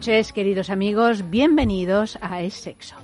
Noches, 0.00 0.32
queridos 0.32 0.70
amigos. 0.70 1.28
Bienvenidos 1.28 2.18
a 2.22 2.40
Es 2.40 2.54
Sexo. 2.54 2.96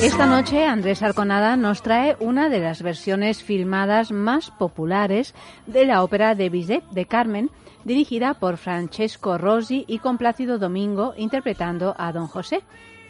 Esta 0.00 0.26
noche 0.26 0.64
Andrés 0.64 1.02
Arconada 1.02 1.56
nos 1.56 1.82
trae 1.82 2.16
una 2.20 2.48
de 2.48 2.60
las 2.60 2.82
versiones 2.82 3.42
filmadas 3.42 4.12
más 4.12 4.52
populares 4.52 5.34
de 5.66 5.86
la 5.86 6.04
ópera 6.04 6.36
de 6.36 6.48
Bizet 6.48 6.84
de 6.92 7.06
Carmen, 7.06 7.50
dirigida 7.84 8.34
por 8.34 8.58
Francesco 8.58 9.38
Rosi 9.38 9.84
y 9.88 9.98
con 9.98 10.18
Plácido 10.18 10.56
Domingo 10.60 11.14
interpretando 11.16 11.96
a 11.98 12.12
Don 12.12 12.28
José. 12.28 12.62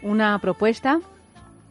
Una 0.03 0.39
propuesta 0.39 1.01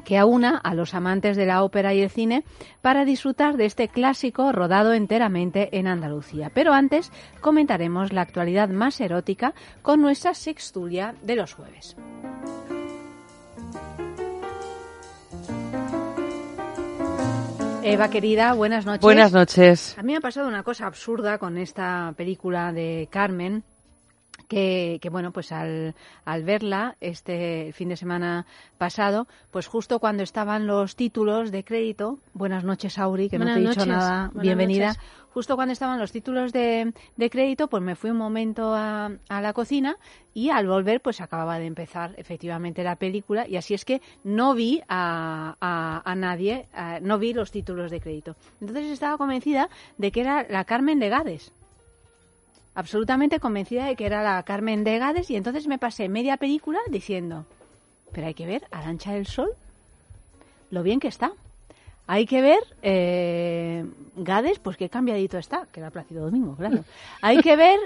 que 0.03 0.17
aúna 0.17 0.57
a 0.57 0.73
los 0.73 0.93
amantes 0.93 1.37
de 1.37 1.45
la 1.45 1.63
ópera 1.63 1.93
y 1.93 2.01
el 2.01 2.09
cine 2.09 2.43
para 2.81 3.05
disfrutar 3.05 3.57
de 3.57 3.65
este 3.65 3.87
clásico 3.87 4.51
rodado 4.51 4.93
enteramente 4.93 5.77
en 5.77 5.87
Andalucía. 5.87 6.51
Pero 6.53 6.73
antes 6.73 7.11
comentaremos 7.41 8.13
la 8.13 8.21
actualidad 8.21 8.69
más 8.69 8.99
erótica 9.01 9.53
con 9.81 10.01
nuestra 10.01 10.33
sextulia 10.33 11.15
de 11.21 11.35
los 11.35 11.53
jueves. 11.53 11.95
Eva 17.81 18.09
querida, 18.09 18.53
buenas 18.53 18.85
noches. 18.85 19.01
Buenas 19.01 19.31
noches. 19.31 19.97
A 19.97 20.03
mí 20.03 20.11
me 20.11 20.17
ha 20.17 20.21
pasado 20.21 20.47
una 20.47 20.63
cosa 20.63 20.85
absurda 20.85 21.37
con 21.37 21.57
esta 21.57 22.13
película 22.15 22.71
de 22.71 23.07
Carmen 23.09 23.63
que, 24.49 24.99
bueno, 25.11 25.31
pues 25.31 25.51
al, 25.51 25.93
al, 26.25 26.43
verla 26.43 26.97
este 26.99 27.71
fin 27.73 27.89
de 27.89 27.95
semana 27.95 28.47
pasado, 28.79 29.27
pues 29.51 29.67
justo 29.67 29.99
cuando 29.99 30.23
estaban 30.23 30.65
los 30.65 30.95
títulos 30.95 31.51
de 31.51 31.63
crédito, 31.63 32.17
buenas 32.33 32.63
noches 32.63 32.97
Auri, 32.97 33.29
que 33.29 33.37
no 33.37 33.45
te 33.45 33.59
he 33.59 33.67
dicho 33.67 33.85
nada, 33.85 34.31
bienvenida, 34.33 34.95
justo 35.29 35.55
cuando 35.55 35.73
estaban 35.73 35.99
los 35.99 36.11
títulos 36.11 36.51
de, 36.51 36.93
de 37.15 37.29
crédito, 37.29 37.67
pues 37.67 37.83
me 37.83 37.95
fui 37.95 38.09
un 38.09 38.17
momento 38.17 38.73
a, 38.73 39.11
a, 39.29 39.41
la 39.41 39.53
cocina 39.53 39.97
y 40.33 40.49
al 40.49 40.67
volver 40.67 40.99
pues 40.99 41.21
acababa 41.21 41.59
de 41.59 41.67
empezar 41.67 42.15
efectivamente 42.17 42.83
la 42.83 42.95
película 42.95 43.47
y 43.47 43.55
así 43.55 43.75
es 43.75 43.85
que 43.85 44.01
no 44.23 44.55
vi 44.55 44.81
a, 44.89 45.57
a, 45.61 46.01
a 46.03 46.15
nadie, 46.15 46.67
no 47.03 47.19
vi 47.19 47.33
los 47.33 47.51
títulos 47.51 47.91
de 47.91 48.01
crédito. 48.01 48.35
Entonces 48.59 48.87
estaba 48.87 49.15
convencida 49.19 49.69
de 49.99 50.11
que 50.11 50.21
era 50.21 50.47
la 50.49 50.65
Carmen 50.65 50.97
de 50.97 51.09
Gades 51.09 51.53
absolutamente 52.79 53.41
convencida 53.41 53.85
de 53.85 53.97
que 53.97 54.05
era 54.05 54.23
la 54.23 54.41
Carmen 54.43 54.85
de 54.85 54.97
Gades 54.99 55.29
y 55.29 55.35
entonces 55.35 55.67
me 55.67 55.77
pasé 55.77 56.07
media 56.07 56.37
película 56.37 56.79
diciendo, 56.89 57.45
pero 58.13 58.27
hay 58.27 58.33
que 58.33 58.45
ver 58.45 58.63
Arancha 58.71 59.11
del 59.11 59.27
Sol, 59.27 59.49
lo 60.71 60.81
bien 60.81 61.01
que 61.01 61.09
está. 61.09 61.33
Hay 62.07 62.25
que 62.25 62.41
ver 62.41 62.59
eh, 62.81 63.85
Gades, 64.15 64.59
pues 64.59 64.77
qué 64.77 64.89
cambiadito 64.89 65.37
está, 65.37 65.67
que 65.71 65.81
era 65.81 65.91
Plácido 65.91 66.23
Domingo, 66.23 66.55
claro. 66.55 66.85
Hay 67.21 67.41
que 67.41 67.57
ver 67.57 67.79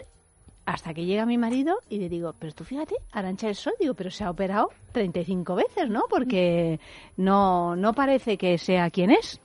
hasta 0.66 0.94
que 0.94 1.06
llega 1.06 1.26
mi 1.26 1.40
marido 1.40 1.80
y 1.90 1.98
le 1.98 2.08
digo, 2.08 2.36
pero 2.38 2.54
tú 2.54 2.64
fíjate, 2.64 2.96
Arancha 3.12 3.48
del 3.48 3.56
Sol, 3.56 3.74
digo, 3.80 3.96
pero 3.96 4.12
se 4.12 4.24
ha 4.24 4.30
operado 4.30 4.70
35 4.92 5.56
veces, 5.56 5.90
¿no? 5.90 6.04
Porque 6.08 6.80
no, 7.18 7.76
no 7.76 7.94
parece 7.94 8.38
que 8.38 8.60
sea 8.60 8.92
quien 8.92 9.10
es. 9.10 9.42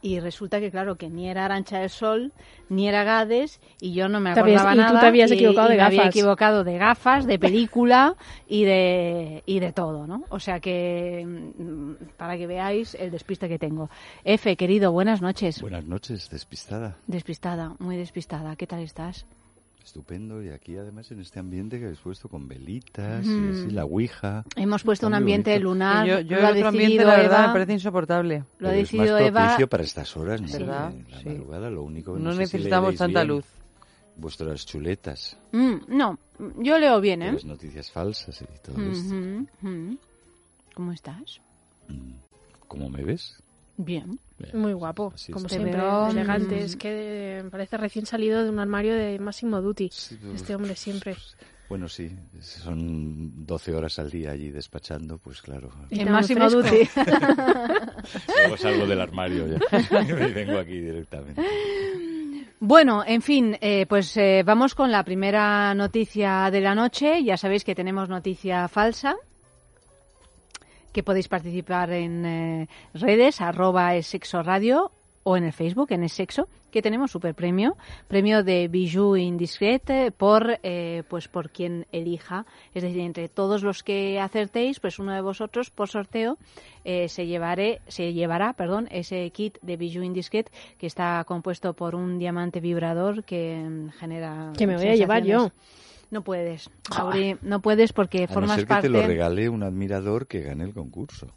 Y 0.00 0.20
resulta 0.20 0.60
que, 0.60 0.70
claro, 0.70 0.96
que 0.96 1.10
ni 1.10 1.28
era 1.28 1.44
Arancha 1.44 1.80
del 1.80 1.90
Sol, 1.90 2.32
ni 2.68 2.88
era 2.88 3.02
Gades, 3.04 3.60
y 3.80 3.92
yo 3.92 4.08
no 4.08 4.20
me 4.20 4.30
acordaba 4.30 4.74
nada. 4.74 4.90
Y 4.90 4.94
tú 4.94 5.00
te 5.00 5.06
habías 5.06 5.30
equivocado 5.30 5.68
de 5.68 5.76
gafas. 5.76 5.92
Me 5.92 5.98
había 5.98 6.10
equivocado 6.10 6.64
de 6.64 6.78
gafas, 6.78 7.26
de 7.26 7.38
película 7.38 8.14
y 8.46 8.64
de, 8.64 9.42
y 9.46 9.60
de 9.60 9.72
todo, 9.72 10.06
¿no? 10.06 10.24
O 10.28 10.38
sea 10.38 10.60
que, 10.60 11.24
mm, 11.26 12.16
para 12.16 12.36
que 12.36 12.46
veáis 12.46 12.94
el 12.94 13.10
despiste 13.10 13.48
que 13.48 13.58
tengo. 13.58 13.90
Efe, 14.24 14.56
querido, 14.56 14.92
buenas 14.92 15.20
noches. 15.20 15.60
Buenas 15.60 15.84
noches, 15.84 16.30
despistada. 16.30 16.98
Despistada, 17.06 17.74
muy 17.78 17.96
despistada. 17.96 18.54
¿Qué 18.56 18.66
tal 18.66 18.80
estás? 18.80 19.26
Estupendo, 19.84 20.42
y 20.42 20.50
aquí 20.50 20.76
además 20.76 21.10
en 21.12 21.20
este 21.20 21.38
ambiente 21.38 21.78
que 21.78 21.84
habéis 21.86 22.00
puesto 22.00 22.28
con 22.28 22.46
velitas 22.46 23.24
y 23.24 23.48
así, 23.48 23.70
la 23.70 23.84
ouija. 23.86 24.44
Hemos 24.54 24.82
puesto 24.82 25.06
un 25.06 25.14
ambiente 25.14 25.50
bonito. 25.52 25.68
lunar. 25.70 26.06
Yo, 26.06 26.20
yo 26.20 26.36
lo 26.40 26.46
ha 26.46 26.52
decidido 26.52 26.68
ambiente, 26.68 27.04
la 27.04 27.16
verdad, 27.16 27.38
Eva. 27.40 27.46
me 27.48 27.52
parece 27.54 27.72
insoportable. 27.72 28.38
Lo 28.58 28.68
ha 28.68 28.70
Pero 28.70 28.72
es 28.72 28.78
decidido 28.90 29.14
más 29.18 29.22
Eva. 29.28 29.40
propicio 29.46 29.68
para 29.68 29.82
estas 29.84 30.16
horas, 30.16 30.42
¿no? 30.42 30.48
¿Verdad? 30.52 30.92
La 31.10 31.18
Sí. 31.20 31.28
madrugada, 31.30 31.70
lo 31.70 31.82
único 31.82 32.14
que 32.14 32.20
No 32.20 32.30
sé 32.32 32.36
si 32.36 32.40
necesitamos 32.58 32.82
leeréis 32.88 32.98
tanta 32.98 33.20
bien 33.24 33.28
luz. 33.36 33.44
Vuestras 34.16 34.66
chuletas, 34.66 35.38
Mm, 35.52 35.74
no, 35.88 36.18
yo 36.58 36.78
leo 36.78 37.00
bien, 37.00 37.22
¿eh? 37.22 37.32
las 37.32 37.44
noticias 37.44 37.90
falsas 37.90 38.42
y 38.42 38.44
todo 38.60 38.82
esto. 38.90 39.14
Ujú, 39.14 39.46
ujú. 39.62 39.98
¿Cómo 40.74 40.92
estás? 40.92 41.40
¿Cómo 42.66 42.90
me 42.90 43.04
ves? 43.04 43.40
Bien. 43.78 44.18
Bien. 44.38 44.50
Muy 44.60 44.72
guapo, 44.72 45.12
como 45.32 45.48
siempre, 45.48 45.72
veo, 45.72 46.08
elegante. 46.08 46.60
Es 46.60 46.76
que 46.76 47.44
parece 47.50 47.76
recién 47.76 48.06
salido 48.06 48.44
de 48.44 48.50
un 48.50 48.58
armario 48.58 48.94
de 48.94 49.18
Massimo 49.18 49.62
Dutti. 49.62 49.88
Sí, 49.92 50.18
Este 50.34 50.54
hombre 50.54 50.76
siempre. 50.76 51.16
Bueno, 51.68 51.88
sí, 51.88 52.10
son 52.40 53.44
12 53.46 53.74
horas 53.74 53.98
al 53.98 54.10
día 54.10 54.30
allí 54.30 54.50
despachando, 54.50 55.18
pues 55.18 55.42
claro. 55.42 55.70
Y 55.90 56.00
En 56.00 56.10
Máximo. 56.10 56.48
Duty. 56.48 56.88
Luego 58.38 58.56
salgo 58.56 58.86
del 58.86 59.00
armario 59.00 59.46
ya. 59.46 59.58
y 60.02 60.32
vengo 60.32 60.58
aquí 60.58 60.80
directamente. 60.80 61.42
Bueno, 62.60 63.04
en 63.06 63.22
fin, 63.22 63.56
eh, 63.60 63.86
pues 63.86 64.16
eh, 64.16 64.42
vamos 64.44 64.74
con 64.74 64.90
la 64.90 65.04
primera 65.04 65.74
noticia 65.74 66.50
de 66.50 66.60
la 66.62 66.74
noche. 66.74 67.22
Ya 67.22 67.36
sabéis 67.36 67.64
que 67.64 67.74
tenemos 67.74 68.08
noticia 68.08 68.66
falsa, 68.68 69.14
que 70.98 71.04
podéis 71.04 71.28
participar 71.28 71.92
en 71.94 72.26
eh, 72.26 72.68
redes, 72.92 73.40
arroba 73.40 73.94
es 73.94 74.08
sexo 74.08 74.42
radio 74.42 74.90
o 75.22 75.36
en 75.36 75.44
el 75.44 75.52
Facebook, 75.52 75.92
en 75.92 76.02
es 76.02 76.12
sexo, 76.12 76.48
que 76.72 76.82
tenemos 76.82 77.12
super 77.12 77.36
premio, 77.36 77.76
premio 78.08 78.42
de 78.42 78.66
Bijou 78.66 79.14
Indiscret 79.14 79.88
eh, 79.90 80.10
por, 80.10 80.58
eh, 80.64 81.04
pues 81.08 81.28
por 81.28 81.50
quien 81.50 81.86
elija. 81.92 82.46
Es 82.74 82.82
decir, 82.82 82.98
entre 83.02 83.28
todos 83.28 83.62
los 83.62 83.84
que 83.84 84.18
acertéis, 84.18 84.80
pues 84.80 84.98
uno 84.98 85.12
de 85.12 85.20
vosotros 85.20 85.70
por 85.70 85.88
sorteo 85.88 86.36
eh, 86.82 87.08
se 87.08 87.26
llevaré, 87.26 87.80
se 87.86 88.12
llevará, 88.12 88.54
perdón, 88.54 88.88
ese 88.90 89.30
kit 89.30 89.56
de 89.62 89.76
Bijou 89.76 90.02
Indiscret 90.02 90.50
que 90.78 90.88
está 90.88 91.22
compuesto 91.28 91.74
por 91.74 91.94
un 91.94 92.18
diamante 92.18 92.58
vibrador 92.58 93.22
que 93.22 93.54
mm, 93.54 93.90
genera 93.90 94.52
Que 94.58 94.66
me 94.66 94.76
voy 94.76 94.88
a 94.88 94.96
llevar 94.96 95.22
yo. 95.22 95.52
No 96.10 96.22
puedes, 96.22 96.70
Auri, 96.96 97.36
no 97.42 97.60
puedes 97.60 97.92
porque 97.92 98.24
A 98.24 98.26
no 98.28 98.32
formas 98.32 98.56
ser 98.56 98.64
que 98.64 98.68
parte. 98.68 98.86
te 98.88 98.92
lo 98.92 99.06
regale 99.06 99.48
un 99.48 99.62
admirador 99.62 100.26
que 100.26 100.40
gane 100.40 100.64
el 100.64 100.72
concurso. 100.72 101.34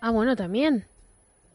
Ah, 0.00 0.10
bueno, 0.10 0.34
también. 0.34 0.86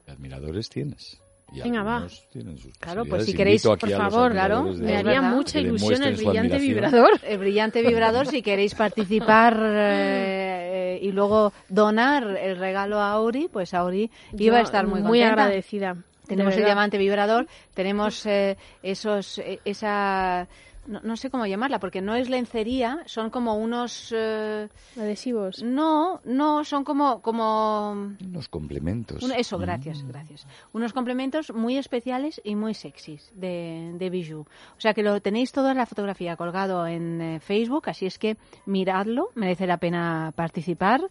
Admiradores 0.08 0.69
tienes. 0.69 1.22
Y 1.52 1.62
Venga, 1.62 1.81
va. 1.84 2.08
tienen 2.31 2.58
sus 2.58 2.78
Claro, 2.78 3.05
pues 3.05 3.26
si 3.26 3.34
queréis, 3.34 3.64
por 3.64 3.90
favor, 3.90 4.32
claro, 4.34 4.64
Me 4.73 4.97
haría 4.97 5.22
mucha 5.22 5.59
ilusión 5.59 6.03
el 6.03 6.16
brillante 6.16 6.58
vibrador. 6.59 7.09
El 7.23 7.38
brillante 7.38 7.82
vibrador, 7.82 8.28
si 8.28 8.41
queréis 8.41 8.76
participar 8.76 9.58
eh, 9.64 10.99
y 11.02 11.11
luego 11.11 11.53
donar 11.70 12.23
el 12.38 12.58
regalo 12.58 12.99
a 12.99 13.11
Auri, 13.11 13.47
pues 13.52 13.73
Auri 13.73 14.11
iba 14.38 14.58
a 14.58 14.61
estar 14.61 14.88
muy, 14.88 15.02
muy 15.02 15.20
contenta. 15.20 15.44
agradecida. 15.44 15.94
de 15.94 16.02
Tenemos 16.28 16.55
el 16.58 16.66
diamante 16.66 16.97
vibrador, 16.97 17.47
tenemos 17.73 18.26
eh, 18.26 18.58
esos, 18.84 19.38
eh, 19.40 19.59
esa, 19.64 20.47
no, 20.87 20.99
no 21.03 21.17
sé 21.17 21.29
cómo 21.29 21.45
llamarla, 21.45 21.79
porque 21.79 22.01
no 22.01 22.16
es 22.16 22.29
lencería, 22.29 23.03
son 23.05 23.29
como 23.29 23.55
unos... 23.55 24.13
eh, 24.16 24.69
Adhesivos. 24.97 25.61
no, 25.63 26.22
no, 26.25 26.63
son 26.63 26.84
como... 26.84 27.22
como 27.22 27.91
Unos 28.25 28.49
complementos. 28.49 29.22
un- 29.23 29.31
eso, 29.34 29.57
gracias, 29.57 30.03
gracias. 30.07 30.47
Unos 30.73 30.93
complementos 30.93 31.53
muy 31.53 31.78
especiales 31.78 32.41
y 32.43 32.55
muy 32.55 32.73
sexys 32.73 33.31
de, 33.35 33.91
de 33.95 34.09
Bijou. 34.09 34.41
O 34.41 34.79
sea 34.79 34.93
que 34.93 35.03
lo 35.03 35.22
tenéis 35.22 35.51
todo 35.51 35.69
en 35.72 35.78
la 35.78 35.85
fotografía 35.85 36.35
colgado 36.37 36.87
en 36.87 37.22
eh, 37.22 37.39
Facebook, 37.39 37.89
así 37.89 38.05
es 38.05 38.17
que 38.17 38.37
miradlo, 38.66 39.29
merece 39.35 39.67
la 39.67 39.78
pena 39.78 40.31
participar 40.35 41.01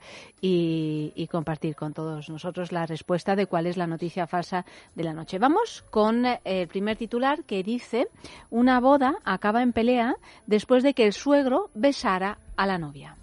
y, 0.41 1.13
y 1.15 1.27
compartir 1.29 1.75
con 1.77 1.93
todos 1.93 2.29
nosotros 2.29 2.73
la 2.73 2.87
respuesta 2.87 3.37
de 3.37 3.47
cuál 3.47 3.67
es 3.67 3.77
la 3.77 3.87
noticia 3.87 4.27
falsa 4.27 4.65
de 4.95 5.05
la 5.05 5.13
noche. 5.13 5.39
Vamos 5.39 5.85
con 5.91 6.25
eh, 6.27 6.41
el 6.45 6.69
primer 6.69 6.97
titular 6.97 7.45
que 7.45 7.63
dice, 7.63 8.09
una 8.51 8.81
boda 8.81 9.17
acaba 9.25 9.63
en 9.63 9.66
pelea 9.73 10.17
después 10.47 10.83
de 10.83 10.95
que 10.95 11.07
el 11.07 11.13
suegro 11.13 11.71
besara 11.75 12.39
a 12.57 12.67
la 12.67 12.79
novia. 12.79 13.17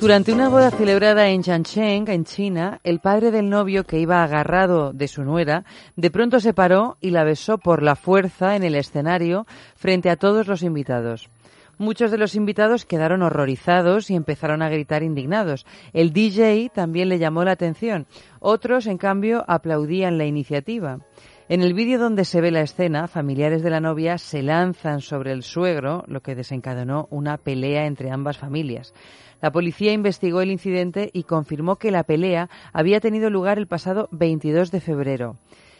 Durante 0.00 0.30
una 0.30 0.50
boda 0.50 0.70
celebrada 0.70 1.28
en 1.30 1.42
Changcheng, 1.42 2.06
en 2.08 2.24
China, 2.24 2.80
el 2.84 3.00
padre 3.00 3.30
del 3.30 3.48
novio 3.48 3.84
que 3.84 3.98
iba 3.98 4.22
agarrado 4.22 4.92
de 4.92 5.08
su 5.08 5.24
nuera, 5.24 5.64
de 5.96 6.10
pronto 6.10 6.38
se 6.38 6.52
paró 6.52 6.98
y 7.00 7.10
la 7.10 7.24
besó 7.24 7.56
por 7.56 7.82
la 7.82 7.96
fuerza 7.96 8.56
en 8.56 8.62
el 8.62 8.74
escenario 8.74 9.46
frente 9.74 10.10
a 10.10 10.16
todos 10.16 10.48
los 10.48 10.62
invitados. 10.62 11.30
Muchos 11.78 12.10
de 12.10 12.18
los 12.18 12.34
invitados 12.34 12.84
quedaron 12.84 13.22
horrorizados 13.22 14.10
y 14.10 14.16
empezaron 14.16 14.60
a 14.60 14.68
gritar 14.68 15.02
indignados. 15.02 15.64
El 15.94 16.12
DJ 16.12 16.70
también 16.74 17.08
le 17.08 17.18
llamó 17.18 17.44
la 17.44 17.52
atención. 17.52 18.06
Otros, 18.40 18.86
en 18.86 18.98
cambio, 18.98 19.44
aplaudían 19.46 20.18
la 20.18 20.26
iniciativa. 20.26 21.00
En 21.48 21.62
el 21.62 21.74
vídeo 21.74 22.00
donde 22.00 22.24
se 22.24 22.40
ve 22.40 22.50
la 22.50 22.62
escena, 22.62 23.06
familiares 23.06 23.62
de 23.62 23.70
la 23.70 23.78
novia 23.78 24.18
se 24.18 24.42
lanzan 24.42 25.00
sobre 25.00 25.30
el 25.30 25.44
suegro, 25.44 26.02
lo 26.08 26.20
que 26.20 26.34
desencadenó 26.34 27.06
una 27.08 27.36
pelea 27.36 27.86
entre 27.86 28.10
ambas 28.10 28.36
familias. 28.36 28.92
La 29.40 29.52
policía 29.52 29.92
investigó 29.92 30.40
el 30.40 30.50
incidente 30.50 31.08
y 31.12 31.22
confirmó 31.22 31.76
que 31.76 31.92
la 31.92 32.02
pelea 32.02 32.50
había 32.72 32.98
tenido 32.98 33.30
lugar 33.30 33.58
el 33.58 33.68
pasado 33.68 34.08
22 34.10 34.72
de 34.72 34.80
febrero. 34.80 35.36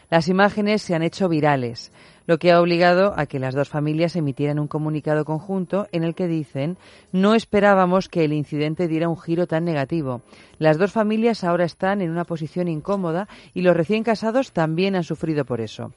Las 0.08 0.28
imágenes 0.28 0.82
se 0.82 0.94
han 0.94 1.02
hecho 1.02 1.28
virales, 1.28 1.90
lo 2.26 2.38
que 2.38 2.52
ha 2.52 2.60
obligado 2.60 3.14
a 3.16 3.26
que 3.26 3.38
las 3.38 3.54
dos 3.54 3.68
familias 3.68 4.16
emitieran 4.16 4.58
un 4.58 4.68
comunicado 4.68 5.24
conjunto 5.24 5.86
en 5.92 6.04
el 6.04 6.14
que 6.14 6.26
dicen 6.26 6.76
no 7.12 7.34
esperábamos 7.34 8.08
que 8.08 8.24
el 8.24 8.32
incidente 8.32 8.88
diera 8.88 9.08
un 9.08 9.18
giro 9.18 9.46
tan 9.46 9.64
negativo. 9.64 10.22
Las 10.58 10.78
dos 10.78 10.92
familias 10.92 11.44
ahora 11.44 11.64
están 11.64 12.02
en 12.02 12.10
una 12.10 12.24
posición 12.24 12.68
incómoda 12.68 13.28
y 13.54 13.62
los 13.62 13.76
recién 13.76 14.02
casados 14.02 14.52
también 14.52 14.96
han 14.96 15.04
sufrido 15.04 15.44
por 15.44 15.60
eso. 15.60 15.92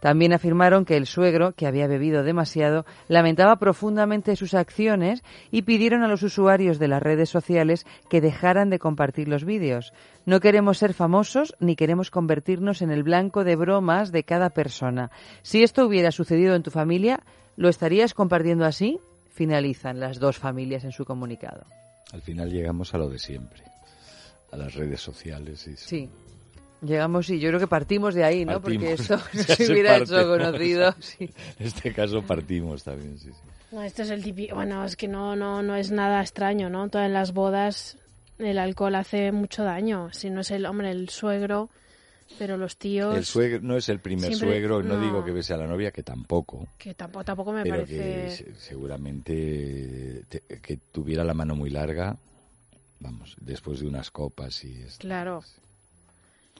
También 0.00 0.32
afirmaron 0.32 0.84
que 0.84 0.96
el 0.96 1.06
suegro, 1.06 1.52
que 1.52 1.66
había 1.66 1.86
bebido 1.86 2.22
demasiado, 2.22 2.84
lamentaba 3.08 3.56
profundamente 3.56 4.34
sus 4.34 4.54
acciones 4.54 5.22
y 5.50 5.62
pidieron 5.62 6.02
a 6.02 6.08
los 6.08 6.22
usuarios 6.22 6.78
de 6.78 6.88
las 6.88 7.02
redes 7.02 7.28
sociales 7.28 7.86
que 8.08 8.20
dejaran 8.20 8.70
de 8.70 8.78
compartir 8.78 9.28
los 9.28 9.44
vídeos. 9.44 9.92
No 10.26 10.40
queremos 10.40 10.78
ser 10.78 10.94
famosos 10.94 11.54
ni 11.60 11.76
queremos 11.76 12.10
convertirnos 12.10 12.82
en 12.82 12.90
el 12.90 13.02
blanco 13.02 13.44
de 13.44 13.56
bromas 13.56 14.10
de 14.10 14.24
cada 14.24 14.50
persona. 14.50 15.10
Si 15.42 15.62
esto 15.62 15.86
hubiera 15.86 16.10
sucedido 16.10 16.54
en 16.54 16.62
tu 16.62 16.70
familia, 16.70 17.20
¿lo 17.56 17.68
estarías 17.68 18.14
compartiendo 18.14 18.64
así? 18.64 18.98
Finalizan 19.28 20.00
las 20.00 20.18
dos 20.18 20.38
familias 20.38 20.84
en 20.84 20.92
su 20.92 21.04
comunicado. 21.04 21.64
Al 22.12 22.22
final 22.22 22.50
llegamos 22.50 22.94
a 22.94 22.98
lo 22.98 23.08
de 23.08 23.18
siempre. 23.18 23.62
A 24.50 24.56
las 24.56 24.74
redes 24.74 25.00
sociales. 25.00 25.66
Y 25.68 25.76
Sí. 25.76 26.10
Llegamos 26.82 27.28
y 27.30 27.38
yo 27.38 27.48
creo 27.48 27.60
que 27.60 27.66
partimos 27.66 28.14
de 28.14 28.24
ahí, 28.24 28.44
¿no? 28.44 28.60
Porque 28.60 28.92
esto 28.94 29.16
no 29.34 29.42
se 29.42 29.56
se 29.66 29.72
hubiera 29.72 29.96
hecho 29.98 30.26
conocido. 30.26 30.94
Sí. 31.00 31.30
En 31.58 31.66
este 31.66 31.92
caso 31.92 32.22
partimos 32.22 32.82
también, 32.84 33.18
sí, 33.18 33.30
sí. 33.30 33.40
No, 33.72 33.82
esto 33.82 34.02
es 34.02 34.10
el 34.10 34.22
típico. 34.22 34.54
Bueno, 34.56 34.84
es 34.84 34.96
que 34.96 35.06
no, 35.06 35.36
no, 35.36 35.62
no 35.62 35.76
es 35.76 35.90
nada 35.90 36.20
extraño, 36.22 36.68
¿no? 36.70 36.88
Todas 36.88 37.10
las 37.10 37.32
bodas 37.34 37.96
el 38.38 38.58
alcohol 38.58 38.94
hace 38.94 39.30
mucho 39.32 39.62
daño. 39.62 40.08
Si 40.12 40.30
no 40.30 40.40
es 40.40 40.50
el 40.50 40.64
hombre, 40.66 40.90
el 40.90 41.08
suegro, 41.10 41.68
pero 42.38 42.56
los 42.56 42.78
tíos. 42.78 43.14
El 43.16 43.24
suegro 43.26 43.60
no 43.62 43.76
es 43.76 43.88
el 43.90 44.00
primer 44.00 44.28
Siempre- 44.34 44.48
suegro, 44.48 44.82
no, 44.82 44.96
no. 44.96 45.02
digo 45.02 45.24
que 45.24 45.30
bese 45.32 45.52
a 45.52 45.56
la 45.58 45.66
novia, 45.66 45.90
que 45.90 46.02
tampoco, 46.02 46.66
Que 46.78 46.94
tampoco, 46.94 47.24
tampoco 47.24 47.52
me 47.52 47.62
pero 47.62 47.74
parece. 47.76 47.96
que 47.96 48.30
se- 48.30 48.54
seguramente 48.54 50.24
te- 50.28 50.42
que 50.60 50.76
tuviera 50.90 51.22
la 51.24 51.34
mano 51.34 51.54
muy 51.54 51.70
larga, 51.70 52.16
vamos, 53.00 53.36
después 53.40 53.80
de 53.80 53.86
unas 53.86 54.10
copas 54.10 54.64
y 54.64 54.82
esto. 54.82 54.98
Claro. 55.00 55.42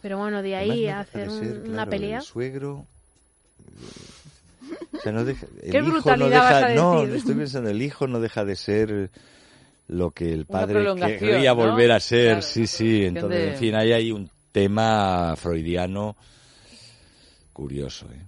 Pero 0.02 0.19
bueno, 0.19 0.43
de 0.43 0.56
ahí 0.56 0.87
a 0.87 1.00
hacer 1.00 1.29
un- 1.29 1.38
ser, 1.38 1.70
una 1.70 1.87
pelea. 1.87 2.19
El 2.19 2.23
suegro. 2.25 2.87
O 4.99 5.02
sea, 5.02 5.12
no 5.12 5.25
deja, 5.25 5.47
el 5.62 5.70
¿Qué 5.73 5.79
hijo 5.79 5.85
no 5.85 5.91
brutalidad 5.91 6.31
deja, 6.31 6.61
vas 6.61 6.62
a 6.62 6.75
no, 6.75 7.05
estoy 7.05 7.35
pensando, 7.35 7.70
el 7.70 7.82
hijo 7.82 8.06
no 8.06 8.20
deja 8.20 8.44
de 8.44 8.56
ser 8.56 9.11
lo 9.88 10.11
que 10.12 10.32
el 10.32 10.47
padre 10.47 10.85
querría 10.94 11.50
¿no? 11.50 11.56
volver 11.56 11.93
a 11.93 12.00
ser, 12.00 12.26
Claro, 12.29 12.43
sí, 12.43 12.67
sí, 12.67 13.05
entonces, 13.05 13.41
de- 13.41 13.49
en 13.50 13.56
fin, 13.56 13.75
ahí 13.75 13.93
hay 13.93 14.12
un 14.12 14.31
tema 14.52 15.35
freudiano 15.37 16.17
curioso, 17.52 18.06
¿eh? 18.12 18.20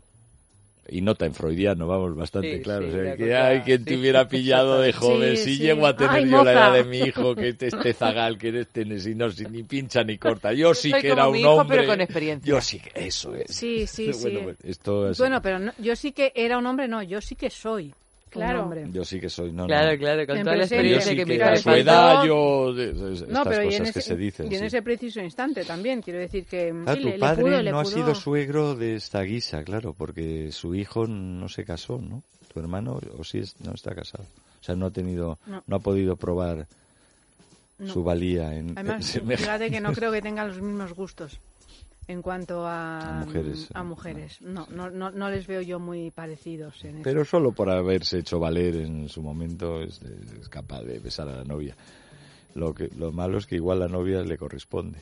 Y 0.88 1.00
no 1.00 1.14
tan 1.14 1.32
freudiano, 1.32 1.86
vamos, 1.86 2.16
bastante 2.16 2.56
Sí, 2.56 2.62
claro. 2.62 2.82
sí, 2.84 2.88
o 2.90 2.92
sea, 2.92 3.02
la 3.04 3.16
que 3.16 3.34
hay 3.36 3.60
quien 3.60 3.78
sí. 3.78 3.84
te 3.84 3.96
hubiera 3.96 4.28
pillado 4.28 4.80
de 4.80 4.92
joven, 4.92 5.36
Sí, 5.36 5.44
si 5.44 5.56
sí. 5.56 5.62
llego 5.62 5.86
a 5.86 5.94
tener 5.96 6.10
Ay, 6.24 6.28
yo 6.28 6.42
la 6.42 6.52
edad 6.52 6.72
de 6.74 6.84
mi 6.84 6.98
hijo, 6.98 7.36
que 7.36 7.48
este, 7.50 7.68
este 7.68 7.92
zagal, 7.94 8.36
que 8.36 8.48
este 8.60 8.98
si 8.98 9.14
no, 9.14 9.30
si 9.30 9.44
ni 9.46 9.62
pincha 9.62 10.02
ni 10.02 10.18
corta. 10.18 10.52
Yo 10.54 10.74
sí 10.74 10.90
soy 10.90 11.00
que 11.02 11.10
como 11.10 11.20
era 11.22 11.30
mi 11.30 11.38
un 11.38 11.38
hijo, 11.38 11.50
hombre. 11.54 11.76
pero 11.78 11.88
con 11.88 12.00
experiencia. 12.00 12.50
Yo 12.50 12.60
sí 12.60 12.80
que, 12.80 12.90
eso 13.06 13.32
es. 13.36 13.54
Sí, 13.54 13.86
sí, 13.86 14.12
sí. 14.12 14.30
Bueno, 14.30 14.52
esto 14.64 15.08
es- 15.10 15.18
Bueno, 15.18 15.40
pero 15.40 15.60
no- 15.60 15.72
yo 15.78 15.94
sí 15.94 16.10
que 16.12 16.32
era 16.34 16.58
un 16.58 16.66
hombre, 16.66 16.88
no, 16.88 17.00
yo 17.02 17.20
sí 17.20 17.36
que 17.36 17.48
soy 17.48 17.94
Claro. 18.32 18.72
Yo 18.90 19.04
sí 19.04 19.20
que 19.20 19.28
soy, 19.28 19.52
no, 19.52 19.66
Claro, 19.66 19.92
no. 19.92 19.98
claro, 19.98 20.26
con 20.26 20.36
En 20.38 20.44
toda 20.44 20.56
la 20.56 20.62
experiencia 20.64 21.10
sí 21.12 21.16
que 21.16 21.24
que 21.26 21.42
a 21.42 21.46
padre 21.46 21.56
su 21.58 21.70
edad 21.70 22.24
yo... 22.24 22.72
de- 22.72 22.92
de- 22.94 23.12
estas 23.14 23.28
No, 23.28 23.44
pero 23.44 23.62
y 23.62 23.66
en 23.66 23.70
cosas 23.80 23.88
ese, 23.88 23.92
que 23.92 24.00
se 24.00 24.16
dicen, 24.16 24.50
y 24.50 24.54
en 24.54 24.60
sí. 24.60 24.66
ese 24.66 24.82
preciso 24.82 25.20
instante 25.20 25.64
también, 25.64 26.00
quiero 26.00 26.18
decir 26.18 26.46
que... 26.46 26.72
Ah, 26.86 26.94
Sí, 26.94 27.00
tu 27.02 27.06
le- 27.08 27.12
le 27.14 27.18
padre 27.18 27.42
pudo, 27.42 27.62
le 27.62 27.70
no 27.70 27.78
ha 27.80 27.82
pudo. 27.82 27.92
sido 27.92 28.14
suegro 28.14 28.74
de 28.74 28.94
esta 28.96 29.20
guisa, 29.22 29.62
claro, 29.64 29.92
porque 29.92 30.50
su 30.50 30.74
hijo 30.74 31.06
no 31.06 31.48
se 31.50 31.64
casó, 31.64 31.98
¿no? 31.98 32.22
Tu 32.52 32.58
hermano, 32.60 32.98
o 33.18 33.22
sí, 33.24 33.38
es- 33.38 33.60
no 33.60 33.72
está 33.74 33.94
casado. 33.94 34.24
O 34.60 34.64
sea, 34.64 34.74
no 34.76 34.86
ha 34.86 34.90
tenido, 34.90 35.38
no, 35.46 35.62
No. 35.66 35.76
ha 35.76 35.80
podido 35.80 36.16
probar 36.16 36.66
No. 37.78 37.92
su 37.92 38.02
valía 38.02 38.54
en, 38.54 38.70
en 38.70 38.78
Además, 38.78 39.04
semejante- 39.06 39.36
fíjate 39.44 39.70
que 39.70 39.80
no 39.80 39.92
creo 39.92 40.10
que 40.12 40.22
tengan 40.22 40.48
los 40.48 40.60
mismos 40.62 40.94
gustos 40.94 41.38
en 42.08 42.22
cuanto 42.22 42.66
a, 42.66 43.20
A 43.20 43.24
mujeres. 43.24 43.68
a 43.74 43.82
mujeres. 43.84 44.40
No, 44.42 44.66
no, 44.70 44.90
no, 44.90 45.10
no 45.10 45.30
les 45.30 45.46
veo 45.46 45.60
yo 45.60 45.78
muy 45.78 46.10
parecidos 46.10 46.84
en 46.84 46.96
eso. 46.96 47.04
Pero 47.04 47.24
solo 47.24 47.52
por 47.52 47.70
haberse 47.70 48.18
hecho 48.18 48.38
valer 48.38 48.76
en 48.76 49.08
su 49.08 49.22
momento 49.22 49.80
es, 49.82 50.00
es 50.02 50.48
capaz 50.48 50.82
de 50.82 50.98
besar 50.98 51.28
a 51.28 51.36
la 51.36 51.44
novia. 51.44 51.76
Lo 52.54 52.74
que 52.74 52.88
lo 52.96 53.12
malo 53.12 53.38
es 53.38 53.46
que 53.46 53.56
igual 53.56 53.80
la 53.80 53.88
novia 53.88 54.22
le 54.22 54.36
corresponde. 54.36 54.98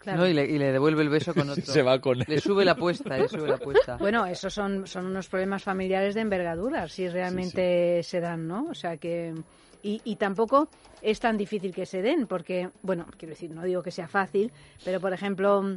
Claro. 0.00 0.22
¿no? 0.22 0.28
Y, 0.28 0.32
le, 0.32 0.44
y 0.46 0.58
le 0.58 0.72
devuelve 0.72 1.02
el 1.02 1.10
beso 1.10 1.32
con 1.32 1.48
otro. 1.50 1.64
Se 1.64 1.82
va 1.82 2.00
con 2.00 2.18
él. 2.18 2.24
Le 2.26 2.40
sube 2.40 2.64
la 2.64 2.72
apuesta, 2.72 3.16
le 3.16 3.28
sube 3.28 3.46
la 3.46 3.54
apuesta. 3.54 3.96
Bueno, 3.98 4.26
esos 4.26 4.52
son, 4.52 4.86
son 4.86 5.06
unos 5.06 5.28
problemas 5.28 5.62
familiares 5.62 6.14
de 6.16 6.22
envergadura, 6.22 6.88
si 6.88 7.08
realmente 7.08 8.02
se 8.02 8.20
dan, 8.20 8.48
¿no? 8.48 8.66
O 8.70 8.74
sea 8.74 8.96
que... 8.96 9.32
Y, 9.84 10.00
y 10.04 10.14
tampoco 10.14 10.68
es 11.02 11.18
tan 11.18 11.36
difícil 11.36 11.74
que 11.74 11.86
se 11.86 12.02
den, 12.02 12.28
porque, 12.28 12.70
bueno, 12.82 13.04
quiero 13.16 13.34
decir, 13.34 13.50
no 13.50 13.64
digo 13.64 13.82
que 13.82 13.90
sea 13.90 14.06
fácil, 14.06 14.52
pero 14.84 15.00
por 15.00 15.12
ejemplo, 15.12 15.76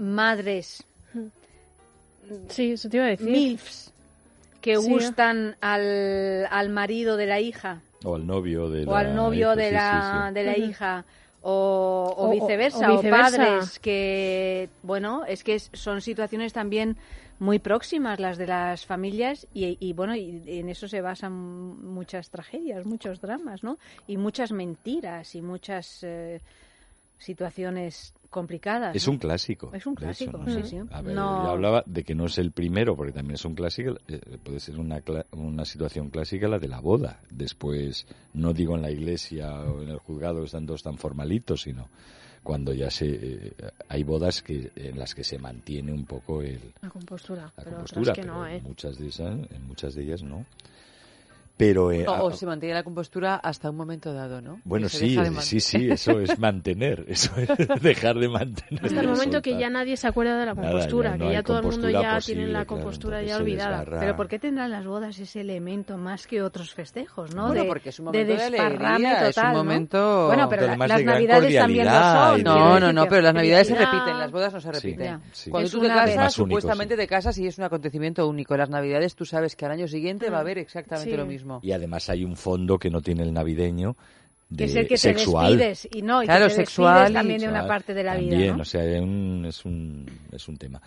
madres, 0.00 0.84
Sí, 2.48 2.72
eso 2.72 2.88
te 2.88 2.96
iba 2.98 3.06
a 3.06 3.10
decir. 3.10 3.28
MILFs, 3.28 3.92
que 4.60 4.76
Sí. 4.76 4.88
gustan 4.88 5.56
al, 5.60 6.46
al 6.50 6.68
marido 6.68 7.16
de 7.16 7.26
la 7.26 7.40
hija 7.40 7.80
O 8.04 8.14
al 8.14 8.26
novio 8.26 8.68
de 8.70 8.86
o 8.86 8.92
la 8.92 8.98
al 9.00 9.14
novio 9.14 9.50
hija, 9.52 9.56
de 9.56 9.68
sí, 9.68 9.74
la, 9.74 10.10
sí, 10.12 10.28
sí. 10.28 10.34
de 10.34 10.44
la 10.44 10.56
hija 10.56 11.04
o, 11.42 12.14
o 12.16 12.24
O- 12.24 12.28
o- 12.28 12.30
viceversa, 12.30 12.92
o 12.92 12.94
o, 12.94 12.96
viceversa. 12.98 13.36
padres 13.36 13.78
que, 13.80 14.68
bueno, 14.82 15.24
es 15.26 15.42
que 15.42 15.58
son 15.58 16.00
situaciones 16.02 16.52
también 16.52 16.96
muy 17.38 17.58
próximas 17.58 18.20
las 18.20 18.36
de 18.38 18.46
las 18.46 18.84
familias 18.86 19.46
y, 19.54 19.76
y, 19.80 19.92
bueno, 19.94 20.14
y 20.14 20.42
en 20.46 20.68
eso 20.68 20.86
se 20.86 21.00
basan 21.00 21.32
muchas 21.32 22.28
tragedias, 22.30 22.84
muchos 22.84 23.20
dramas, 23.20 23.64
¿no? 23.64 23.78
Y 24.06 24.18
muchas 24.18 24.52
mentiras 24.52 25.34
y 25.34 25.40
muchas 25.42 26.00
eh, 26.02 26.40
situaciones 27.20 28.14
complicadas. 28.30 28.94
Es 28.96 29.06
un 29.08 29.18
clásico. 29.18 29.70
Es 29.74 29.86
un 29.86 29.92
hecho, 29.94 30.00
clásico, 30.02 30.38
¿no? 30.38 30.50
sí, 30.52 30.62
sí. 30.64 30.78
A 30.90 31.02
ver, 31.02 31.14
No- 31.14 31.44
yo 31.44 31.50
hablaba 31.50 31.82
de 31.86 32.02
que 32.04 32.14
no 32.14 32.26
es 32.26 32.38
el 32.38 32.52
primero, 32.52 32.96
porque 32.96 33.12
también 33.12 33.34
es 33.34 33.44
un 33.44 33.54
clásico, 33.54 33.94
eh, 34.08 34.20
puede 34.42 34.60
ser 34.60 34.78
una, 34.78 35.02
una 35.32 35.64
situación 35.64 36.10
clásica 36.10 36.48
la 36.48 36.58
de 36.58 36.68
la 36.68 36.80
boda. 36.80 37.20
Después, 37.30 38.06
no 38.34 38.52
digo 38.52 38.74
en 38.76 38.82
la 38.82 38.90
iglesia 38.90 39.52
o 39.62 39.82
en 39.82 39.88
el 39.90 39.98
juzgado, 39.98 40.44
están 40.44 40.66
todos 40.66 40.82
tan 40.82 40.96
formalitos, 40.98 41.62
sino 41.62 41.88
cuando 42.42 42.72
ya 42.72 42.90
se 42.90 43.06
eh, 43.08 43.52
hay 43.88 44.02
bodas 44.02 44.42
que 44.42 44.70
en 44.76 44.98
las 44.98 45.14
que 45.14 45.24
se 45.24 45.38
mantiene 45.38 45.92
un 45.92 46.06
poco 46.06 46.40
el, 46.42 46.72
La 46.80 46.88
compostura. 46.88 47.42
la 47.42 47.52
pero 47.64 47.70
compostura, 47.76 48.00
otras 48.12 48.16
que 48.18 48.24
no, 48.24 48.34
pero 48.34 48.46
¿eh? 48.46 48.56
en 48.56 48.62
muchas 48.64 48.98
de 48.98 49.08
esas, 49.08 49.38
en 49.50 49.66
muchas 49.66 49.94
de 49.94 50.02
ellas 50.04 50.22
no. 50.22 50.46
Pero 51.60 51.92
eh, 51.92 52.06
O, 52.08 52.12
o 52.12 52.28
a- 52.30 52.32
se 52.32 52.46
mantiene 52.46 52.74
la 52.74 52.82
compostura 52.82 53.36
hasta 53.36 53.68
un 53.68 53.76
momento 53.76 54.14
dado, 54.14 54.40
¿no? 54.40 54.60
bueno, 54.64 54.88
sí, 54.88 55.14
de 55.14 55.28
eh, 55.28 55.32
sí, 55.40 55.60
sí, 55.60 55.90
eso 55.90 56.18
es 56.18 56.38
mantener, 56.38 57.04
eso 57.08 57.30
es 57.36 57.48
dejar 57.82 58.18
de 58.18 58.28
mantener. 58.30 58.82
Hasta 58.86 59.00
el 59.00 59.08
momento 59.08 59.42
que 59.42 59.58
ya 59.58 59.68
nadie 59.68 59.96
se 59.98 60.08
acuerda 60.08 60.38
de 60.40 60.46
la 60.46 60.54
Nada, 60.54 60.66
ya 60.66 60.70
compostura, 60.72 61.16
no 61.18 61.26
que 61.26 61.32
ya 61.34 61.42
todo 61.42 61.58
el 61.58 61.64
mundo 61.66 61.90
ya 61.90 62.14
posible, 62.14 62.40
tiene 62.40 62.52
la 62.52 62.64
compostura 62.64 63.22
ya 63.22 63.36
olvidada. 63.36 63.84
Pero 64.00 64.16
¿por 64.16 64.26
qué 64.28 64.38
tendrán 64.38 64.70
las 64.70 64.86
bodas 64.86 65.18
ese 65.18 65.42
elemento 65.42 65.98
más 65.98 66.26
que 66.26 66.40
otros 66.42 66.72
festejos, 66.72 67.34
no? 67.34 67.48
Bueno, 67.48 67.62
de, 67.62 67.68
porque 67.68 67.90
es 67.90 67.98
un 67.98 68.06
momento 68.06 68.26
de 68.32 68.38
desparrame 68.50 68.86
alegría, 69.08 69.28
es 69.28 69.36
un 69.36 69.52
momento- 69.52 70.26
Bueno, 70.28 70.48
pero 70.48 70.60
Pero 70.60 70.62
la- 70.62 70.72
además 70.72 70.88
las 70.88 71.04
navidades 71.04 71.56
también 71.58 71.84
lo 71.86 71.92
son. 71.92 72.42
No, 72.42 72.80
no, 72.80 72.92
no, 72.94 73.06
pero 73.06 73.20
las 73.22 73.34
navidades 73.34 73.68
se 73.68 73.74
repiten, 73.74 74.18
las 74.18 74.30
bodas 74.30 74.54
no 74.54 74.60
se 74.62 74.72
repiten. 74.72 75.20
Sí. 75.32 75.50
Cuando 75.50 75.66
Es 75.66 75.72
tú 75.72 75.80
te 75.80 75.88
casas, 75.88 76.32
supuestamente 76.32 76.96
te 76.96 77.06
casas 77.06 77.36
y 77.38 77.46
es 77.46 77.58
un 77.58 77.64
acontecimiento 77.64 78.26
único. 78.26 78.56
Las 78.56 78.70
navidades 78.70 79.14
tú 79.14 79.26
sabes 79.26 79.56
que 79.56 79.66
al 79.66 79.72
año 79.72 79.86
siguiente 79.88 80.30
va 80.30 80.38
a 80.38 80.40
haber 80.40 80.56
exactamente 80.56 81.16
lo 81.16 81.26
mismo. 81.26 81.49
Y 81.62 81.72
además 81.72 82.08
hay 82.10 82.24
un 82.24 82.36
fondo 82.36 82.78
que 82.78 82.90
no 82.90 83.00
tiene 83.00 83.22
el 83.24 83.32
navideño 83.32 83.96
de 84.48 84.64
Que 84.64 84.70
es 84.70 84.76
el 84.76 84.88
que 84.88 84.98
sexual. 84.98 85.56
te 85.58 85.64
despides 85.68 85.88
y 85.96 86.02
no, 86.02 86.22
y 86.22 86.26
Claro, 86.26 86.46
que 86.46 86.50
te 86.50 86.56
sexual 86.56 87.12
también 87.12 87.40
de 87.40 87.48
una 87.48 87.66
parte 87.66 87.94
de 87.94 88.02
la 88.04 88.16
vida, 88.16 88.54
¿no? 88.56 88.62
o 88.62 88.64
sea, 88.64 88.84
es 88.84 89.00
un, 89.00 89.44
es 89.48 89.64
un, 89.64 90.06
es 90.32 90.48
un 90.48 90.56
tema. 90.56 90.80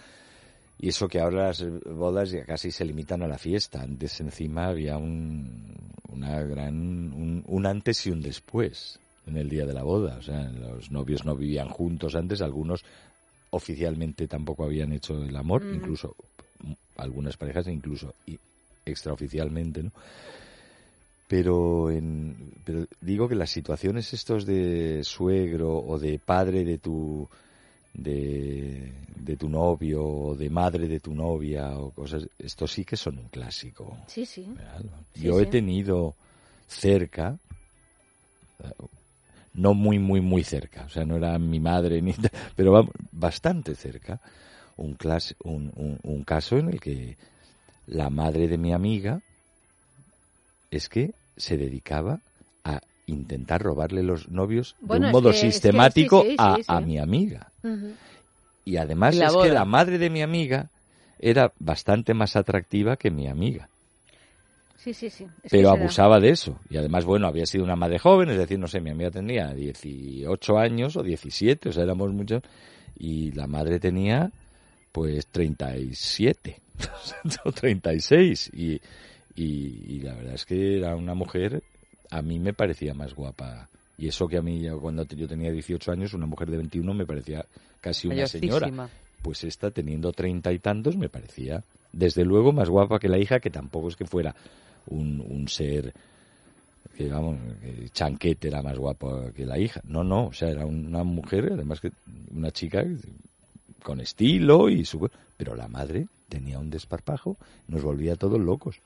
Y 0.79 0.89
eso 0.89 1.07
que 1.07 1.19
ahora 1.19 1.47
las 1.47 1.63
bodas 1.85 2.31
ya 2.31 2.43
casi 2.43 2.69
se 2.71 2.83
limitan 2.83 3.23
a 3.23 3.27
la 3.27 3.37
fiesta. 3.37 3.81
Antes 3.81 4.19
encima 4.19 4.67
había 4.67 4.97
un, 4.97 5.75
una 6.09 6.41
gran, 6.41 6.75
un, 6.75 7.43
un 7.47 7.65
antes 7.65 8.05
y 8.05 8.11
un 8.11 8.21
después 8.21 8.99
en 9.25 9.37
el 9.37 9.47
día 9.49 9.65
de 9.65 9.73
la 9.73 9.83
boda. 9.83 10.17
O 10.17 10.21
sea, 10.21 10.43
los 10.51 10.91
novios 10.91 11.23
no 11.23 11.35
vivían 11.37 11.69
juntos 11.69 12.15
antes, 12.15 12.41
algunos 12.41 12.83
oficialmente 13.51 14.27
tampoco 14.27 14.65
habían 14.65 14.91
hecho 14.91 15.23
el 15.23 15.35
amor, 15.37 15.63
Ujú. 15.63 15.75
incluso 15.75 16.15
mm, 16.63 16.73
algunas 16.97 17.37
parejas 17.37 17.67
incluso 17.67 18.13
y 18.25 18.37
extraoficialmente, 18.85 19.83
¿no? 19.83 19.91
Pero, 21.27 21.89
en, 21.89 22.53
pero 22.63 22.85
digo 23.01 23.27
que 23.27 23.35
las 23.35 23.49
situaciones 23.49 24.13
estos 24.13 24.45
de 24.45 25.01
suegro 25.03 25.77
o 25.79 25.97
de 25.97 26.19
padre 26.19 26.63
de 26.63 26.77
tu 26.77 27.27
de, 27.93 28.91
de 29.15 29.37
tu 29.37 29.49
novio 29.49 30.03
o 30.05 30.35
de 30.35 30.49
madre 30.49 30.87
de 30.87 30.99
tu 30.99 31.13
novia 31.13 31.77
o 31.77 31.91
cosas, 31.91 32.27
esto 32.39 32.67
sí 32.67 32.83
que 32.85 32.97
son 32.97 33.17
un 33.19 33.29
clásico. 33.29 33.97
Sí, 34.07 34.25
sí. 34.25 34.47
Yo 35.15 35.39
he 35.39 35.45
tenido 35.51 36.15
cerca, 36.67 37.37
no 39.53 39.73
muy, 39.73 39.99
muy, 39.99 40.21
muy 40.21 40.43
cerca, 40.43 40.83
o 40.85 40.89
sea, 40.89 41.05
no 41.05 41.15
era 41.17 41.37
mi 41.37 41.59
madre, 41.59 42.01
ni, 42.01 42.13
pero 42.55 42.89
bastante 43.11 43.75
cerca, 43.75 44.19
un, 44.77 44.97
clas- 44.97 45.35
un, 45.43 45.71
un- 45.75 45.99
un 46.03 46.23
caso 46.23 46.57
en 46.57 46.69
el 46.69 46.79
que 46.79 47.17
la 47.85 48.09
madre 48.09 48.47
de 48.47 48.57
mi 48.57 48.73
amiga 48.73 49.21
es 50.75 50.89
que 50.89 51.13
se 51.37 51.57
dedicaba 51.57 52.19
a 52.63 52.81
intentar 53.05 53.61
robarle 53.61 54.03
los 54.03 54.29
novios 54.29 54.75
Bueno, 54.81 55.05
de 55.05 55.07
un 55.07 55.11
modo 55.11 55.29
que- 55.29 55.35
es 55.35 55.41
que 55.41 55.47
sí, 55.47 55.51
sistemático 55.51 56.21
sí, 56.23 56.29
sí, 56.29 56.35
a, 56.39 56.55
sí. 56.55 56.63
a 56.67 56.79
mi 56.81 56.99
amiga. 56.99 57.51
Y 58.65 58.77
además 58.77 59.15
la 59.15 59.27
es 59.27 59.35
que 59.35 59.49
la 59.49 59.65
madre 59.65 59.97
de 59.97 60.09
mi 60.09 60.21
amiga 60.21 60.69
era 61.19 61.53
bastante 61.59 62.13
más 62.13 62.35
atractiva 62.35 62.97
que 62.97 63.11
mi 63.11 63.27
amiga 63.27 63.69
Sí, 64.77 64.93
sí, 64.93 65.09
sí. 65.09 65.25
Es 65.43 65.51
pero 65.51 65.69
abusaba 65.69 66.19
de 66.19 66.29
eso. 66.29 66.59
Y 66.69 66.75
además, 66.75 67.05
bueno, 67.05 67.27
había 67.27 67.45
sido 67.45 67.63
una 67.63 67.77
madre 67.77 67.99
joven, 67.99 68.29
es 68.31 68.37
decir, 68.37 68.59
no 68.59 68.67
sé, 68.67 68.81
mi 68.81 68.89
amiga 68.89 69.11
tenía 69.11 69.53
18 69.53 70.57
años 70.57 70.97
o 70.97 71.03
17, 71.03 71.69
o 71.69 71.71
sea, 71.71 71.83
éramos 71.83 72.11
muchos, 72.11 72.41
y 72.97 73.31
la 73.31 73.47
madre 73.47 73.79
tenía 73.79 74.29
pues 74.91 75.27
37 75.27 76.59
o 77.45 77.51
36. 77.53 78.51
Y, 78.53 78.81
y, 79.35 79.95
y 79.95 79.99
la 80.01 80.13
verdad 80.13 80.35
es 80.35 80.45
que 80.45 80.77
era 80.77 80.95
una 80.95 81.13
mujer, 81.13 81.63
a 82.09 82.21
mí 82.21 82.39
me 82.39 82.53
parecía 82.53 82.93
más 82.93 83.13
guapa. 83.13 83.69
Y 83.97 84.07
eso 84.07 84.27
que 84.27 84.37
a 84.37 84.41
mí, 84.41 84.67
cuando 84.81 85.05
yo 85.05 85.27
tenía 85.27 85.51
18 85.51 85.91
años, 85.91 86.13
una 86.13 86.25
mujer 86.25 86.49
de 86.49 86.57
21 86.57 86.93
me 86.93 87.05
parecía 87.05 87.45
casi 87.79 88.07
una 88.07 88.27
señora. 88.27 88.89
Pues 89.21 89.43
esta, 89.45 89.71
teniendo 89.71 90.11
treinta 90.11 90.51
y 90.51 90.59
tantos, 90.59 90.97
me 90.97 91.07
parecía, 91.07 91.63
desde 91.93 92.25
luego, 92.25 92.51
más 92.51 92.69
guapa 92.69 92.99
que 92.99 93.07
la 93.07 93.17
hija, 93.17 93.39
que 93.39 93.49
tampoco 93.49 93.87
es 93.87 93.95
que 93.95 94.05
fuera 94.05 94.35
un, 94.87 95.21
un 95.21 95.47
ser 95.47 95.93
que, 96.97 97.07
vamos, 97.07 97.37
que 97.61 97.89
Chanquete 97.89 98.47
era 98.47 98.61
más 98.61 98.77
guapa 98.77 99.31
que 99.31 99.45
la 99.45 99.57
hija. 99.57 99.81
No, 99.85 100.03
no, 100.03 100.27
o 100.27 100.33
sea, 100.33 100.49
era 100.49 100.65
una 100.65 101.03
mujer, 101.03 101.51
además 101.53 101.79
que 101.79 101.91
una 102.31 102.51
chica 102.51 102.83
con 103.81 103.99
estilo 103.99 104.69
y 104.69 104.85
su... 104.85 105.09
Pero 105.37 105.55
la 105.55 105.67
madre 105.67 106.07
tenía 106.29 106.59
un 106.59 106.69
desparpajo, 106.69 107.37
nos 107.67 107.83
volvía 107.83 108.15
todos 108.15 108.39
locos. 108.39 108.81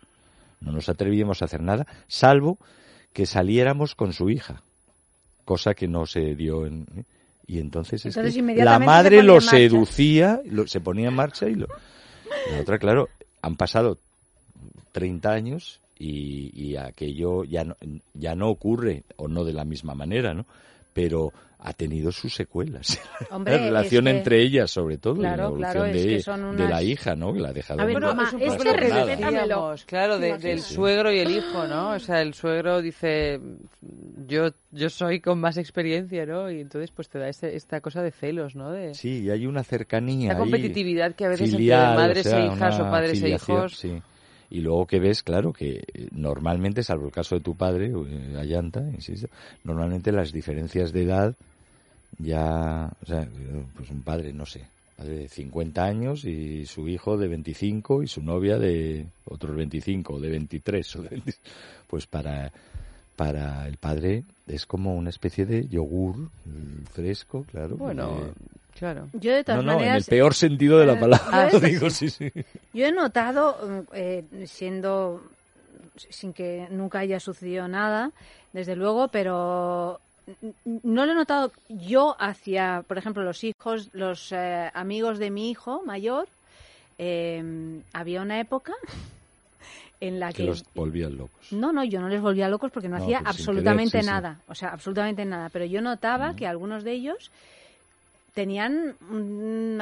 No 0.59 0.71
nos 0.71 0.89
atrevíamos 0.89 1.41
a 1.41 1.45
hacer 1.45 1.61
nada, 1.61 1.85
salvo 2.07 2.57
que 3.13 3.25
saliéramos 3.25 3.95
con 3.95 4.13
su 4.13 4.29
hija, 4.29 4.63
cosa 5.45 5.73
que 5.73 5.87
no 5.87 6.05
se 6.05 6.35
dio 6.35 6.65
en... 6.65 6.85
Y 7.45 7.59
entonces, 7.59 8.05
es 8.05 8.17
Entonces, 8.17 8.43
que 8.57 8.63
la 8.65 8.77
madre 8.85 9.23
lo 9.23 9.35
seducía, 9.57 10.41
lo- 10.45 10.67
se 10.67 10.81
ponía 10.81 11.07
en 11.07 11.13
marcha 11.15 11.47
y 11.47 11.55
lo... 11.55 11.67
La 12.51 12.59
otra, 12.61 12.77
claro, 12.77 13.07
han 13.41 13.55
pasado 13.55 13.99
30 14.91 15.31
años 15.31 15.79
y, 15.97 16.51
y 16.53 16.75
aquello 16.75 17.43
ya 17.45 17.63
no, 17.63 17.75
ya 18.13 18.35
no 18.35 18.49
ocurre, 18.49 19.03
o 19.15 19.27
no 19.27 19.43
de 19.45 19.53
la 19.53 19.63
misma 19.65 19.95
manera, 19.95 20.33
¿no? 20.33 20.45
Pero 20.97 21.31
ha 21.59 21.73
tenido 21.73 22.11
sus 22.11 22.33
secuelas. 22.35 22.99
Hombre, 23.31 23.53
la 23.57 23.63
relación 23.65 24.07
es 24.07 24.13
que- 24.13 24.17
entre 24.19 24.41
ellas, 24.41 24.69
sobre 24.71 24.97
todo, 24.97 25.15
y 25.19 25.23
la 25.23 25.29
Claro, 25.33 25.43
evolución 25.49 25.71
claro, 25.73 25.85
es 25.85 26.03
de, 26.03 26.07
que 26.09 26.21
son 26.21 26.55
de 26.55 26.63
la 26.63 26.69
unas- 26.69 26.83
hija, 26.83 27.15
¿no? 27.15 27.33
Que 27.33 27.39
la 27.39 27.49
ha 27.49 27.53
dejado 27.53 27.81
A 27.81 27.85
ver, 27.85 27.93
muy- 27.95 28.03
mamá, 28.03 28.31
es 28.39 28.53
este 28.53 28.63
que 28.63 28.73
respeto, 28.77 29.05
decíamos, 29.07 29.33
dámelo. 29.35 29.75
claro, 29.85 30.19
de- 30.19 30.37
del 30.37 30.59
suegro 30.61 31.11
y 31.11 31.19
el 31.19 31.31
hijo, 31.31 31.67
¿no? 31.67 31.91
O 31.91 31.99
sea, 31.99 32.21
el 32.21 32.33
suegro 32.35 32.81
dice, 32.81 33.39
yo 34.27 34.49
yo 34.71 34.89
soy 34.89 35.19
con 35.19 35.39
más 35.39 35.57
experiencia, 35.57 36.25
¿no? 36.25 36.51
Y 36.51 36.61
entonces 36.61 36.91
pues 36.91 37.09
te 37.09 37.17
da 37.19 37.27
este- 37.29 37.55
esta 37.55 37.81
cosa 37.81 38.01
de 38.03 38.11
celos, 38.11 38.55
¿no? 38.55 38.71
De 38.71 38.93
Sí, 38.93 39.23
y 39.23 39.29
hay 39.29 39.45
una 39.47 39.63
cercanía. 39.63 40.33
ahí, 40.33 40.37
competitividad 40.37 41.15
que 41.15 41.25
a 41.25 41.29
veces 41.29 41.51
filial, 41.51 41.89
entre 41.91 41.95
madres 42.07 42.27
o 42.27 42.29
sea, 42.29 42.39
e 42.39 42.45
hijas 42.47 42.79
o 42.79 42.83
padres 42.83 43.23
e 43.23 43.29
hijos. 43.29 43.77
sí. 43.77 44.01
Y 44.49 44.61
luego 44.61 44.85
que 44.85 44.99
ves, 44.99 45.23
claro, 45.23 45.51
que 45.51 45.83
eh, 45.93 46.07
normalmente, 46.11 46.83
salvo 46.83 47.05
el 47.05 47.11
caso 47.11 47.35
de 47.35 47.41
tu 47.41 47.55
padre, 47.55 47.91
eh, 47.91 48.37
Ayanta, 48.37 48.81
insisto, 48.81 49.27
normalmente 49.63 50.11
las 50.11 50.31
diferencias 50.31 50.93
de 50.93 51.03
edad 51.03 51.35
ya, 52.17 52.91
o 53.01 53.05
sea, 53.05 53.27
pues 53.75 53.89
un 53.91 54.01
padre, 54.01 54.33
no 54.33 54.45
sé, 54.45 54.65
padre 54.95 55.17
de 55.17 55.27
50 55.27 55.83
años 55.83 56.25
y 56.25 56.65
su 56.65 56.87
hijo 56.87 57.17
de 57.17 57.27
25 57.27 58.03
y 58.03 58.07
su 58.07 58.23
novia 58.23 58.57
de 58.57 59.05
otros 59.25 59.55
25 59.55 60.13
o 60.13 60.19
de 60.19 60.29
23 60.29 60.95
o 60.95 61.01
de 61.03 61.09
20, 61.09 61.33
pues 61.87 62.07
para 62.07 62.51
para 63.17 63.67
el 63.67 63.77
padre 63.77 64.23
es 64.45 64.67
como 64.67 64.95
una 64.95 65.09
especie 65.09 65.45
de 65.45 65.67
yogur 65.67 66.17
mm, 66.17 66.83
fresco, 66.91 67.45
claro. 67.51 67.75
Bueno, 67.75 68.31
claro. 68.77 69.09
Yo 69.13 69.33
de 69.33 69.43
todas 69.43 69.63
no, 69.63 69.73
no, 69.73 69.81
en 69.83 69.93
el 69.95 70.03
peor 70.03 70.33
sentido 70.33 70.77
de 70.79 70.85
la 70.85 70.93
eh, 70.93 70.97
palabra, 70.97 71.51
yo- 71.51 71.59
digo, 71.67 71.89
sí, 71.89 72.09
sí. 72.09 72.31
yo 72.73 72.85
he 72.85 72.91
notado, 72.91 73.85
eh, 73.93 74.23
siendo 74.45 75.21
sin 75.95 76.31
que 76.33 76.67
nunca 76.69 76.99
haya 76.99 77.19
sucedido 77.19 77.67
nada, 77.67 78.11
desde 78.53 78.75
luego, 78.75 79.07
pero 79.07 79.99
no 80.83 81.05
lo 81.05 81.11
he 81.11 81.15
notado 81.15 81.51
yo 81.69 82.15
hacia, 82.19 82.83
por 82.87 82.97
ejemplo, 82.97 83.23
los 83.23 83.43
hijos, 83.43 83.89
los 83.93 84.31
eh, 84.31 84.69
amigos 84.73 85.17
de 85.19 85.31
mi 85.31 85.49
hijo 85.49 85.81
mayor. 85.83 86.27
eh, 86.99 87.81
había 87.93 88.21
una 88.21 88.39
época 88.39 88.73
en 89.99 90.19
la 90.19 90.29
Que 90.29 90.37
que 90.37 90.43
los 90.43 90.63
volvían 90.75 91.17
locos. 91.17 91.51
No, 91.51 91.71
no, 91.71 91.83
yo 91.83 91.99
no 92.01 92.09
les 92.09 92.21
volvía 92.21 92.49
locos 92.49 92.71
porque 92.71 92.89
no, 92.89 92.97
No, 92.97 93.03
hacía 93.03 93.19
sin 93.19 93.27
absolutamente 93.27 93.91
querer, 93.91 94.03
sí, 94.03 94.07
sí. 94.09 94.13
nada. 94.13 94.39
O 94.47 94.55
sea, 94.55 94.69
absolutamente 94.69 95.25
nada. 95.25 95.49
Pero 95.49 95.65
yo 95.65 95.81
notaba 95.81 96.35
que 96.35 96.45
algunos 96.47 96.83
de 96.83 96.91
ellos 96.91 97.31
tenían 98.37 98.95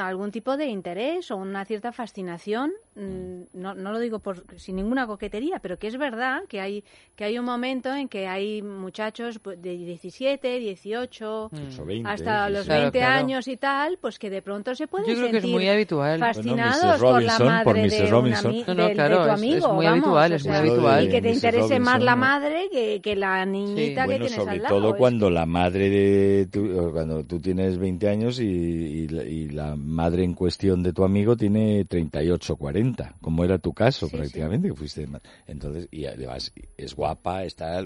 algún 0.00 0.30
tipo 0.30 0.56
de 0.56 0.64
interés 0.64 1.30
o 1.30 1.36
una 1.36 1.66
cierta 1.66 1.92
fascinación. 1.92 2.72
Mm, 2.96 3.42
No, 3.54 3.74
no 3.74 3.92
lo 3.92 3.98
digo 4.00 4.18
por, 4.18 4.42
sin 4.58 4.76
ninguna 4.76 5.06
coquetería, 5.06 5.58
pero 5.60 5.78
que 5.78 5.86
es 5.88 5.96
verdad 5.98 6.42
que 6.48 6.60
hay, 6.60 6.82
que 7.14 7.24
hay 7.24 7.38
un 7.38 7.44
momento 7.44 7.94
en 7.94 8.08
que 8.08 8.26
hay 8.26 8.62
muchachos 8.62 9.38
pues, 9.38 9.60
de 9.62 9.76
17, 9.76 10.58
18, 10.58 11.50
Incluso 11.52 11.84
20, 11.84 12.08
hasta 12.08 12.48
los 12.50 12.60
sí, 12.60 12.64
sí. 12.64 12.68
Claro, 12.68 12.82
20 12.82 12.98
claro. 12.98 13.14
años 13.24 13.48
y 13.48 13.56
tal, 13.56 13.98
pues 14.00 14.18
que 14.18 14.30
de 14.30 14.42
pronto 14.42 14.74
se 14.74 14.86
pueden 14.88 15.06
Yo 15.08 15.14
creo 15.14 15.30
que 15.30 15.36
es 15.36 15.42
sentir 15.42 15.54
muy 15.54 15.68
habitual. 15.68 16.18
fascinados 16.20 16.82
Bueno, 16.82 16.98
por 16.98 17.22
la 17.22 17.38
Robinson, 17.38 17.46
madre 17.46 17.64
por 17.64 17.74
de, 17.76 17.82
Mrs. 17.82 18.00
un 18.00 18.10
Robinson. 18.10 18.52
ami- 18.52 18.64
No, 18.66 18.74
no, 18.74 18.82
del- 18.82 18.88
de 18.88 18.94
claro, 18.94 19.16
tu 19.16 19.22
es- 19.22 19.26
es 19.28 19.34
amigo, 19.34 19.72
muy 19.74 19.84
vamos, 19.86 19.92
habitual, 20.04 20.32
o 20.32 20.34
es 20.36 20.44
muy 20.44 20.52
sea, 20.52 20.60
habitual. 20.60 21.04
Y 21.04 21.08
que 21.10 21.22
te 21.22 21.28
Mrs. 21.28 21.34
interese 21.36 21.78
más 21.80 22.02
la 22.02 22.12
Robinson, 22.14 22.18
madre 22.20 22.68
que, 22.72 23.00
que 23.00 23.16
la 23.16 23.46
niñita 23.46 24.04
bueno, 24.06 24.10
que 24.10 24.16
tienes 24.28 24.32
sobre 24.32 24.50
al 24.52 24.62
lado. 24.62 24.74
todo 24.80 24.88
Es- 24.90 24.96
cuando 24.96 25.30
la 25.30 25.46
madre 25.46 25.90
de 25.90 26.46
tu, 26.46 26.78
o 26.80 26.92
cuando 26.92 27.24
tú 27.24 27.38
tienes 27.40 27.78
20 27.78 28.08
años 28.08 28.40
y, 28.40 28.44
y 28.46 29.08
la- 29.08 29.24
y 29.24 29.48
la 29.50 29.76
madre 29.76 30.24
en 30.24 30.34
cuestión 30.34 30.82
de 30.82 30.92
tu 30.92 31.04
amigo 31.04 31.36
tiene 31.36 31.84
38, 31.84 32.56
40, 32.56 32.85
como 33.20 33.44
era 33.44 33.58
tu 33.58 33.72
caso 33.72 34.06
Sí, 34.06 34.12
sí. 34.12 34.16
prácticamente, 34.16 34.68
que 34.68 34.74
fuiste 34.74 35.08
entonces 35.46 35.88
y 35.90 36.06
además 36.06 36.52
es 36.76 36.94
guapa, 36.94 37.44
está 37.44 37.80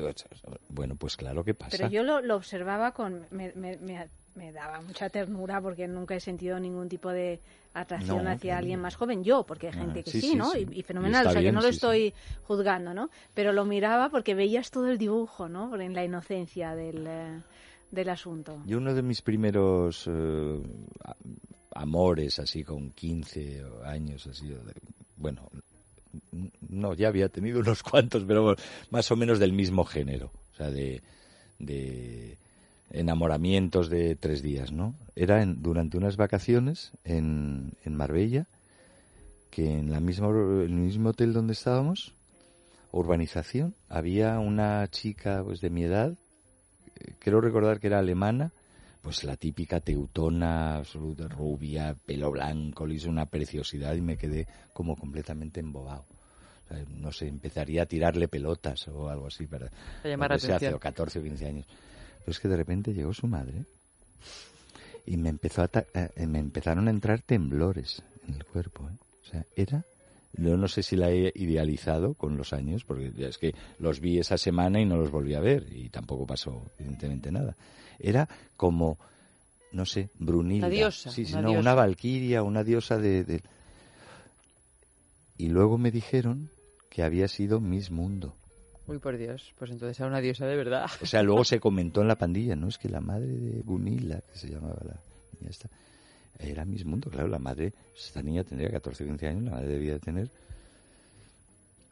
bueno, 0.68 0.96
pues 0.96 1.16
claro 1.16 1.44
que 1.44 1.54
pasa. 1.54 1.76
Pero 1.76 1.90
yo 1.90 2.02
lo, 2.02 2.20
lo 2.20 2.36
observaba 2.36 2.92
con... 2.92 3.26
Me, 3.30 3.52
me- 3.54 3.76
me 3.78 4.08
me 4.36 4.52
daba 4.52 4.80
mucha 4.80 5.08
ternura 5.10 5.60
porque 5.60 5.88
nunca 5.88 6.14
he 6.14 6.20
sentido 6.20 6.60
ningún 6.60 6.88
tipo 6.88 7.10
de 7.10 7.40
atracción 7.74 8.24
No, 8.24 8.30
hacia 8.30 8.54
no. 8.54 8.58
alguien 8.60 8.80
más 8.80 8.94
joven. 8.94 9.24
Yo, 9.24 9.44
porque 9.44 9.66
hay 9.66 9.72
Ah, 9.76 9.80
gente 9.80 10.04
que 10.04 10.12
sí, 10.12 10.20
sí, 10.20 10.28
sí, 10.30 10.36
¿no? 10.36 10.52
sí. 10.52 10.66
Y, 10.70 10.76
y 10.76 10.78
Y 10.78 10.82
fenomenal, 10.84 11.22
está 11.26 11.30
o 11.30 11.32
sea, 11.32 11.40
bien, 11.40 11.52
que 11.52 11.56
no 11.56 11.60
lo 11.60 11.66
sí, 11.66 11.72
sí. 11.72 11.76
estoy 11.76 12.14
juzgando, 12.44 12.94
¿no? 12.94 13.10
Pero 13.34 13.52
lo 13.52 13.64
miraba 13.64 14.08
porque 14.08 14.36
veías 14.36 14.70
todo 14.70 14.86
el 14.86 14.98
dibujo, 14.98 15.48
¿no? 15.48 15.74
En 15.80 15.94
la 15.94 16.04
inocencia 16.04 16.76
del, 16.76 17.04
eh, 17.08 17.40
del 17.90 18.08
asunto. 18.08 18.62
Yo 18.66 18.78
uno 18.78 18.94
de 18.94 19.02
mis 19.02 19.20
primeros 19.20 20.06
eh, 20.08 20.62
amores, 21.74 22.38
así 22.38 22.64
con 22.64 22.90
15 22.90 23.62
años, 23.84 24.26
así, 24.26 24.52
bueno, 25.16 25.48
no, 26.68 26.94
ya 26.94 27.08
había 27.08 27.28
tenido 27.28 27.60
unos 27.60 27.82
cuantos, 27.82 28.24
pero 28.26 28.56
más 28.90 29.10
o 29.10 29.16
menos 29.16 29.38
del 29.38 29.52
mismo 29.52 29.84
género, 29.84 30.30
o 30.52 30.56
sea, 30.56 30.70
de, 30.70 31.02
de 31.58 32.36
enamoramientos 32.90 33.88
de 33.88 34.16
tres 34.16 34.42
días, 34.42 34.72
¿no? 34.72 34.94
Era 35.14 35.42
en- 35.42 35.62
durante 35.62 35.96
unas 35.96 36.16
vacaciones 36.16 36.92
en, 37.04 37.72
en 37.84 37.96
Marbella, 37.96 38.46
que 39.50 39.78
en 39.78 39.90
la 39.90 40.00
misma, 40.00 40.28
el 40.28 40.70
mismo 40.70 41.10
hotel 41.10 41.32
donde 41.32 41.52
estábamos, 41.52 42.14
urbanización, 42.92 43.74
había 43.88 44.38
una 44.38 44.86
chica 44.88 45.42
pues 45.44 45.60
de 45.60 45.70
mi 45.70 45.84
edad, 45.84 46.14
eh, 46.96 47.12
creo 47.18 47.40
recordar 47.40 47.78
que 47.80 47.86
era 47.88 47.98
alemana, 48.00 48.52
pues 49.02 49.24
la 49.24 49.36
típica 49.36 49.80
teutona, 49.80 50.76
absoluta, 50.76 51.26
rubia, 51.28 51.94
pelo 52.06 52.30
blanco, 52.30 52.86
le 52.86 52.94
hizo 52.96 53.08
una 53.08 53.26
preciosidad 53.26 53.94
y 53.94 54.00
me 54.00 54.16
quedé 54.16 54.46
como 54.72 54.96
completamente 54.96 55.60
embobado. 55.60 56.04
O 56.66 56.68
sea, 56.74 56.84
no 56.88 57.10
sé, 57.12 57.26
empezaría 57.28 57.82
a 57.82 57.86
tirarle 57.86 58.28
pelotas 58.28 58.86
o 58.88 59.08
algo 59.08 59.26
así 59.28 59.46
para, 59.46 59.70
llamar 60.04 60.38
sea, 60.38 60.56
hace 60.56 60.66
atención. 60.66 60.78
14 60.80 61.18
o 61.18 61.22
15 61.22 61.46
años. 61.46 61.66
Pero 62.20 62.30
es 62.30 62.38
que 62.40 62.48
de 62.48 62.56
repente 62.56 62.92
llegó 62.92 63.12
su 63.14 63.26
madre 63.26 63.64
y 65.06 65.16
me 65.16 65.30
empezó 65.30 65.62
a 65.62 65.68
ta- 65.68 65.86
eh, 65.94 66.26
me 66.26 66.38
empezaron 66.38 66.86
a 66.86 66.90
entrar 66.90 67.20
temblores 67.22 68.02
en 68.28 68.34
el 68.34 68.44
cuerpo. 68.44 68.88
¿eh? 68.88 68.96
O 69.22 69.30
sea, 69.30 69.44
era 69.56 69.84
yo 70.34 70.56
no 70.56 70.68
sé 70.68 70.82
si 70.82 70.96
la 70.96 71.10
he 71.10 71.32
idealizado 71.34 72.14
con 72.14 72.36
los 72.36 72.52
años, 72.52 72.84
porque 72.84 73.12
ya 73.16 73.28
es 73.28 73.38
que 73.38 73.54
los 73.78 74.00
vi 74.00 74.18
esa 74.18 74.38
semana 74.38 74.80
y 74.80 74.86
no 74.86 74.96
los 74.96 75.10
volví 75.10 75.34
a 75.34 75.40
ver 75.40 75.66
y 75.72 75.88
tampoco 75.88 76.26
pasó 76.26 76.62
evidentemente 76.78 77.30
nada. 77.32 77.56
Era 77.98 78.28
como, 78.56 78.98
no 79.72 79.84
sé, 79.86 80.08
Brunilda. 80.18 80.66
Una 80.68 80.74
diosa, 80.76 81.10
Sí, 81.10 81.26
una 81.30 81.42
no, 81.42 81.48
diosa. 81.50 81.60
una 81.60 81.74
valquiria, 81.74 82.42
una 82.42 82.64
diosa 82.64 82.96
de, 82.98 83.24
de- 83.24 83.42
Y 85.36 85.48
luego 85.48 85.78
me 85.78 85.90
dijeron 85.90 86.50
que 86.90 87.02
había 87.02 87.28
sido 87.28 87.60
Miss 87.60 87.90
Mundo. 87.90 88.34
Uy, 88.86 88.98
por 88.98 89.16
Dios, 89.16 89.52
pues 89.58 89.70
entonces 89.70 89.98
era 90.00 90.08
una 90.08 90.20
diosa 90.20 90.46
de 90.46 90.56
verdad. 90.56 90.86
O 91.02 91.06
sea, 91.06 91.22
luego 91.22 91.44
se 91.44 91.60
comentó 91.60 92.02
en 92.02 92.08
la 92.08 92.16
pandilla, 92.16 92.56
¿no? 92.56 92.68
Es 92.68 92.78
que 92.78 92.88
la 92.88 93.00
madre 93.00 93.28
de 93.28 93.62
Bunila, 93.62 94.20
que 94.32 94.38
se 94.38 94.48
llamaba 94.48 94.78
la 94.84 94.96
niña 95.38 95.50
esta, 95.50 95.68
era 96.42 96.64
Miss 96.64 96.84
Mundo. 96.84 97.10
Claro, 97.10 97.28
la 97.28 97.38
madre, 97.38 97.72
esta 97.96 98.22
niña 98.22 98.44
tendría 98.44 98.70
14 98.70 99.04
o 99.04 99.06
15 99.06 99.26
años, 99.28 99.44
la 99.44 99.50
madre 99.52 99.68
debía 99.68 99.92
de 99.94 100.00
tener 100.00 100.28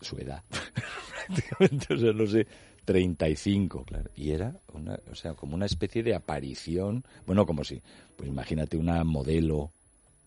su 0.01 0.17
edad. 0.19 0.43
Prácticamente, 1.29 1.95
o 1.95 1.99
sea, 1.99 2.13
no 2.13 2.27
sé, 2.27 2.47
35, 2.85 3.85
claro. 3.85 4.11
Y 4.17 4.31
era, 4.31 4.55
una, 4.73 4.99
o 5.11 5.15
sea, 5.15 5.35
como 5.35 5.55
una 5.55 5.67
especie 5.67 6.03
de 6.03 6.15
aparición, 6.15 7.05
bueno, 7.27 7.45
como 7.47 7.65
si, 7.65 7.81
pues 8.17 8.29
imagínate 8.29 8.77
una 8.77 9.05
modelo 9.05 9.71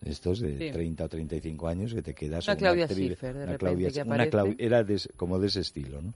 de 0.02 0.12
estos 0.12 0.40
de 0.40 0.58
Sí. 0.58 0.72
30 0.72 1.06
o 1.06 1.10
35 1.10 1.68
años 1.68 1.94
que 1.94 2.02
te 2.02 2.14
quedas 2.14 2.48
Una 2.48 2.56
Claudia 2.58 2.86
actriz- 2.88 3.08
Schiffer, 3.08 3.34
de 3.36 3.44
una 3.44 3.52
repente, 3.54 3.58
Claudia- 3.60 3.92
que 3.92 4.02
una 4.02 4.16
aparece. 4.24 4.32
Clau- 4.32 4.56
era 4.60 4.84
de 4.84 5.02
como 5.16 5.40
de 5.40 5.48
ese 5.48 5.62
estilo, 5.62 6.02
¿no? 6.02 6.14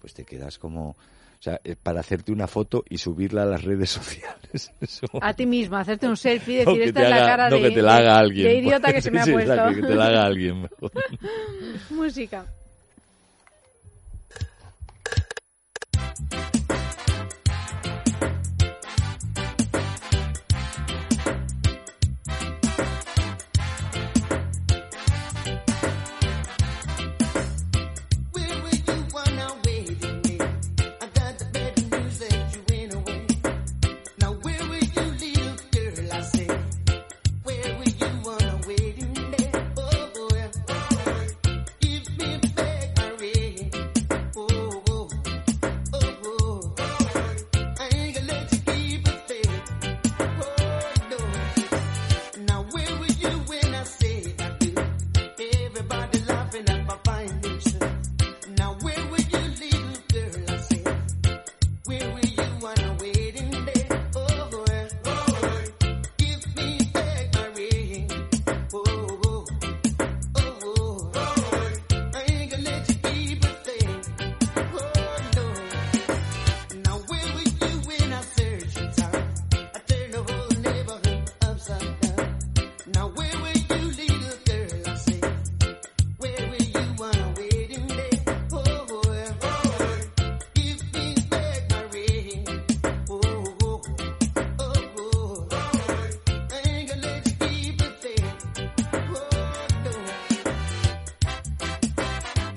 Pues 0.00 0.12
te 0.14 0.24
quedas 0.24 0.58
como, 0.58 0.96
o 1.38 1.42
sea, 1.42 1.60
eh, 1.64 1.76
para 1.80 2.00
hacerte 2.00 2.32
una 2.32 2.46
foto 2.46 2.82
y 2.88 2.98
subirla 2.98 3.42
a 3.42 3.46
las 3.46 3.62
redes 3.62 3.90
sociales. 3.98 4.72
Eso- 4.80 5.06
A 5.20 5.34
ti 5.34 5.46
misma, 5.46 5.80
hacerte 5.80 6.08
un 6.08 6.16
selfie 6.16 6.54
y 6.62 6.64
decir, 6.64 6.82
esta 6.82 7.02
es 7.04 7.10
la 7.10 7.18
cara 7.18 7.50
no 7.50 7.56
de, 7.56 7.62
que 7.62 7.70
te 7.70 7.82
la 7.82 7.96
haga 7.96 8.18
alguien. 8.18 8.48
de 8.48 8.54
idiota 8.56 8.92
que 8.92 9.02
se 9.02 9.10
me 9.12 9.20
ha 9.20 9.24
puesto. 9.24 9.52
exacto, 9.52 9.80
que 9.80 9.86
te 9.86 9.94
la 9.94 10.06
haga 10.06 10.24
alguien. 10.26 10.62
mejor. 10.62 10.92
Música. 11.90 12.46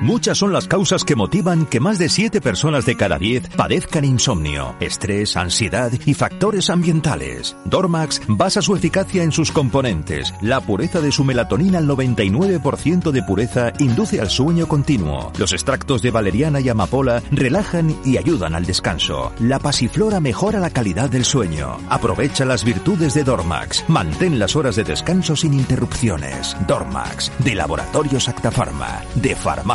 Muchas 0.00 0.38
son 0.38 0.52
las 0.52 0.66
causas 0.66 1.04
que 1.04 1.14
motivan 1.14 1.66
que 1.66 1.78
más 1.78 1.98
de 1.98 2.08
7 2.08 2.40
personas 2.40 2.86
de 2.86 2.96
cada 2.96 3.18
10 3.18 3.50
padezcan 3.50 4.04
insomnio, 4.04 4.74
estrés, 4.80 5.36
ansiedad 5.36 5.92
y 6.06 6.14
factores 6.14 6.70
ambientales. 6.70 7.54
Dormax 7.66 8.22
basa 8.26 8.62
su 8.62 8.74
eficacia 8.74 9.22
en 9.22 9.30
sus 9.30 9.52
componentes. 9.52 10.32
La 10.40 10.62
pureza 10.62 11.02
de 11.02 11.12
su 11.12 11.22
melatonina 11.22 11.78
al 11.78 11.86
99% 11.86 13.10
de 13.10 13.22
pureza 13.22 13.72
induce 13.78 14.20
al 14.22 14.30
sueño 14.30 14.66
continuo. 14.68 15.32
Los 15.38 15.52
extractos 15.52 16.00
de 16.00 16.10
valeriana 16.10 16.60
y 16.60 16.70
amapola 16.70 17.22
relajan 17.30 17.94
y 18.06 18.16
ayudan 18.16 18.54
al 18.54 18.64
descanso. 18.64 19.32
La 19.38 19.58
pasiflora 19.58 20.18
mejora 20.18 20.60
la 20.60 20.70
calidad 20.70 21.10
del 21.10 21.26
sueño. 21.26 21.76
Aprovecha 21.90 22.46
las 22.46 22.64
virtudes 22.64 23.12
de 23.12 23.24
Dormax. 23.24 23.84
Mantén 23.88 24.38
las 24.38 24.56
horas 24.56 24.76
de 24.76 24.84
descanso 24.84 25.36
sin 25.36 25.52
interrupciones. 25.52 26.56
Dormax, 26.66 27.30
de 27.40 27.54
Laboratorios 27.54 28.30
Acta 28.30 28.50
Pharma, 28.50 29.02
de 29.14 29.36
Farmacia. 29.36 29.73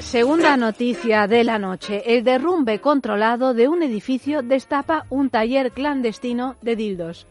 Segunda 0.00 0.56
noticia 0.56 1.28
de 1.28 1.44
la 1.44 1.60
noche. 1.60 2.02
El 2.04 2.24
derrumbe 2.24 2.80
controlado 2.80 3.54
de 3.54 3.68
un 3.68 3.84
edificio 3.84 4.42
destapa 4.42 5.06
un 5.08 5.30
taller 5.30 5.70
clandestino 5.70 6.56
de 6.62 6.74
dildos. 6.74 7.28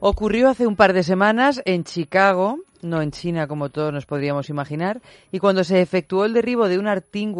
Ocurrió 0.00 0.48
hace 0.48 0.66
un 0.66 0.76
par 0.76 0.92
de 0.92 1.02
semanas 1.02 1.62
en 1.64 1.84
Chicago, 1.84 2.58
no 2.82 3.02
en 3.02 3.10
China 3.10 3.46
como 3.46 3.68
todos 3.68 3.92
nos 3.92 4.06
podríamos 4.06 4.48
imaginar, 4.48 5.00
y 5.30 5.38
cuando 5.38 5.64
se 5.64 5.80
efectuó 5.80 6.24
el 6.24 6.32
derribo 6.32 6.68
de 6.68 6.78
un, 6.78 6.86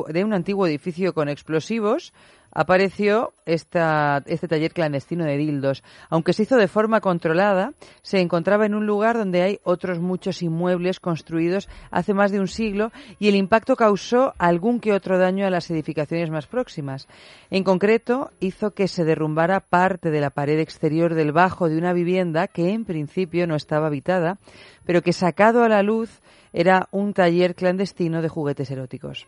de 0.09 0.25
un 0.25 0.33
antiguo 0.35 0.67
edificio 0.67 1.15
con 1.15 1.29
explosivos, 1.29 2.13
apareció 2.53 3.33
esta, 3.47 4.23
este 4.27 4.49
taller 4.49 4.73
clandestino 4.73 5.25
de 5.25 5.37
dildos. 5.37 5.83
Aunque 6.09 6.33
se 6.33 6.45
hizo 6.45 6.57
de 6.57 6.69
forma 6.69 7.01
controlada, 7.01 7.73
se 8.03 8.21
encontraba 8.21 8.67
en 8.67 8.75
un 8.75 8.87
lugar 8.87 9.17
donde 9.17 9.43
hay 9.43 9.61
otros 9.65 10.01
muchos 10.01 10.43
inmuebles 10.43 11.01
construidos 11.01 11.69
hace 11.91 12.15
más 12.15 12.31
de 12.31 12.41
un 12.41 12.49
siglo 12.49 12.93
y 13.19 13.29
el 13.29 13.35
impacto 13.35 13.77
causó 13.77 14.35
algún 14.39 14.81
que 14.81 14.93
otro 14.93 15.19
daño 15.19 15.47
a 15.47 15.51
las 15.51 15.71
edificaciones 15.71 16.31
más 16.31 16.47
próximas. 16.47 17.09
En 17.51 17.65
concreto, 17.65 18.31
hizo 18.41 18.73
que 18.73 18.89
se 18.89 19.05
derrumbara 19.05 19.61
parte 19.61 20.11
de 20.11 20.21
la 20.21 20.31
pared 20.31 20.59
exterior 20.59 21.15
del 21.15 21.33
bajo 21.33 21.69
de 21.69 21.79
una 21.79 21.93
vivienda 21.93 22.49
que 22.49 22.71
en 22.71 22.85
principio 22.85 23.47
no 23.47 23.57
estaba 23.57 23.87
habitada, 23.87 24.39
pero 24.85 25.03
que 25.03 25.13
sacado 25.13 25.63
a 25.63 25.69
la 25.69 25.83
luz 25.83 26.21
era 26.53 26.89
un 26.91 27.13
taller 27.13 27.55
clandestino 27.55 28.23
de 28.23 28.29
juguetes 28.29 28.71
eróticos. 28.71 29.27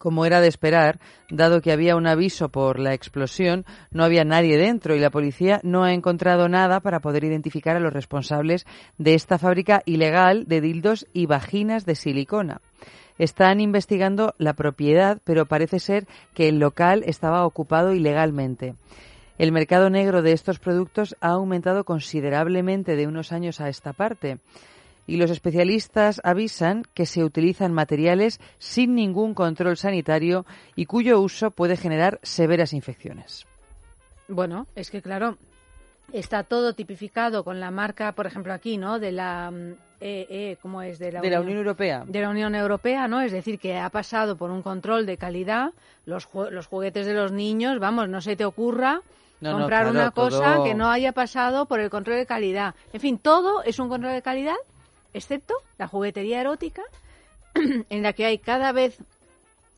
Como 0.00 0.24
era 0.24 0.40
de 0.40 0.48
esperar, 0.48 0.98
dado 1.28 1.60
que 1.60 1.72
había 1.72 1.94
un 1.94 2.06
aviso 2.06 2.48
por 2.48 2.78
la 2.78 2.94
explosión, 2.94 3.66
no 3.90 4.02
había 4.02 4.24
nadie 4.24 4.56
dentro 4.56 4.96
y 4.96 4.98
la 4.98 5.10
policía 5.10 5.60
no 5.62 5.84
ha 5.84 5.92
encontrado 5.92 6.48
nada 6.48 6.80
para 6.80 7.00
poder 7.00 7.22
identificar 7.24 7.76
a 7.76 7.80
los 7.80 7.92
responsables 7.92 8.64
de 8.96 9.12
esta 9.12 9.36
fábrica 9.36 9.82
ilegal 9.84 10.46
de 10.46 10.62
dildos 10.62 11.06
y 11.12 11.26
vaginas 11.26 11.84
de 11.84 11.96
silicona. 11.96 12.62
Están 13.18 13.60
investigando 13.60 14.34
la 14.38 14.54
propiedad, 14.54 15.20
pero 15.22 15.44
parece 15.44 15.78
ser 15.80 16.06
que 16.32 16.48
el 16.48 16.60
local 16.60 17.02
estaba 17.04 17.44
ocupado 17.44 17.92
ilegalmente. 17.92 18.76
El 19.36 19.52
mercado 19.52 19.90
negro 19.90 20.22
de 20.22 20.32
estos 20.32 20.58
productos 20.58 21.14
ha 21.20 21.32
aumentado 21.32 21.84
considerablemente 21.84 22.96
de 22.96 23.06
unos 23.06 23.32
años 23.32 23.60
a 23.60 23.68
esta 23.68 23.92
parte 23.92 24.38
y 25.06 25.16
los 25.16 25.30
especialistas 25.30 26.20
avisan 26.24 26.84
que 26.94 27.06
se 27.06 27.24
utilizan 27.24 27.72
materiales 27.72 28.40
sin 28.58 28.94
ningún 28.94 29.34
control 29.34 29.76
sanitario 29.76 30.46
y 30.76 30.86
cuyo 30.86 31.20
uso 31.20 31.50
puede 31.50 31.76
generar 31.76 32.20
severas 32.22 32.72
infecciones. 32.72 33.46
Bueno, 34.28 34.66
es 34.76 34.90
que 34.90 35.02
claro, 35.02 35.36
está 36.12 36.44
todo 36.44 36.72
tipificado 36.74 37.42
con 37.44 37.58
la 37.60 37.70
marca, 37.70 38.12
por 38.12 38.26
ejemplo, 38.26 38.52
aquí, 38.52 38.76
¿no? 38.78 38.98
De 38.98 39.12
la. 39.12 39.50
mm, 39.50 39.72
eh, 40.02 40.26
eh, 40.30 40.56
¿Cómo 40.62 40.80
es? 40.82 40.98
De 40.98 41.12
la, 41.12 41.20
De 41.20 41.28
la 41.30 41.40
Unión 41.40 41.58
Europea. 41.58 42.04
de 42.06 42.20
la 42.20 42.30
Unión 42.30 42.54
Europea, 42.54 43.06
¿no? 43.08 43.20
Es 43.20 43.32
decir, 43.32 43.58
que 43.58 43.76
ha 43.78 43.90
pasado 43.90 44.36
por 44.36 44.50
un 44.50 44.62
control 44.62 45.04
de 45.04 45.16
calidad. 45.18 45.72
Los, 46.06 46.26
ju- 46.30 46.48
los 46.50 46.66
juguetes 46.68 47.06
de 47.06 47.12
los 47.14 47.32
niños, 47.32 47.78
vamos, 47.80 48.08
no 48.08 48.20
se 48.22 48.34
te 48.36 48.44
ocurra 48.46 49.02
No, 49.40 49.50
no, 49.52 49.58
comprar 49.58 49.82
claro, 49.82 49.90
una 49.98 50.10
cosa 50.12 50.54
todo- 50.56 50.64
que 50.64 50.74
no 50.74 50.88
haya 50.90 51.12
pasado 51.12 51.66
por 51.66 51.80
el 51.80 51.90
control 51.90 52.16
de 52.16 52.24
calidad. 52.26 52.74
En 52.94 53.00
fin, 53.00 53.18
todo 53.18 53.62
es 53.64 53.78
un 53.78 53.88
control 53.90 54.14
de 54.14 54.22
calidad, 54.22 54.56
excepto 55.14 55.54
la 55.78 55.88
juguetería 55.88 56.40
erótica, 56.40 56.82
en 57.54 58.02
la 58.02 58.12
que 58.12 58.24
hay 58.26 58.38
cada 58.38 58.72
vez 58.72 58.98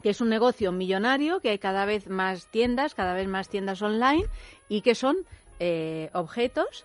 que 0.03 0.11
es 0.11 0.21
un 0.21 0.29
negocio 0.29 0.73
millonario, 0.73 1.41
que 1.41 1.51
hay 1.51 1.59
cada 1.59 1.85
vez 1.85 2.09
más 2.09 2.47
tiendas, 2.47 2.95
cada 2.95 3.15
vez 3.15 3.29
más 3.29 3.49
tiendas 3.49 3.81
online 3.83 4.25
y 4.69 4.81
que 4.81 4.95
son 4.97 5.17
eh, 5.61 6.11
objetos 6.13 6.85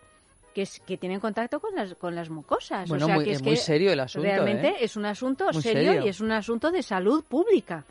que, 0.53 0.61
es- 0.61 0.79
que 0.81 0.97
tienen 0.97 1.19
contacto 1.19 1.59
con 1.59 1.73
las, 1.75 1.95
con 1.95 2.13
las 2.15 2.29
mucosas. 2.29 2.87
Bueno, 2.87 3.05
o 3.05 3.07
sea, 3.07 3.15
muy- 3.15 3.25
que 3.25 3.31
es 3.31 3.37
es 3.37 3.43
muy 3.43 3.51
que 3.53 3.57
serio 3.57 3.91
el 3.91 3.99
asunto, 3.99 4.27
Realmente 4.27 4.67
¿eh? 4.69 4.75
es 4.81 4.95
un 4.95 5.05
asunto 5.05 5.45
Muy 5.51 5.63
serio, 5.63 5.93
serio. 5.93 6.05
y 6.05 6.09
es 6.09 6.19
un 6.19 6.31
asunto 6.31 6.69
de 6.71 6.83
salud 6.83 7.23
pública. 7.23 7.83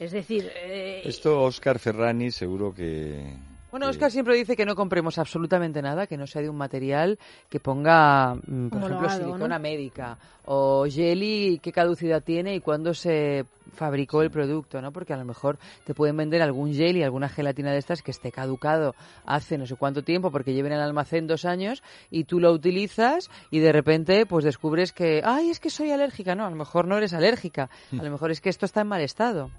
Es 0.00 0.10
decir, 0.12 0.50
eh, 0.54 1.02
Esto 1.04 1.42
Oscar 1.42 1.78
Ferrani 1.78 2.30
seguro 2.32 2.74
que... 2.74 3.34
Bueno, 3.76 3.90
Oscar 3.90 4.10
siempre 4.10 4.34
dice 4.34 4.56
que 4.56 4.64
no 4.64 4.74
compremos 4.74 5.18
absolutamente 5.18 5.82
nada 5.82 6.06
que 6.06 6.16
no 6.16 6.26
sea 6.26 6.40
de 6.40 6.48
un 6.48 6.56
material 6.56 7.18
que 7.50 7.60
ponga, 7.60 8.34
mm, 8.34 8.68
por 8.68 8.82
ejemplo, 8.82 9.10
silicona 9.10 9.58
¿no? 9.58 9.62
médica 9.62 10.16
o 10.46 10.86
jelly, 10.88 11.60
qué 11.62 11.72
caducidad 11.72 12.22
tiene 12.22 12.54
y 12.54 12.60
cuándo 12.60 12.94
se 12.94 13.44
fabricó 13.74 14.22
el 14.22 14.30
producto, 14.30 14.80
¿no? 14.80 14.92
Porque 14.92 15.12
a 15.12 15.18
lo 15.18 15.26
mejor 15.26 15.58
te 15.84 15.92
pueden 15.92 16.16
vender 16.16 16.40
algún 16.40 16.72
jelly, 16.72 17.02
alguna 17.02 17.28
gelatina 17.28 17.70
de 17.70 17.76
estas 17.76 18.00
que 18.00 18.12
esté 18.12 18.32
caducado 18.32 18.94
hace 19.26 19.58
no 19.58 19.66
sé 19.66 19.76
cuánto 19.76 20.02
tiempo 20.02 20.30
porque 20.30 20.54
lleven 20.54 20.72
en 20.72 20.78
el 20.78 20.84
almacén 20.84 21.26
dos 21.26 21.44
años 21.44 21.82
y 22.10 22.24
tú 22.24 22.40
lo 22.40 22.52
utilizas 22.52 23.28
y 23.50 23.58
de 23.58 23.72
repente 23.72 24.24
pues 24.24 24.46
descubres 24.46 24.94
que, 24.94 25.20
ay, 25.22 25.50
es 25.50 25.60
que 25.60 25.68
soy 25.68 25.90
alérgica. 25.90 26.34
No, 26.34 26.46
a 26.46 26.50
lo 26.50 26.56
mejor 26.56 26.88
no 26.88 26.96
eres 26.96 27.12
alérgica. 27.12 27.68
A 27.92 28.02
lo 28.02 28.10
mejor 28.10 28.30
es 28.30 28.40
que 28.40 28.48
esto 28.48 28.64
está 28.64 28.80
en 28.80 28.86
mal 28.86 29.02
estado. 29.02 29.50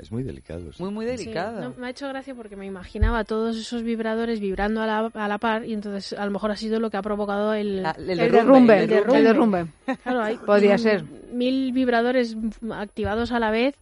Es 0.00 0.10
muy 0.10 0.22
delicado. 0.22 0.72
sí. 0.72 0.82
Muy, 0.82 0.92
muy 0.92 1.06
Sí, 1.06 1.12
delicado. 1.16 1.60
no, 1.60 1.74
me 1.78 1.86
ha 1.86 1.90
hecho 1.90 2.08
gracia 2.08 2.34
porque 2.34 2.56
me 2.56 2.64
imaginaba 2.66 3.24
todos 3.24 3.56
esos 3.56 3.82
vibradores 3.82 4.40
vibrando 4.40 4.80
a 4.82 4.86
la, 4.86 5.10
a 5.12 5.28
la 5.28 5.38
par 5.38 5.64
y 5.66 5.72
entonces 5.74 6.18
a 6.18 6.24
lo 6.24 6.30
mejor 6.30 6.50
ha 6.50 6.56
sido 6.56 6.80
lo 6.80 6.90
que 6.90 6.96
ha 6.96 7.02
provocado 7.02 7.52
el... 7.54 7.82
La- 7.82 7.90
el 7.92 8.10
el 8.10 8.18
derrumbe, 8.18 8.38
derrumbe, 8.40 8.74
el 8.76 8.80
el 8.82 8.88
derrumbe. 8.88 9.22
derrumbe. 9.22 9.66
Claro, 10.02 10.22
hay 10.22 10.36
Podría 10.36 10.76
mm, 10.76 10.78
ser. 10.78 11.04
mil 11.32 11.72
vibradores 11.72 12.36
activados 12.72 13.30
a 13.32 13.38
la 13.38 13.50
vez. 13.50 13.74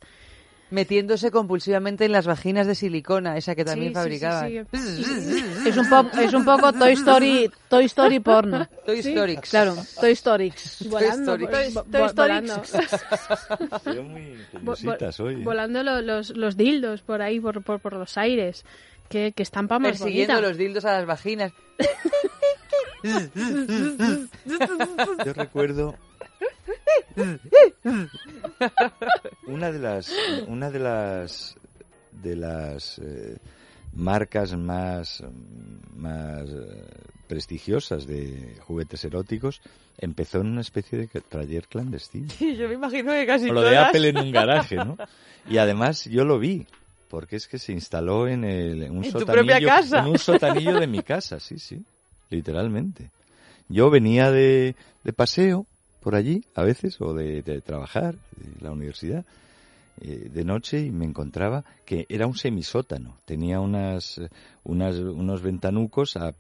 Metiéndose 0.71 1.31
compulsivamente 1.31 2.05
en 2.05 2.13
las 2.13 2.27
vaginas 2.27 2.67
de 2.67 2.75
silicona, 2.75 3.39
esa 3.39 3.55
que 3.55 3.65
también 3.65 3.95
Sí, 3.95 3.95
sí, 3.95 4.19
sí, 4.19 4.21
fabricaban. 4.21 4.49
sí. 4.51 5.45
Es 5.69 5.77
un, 5.79 5.89
po- 5.89 6.19
es 6.21 6.35
un 6.35 6.45
poco 6.45 6.73
Toy 6.75 6.93
Story, 6.93 7.51
Toy 7.69 7.85
Story 7.87 8.21
porno. 8.21 8.69
Toy 8.85 8.99
Story. 8.99 9.37
Claro, 9.39 9.77
Toy 10.01 10.13
Story. 10.13 10.53
Volando, 10.91 11.39
Toy- 11.39 12.07
Story. 12.07 12.15
volando. 12.15 12.63
Muy 13.95 14.97
hoy. 15.21 15.35
¿eh? 15.35 15.45
volando 15.45 15.83
lo- 15.83 16.03
los, 16.03 16.31
los 16.37 16.57
dildos 16.57 17.01
por 17.03 17.23
ahí, 17.23 17.41
por, 17.41 17.63
por, 17.63 17.81
por 17.81 17.95
los 17.95 18.19
aires, 18.19 18.65
que, 19.09 19.33
que 19.33 19.43
están 19.43 19.69
para 19.69 19.79
más 19.79 19.93
Persiguiendo 19.93 20.35
bonita. 20.35 20.49
los 20.49 20.59
dildos 20.59 20.85
a 20.85 20.93
las 20.93 21.07
vaginas. 21.07 21.53
Yo 25.25 25.33
recuerdo 25.33 25.95
una 29.47 29.73
de 29.73 29.79
las 29.79 30.13
una 30.47 30.71
de 30.71 30.79
las 30.79 31.57
de 32.13 32.37
las 32.37 32.99
eh, 32.99 33.37
marcas 33.95 34.57
más 34.57 35.23
más 35.95 36.49
eh, 36.49 36.87
prestigiosas 37.27 38.07
de 38.07 38.57
juguetes 38.61 39.05
eróticos 39.05 39.61
empezó 39.99 40.41
en 40.41 40.49
una 40.49 40.61
especie 40.61 40.99
de 40.99 41.09
taller 41.21 41.67
clandestino. 41.67 42.29
Yo 42.41 42.69
me 42.69 42.75
imagino 42.75 43.13
que 43.13 43.27
casi 43.27 43.51
O 43.51 43.53
lo 43.53 43.63
de 43.63 43.77
Apple 43.77 44.09
en 44.09 44.19
un 44.19 44.33
garaje, 44.33 44.77
¿no? 44.77 44.97
Y 45.49 45.57
además 45.57 46.05
yo 46.05 46.27
lo 46.27 46.39
vi, 46.39 46.67
porque 47.09 47.37
es 47.37 47.49
que 47.49 47.59
se 47.59 47.73
instaló 47.73 48.29
en, 48.29 48.45
el, 48.45 48.83
en 48.83 48.99
un 48.99 49.05
En 49.05 49.13
sotanillo, 49.13 49.67
casa. 49.67 50.01
en 50.01 50.07
un 50.09 50.19
sotanillo 50.19 50.79
de 50.79 50.87
mi 50.87 51.03
casa, 51.03 51.41
sí, 51.41 51.59
sí, 51.59 51.83
literalmente. 52.29 53.11
Yo 53.69 53.89
venía 53.89 54.31
de, 54.31 54.77
de 55.05 55.13
paseo 55.15 55.65
por 56.01 56.15
allí, 56.15 56.45
a 56.55 56.63
veces, 56.63 57.01
o 57.01 57.15
de, 57.15 57.43
trabajar, 57.63 58.15
de 58.37 58.61
la 58.65 58.73
universidad, 58.73 59.25
eh, 60.01 60.31
de 60.33 60.45
noche 60.45 60.81
y 60.81 60.91
me 60.91 61.05
encontraba 61.05 61.65
que 61.85 62.07
era 62.09 62.27
un 62.27 62.37
semisótano. 62.37 63.19
Tenía 63.25 63.61
unas, 63.61 64.21
unas, 64.65 64.97
unos 64.97 65.43
ventanucos 65.43 66.17
a, 66.17 66.35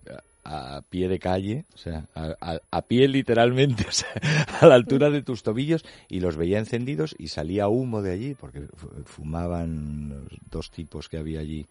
a, 0.44 0.82
pie 0.88 1.08
de 1.08 1.18
calle, 1.18 1.64
o 1.74 1.78
sea, 1.78 2.06
a, 2.14 2.58
a- 2.70 2.82
pie 2.82 3.08
literalmente, 3.08 3.84
a 4.60 4.66
la 4.66 4.74
altura 4.76 5.10
de 5.10 5.22
tus 5.22 5.42
tobillos 5.42 5.84
y 6.08 6.20
los 6.20 6.36
veía 6.36 6.58
encendidos 6.58 7.14
y 7.18 7.28
salía 7.28 7.68
humo 7.68 8.00
de 8.00 8.12
allí 8.12 8.34
porque 8.34 8.62
fu- 8.76 8.90
fumaban 9.04 10.08
los 10.10 10.22
dos 10.50 10.70
tipos 10.70 11.08
que 11.08 11.18
había 11.18 11.40
allí 11.40 11.66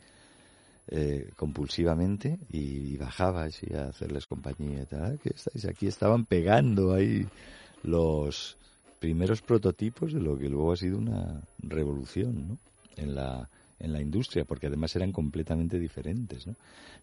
eh, 0.89 1.31
compulsivamente 1.35 2.37
y, 2.51 2.95
bajaba 2.97 3.43
así 3.43 3.67
a 3.73 3.87
hacerles 3.89 4.25
compañía 4.25 4.83
y 4.83 4.85
tal. 4.85 5.01
"Ah, 5.03 5.15
¿Qué 5.21 5.29
estáis 5.35 5.65
aquí? 5.65 5.87
Estaban 5.87 6.25
pegando 6.25 6.93
ahí 6.93 7.27
los 7.83 8.57
primeros 8.99 9.41
prototipos 9.41 10.13
de 10.13 10.19
lo 10.21 10.37
que 10.37 10.49
luego 10.49 10.71
ha 10.71 10.77
sido 10.77 10.97
una 10.97 11.41
revolución 11.59 12.47
¿no? 12.47 12.57
en, 12.95 13.15
la, 13.15 13.49
en 13.79 13.93
la 13.93 14.01
industria, 14.01 14.45
porque 14.45 14.67
además 14.67 14.95
eran 14.95 15.11
completamente 15.11 15.79
diferentes. 15.79 16.47
¿no? 16.47 16.55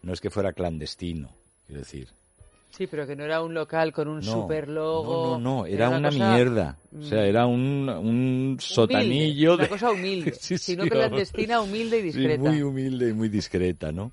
no 0.02 0.12
es 0.12 0.20
que 0.20 0.30
fuera 0.30 0.52
clandestino, 0.52 1.30
quiero 1.66 1.80
decir. 1.80 2.08
Sí, 2.70 2.88
pero 2.88 3.06
que 3.06 3.14
no 3.14 3.22
era 3.24 3.40
un 3.40 3.54
local 3.54 3.92
con 3.92 4.08
un 4.08 4.16
No, 4.16 4.22
super 4.32 4.68
logo. 4.68 5.38
No, 5.38 5.38
no, 5.38 5.58
no, 5.60 5.66
era, 5.66 5.90
una, 5.90 6.10
cosa 6.10 6.34
mierda. 6.34 6.76
O 6.98 7.02
sea, 7.02 7.22
mm, 7.22 7.26
era 7.26 7.46
un, 7.46 7.88
un 7.88 8.56
sotanillo 8.58 9.52
humilde, 9.52 9.56
de... 9.56 9.62
Una 9.62 9.68
cosa 9.68 9.92
humilde. 9.92 10.32
Sí, 10.40 10.58
si 10.58 10.72
sí, 10.72 10.76
no 10.76 10.84
clandestina, 10.86 11.60
humilde 11.60 11.98
y 11.98 12.00
Sí, 12.00 12.06
discreta. 12.18 12.42
muy 12.42 12.62
humilde 12.62 13.10
y 13.10 13.12
muy 13.12 13.28
discreta, 13.28 13.92
¿no? 13.92 14.10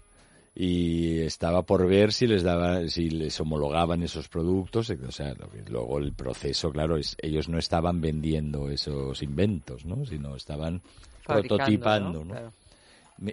Y 0.53 1.19
estaba 1.19 1.61
por 1.63 1.87
ver 1.87 2.11
si 2.11 2.27
les 2.27 2.43
daba, 2.43 2.85
si 2.89 3.09
les 3.09 3.39
homologaban 3.39 4.03
esos 4.03 4.27
productos, 4.27 4.89
o 4.89 5.11
sea, 5.11 5.33
luego 5.69 5.97
el 5.99 6.11
proceso, 6.13 6.71
claro, 6.71 6.97
es, 6.97 7.15
ellos 7.21 7.47
no 7.47 7.57
estaban 7.57 8.01
vendiendo 8.01 8.69
esos 8.69 9.23
inventos, 9.23 9.85
¿no? 9.85 10.05
Sino 10.05 10.35
estaban 10.35 10.81
Fabricando, 11.21 11.57
prototipando, 11.57 12.19
¿no? 12.19 12.25
¿no? 12.25 12.31
Claro. 12.31 12.53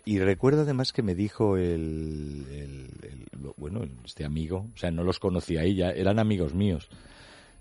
Y 0.04 0.18
recuerdo 0.18 0.62
además 0.62 0.92
que 0.92 1.02
me 1.02 1.14
dijo 1.14 1.56
el, 1.56 2.44
el- 2.52 2.90
el- 3.02 3.52
bueno, 3.56 3.80
este 4.04 4.24
amigo, 4.24 4.66
o 4.74 4.78
sea, 4.78 4.90
no 4.92 5.02
los 5.02 5.18
conocía 5.18 5.64
ya 5.66 5.90
eran 5.90 6.18
amigos 6.20 6.54
míos. 6.54 6.88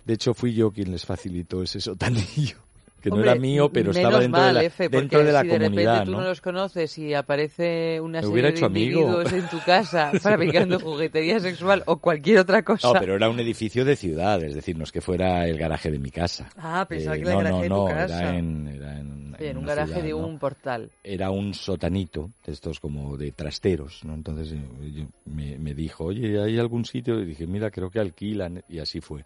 De 0.05 0.13
hecho, 0.13 0.33
fui 0.33 0.53
yo 0.53 0.71
quien 0.71 0.91
les 0.91 1.05
facilitó 1.05 1.63
ese 1.63 1.79
sotanillo, 1.81 2.57
que 3.01 3.09
no 3.09 3.21
era 3.21 3.35
mío, 3.35 3.69
pero 3.71 3.91
estaba 3.91 4.19
dentro 4.19 4.41
mal, 4.41 4.47
de 4.49 4.53
la, 4.53 4.63
Efe, 4.65 4.89
dentro 4.89 5.23
de 5.23 5.31
la 5.31 5.41
si 5.41 5.47
de 5.47 5.57
comunidad, 5.59 5.93
repente 5.93 6.05
tú 6.05 6.11
no 6.17 6.21
¿no? 6.23 6.27
los 6.29 6.41
conoces 6.41 6.97
y 6.97 7.13
aparece 7.13 7.99
una 8.01 8.21
Me 8.21 8.27
serie 8.27 8.51
de 8.51 8.65
amigo. 8.65 8.99
individuos 9.01 9.33
en 9.33 9.47
tu 9.49 9.59
casa 9.65 10.11
fabricando 10.19 10.79
juguetería 10.79 11.39
sexual 11.39 11.83
o 11.85 11.97
cualquier 11.97 12.39
otra 12.39 12.63
cosa. 12.63 12.93
No, 12.93 12.99
pero 12.99 13.15
era 13.15 13.29
un 13.29 13.39
edificio 13.39 13.85
de 13.85 13.95
ciudad, 13.95 14.43
es 14.43 14.55
decir, 14.55 14.77
no 14.77 14.83
es 14.83 14.91
que 14.91 15.01
fuera 15.01 15.47
el 15.47 15.57
garaje 15.57 15.91
de 15.91 15.99
mi 15.99 16.09
casa. 16.11 16.49
Ah, 16.57 16.85
pensaba 16.89 17.15
Eh, 17.15 17.19
que 17.19 17.25
era 17.25 17.31
el 17.33 17.43
garaje 17.43 17.69
no, 17.69 17.75
de 17.75 17.81
tu 17.81 17.95
casa. 17.95 18.19
Era 18.21 18.37
en, 18.39 18.67
era 18.67 18.99
en, 18.99 19.35
Oye, 19.39 19.49
en 19.51 19.57
un 19.57 19.65
garaje 19.65 19.91
ciudad, 19.93 20.05
de 20.07 20.13
un 20.15 20.39
portal. 20.39 20.89
Era 21.03 21.29
un 21.29 21.53
sotanito, 21.53 22.31
de 22.45 22.53
estos 22.53 22.79
como 22.79 23.15
de 23.17 23.31
trasteros, 23.31 24.03
¿no? 24.03 24.15
Entonces 24.15 24.51
eh, 24.53 24.91
yo- 24.91 25.05
me, 25.25 25.57
me 25.59 25.73
dijo, 25.75 26.05
oye, 26.05 26.41
¿hay 26.41 26.57
algún 26.57 26.83
sitio? 26.85 27.19
Y 27.21 27.25
dije, 27.25 27.45
mira, 27.45 27.69
creo 27.69 27.91
que 27.91 27.99
alquilan, 27.99 28.63
y 28.67 28.79
así 28.79 28.99
fue. 29.01 29.23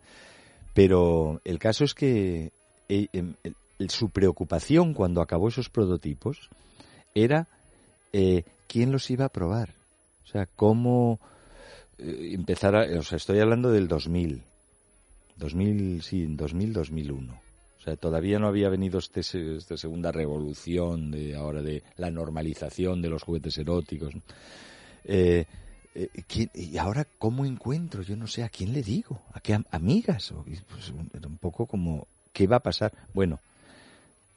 Pero 0.73 1.41
el 1.43 1.59
caso 1.59 1.83
es 1.83 1.93
que 1.93 2.51
eh, 2.89 3.07
em, 3.13 3.33
su 3.89 4.09
preocupación 4.09 4.93
cuando 4.93 5.21
acabó 5.21 5.47
esos 5.49 5.69
prototipos 5.69 6.49
era 7.15 7.47
eh, 8.13 8.43
quién 8.67 8.91
los 8.91 9.09
iba 9.11 9.25
a 9.25 9.29
probar. 9.29 9.69
O 10.23 10.27
sea, 10.27 10.45
cómo 10.45 11.19
eh, 11.97 12.31
empezar 12.33 12.75
a... 12.75 12.99
O 12.99 13.03
sea, 13.03 13.17
estoy 13.17 13.39
hablando 13.39 13.71
del 13.71 13.87
2000. 13.87 14.43
2000, 15.37 16.01
sí, 16.03 16.25
2000, 16.29 16.73
2001. 16.73 17.33
O 17.33 17.83
sea, 17.83 17.95
todavía 17.95 18.37
no 18.37 18.47
había 18.47 18.69
venido 18.69 18.99
este, 18.99 19.21
esta 19.21 19.75
segunda 19.75 20.11
revolución 20.11 21.09
de 21.09 21.35
ahora 21.35 21.61
de 21.63 21.81
la 21.97 22.11
normalización 22.11 23.01
de 23.01 23.09
los 23.09 23.23
juguetes 23.23 23.57
eróticos. 23.57 24.13
Eh, 25.03 25.45
eh, 25.95 26.07
¿quién- 26.27 26.51
y 26.53 26.77
ahora 26.77 27.07
cómo 27.17 27.43
encuentro, 27.43 28.03
yo 28.03 28.15
no 28.15 28.27
sé 28.27 28.43
a 28.43 28.49
quién 28.49 28.71
le 28.71 28.83
digo, 28.83 29.19
a 29.33 29.39
qué 29.39 29.55
am- 29.55 29.65
amigas, 29.71 30.31
pues, 30.69 30.89
un- 30.91 31.09
un 31.25 31.37
poco 31.37 31.65
como 31.65 32.07
qué 32.31 32.45
va 32.45 32.57
a 32.57 32.61
pasar. 32.61 32.93
Bueno, 33.15 33.39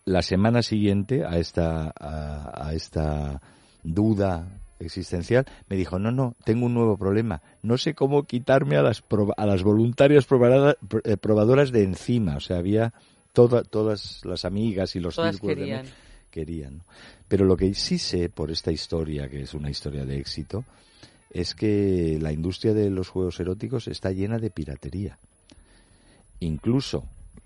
la 0.05 0.23
semana 0.23 0.62
siguiente 0.62 1.25
a 1.25 1.38
esta 1.38 1.93
a, 1.99 2.69
a 2.69 2.75
esta 2.75 3.40
duda 3.83 4.61
existencial 4.81 5.47
me 5.69 5.77
dijo 5.77 5.99
no 5.99 6.11
no 6.11 6.35
tengo 6.45 6.67
un 6.67 6.75
nuevo 6.75 6.97
problema 6.99 7.40
no 7.62 7.79
sé 7.79 7.95
cómo 7.95 8.25
quitarme 8.25 8.77
a 8.77 8.83
las 8.83 9.03
a 9.37 9.47
las 9.47 9.62
voluntarias 9.62 10.27
probada- 10.27 10.77
pr- 10.81 11.01
eh, 11.05 11.17
probadoras 11.17 11.71
de 11.73 11.85
encima 11.85 12.37
o 12.37 12.40
sea 12.40 12.59
había 12.59 12.93
toda- 13.33 13.62
todas 13.62 14.21
las 14.25 14.45
amigas 14.45 14.95
y 14.97 15.01
los 15.01 15.14
Todas 15.17 15.33
círculos 15.37 15.57
querían. 15.57 15.87
querían 16.31 16.77
¿no? 16.79 16.85
pero 17.29 17.45
lo 17.47 17.57
que 17.57 17.73
sí 17.75 17.99
sé 17.99 18.29
por 18.29 18.51
esta 18.51 18.73
historia 18.73 19.29
que 19.29 19.43
es 19.43 19.55
una 19.55 19.71
historia 19.71 20.05
de 20.05 20.19
éxito 20.19 20.64
es 21.31 21.55
que 21.55 22.19
la 22.21 22.33
industria 22.33 22.75
de 22.75 22.90
los 22.90 23.09
juegos 23.09 23.40
eróticos 23.40 23.88
está 23.88 24.11
llena 24.12 24.38
de 24.38 24.51
piratería 24.51 25.19
incluso 26.40 27.05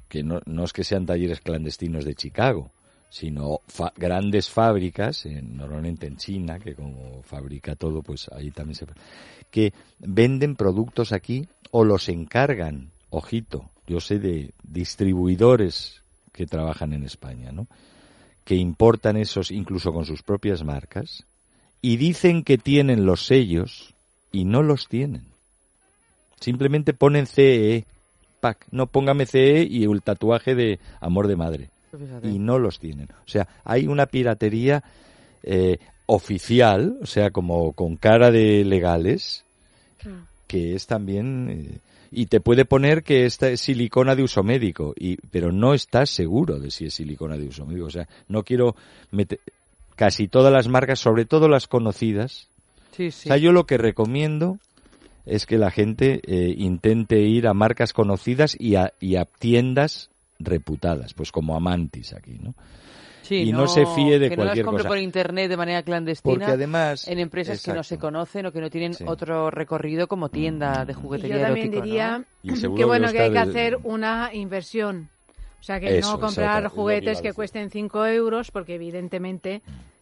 que 0.08 0.22
no, 0.22 0.40
no 0.46 0.64
es 0.64 0.72
que 0.72 0.84
sean 0.84 1.06
talleres 1.06 1.40
clandestinos 1.40 2.04
de 2.04 2.14
Chicago, 2.14 2.70
sino 3.10 3.60
fa- 3.66 3.92
grandes 3.96 4.50
fábricas, 4.50 5.24
en- 5.26 5.56
normalmente 5.56 6.06
en 6.06 6.16
China, 6.16 6.58
que 6.58 6.74
como 6.74 7.22
fabrica 7.22 7.74
todo, 7.76 8.02
pues 8.02 8.28
ahí 8.32 8.50
también 8.50 8.74
se... 8.74 8.86
que 9.50 9.72
venden 9.98 10.56
productos 10.56 11.12
aquí 11.12 11.48
o 11.70 11.84
los 11.84 12.08
encargan, 12.08 12.90
ojito, 13.10 13.70
yo 13.86 14.00
sé 14.00 14.18
de 14.18 14.52
distribuidores 14.62 16.02
que 16.32 16.46
trabajan 16.46 16.92
en 16.92 17.04
España, 17.04 17.52
¿no? 17.52 17.66
que 18.44 18.54
importan 18.54 19.16
esos 19.18 19.50
incluso 19.50 19.92
con 19.92 20.06
sus 20.06 20.22
propias 20.22 20.64
marcas 20.64 21.24
y 21.82 21.96
dicen 21.98 22.44
que 22.44 22.56
tienen 22.56 23.04
los 23.04 23.26
sellos 23.26 23.94
y 24.32 24.44
no 24.44 24.62
los 24.62 24.88
tienen. 24.88 25.24
Simplemente 26.40 26.94
ponen 26.94 27.26
CE, 27.26 27.84
pack, 28.40 28.66
no 28.70 28.86
póngame 28.86 29.26
CE 29.26 29.66
y 29.68 29.84
el 29.84 30.02
tatuaje 30.02 30.54
de 30.54 30.78
amor 31.00 31.28
de 31.28 31.36
madre. 31.36 31.70
Fíjate. 31.90 32.28
Y 32.28 32.38
no 32.38 32.58
los 32.58 32.78
tienen. 32.78 33.08
O 33.26 33.28
sea, 33.28 33.48
hay 33.64 33.86
una 33.86 34.06
piratería 34.06 34.82
eh, 35.42 35.78
oficial, 36.06 36.98
o 37.02 37.06
sea, 37.06 37.30
como 37.30 37.72
con 37.72 37.96
cara 37.96 38.30
de 38.30 38.64
legales, 38.64 39.44
que 40.46 40.74
es 40.74 40.86
también 40.86 41.50
eh, 41.50 41.78
y 42.10 42.26
te 42.26 42.40
puede 42.40 42.64
poner 42.64 43.02
que 43.02 43.26
esta 43.26 43.48
es 43.48 43.60
silicona 43.60 44.16
de 44.16 44.22
uso 44.22 44.42
médico 44.42 44.94
y 44.96 45.16
pero 45.30 45.52
no 45.52 45.74
estás 45.74 46.10
seguro 46.10 46.58
de 46.58 46.70
si 46.70 46.86
es 46.86 46.94
silicona 46.94 47.36
de 47.36 47.46
uso 47.46 47.66
médico 47.66 47.86
o 47.86 47.90
sea 47.90 48.08
no 48.28 48.42
quiero 48.42 48.74
meter 49.10 49.40
casi 49.94 50.26
todas 50.28 50.52
las 50.52 50.68
marcas 50.68 50.98
sobre 50.98 51.26
todo 51.26 51.48
las 51.48 51.66
conocidas 51.66 52.48
Sí, 52.96 53.10
sí. 53.10 53.28
o 53.28 53.32
sea 53.32 53.36
yo 53.36 53.52
lo 53.52 53.66
que 53.66 53.76
recomiendo 53.76 54.58
es 55.28 55.46
que 55.46 55.58
la 55.58 55.70
gente 55.70 56.20
eh, 56.26 56.54
intente 56.56 57.20
ir 57.20 57.46
a 57.46 57.54
marcas 57.54 57.92
conocidas 57.92 58.56
y 58.58 58.76
a, 58.76 58.92
y 59.00 59.16
a 59.16 59.24
tiendas 59.24 60.10
reputadas 60.38 61.14
pues 61.14 61.32
como 61.32 61.56
Amantis 61.56 62.12
aquí 62.12 62.38
no 62.40 62.54
Sí, 63.22 63.42
y 63.42 63.52
no 63.52 63.66
se 63.66 63.84
fíe 63.84 64.18
de 64.18 64.30
que 64.30 64.36
cualquier 64.36 64.38
no 64.38 64.44
las 64.62 64.64
compre 64.64 64.82
cosa. 64.84 64.88
por 64.88 64.98
internet 64.98 65.50
de 65.50 65.56
manera 65.58 65.82
clandestina. 65.82 66.32
Porque 66.34 66.50
además- 66.50 67.06
En 67.08 67.18
empresas 67.18 67.62
que 67.62 67.74
no 67.74 67.82
se 67.82 67.98
conocen 67.98 68.46
o 68.46 68.52
que 68.52 68.60
no 68.62 68.70
tienen 68.70 68.94
Sí. 68.94 69.04
otro 69.06 69.50
recorrido 69.50 70.06
como 70.08 70.30
tienda 70.30 70.86
de 70.86 70.92
Y 70.92 70.94
juguetería 70.94 71.36
yo 71.36 71.42
también 71.42 71.70
diría 71.70 72.24
que 72.42 72.84
bueno 72.86 73.12
que 73.12 73.20
hay 73.20 73.30
que 73.32 73.38
hacer 73.38 73.76
una 73.82 74.30
inversión. 74.32 75.10
O 75.60 75.62
sea, 75.62 75.78
que 75.78 75.98
Eso, 75.98 76.12
no 76.12 76.20
comprar 76.20 76.68
juguetes 76.68 77.20
que 77.20 77.34
cuesten 77.34 77.68
5 77.68 78.06
euros 78.06 78.50
porque 78.50 78.76
evidentemente 78.76 79.60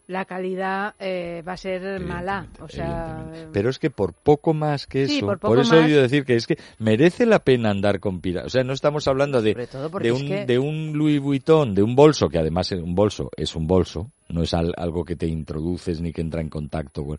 la 0.08 0.24
calidad 0.24 0.94
eh, 1.00 1.42
va 1.46 1.54
a 1.54 1.56
ser 1.56 2.00
mala. 2.00 2.46
O 2.60 2.68
sea, 2.68 3.16
Evidentemente. 3.18 3.50
Pero 3.52 3.70
es 3.70 3.78
que 3.80 3.90
por 3.90 4.12
poco 4.12 4.54
más 4.54 4.86
que 4.86 5.02
eso, 5.16 5.26
por 5.48 5.58
eso 5.58 5.74
he 5.76 5.84
oído 5.84 6.02
decir 6.02 6.24
que 6.24 6.36
es 6.36 6.46
que 6.46 6.58
merece 6.78 7.26
la 7.26 7.40
pena 7.40 7.70
andar 7.70 7.98
con 7.98 8.20
piratas. 8.20 8.46
O 8.46 8.50
sea, 8.50 8.62
no 8.64 8.72
estamos 8.72 9.08
hablando 9.08 9.42
de, 9.42 9.54
de, 9.54 10.08
es 10.08 10.12
un, 10.12 10.28
que- 10.28 10.46
de 10.46 10.58
un 10.60 10.92
Louis 10.96 11.20
Vuitton, 11.20 11.74
de 11.74 11.82
un 11.82 11.96
bolso, 11.96 12.28
que 12.28 12.38
además 12.38 12.70
es 12.72 12.80
un 12.80 12.94
bolso 12.94 13.30
es 13.36 13.56
un 13.56 13.66
bolso, 13.66 14.10
no 14.28 14.42
es 14.42 14.54
al- 14.54 14.74
algo 14.76 15.04
que 15.04 15.16
te 15.16 15.26
introduces 15.26 16.00
ni 16.00 16.12
que 16.12 16.20
entra 16.20 16.40
en 16.40 16.50
contacto. 16.50 17.04
con- 17.04 17.18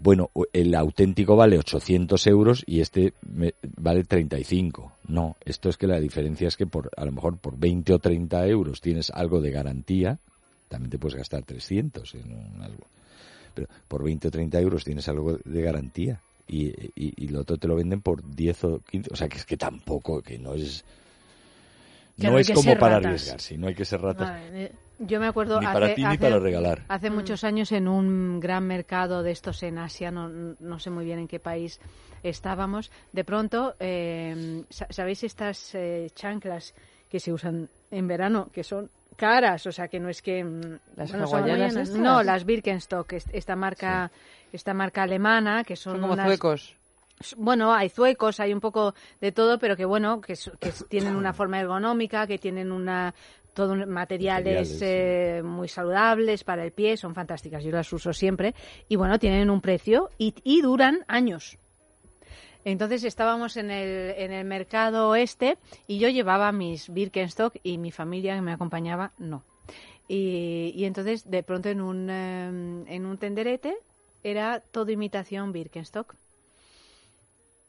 Bueno, 0.00 0.30
el 0.52 0.72
auténtico 0.76 1.34
vale 1.34 1.58
800 1.58 2.24
euros 2.28 2.62
y 2.66 2.82
este 2.82 3.14
me- 3.22 3.54
vale 3.76 4.04
35. 4.04 4.92
No, 5.08 5.34
esto 5.44 5.68
es 5.70 5.76
que 5.76 5.88
la 5.88 5.98
diferencia 5.98 6.46
es 6.46 6.56
que 6.56 6.66
por 6.68 6.90
a 6.96 7.04
lo 7.04 7.10
mejor 7.10 7.36
por 7.38 7.58
20 7.58 7.94
o 7.94 7.98
30 7.98 8.46
euros 8.46 8.80
tienes 8.80 9.10
algo 9.10 9.40
de 9.40 9.50
garantía, 9.50 10.20
también 10.68 10.90
te 10.90 10.98
puedes 10.98 11.16
gastar 11.16 11.42
300 11.44 12.14
en 12.14 12.32
un 12.32 12.62
algo 12.62 12.86
pero 13.54 13.66
por 13.88 14.04
20 14.04 14.28
o 14.28 14.30
30 14.30 14.60
euros 14.60 14.84
tienes 14.84 15.08
algo 15.08 15.36
de 15.44 15.62
garantía 15.62 16.20
y, 16.46 16.68
y, 16.94 17.12
y 17.16 17.28
lo 17.28 17.40
otro 17.40 17.56
te 17.56 17.66
lo 17.66 17.74
venden 17.74 18.00
por 18.02 18.22
10 18.34 18.62
o 18.64 18.78
15, 18.80 19.10
o 19.12 19.16
sea 19.16 19.28
que 19.28 19.38
es 19.38 19.44
que 19.44 19.56
tampoco, 19.56 20.22
que 20.22 20.38
no 20.38 20.54
es 20.54 20.84
Que 22.16 22.26
no 22.28 22.38
es 22.38 22.50
como 22.50 22.76
para 22.78 22.96
ratas. 22.96 23.06
arriesgarse, 23.06 23.58
no 23.58 23.68
hay 23.68 23.74
que 23.74 23.84
ser 23.84 24.00
ratas. 24.00 24.28
Vale, 24.30 24.64
eh, 24.66 24.72
Yo 25.00 25.20
me 25.20 25.26
acuerdo 25.28 25.60
Ni 25.60 25.66
hace, 25.66 25.72
para 25.74 25.94
ti 25.94 26.02
ni 26.02 26.06
hace- 26.08 26.18
para 26.18 26.38
regalar. 26.40 26.84
hace 26.88 27.10
muchos 27.10 27.44
años 27.44 27.70
en 27.72 27.86
un 27.86 28.40
gran 28.40 28.66
mercado 28.66 29.22
de 29.22 29.30
estos 29.30 29.62
en 29.62 29.78
Asia, 29.78 30.10
no, 30.10 30.28
no 30.28 30.78
sé 30.80 30.90
muy 30.90 31.04
bien 31.04 31.20
en 31.20 31.28
qué 31.28 31.38
país 31.38 31.78
estábamos, 32.24 32.90
de 33.12 33.24
pronto, 33.24 33.76
eh, 33.78 34.64
sa- 34.70 34.88
¿sabéis 34.90 35.22
estas 35.22 35.72
eh, 35.76 36.10
chanclas 36.14 36.74
que 37.08 37.20
se 37.20 37.32
usan 37.32 37.68
en 37.92 38.08
verano, 38.08 38.50
que 38.52 38.64
son 38.64 38.90
caras? 39.18 39.66
O 39.66 39.72
sea, 39.72 39.88
que 39.88 40.00
no 40.00 40.08
es 40.08 40.22
que... 40.22 40.42
mm, 40.42 40.78
¿Las 40.96 41.12
hawaianas 41.12 41.76
estas? 41.76 41.90
No, 41.98 42.22
las 42.22 42.46
Birkenstock, 42.46 43.12
est- 43.12 43.28
esta 43.34 43.54
marca, 43.54 44.10
esta 44.50 44.72
marca 44.72 45.02
alemana, 45.02 45.62
que 45.64 45.76
son, 45.76 45.92
Son 45.94 46.00
como 46.00 46.14
unas- 46.14 46.26
zuecos. 46.26 46.74
bueno, 47.36 47.74
hay 47.74 47.90
zuecos, 47.90 48.40
hay 48.40 48.54
un 48.54 48.60
poco 48.60 48.94
de 49.20 49.32
todo, 49.32 49.58
pero 49.58 49.76
que 49.76 49.84
bueno, 49.84 50.22
que, 50.22 50.34
tienen 50.88 51.14
una 51.16 51.32
forma 51.34 51.60
ergonómica, 51.60 52.26
que 52.26 52.38
tienen 52.38 52.72
una 52.72 53.12
todo 53.54 53.72
un- 53.72 53.88
materiales, 53.90 54.70
Materiales, 54.70 54.82
eh, 54.82 55.42
muy 55.44 55.66
saludables 55.68 56.44
para 56.44 56.64
el 56.64 56.70
pie, 56.70 56.96
son 56.96 57.12
fantásticas, 57.14 57.64
yo 57.64 57.72
las 57.72 57.92
uso 57.92 58.12
siempre 58.12 58.54
y 58.88 58.94
bueno, 58.94 59.18
tienen 59.18 59.50
un 59.50 59.60
precio 59.60 60.10
y, 60.16 60.32
y 60.44 60.62
duran 60.62 61.04
años. 61.08 61.58
Entonces 62.64 63.04
estábamos 63.04 63.56
en 63.56 63.70
el, 63.70 64.14
en 64.16 64.32
el 64.32 64.44
mercado 64.44 65.14
este 65.14 65.58
y 65.86 65.98
yo 65.98 66.08
llevaba 66.08 66.52
mis 66.52 66.92
Birkenstock 66.92 67.56
y 67.62 67.78
mi 67.78 67.90
familia 67.90 68.34
que 68.34 68.42
me 68.42 68.52
acompañaba 68.52 69.12
no. 69.18 69.42
Y, 70.08 70.72
y 70.74 70.84
entonces 70.84 71.30
de 71.30 71.42
pronto 71.42 71.68
en 71.68 71.80
un, 71.80 72.08
eh, 72.10 72.46
en 72.94 73.06
un 73.06 73.18
tenderete 73.18 73.76
era 74.22 74.60
todo 74.60 74.90
imitación 74.90 75.52
Birkenstock 75.52 76.14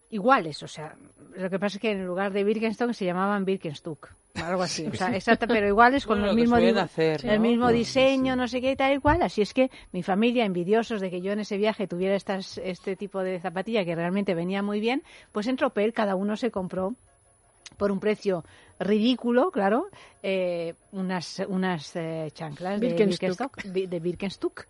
iguales, 0.09 0.63
o 0.63 0.67
sea, 0.67 0.95
lo 1.35 1.49
que 1.49 1.59
pasa 1.59 1.77
es 1.77 1.81
que 1.81 1.91
en 1.91 2.05
lugar 2.05 2.33
de 2.33 2.43
Birkenstock 2.43 2.93
se 2.93 3.05
llamaban 3.05 3.45
Birkenstock, 3.45 4.11
algo 4.35 4.61
así, 4.61 4.87
o 4.87 4.93
sea, 4.93 5.13
exacto, 5.13 5.47
pero 5.47 5.67
iguales 5.67 6.05
con 6.05 6.19
Bueno, 6.19 6.31
el 6.31 6.35
mismo 6.35 6.57
el 6.57 7.39
mismo 7.39 7.69
diseño, 7.69 8.35
no 8.35 8.47
sé 8.47 8.61
qué 8.61 8.75
tal 8.75 8.93
y 8.95 8.99
cual, 8.99 9.21
así 9.21 9.41
es 9.41 9.53
que 9.53 9.69
mi 9.91 10.03
familia 10.03 10.45
envidiosos 10.45 11.01
de 11.01 11.09
que 11.09 11.21
yo 11.21 11.31
en 11.31 11.39
ese 11.39 11.57
viaje 11.57 11.87
tuviera 11.87 12.15
estas 12.15 12.57
este 12.59 12.95
tipo 12.95 13.21
de 13.21 13.39
zapatilla 13.39 13.85
que 13.85 13.95
realmente 13.95 14.35
venía 14.35 14.61
muy 14.61 14.79
bien, 14.79 15.03
pues 15.31 15.47
en 15.47 15.55
Tropel 15.55 15.93
cada 15.93 16.15
uno 16.15 16.37
se 16.37 16.51
compró 16.51 16.95
por 17.77 17.91
un 17.91 17.99
precio 17.99 18.43
ridículo, 18.79 19.51
claro, 19.51 19.87
eh, 20.23 20.73
unas, 20.91 21.39
unas 21.47 21.95
eh, 21.95 22.29
chanclas 22.33 22.79
de 22.79 22.87
Birkenstock. 22.89 23.55
Birkenstock, 23.57 23.73
bi- 23.73 23.87
de 23.87 23.99
Birkenstock. 23.99 24.65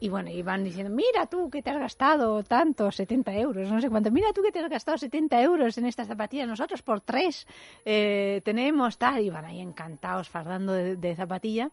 Y 0.00 0.08
bueno, 0.08 0.30
iban 0.30 0.62
diciendo, 0.62 0.94
mira 0.94 1.26
tú 1.26 1.50
que 1.50 1.60
te 1.62 1.70
has 1.70 1.78
gastado 1.78 2.42
tanto, 2.44 2.90
70 2.92 3.34
euros, 3.34 3.68
no 3.70 3.80
sé 3.80 3.90
cuánto, 3.90 4.10
mira 4.12 4.32
tú 4.32 4.42
que 4.42 4.52
te 4.52 4.60
has 4.60 4.70
gastado 4.70 4.96
70 4.96 5.42
euros 5.42 5.76
en 5.78 5.86
estas 5.86 6.06
zapatillas, 6.06 6.46
nosotros 6.46 6.82
por 6.82 7.00
tres 7.00 7.46
eh, 7.84 8.40
tenemos 8.44 8.96
tal, 8.98 9.22
y 9.24 9.30
van 9.30 9.44
ahí 9.44 9.60
encantados 9.60 10.28
fardando 10.28 10.72
de, 10.72 10.96
de 10.96 11.16
zapatilla. 11.16 11.70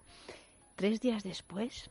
Tres 0.76 1.00
días 1.00 1.24
después, 1.24 1.90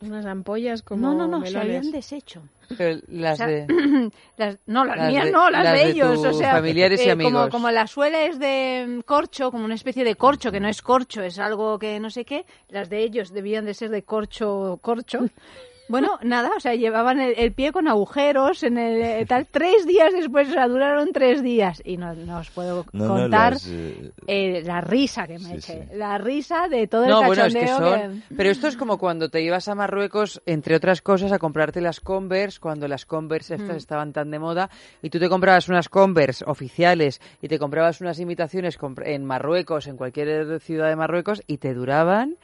Unas 0.00 0.26
ampollas 0.26 0.82
como 0.82 1.08
no, 1.08 1.14
no, 1.14 1.28
no, 1.38 1.46
se 1.46 1.56
habían 1.56 1.90
deshecho. 1.90 2.42
Pero 2.76 3.00
las 3.08 3.34
O 3.34 3.36
sea, 3.36 3.46
de... 3.46 4.10
Las- 4.36 4.58
no, 4.66 4.84
las, 4.84 4.96
Las 4.98 5.08
mías 5.10 5.24
de- 5.26 5.30
no, 5.32 5.50
las, 5.50 5.64
las 5.64 5.72
de 5.72 5.78
de 5.84 5.90
ellos. 5.90 6.14
tus 6.22 6.26
o 6.26 6.32
sea, 6.34 6.50
familiares 6.52 7.00
eh, 7.00 7.04
Como, 7.10 7.12
amigos. 7.28 7.48
como 7.50 7.70
la 7.70 7.86
suela 7.86 8.22
es 8.24 8.38
de 8.38 8.84
mm, 8.86 9.00
corcho, 9.02 9.50
como 9.50 9.64
una 9.64 9.74
especie 9.76 10.04
de 10.04 10.14
corcho, 10.16 10.50
que 10.52 10.60
no 10.60 10.68
es 10.68 10.82
corcho, 10.82 11.22
es 11.22 11.38
algo 11.38 11.78
que 11.78 12.00
no 12.00 12.10
sé 12.10 12.24
qué, 12.24 12.44
las 12.68 12.90
de 12.90 13.02
ellos 13.02 13.32
debían 13.32 13.64
de 13.64 13.72
ser 13.74 13.90
de 13.90 14.02
corcho, 14.02 14.78
corcho. 14.82 15.20
Bueno, 15.86 16.18
nada, 16.22 16.50
o 16.56 16.60
sea, 16.60 16.74
llevaban 16.74 17.20
el, 17.20 17.34
el 17.36 17.52
pie 17.52 17.70
con 17.70 17.88
agujeros 17.88 18.62
en 18.62 18.78
el 18.78 19.02
eh, 19.02 19.26
tal 19.26 19.46
tres 19.46 19.86
días 19.86 20.12
después, 20.14 20.48
o 20.48 20.52
sea, 20.52 20.66
duraron 20.66 21.12
tres 21.12 21.42
días. 21.42 21.82
Y 21.84 21.98
no, 21.98 22.14
no 22.14 22.38
os 22.38 22.48
puedo 22.50 22.86
No, 22.92 23.04
no, 23.04 23.14
contar 23.14 23.52
las, 23.52 23.66
eh, 23.68 24.12
eh, 24.26 24.62
la 24.64 24.80
risa 24.80 25.26
que 25.26 25.34
me 25.38 25.50
Sí, 25.50 25.54
eché. 25.56 25.82
sí. 25.90 25.96
La 25.96 26.16
risa 26.16 26.68
de 26.68 26.86
todo 26.86 27.06
No, 27.06 27.20
el 27.20 27.26
bueno, 27.26 27.44
es 27.44 27.54
que 27.54 27.60
cachondeo 27.66 27.98
son... 27.98 28.22
Pero 28.34 28.50
esto 28.50 28.66
es 28.68 28.76
como 28.78 28.96
cuando 28.96 29.28
te 29.28 29.42
ibas 29.42 29.68
a 29.68 29.74
Marruecos, 29.74 30.40
entre 30.46 30.74
otras 30.74 31.02
cosas, 31.02 31.32
a 31.32 31.38
comprarte 31.38 31.82
las 31.82 32.00
Converse, 32.00 32.60
cuando 32.60 32.88
las 32.88 33.04
Converse 33.04 33.54
estas 33.56 33.74
Mm. 33.74 33.78
estaban 33.78 34.12
tan 34.14 34.30
de 34.30 34.38
moda, 34.38 34.70
y 35.02 35.10
tú 35.10 35.18
te 35.18 35.28
comprabas 35.28 35.68
unas 35.68 35.90
Converse 35.90 36.44
oficiales 36.46 37.20
y 37.42 37.48
te 37.48 37.58
comprabas 37.58 38.00
unas 38.00 38.18
imitaciones 38.20 38.78
en 39.04 39.24
Marruecos, 39.26 39.86
en 39.86 39.98
cualquier 39.98 40.60
ciudad 40.60 40.88
de 40.88 40.96
Marruecos, 40.96 41.42
y 41.46 41.58
te 41.58 41.74
duraban 41.74 42.36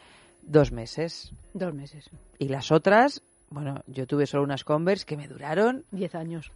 dos 0.43 0.73
meses. 0.73 1.33
Dos 1.55 1.73
meses, 1.75 2.09
Y 2.39 2.49
las 2.49 2.71
otras, 2.71 3.23
bueno, 3.51 3.83
yo 3.87 4.07
tuve 4.07 4.27
solo 4.27 4.45
unas 4.45 4.65
Converse 4.65 5.05
que 5.05 5.17
me 5.17 5.27
duraron, 5.29 5.85
diez 5.91 6.15
años. 6.15 6.51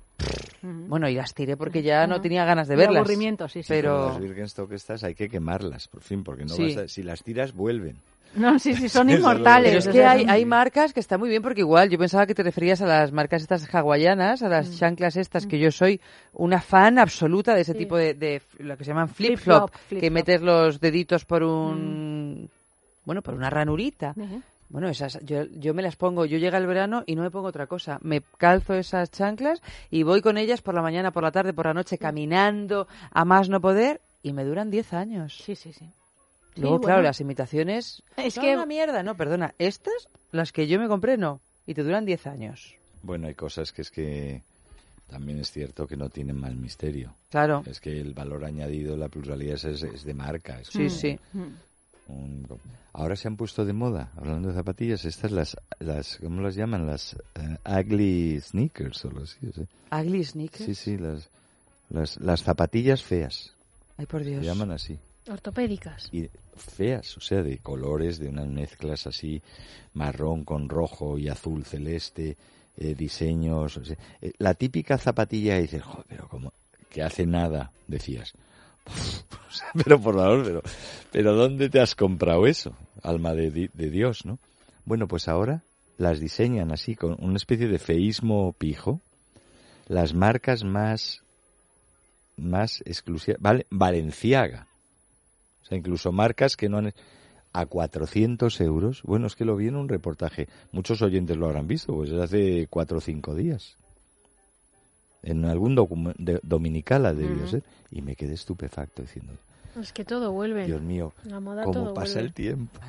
Bueno, 0.63 1.09
y 1.11 1.15
las 1.15 1.35
tiré 1.35 1.57
porque 1.59 1.83
ya 1.83 2.07
no 2.07 2.21
tenía 2.23 2.45
ganas 2.47 2.69
de 2.69 2.77
verlas. 2.77 2.99
aburrimiento, 3.01 3.49
sí, 3.49 3.63
sí. 3.63 3.69
Pero... 3.69 4.09
Las 4.09 4.21
Birkenstock 4.21 4.73
estas 4.73 5.05
hay 5.05 5.15
que 5.15 5.29
quemarlas, 5.29 5.89
por 5.89 6.01
fin, 6.01 6.25
porque 6.25 6.45
no 6.45 6.55
Sí. 6.55 6.69
vas 6.69 6.77
a- 6.85 6.89
si 6.89 7.03
las 7.03 7.23
tiras 7.23 7.53
vuelven. 7.53 7.97
No, 8.37 8.59
sí, 8.59 8.75
sí, 8.75 8.89
son 8.89 9.11
inmortales. 9.11 9.69
Pero 9.71 9.79
es 9.81 9.89
que 9.89 10.05
hay, 10.05 10.25
hay 10.27 10.45
marcas 10.47 10.93
que 10.95 11.01
están 11.01 11.21
muy 11.21 11.29
bien 11.29 11.43
porque 11.43 11.61
igual 11.61 11.91
yo 11.91 11.99
pensaba 11.99 12.27
que 12.27 12.35
te 12.35 12.43
referías 12.43 12.81
a 12.81 12.87
las 12.87 13.13
marcas 13.13 13.43
estas 13.43 13.73
hawaianas, 13.75 14.43
a 14.43 14.47
Mm. 14.47 14.51
las 14.51 14.79
chanclas 14.79 15.17
estas, 15.17 15.47
que 15.47 15.59
yo 15.59 15.71
soy 15.71 16.01
una 16.33 16.61
fan 16.63 16.99
absoluta 16.99 17.55
de 17.55 17.61
ese 17.61 17.75
tipo 17.75 17.97
de, 17.97 18.15
de 18.15 18.41
lo 18.59 18.77
que 18.79 18.85
se 18.85 18.91
llaman 18.93 19.09
Flip-flop, 19.11 19.71
que. 19.91 20.11
Mm. 20.11 20.13
metes 20.15 20.41
los 20.41 20.81
deditos 20.81 21.25
por 21.27 21.43
un... 21.43 22.49
Bueno, 23.05 23.21
por 23.21 23.35
una 23.35 23.51
ranurita. 23.51 24.15
Bueno, 24.69 24.89
esas, 24.89 25.19
yo, 25.25 25.45
yo 25.45 25.73
me 25.75 25.83
las 25.83 25.95
pongo, 25.97 26.25
yo 26.25 26.39
llega 26.39 26.59
el 26.59 26.67
verano 26.67 27.05
y 27.07 27.15
no 27.15 27.23
me 27.23 27.31
pongo 27.31 27.49
otra 27.49 27.67
cosa. 27.67 27.99
Me 28.03 28.23
calzo 28.39 28.75
esas 28.75 29.11
chanclas 29.11 29.63
y 29.91 30.03
voy 30.03 30.21
con 30.21 30.37
ellas 30.39 30.63
por 30.63 30.75
la 30.75 30.83
mañana, 30.83 31.13
por 31.13 31.23
la 31.23 31.31
tarde, 31.31 31.53
por 31.53 31.67
la 31.67 31.75
noche, 31.75 31.99
caminando 31.99 32.89
a 33.13 33.25
más 33.25 33.49
no 33.49 33.61
poder 33.61 34.01
y 34.23 34.33
me 34.33 34.45
duran 34.45 34.71
10 34.71 34.93
años. 34.95 35.37
Sí, 35.45 35.55
sí, 35.55 35.73
sí. 35.73 35.89
Luego, 36.57 36.79
Sí, 36.79 36.85
claro, 36.85 36.99
bueno. 36.99 37.09
las 37.09 37.21
imitaciones 37.21 38.03
Es 38.17 38.35
son 38.35 38.45
que- 38.45 38.55
una 38.55 38.67
mierda. 38.67 39.03
No, 39.03 39.17
perdona, 39.17 39.55
estas, 39.59 40.09
las 40.33 40.51
que 40.53 40.67
yo 40.67 40.79
me 40.81 40.89
compré, 40.89 41.17
no. 41.17 41.41
Y 41.67 41.75
te 41.75 41.83
duran 41.83 42.05
10 42.05 42.27
años. 42.27 42.75
Bueno, 43.03 43.27
hay 43.29 43.35
cosas 43.35 43.73
que 43.73 43.83
es 43.83 43.91
que 43.91 44.43
también 45.09 45.39
es 45.39 45.51
cierto 45.51 45.87
que 45.87 45.97
no 45.97 46.09
tienen 46.09 46.37
mal 46.41 46.57
misterio. 46.57 47.15
Claro. 47.31 47.63
Es 47.67 47.81
que 47.81 48.01
el 48.01 48.15
valor 48.15 48.45
añadido, 48.45 48.97
la 48.97 49.09
pluralidad 49.09 49.55
es, 49.65 49.83
es 49.83 50.05
de 50.05 50.15
marca. 50.15 50.61
es 50.61 50.69
Sí, 50.69 50.79
como 50.79 50.91
sí. 50.91 51.19
Un- 52.09 52.47
ahora 52.93 53.17
se 53.17 53.29
han 53.29 53.37
puesto 53.37 53.65
de 53.65 53.73
moda, 53.73 54.13
hablando 54.17 54.49
de 54.49 54.55
zapatillas, 54.55 55.05
estas 55.05 55.31
las, 55.33 55.57
las 55.81 56.19
¿cómo 56.19 56.41
las 56.43 56.55
llaman? 56.55 56.87
Las 56.87 57.17
eh, 57.35 57.57
ugly 57.81 58.41
sneakers 58.41 59.05
o 59.05 59.09
algo 59.09 59.23
así. 59.23 59.39
Ugly 59.91 60.25
sneakers. 60.25 60.65
Sí, 60.65 60.75
sí, 60.75 60.99
las, 60.99 61.29
las, 61.91 62.19
las 62.21 62.43
zapatillas 62.43 63.03
feas. 63.03 63.53
Ay, 63.97 64.07
por 64.07 64.23
Se 64.25 64.31
Dios. 64.31 64.45
llaman 64.45 64.71
así. 64.73 64.99
Ortopédicas. 65.31 66.09
y 66.13 66.29
feas, 66.57 67.17
o 67.17 67.21
sea, 67.21 67.43
de 67.43 67.59
colores, 67.59 68.19
de 68.19 68.29
unas 68.29 68.47
mezclas 68.47 69.07
así, 69.07 69.41
marrón 69.95 70.45
con 70.45 70.69
rojo 70.69 71.17
y 71.19 71.29
azul 71.29 71.65
celeste, 71.65 72.37
eh, 72.77 72.95
diseños, 72.95 73.77
o 73.79 73.85
sea, 73.85 73.97
eh, 74.21 74.33
la 74.39 74.53
típica 74.55 74.99
zapatilla 74.99 75.59
y 75.59 75.63
dices, 75.63 75.83
joder, 75.83 76.05
pero 76.09 76.29
como 76.29 76.53
que 76.91 77.03
hace 77.03 77.25
nada, 77.27 77.73
decías. 77.89 78.35
Pero 79.85 80.01
por 80.01 80.15
favor, 80.15 80.45
pero, 80.45 80.63
pero 81.11 81.35
¿dónde 81.35 81.69
te 81.69 81.81
has 81.81 81.95
comprado 81.95 82.47
eso? 82.47 82.77
Alma 83.03 83.35
de, 83.35 83.51
de 83.51 83.91
Dios, 83.91 84.25
¿no? 84.25 84.39
Bueno, 84.85 85.09
pues 85.09 85.29
ahora 85.29 85.65
las 85.97 86.21
diseñan 86.21 86.73
así, 86.73 86.95
con 86.97 87.17
una 87.19 87.37
especie 87.37 87.69
de 87.69 87.79
feísmo 87.79 88.53
pijo, 88.53 89.01
las 89.87 90.15
marcas 90.15 90.65
más, 90.65 91.23
más 92.37 92.83
exclusivas, 92.85 93.41
vale, 93.41 93.67
Valenciaga. 93.71 94.67
O 95.63 95.67
sea, 95.67 95.79
incluso 95.79 96.13
marcas 96.13 96.57
que 96.57 96.69
no 96.69 96.79
han... 96.79 96.93
A 97.57 97.67
400 97.67 98.61
euros. 98.63 99.03
Bueno, 99.05 99.29
es 99.29 99.37
que 99.37 99.45
lo 99.45 99.55
vi 99.55 99.69
en 99.69 99.77
un 99.77 99.89
reportaje. 99.89 100.49
Muchos 100.73 101.03
oyentes 101.03 101.37
lo 101.37 101.47
habrán 101.47 101.69
visto, 101.69 101.95
pues 101.95 102.11
hace 102.11 102.67
cuatro 102.69 102.99
o 102.99 103.01
cinco 103.01 103.33
días. 103.37 103.77
En 105.25 105.45
algún 105.47 105.75
de- 106.19 106.41
dominicala 106.43 107.13
debió 107.15 107.39
Ujú. 107.39 107.47
ser. 107.49 107.63
Y 107.91 108.03
me 108.03 108.15
quedé 108.15 108.35
estupefacto 108.35 109.03
diciendo, 109.03 109.33
Es 109.81 109.93
que 109.93 110.05
todo 110.05 110.33
vuelve. 110.33 110.67
Dios 110.67 110.83
mío, 110.83 111.13
La 111.25 111.41
moda 111.41 111.65
cómo 111.65 111.85
todo 111.85 111.95
pasa 111.95 112.15
vuelve. 112.15 112.29
el 112.29 112.33
tiempo. 112.35 112.81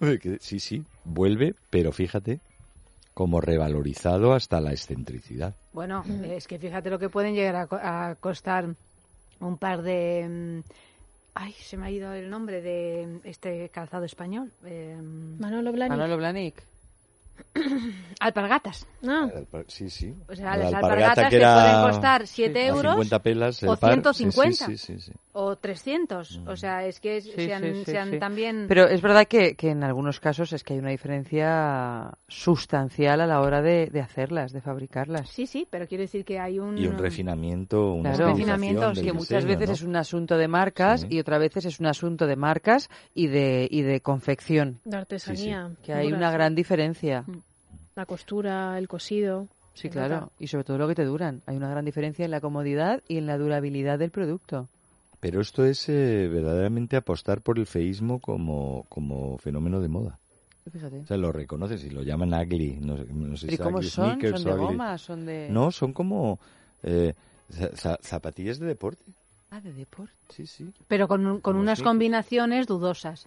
Sí, 0.40 0.60
sí, 0.60 0.84
vuelve, 1.04 1.54
pero 1.70 1.90
fíjate, 1.90 2.38
como 3.14 3.40
revalorizado 3.40 4.32
hasta 4.32 4.60
la 4.60 4.70
excentricidad. 4.72 5.54
Bueno, 5.72 6.04
es 6.24 6.46
que 6.46 6.58
fíjate 6.58 6.88
lo 6.90 6.98
que 7.00 7.08
pueden 7.08 7.34
llegar 7.34 7.56
a, 7.56 7.66
co- 7.66 7.80
a 7.82 8.14
costar 8.20 8.74
un 9.40 9.56
par 9.58 9.82
de... 9.82 10.62
mm, 10.64 10.70
Ay, 11.34 11.52
se 11.52 11.76
me 11.76 11.86
ha 11.86 11.90
ido 11.90 12.12
el 12.14 12.30
nombre 12.30 12.60
de 12.62 13.20
este 13.24 13.68
calzado 13.70 14.04
español. 14.04 14.50
eh, 14.64 14.96
Manolo 15.38 15.72
Blahnik. 15.72 15.96
Manolo 15.98 16.16
Blahnik. 16.16 16.62
alpargatas. 18.20 18.86
Ah, 19.06 19.28
Sí, 19.66 19.90
sí. 19.90 20.14
O 20.28 20.34
sea, 20.34 20.56
La 20.56 20.56
las 20.56 20.74
alpargata 20.74 20.78
alpargatas 20.78 21.30
que 21.30 21.38
te 21.38 21.44
pueden 21.44 21.82
costar 21.92 22.26
7 22.26 22.58
a 22.60 22.66
euros 22.66 22.92
50 22.94 23.22
pelas 23.22 23.62
el 23.62 23.68
o 23.70 23.76
par. 23.76 23.92
Sí, 23.94 23.98
sí, 23.98 24.30
150. 24.30 24.66
Sí, 24.66 24.78
sí, 24.78 25.00
sí. 25.00 25.12
o 25.32 25.56
300. 25.56 26.40
O 26.46 26.56
sea, 26.56 26.84
es 26.86 27.00
que 27.00 27.20
Sí, 27.20 27.32
sean, 27.36 27.62
sí, 27.62 27.72
sí, 27.74 27.84
sean 27.84 28.10
sí. 28.12 28.18
también... 28.18 28.66
Pero 28.68 28.86
es 28.88 29.00
verdad 29.02 29.26
que, 29.26 29.54
que 29.54 29.70
en 29.70 29.84
algunos 29.84 30.20
casos 30.20 30.52
es 30.52 30.64
que 30.64 30.72
hay 30.74 30.78
una 30.80 30.90
diferencia 30.90 32.12
sustancial 32.28 33.20
a 33.20 33.26
la 33.26 33.40
hora 33.40 33.62
de, 33.62 33.86
de 33.86 34.00
hacerlas, 34.00 34.52
de 34.52 34.60
fabricarlas. 34.60 35.28
Sí, 35.30 35.46
sí, 35.46 35.66
pero 35.70 35.86
quiero 35.86 36.02
decir 36.02 36.24
que 36.24 36.38
hay 36.38 36.58
un... 36.58 36.76
Y 36.78 36.86
un 36.86 36.98
refinamiento, 36.98 37.92
una 37.92 38.12
Claro. 38.12 38.32
Refinamiento, 38.32 38.92
del 38.92 39.04
que 39.04 39.12
muchas 39.12 39.28
diseño, 39.44 39.48
veces 39.48 39.68
¿no? 39.68 39.74
es 39.74 39.82
un 39.82 39.96
asunto 39.96 40.36
de 40.36 40.48
marcas 40.48 41.00
Sí. 41.02 41.06
y 41.10 41.20
otras 41.20 41.38
veces 41.40 41.64
es 41.66 41.80
un 41.80 41.86
asunto 41.86 42.26
de 42.26 42.36
marcas 42.36 42.88
y 43.14 43.26
de, 43.28 43.68
y 43.70 43.82
de 43.82 44.00
confección. 44.00 44.80
de 44.84 44.96
artesanía. 44.96 45.70
Que 45.82 45.92
hay 45.92 46.12
una 46.12 46.30
gran 46.30 46.54
diferencia. 46.54 47.24
La 47.98 48.06
costura, 48.06 48.78
el 48.78 48.86
cosido. 48.86 49.48
Sí, 49.74 49.88
claro. 49.90 50.20
nota. 50.20 50.32
Y 50.38 50.46
sobre 50.46 50.62
todo 50.62 50.78
lo 50.78 50.86
que 50.86 50.94
te 50.94 51.04
duran. 51.04 51.42
Hay 51.46 51.56
una 51.56 51.68
gran 51.68 51.84
diferencia 51.84 52.24
en 52.24 52.30
la 52.30 52.40
comodidad 52.40 53.02
y 53.08 53.16
en 53.18 53.26
la 53.26 53.36
durabilidad 53.36 53.98
del 53.98 54.12
producto. 54.12 54.68
Pero 55.18 55.40
esto 55.40 55.64
es 55.64 55.88
eh, 55.88 56.28
verdaderamente 56.32 56.94
apostar 56.96 57.40
por 57.42 57.58
el 57.58 57.66
feísmo 57.66 58.20
como, 58.20 58.86
como 58.88 59.36
fenómeno 59.38 59.80
de 59.80 59.88
moda. 59.88 60.20
Fíjate. 60.72 61.00
O 61.00 61.06
sea, 61.06 61.16
lo 61.16 61.32
reconoces 61.32 61.82
y 61.84 61.90
lo 61.90 62.02
llaman 62.04 62.32
ugly. 62.34 62.78
No, 62.80 62.98
sé- 62.98 63.06
no 63.12 63.36
sé 63.36 63.46
¿Pero 63.46 63.56
si 63.56 63.62
¿y 63.62 63.64
cómo 63.64 63.76
ugly 63.78 63.88
son? 63.90 64.10
sneakers 64.12 64.42
¿Son 64.42 64.44
de 64.52 64.56
ugly- 64.56 64.66
goma? 64.68 64.98
¿Son 64.98 65.26
de...? 65.26 65.48
No, 65.50 65.70
son 65.72 65.92
como 65.92 66.38
eh, 66.84 67.14
za- 67.50 67.74
za- 67.74 67.98
zapatillas 68.00 68.60
de 68.60 68.66
deporte. 68.66 69.02
Ah, 69.50 69.60
de 69.60 69.72
deporte. 69.72 70.12
Sí, 70.28 70.46
sí. 70.46 70.70
Pero 70.86 71.08
con, 71.08 71.40
con 71.40 71.56
unas 71.56 71.78
sneakers. 71.78 71.82
combinaciones 71.82 72.66
dudosas. 72.68 73.26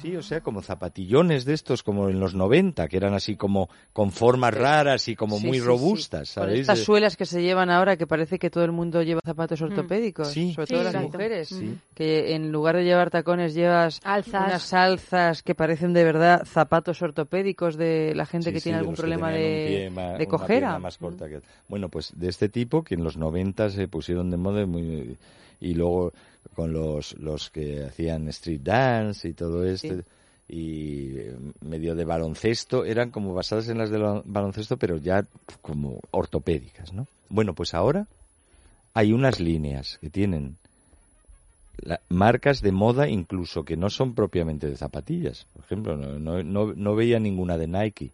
Sí, 0.00 0.16
o 0.16 0.22
sea, 0.22 0.40
como 0.40 0.62
zapatillones 0.62 1.44
de 1.44 1.52
estos, 1.52 1.82
como 1.82 2.08
en 2.08 2.18
los 2.18 2.34
90, 2.34 2.88
que 2.88 2.96
eran 2.96 3.12
así 3.14 3.36
como 3.36 3.68
con 3.92 4.10
formas 4.10 4.54
raras 4.54 5.06
y 5.08 5.16
como 5.16 5.38
Sí, 5.38 5.46
muy 5.46 5.56
sí, 5.58 5.60
sí. 5.62 5.66
robustas, 5.66 6.36
estas 6.36 6.78
suelas 6.78 7.16
que 7.16 7.26
se 7.26 7.42
llevan 7.42 7.68
ahora, 7.68 7.96
que 7.98 8.06
parece 8.06 8.38
que 8.38 8.48
todo 8.48 8.64
el 8.64 8.72
mundo 8.72 9.02
lleva 9.02 9.20
zapatos 9.24 9.60
ortopédicos, 9.60 10.28
Sí. 10.28 10.54
sobre 10.54 10.66
Sí, 10.66 10.74
todo 10.74 10.84
las 10.84 10.94
mujeres, 11.02 11.48
Sí. 11.48 11.76
que 11.94 12.34
en 12.34 12.50
lugar 12.52 12.76
de 12.76 12.84
llevar 12.84 13.10
tacones 13.10 13.52
llevas 13.54 14.00
Alzas. 14.04 14.46
unas 14.46 14.72
alzas 14.72 15.42
que 15.42 15.54
parecen 15.54 15.92
de 15.92 16.04
verdad 16.04 16.42
zapatos 16.46 17.02
ortopédicos 17.02 17.76
de 17.76 18.14
la 18.14 18.24
gente 18.24 18.46
Sí, 18.50 18.54
que 18.54 18.60
sí, 18.60 18.64
tiene 18.64 18.78
algún 18.78 18.94
problema 18.94 19.30
de, 19.30 19.90
de 20.18 20.26
cojera. 20.26 20.78
más 20.78 20.96
corta 20.96 21.28
que- 21.28 21.42
Bueno, 21.68 21.88
pues 21.90 22.12
de 22.16 22.28
este 22.28 22.48
tipo 22.48 22.82
que 22.82 22.94
en 22.94 23.04
los 23.04 23.16
90 23.18 23.68
se 23.68 23.88
pusieron 23.88 24.30
de 24.30 24.36
moda 24.38 24.64
muy, 24.64 25.18
y 25.60 25.74
luego 25.74 26.12
con 26.54 26.72
los, 26.72 27.14
los 27.18 27.50
que 27.50 27.84
hacían 27.84 28.28
street 28.28 28.60
dance 28.62 29.28
y 29.28 29.32
todo 29.34 29.64
esto 29.64 29.94
Sí. 29.94 30.02
y 30.48 31.18
eh, 31.18 31.36
medio 31.60 31.94
de 31.94 32.04
baloncesto, 32.04 32.84
eran 32.84 33.10
como 33.10 33.32
basadas 33.34 33.68
en 33.68 33.78
las 33.78 33.90
del 33.90 34.02
ba- 34.02 34.22
baloncesto 34.24 34.76
pero 34.76 34.98
ya 34.98 35.26
como 35.62 36.00
ortopédicas, 36.10 36.92
¿no? 36.92 37.06
Bueno, 37.28 37.54
pues 37.54 37.72
ahora 37.74 38.06
hay 38.94 39.12
unas 39.12 39.40
líneas 39.40 39.98
que 40.00 40.10
tienen 40.10 40.56
la- 41.78 42.00
marcas 42.10 42.60
de 42.60 42.72
moda 42.72 43.08
incluso 43.08 43.64
que 43.64 43.76
no 43.76 43.88
son 43.88 44.14
propiamente 44.14 44.68
de 44.68 44.76
zapatillas. 44.76 45.46
Por 45.54 45.64
ejemplo, 45.64 45.96
no, 45.96 46.18
no, 46.18 46.42
no, 46.42 46.74
no 46.74 46.94
veía 46.94 47.18
ninguna 47.18 47.56
de 47.56 47.66
Nike 47.68 48.10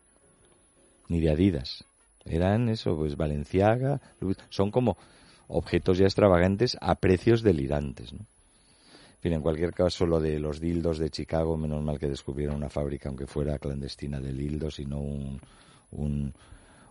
ni 1.09 1.21
de 1.21 1.31
Adidas. 1.31 1.85
Eran 2.25 2.69
eso, 2.69 2.95
pues 2.97 3.17
Valenciaga, 3.17 4.01
son 4.51 4.71
como 4.71 4.97
objetos 5.49 5.99
ya 5.99 6.05
extravagantes 6.07 6.77
a 6.81 6.95
precios 6.95 7.43
delirantes, 7.43 8.13
¿no? 8.13 8.21
En 8.21 9.23
fin, 9.23 9.33
en 9.33 9.43
cualquier 9.43 9.73
caso, 9.75 10.07
lo 10.07 10.21
de 10.21 10.39
los 10.39 10.61
dildos 10.61 10.99
de 10.99 11.11
Chicago, 11.11 11.57
menos 11.57 11.83
mal 11.83 11.99
que 11.99 12.07
descubrieron 12.09 12.55
una 12.55 12.69
fábrica, 12.71 13.09
aunque 13.09 13.27
fuera 13.27 13.59
clandestina 13.59 14.21
de 14.21 14.33
dildos 14.33 14.79
y 14.79 14.87
no 14.87 14.99
un, 15.01 15.41
un, 15.91 16.33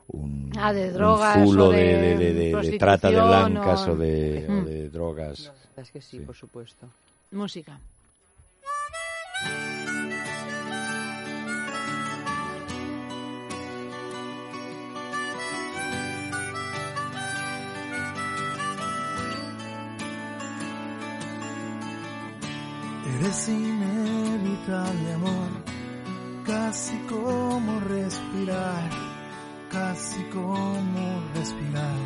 un, 0.09 0.51
Ah, 0.57 0.73
de 0.73 0.87
un 0.89 0.93
drogas 0.93 1.41
zulo 1.47 1.67
o 1.67 1.71
de, 1.71 1.77
de 1.77 1.85
de- 1.85 2.17
de- 2.17 2.17
de- 2.17 2.33
de 2.33 2.51
prostitución 2.51 2.79
trata 2.79 3.09
de 3.11 3.15
blancas 3.21 3.87
o- 3.87 3.91
o 3.91 3.95
de, 3.95 4.45
o 4.49 4.51
Mm. 4.51 4.65
de 4.65 4.89
drogas. 4.89 5.51
Es 5.77 5.89
que 5.91 6.01
sí, 6.01 6.19
por 6.19 6.35
supuesto. 6.35 6.89
Música. 7.31 7.79
Eres 23.19 23.49
inevitable, 23.49 25.13
amor, 25.13 25.49
casi 26.45 26.95
como 27.09 27.79
respirar, 27.79 28.89
casi 29.71 30.21
como 30.25 31.23
respirar. 31.33 31.97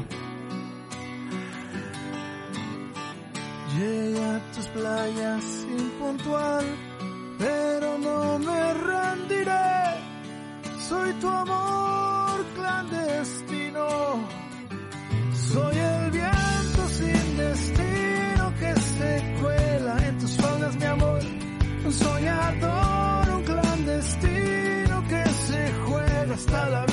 Llegué 3.76 4.24
a 4.24 4.52
tus 4.54 4.68
playas 4.68 5.44
impuntual, 5.78 6.66
pero 7.38 7.98
no 7.98 8.40
me 8.40 8.74
rendiré. 8.74 9.82
Soy 10.80 11.12
tu 11.16 11.28
amor 11.28 12.46
clandestino. 12.56 13.88
Soy 15.34 15.76
el 15.78 16.12
viento 16.12 16.88
sin 16.88 17.38
destino 17.38 17.91
Un 21.92 21.98
soñador, 21.98 23.30
un 23.36 23.44
clandestino 23.44 25.04
que 25.10 25.26
se 25.46 25.74
juega 25.86 26.34
hasta 26.34 26.70
la 26.70 26.86
vida, 26.86 26.91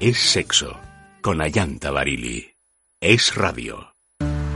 Es 0.00 0.18
sexo. 0.18 0.78
Con 1.20 1.40
Ayanta 1.40 1.90
Barili. 1.90 2.52
Es 3.00 3.34
radio. 3.34 3.94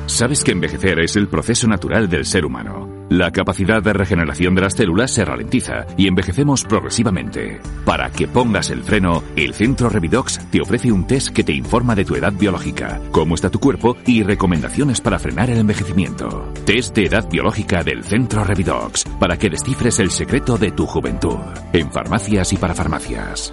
Sabes 0.07 0.45
que 0.45 0.53
envejecer 0.53 1.01
es 1.01 1.17
el 1.17 1.27
proceso 1.27 1.67
natural 1.67 2.09
del 2.09 2.27
ser 2.27 2.45
humano. 2.45 3.07
La 3.11 3.33
capacidad 3.33 3.83
de 3.83 3.93
regeneración 3.93 4.55
de 4.55 4.61
las 4.61 4.75
células 4.75 5.13
se 5.13 5.25
ralentiza 5.25 5.87
y 5.97 6.07
envejecemos 6.07 6.63
progresivamente. 6.63 7.61
Para 7.85 8.11
que 8.11 8.29
pongas 8.29 8.71
el 8.71 8.85
freno, 8.85 9.25
el 9.35 9.53
Centro 9.53 9.89
Revidox 9.89 10.39
te 10.49 10.61
ofrece 10.61 10.93
un 10.93 11.09
test 11.09 11.31
que 11.31 11.43
te 11.43 11.53
informa 11.53 11.97
de 11.97 12.05
tu 12.05 12.15
edad 12.15 12.33
biológica, 12.33 13.01
cómo 13.11 13.35
está 13.35 13.51
tu 13.51 13.59
cuerpo 13.59 13.97
y 14.07 14.23
recomendaciones 14.23 15.01
para 15.01 15.19
frenar 15.19 15.51
el 15.51 15.59
envejecimiento. 15.59 16.53
Test 16.65 16.95
de 16.95 17.07
edad 17.07 17.29
biológica 17.29 17.83
del 17.83 18.05
Centro 18.05 18.45
Revidox 18.45 19.07
para 19.19 19.37
que 19.37 19.51
descifres 19.51 19.99
el 19.99 20.13
secreto 20.13 20.57
de 20.57 20.71
tu 20.71 20.87
juventud. 20.87 21.41
En 21.73 21.91
farmacias 21.91 22.53
y 22.53 22.57
para 22.59 22.75
farmacias. 22.75 23.53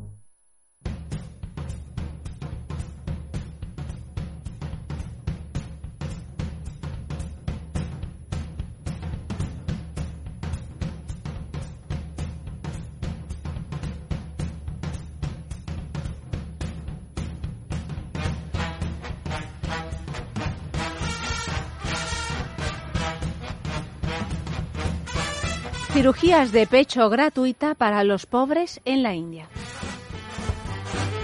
Cirugías 26.01 26.51
de 26.51 26.65
pecho 26.65 27.11
gratuita 27.11 27.75
para 27.75 28.03
los 28.03 28.25
pobres 28.25 28.81
en 28.85 29.03
la 29.03 29.13
India. 29.13 29.47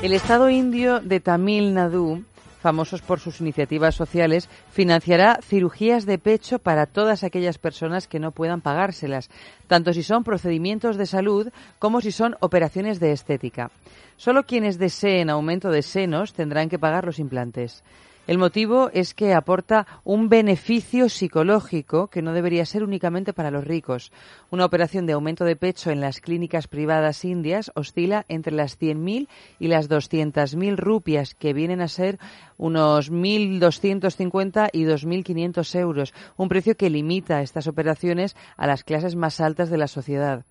El 0.04 0.14
Estado 0.14 0.52
indio 0.52 1.00
de 1.00 1.20
Tamil 1.20 1.74
Nadu, 1.74 2.24
famosos 2.62 3.02
por 3.02 3.20
sus 3.20 3.42
iniciativas 3.42 3.96
sociales, 3.96 4.48
financiará 4.70 5.40
cirugías 5.42 6.06
de 6.06 6.20
pecho 6.20 6.60
para 6.60 6.86
todas 6.86 7.24
aquellas 7.24 7.58
personas 7.58 8.08
que 8.08 8.20
no 8.20 8.34
puedan 8.34 8.62
pagárselas, 8.62 9.32
tanto 9.66 9.94
si 9.94 10.04
son 10.04 10.24
procedimientos 10.24 10.96
de 10.96 11.08
salud 11.08 11.50
como 11.80 12.00
si 12.00 12.12
son 12.12 12.36
operaciones 12.40 13.00
de 13.00 13.14
estética. 13.14 13.72
Solo 14.16 14.44
quienes 14.44 14.78
deseen 14.78 15.32
aumento 15.32 15.72
de 15.72 15.82
senos 15.82 16.34
tendrán 16.34 16.70
que 16.70 16.78
pagar 16.78 17.04
los 17.04 17.18
implantes. 17.18 17.84
El 18.28 18.40
motivo 18.40 18.90
es 18.92 19.14
que 19.14 19.34
aporta 19.34 19.88
un 20.04 20.28
beneficio 20.28 21.08
psicológico 21.08 22.08
que 22.08 22.22
no 22.22 22.34
debería 22.34 22.66
ser 22.66 22.84
únicamente 22.84 23.32
para 23.32 23.52
los 23.52 23.64
ricos. 23.64 24.12
Una 24.52 24.66
operación 24.66 25.06
de 25.06 25.14
aumento 25.14 25.46
de 25.46 25.56
pecho 25.56 25.92
en 25.92 26.02
las 26.02 26.20
clínicas 26.20 26.68
privadas 26.68 27.24
indias 27.24 27.72
oscila 27.74 28.26
entre 28.28 28.54
las 28.54 28.78
100.000 28.78 29.30
y 29.62 29.68
las 29.70 29.90
200.000 29.90 30.76
rupias, 30.76 31.36
que 31.36 31.54
vienen 31.54 31.80
a 31.80 31.88
ser 31.88 32.20
unos 32.58 33.14
1.250 33.14 34.72
y 34.74 34.84
2.500 34.84 35.80
euros, 35.80 36.14
un 36.36 36.50
precio 36.50 36.76
que 36.76 36.90
limita 36.90 37.42
estas 37.42 37.68
operaciones 37.68 38.36
a 38.58 38.68
las 38.68 38.84
clases 38.84 39.16
más 39.16 39.40
altas 39.40 39.70
de 39.70 39.78
la 39.78 39.88
sociedad. 39.88 40.44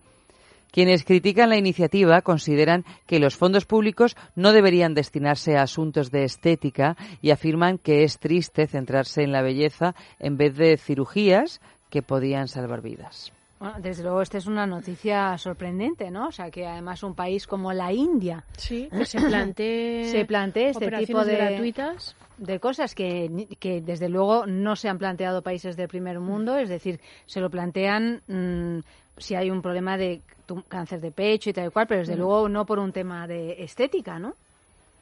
Quienes 0.70 1.04
critican 1.04 1.48
la 1.48 1.56
iniciativa 1.56 2.20
consideran 2.22 2.84
que 3.06 3.18
los 3.18 3.36
fondos 3.36 3.64
públicos 3.64 4.16
no 4.34 4.52
deberían 4.52 4.94
destinarse 4.94 5.56
a 5.56 5.62
asuntos 5.62 6.10
de 6.10 6.24
estética 6.24 6.96
y 7.22 7.30
afirman 7.30 7.78
que 7.78 8.02
es 8.04 8.18
triste 8.18 8.66
centrarse 8.66 9.22
en 9.22 9.32
la 9.32 9.42
belleza 9.42 9.94
en 10.18 10.36
vez 10.36 10.54
de 10.56 10.76
cirugías 10.76 11.60
que 11.88 12.02
podían 12.02 12.48
salvar 12.48 12.82
vidas. 12.82 13.32
Bueno, 13.58 13.76
desde 13.80 14.02
luego, 14.02 14.20
esta 14.20 14.36
es 14.36 14.46
una 14.46 14.66
noticia 14.66 15.38
sorprendente, 15.38 16.10
¿no? 16.10 16.28
O 16.28 16.32
sea, 16.32 16.50
que 16.50 16.66
además 16.66 17.02
un 17.02 17.14
país 17.14 17.46
como 17.46 17.72
la 17.72 17.90
India 17.90 18.44
Sí, 18.58 18.90
que 18.90 19.06
se 19.06 19.18
plantee, 19.18 20.04
se 20.10 20.26
plantee 20.26 20.68
este 20.70 20.84
tipo 20.90 21.20
operaciones 21.20 21.26
de 21.26 21.36
gratuitas. 21.36 22.16
de 22.36 22.60
cosas 22.60 22.94
que, 22.94 23.30
ni- 23.30 23.46
que 23.46 23.80
desde 23.80 24.10
luego 24.10 24.44
no 24.44 24.76
se 24.76 24.90
han 24.90 24.98
planteado 24.98 25.40
países 25.40 25.74
del 25.74 25.88
primer 25.88 26.20
mundo, 26.20 26.58
es 26.58 26.68
decir, 26.68 27.00
se 27.24 27.40
lo 27.40 27.48
plantean 27.48 28.20
mm, 28.28 28.80
si 29.16 29.34
hay 29.34 29.50
un 29.50 29.62
problema 29.62 29.96
de 29.96 30.20
tu- 30.46 30.62
cáncer 30.62 31.00
de 31.00 31.10
pecho 31.10 31.50
y 31.50 31.52
tal 31.52 31.68
y 31.68 31.70
cual, 31.70 31.86
pero 31.86 32.00
desde 32.00 32.14
Mm. 32.16 32.18
luego 32.18 32.48
no 32.48 32.64
por 32.66 32.78
un 32.78 32.92
tema 32.92 33.26
de 33.26 33.62
estética, 33.64 34.18
¿no? 34.18 34.34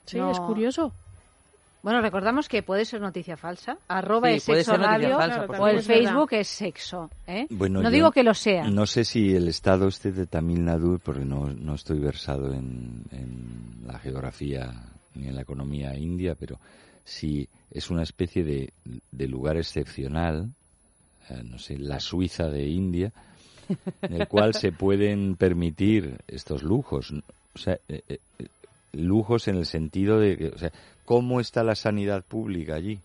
Sí, 0.07 0.19
No- 0.19 0.31
es 0.31 0.41
curioso. 0.41 0.93
Bueno, 1.83 2.01
recordamos 2.01 2.49
que 2.49 2.63
puede 2.63 2.87
ser 2.87 3.03
noticia 3.03 3.37
falsa. 3.37 3.77
Arroba 3.89 4.31
Sí, 4.31 4.37
es 4.37 4.45
puede 4.47 4.65
sexo 4.65 4.73
ser 4.73 4.81
noticia 4.81 5.09
radio 5.09 5.19
falsa, 5.19 5.63
o 5.63 5.69
el. 5.69 5.83
Facebook 5.83 6.29
es 6.33 6.49
sexo. 6.49 7.11
¿eh? 7.27 7.47
Bueno, 7.51 7.83
no 7.83 7.91
digo 7.91 8.11
que 8.11 8.23
lo 8.23 8.33
sea. 8.33 8.65
No 8.71 8.87
sé 8.87 9.05
si 9.05 9.35
el 9.37 9.49
estado 9.49 9.89
este 9.89 10.11
de 10.11 10.27
Tamil 10.27 10.65
Nadu, 10.65 10.99
porque 11.05 11.27
no, 11.27 11.49
no 11.49 11.75
estoy 11.75 11.99
versado 11.99 12.55
en, 12.55 13.03
en 13.11 13.83
la 13.87 13.99
geografía 13.99 14.73
ni 15.15 15.29
en 15.29 15.35
la 15.35 15.43
economía 15.43 15.95
india, 15.95 16.35
pero 16.35 16.59
si 17.05 17.47
es 17.71 17.91
una 17.91 18.03
especie 18.03 18.45
de, 18.45 18.73
de 19.13 19.29
lugar 19.29 19.59
excepcional, 19.59 20.49
eh, 21.29 21.43
no 21.45 21.59
sé, 21.59 21.77
la 21.77 22.01
Suiza 22.01 22.49
de 22.49 22.67
India, 22.67 23.13
en 24.03 24.21
el 24.21 24.29
cual 24.29 24.55
se 24.55 24.73
pueden 24.73 25.37
permitir 25.37 26.19
estos 26.29 26.63
lujos. 26.63 27.13
O 27.55 27.59
sea, 27.59 27.79
eh, 27.89 28.03
eh, 28.09 28.19
lujos 28.93 29.49
en 29.49 29.57
el 29.57 29.67
sentido 29.67 30.19
de 30.21 30.53
o 30.55 30.59
sea, 30.59 30.73
¿cómo 31.05 31.41
está 31.41 31.63
la 31.63 31.75
sanidad 31.75 32.23
pública 32.25 32.75
allí? 32.75 32.99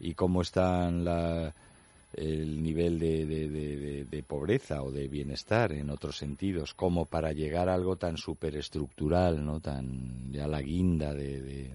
¿Y 0.00 0.14
cómo 0.14 0.42
está 0.42 0.88
el 0.88 2.62
nivel 2.62 2.98
de, 2.98 3.26
de- 3.26 4.04
de- 4.04 4.22
pobreza 4.22 4.82
o 4.82 4.90
de 4.90 5.08
bienestar 5.08 5.72
en 5.72 5.90
otros 5.90 6.16
sentidos? 6.16 6.74
Como 6.74 7.04
para 7.06 7.32
llegar 7.32 7.68
a 7.68 7.74
algo 7.74 7.96
tan 7.96 8.16
superestructural, 8.16 9.44
¿no? 9.44 9.60
Tan 9.60 10.30
ya 10.32 10.46
la 10.46 10.60
guinda 10.62 11.12
de- 11.14 11.70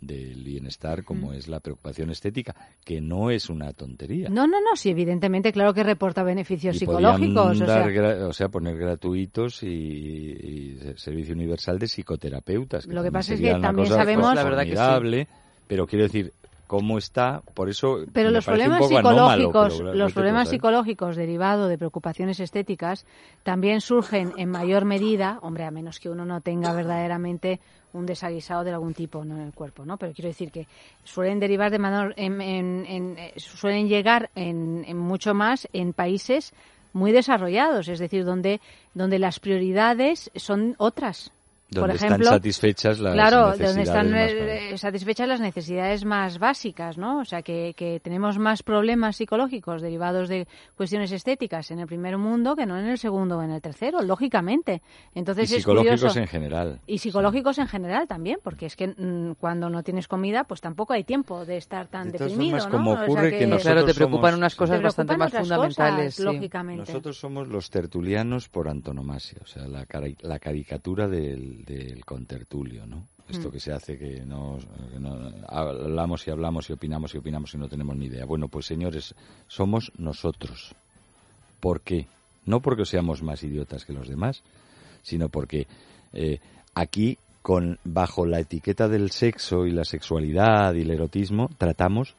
del 0.00 0.42
bienestar 0.42 1.04
como 1.04 1.32
es 1.32 1.48
la 1.48 1.60
preocupación 1.60 2.10
estética, 2.10 2.54
que 2.84 3.00
no 3.00 3.30
es 3.30 3.50
una 3.50 3.72
tontería. 3.72 4.28
No, 4.28 4.46
no, 4.46 4.60
no, 4.60 4.76
sí, 4.76 4.90
evidentemente, 4.90 5.52
claro 5.52 5.74
que 5.74 5.82
reporta 5.82 6.22
beneficios 6.22 6.76
Y 6.76 6.78
psicológicos. 6.80 7.60
O 7.60 8.32
sea, 8.32 8.46
o 8.46 8.50
poner 8.50 8.76
gratuitos 8.78 9.62
y, 9.62 9.66
y 9.68 10.78
servicio 10.96 11.34
universal 11.34 11.78
de 11.78 11.86
psicoterapeutas. 11.86 12.86
Lo 12.86 13.02
que 13.02 13.12
pasa 13.12 13.34
es 13.34 13.40
que 13.40 13.54
también 13.60 13.88
sabemos- 13.88 14.34
La 14.34 14.44
verdad 14.44 14.64
que 14.64 14.70
sí. 14.70 14.76
pero 15.66 15.86
quiero 15.86 16.04
decir, 16.04 16.32
cómo 16.70 16.98
está, 16.98 17.42
por 17.54 17.68
eso 17.68 18.04
Pero 18.12 18.28
me 18.28 18.34
los 18.36 18.46
un 18.46 18.52
problemas 18.52 18.78
poco 18.78 18.96
psicológicos, 18.96 19.80
los 19.80 20.12
problemas 20.12 20.46
¿eh? 20.46 20.50
psicológicos 20.52 21.16
derivados 21.16 21.68
de 21.68 21.76
preocupaciones 21.76 22.38
estéticas 22.38 23.06
también 23.42 23.80
surgen 23.80 24.32
en 24.36 24.48
mayor 24.50 24.84
medida, 24.84 25.40
hombre, 25.42 25.64
a 25.64 25.72
menos 25.72 25.98
que 25.98 26.08
uno 26.08 26.24
no 26.24 26.40
tenga 26.42 26.72
verdaderamente 26.72 27.58
un 27.92 28.06
desaguisado 28.06 28.62
de 28.62 28.70
algún 28.70 28.94
tipo 28.94 29.24
¿no? 29.24 29.34
en 29.34 29.40
el 29.42 29.52
cuerpo, 29.52 29.84
¿no? 29.84 29.96
Pero 29.96 30.12
quiero 30.12 30.28
decir 30.28 30.52
que 30.52 30.68
suelen 31.02 31.40
derivar 31.40 31.72
de 31.72 31.80
menor, 31.80 32.14
en, 32.16 32.40
en- 32.40 32.86
en- 32.86 33.16
suelen 33.36 33.88
llegar 33.88 34.30
en, 34.36 34.84
en 34.86 34.96
mucho 34.96 35.34
más 35.34 35.66
en 35.72 35.92
países 35.92 36.52
muy 36.92 37.10
desarrollados, 37.10 37.88
es 37.88 37.98
decir, 37.98 38.24
donde 38.24 38.60
donde 38.94 39.18
las 39.18 39.40
prioridades 39.40 40.30
son 40.36 40.76
otras. 40.78 41.32
Donde 41.70 41.86
Por 41.86 41.94
están 41.94 42.08
ejemplo, 42.08 42.30
satisfechas 42.30 42.98
las 42.98 43.12
claro, 43.14 43.50
donde 43.50 43.58
necesidades 43.58 43.88
están 43.88 44.10
más 44.10 44.30
eh, 44.32 44.78
satisfechas 44.78 45.28
las 45.28 45.40
necesidades 45.40 46.04
más 46.04 46.38
básicas, 46.40 46.98
¿no? 46.98 47.20
O 47.20 47.24
sea, 47.24 47.42
que, 47.42 47.74
que 47.76 48.00
tenemos 48.00 48.38
más 48.40 48.64
problemas 48.64 49.16
psicológicos 49.16 49.80
derivados 49.80 50.28
de 50.28 50.48
cuestiones 50.76 51.12
estéticas 51.12 51.70
en 51.70 51.78
el 51.78 51.86
primer 51.86 52.18
mundo 52.18 52.56
que 52.56 52.66
no 52.66 52.76
en 52.76 52.86
el 52.86 52.98
segundo 52.98 53.38
o 53.38 53.42
en 53.42 53.52
el 53.52 53.60
tercero, 53.62 54.02
lógicamente. 54.02 54.82
Entonces 55.14 55.50
y 55.52 55.54
es 55.54 55.60
psicológicos 55.62 56.00
curioso. 56.00 56.18
en 56.18 56.26
general. 56.26 56.80
Y 56.88 56.98
psicológicos 56.98 57.58
en 57.58 57.68
general 57.68 58.08
también, 58.08 58.38
porque 58.42 58.66
es 58.66 58.74
que 58.74 58.88
mm, 58.88 59.34
cuando 59.38 59.70
no 59.70 59.84
tienes 59.84 60.08
comida, 60.08 60.44
pues 60.44 60.60
tampoco 60.60 60.92
hay 60.92 61.04
tiempo 61.04 61.44
de 61.44 61.56
estar 61.56 61.86
tan 61.86 62.10
De 62.10 62.18
deprimido, 62.18 62.58
formas, 62.58 62.64
¿no? 62.66 62.70
como 62.72 62.90
O 62.92 62.96
sea 62.96 63.04
ocurre 63.04 63.30
que 63.30 63.38
que 63.38 63.46
nosotros 63.46 63.72
Claro, 63.72 63.84
te 63.86 63.94
preocupan 63.94 64.30
somos- 64.32 64.38
unas 64.38 64.52
sí. 64.52 64.58
cosas 64.58 64.76
te 64.78 64.82
bastante 64.82 65.14
preocupan 65.14 65.32
más 65.38 65.48
fundamentales. 65.48 66.04
cosas, 66.06 66.14
sí. 66.16 66.22
lógicamente. 66.24 66.80
Nosotros 66.92 67.16
somos 67.18 67.48
los 67.48 67.70
tertulianos 67.70 68.48
por 68.48 68.68
antonomasia, 68.68 69.38
o 69.42 69.46
sea, 69.46 69.68
la, 69.68 69.86
cari- 69.86 70.16
la 70.22 70.38
caricatura 70.40 71.06
del, 71.06 71.59
del 71.64 72.04
contertulio, 72.04 72.86
¿no? 72.86 73.08
Esto 73.28 73.48
Mm. 73.48 73.52
que 73.52 73.60
se 73.60 73.72
hace 73.72 73.96
que 73.98 74.24
no, 74.26 74.58
que 74.92 74.98
no- 74.98 75.30
hablamos 75.48 76.26
y 76.26 76.30
hablamos 76.30 76.68
y 76.68 76.72
opinamos 76.72 77.14
y 77.14 77.18
opinamos 77.18 77.54
y 77.54 77.58
no 77.58 77.68
tenemos 77.68 77.96
ni 77.96 78.06
idea. 78.06 78.24
Bueno, 78.24 78.48
pues 78.48 78.66
señores, 78.66 79.14
somos 79.46 79.92
nosotros. 79.98 80.74
¿Por 81.60 81.80
qué? 81.82 82.06
No 82.46 82.60
porque 82.60 82.84
seamos 82.84 83.22
más 83.22 83.42
idiotas 83.44 83.84
que 83.84 83.92
los 83.92 84.08
demás, 84.08 84.42
sino 85.02 85.28
porque 85.28 85.66
eh, 86.12 86.40
aquí, 86.74 87.18
con 87.42 87.78
bajo 87.84 88.26
la 88.26 88.40
etiqueta 88.40 88.88
del 88.88 89.10
sexo 89.12 89.66
y 89.66 89.70
la 89.70 89.84
sexualidad 89.84 90.74
y 90.74 90.80
el 90.82 90.90
erotismo, 90.90 91.48
tratamos 91.56 92.14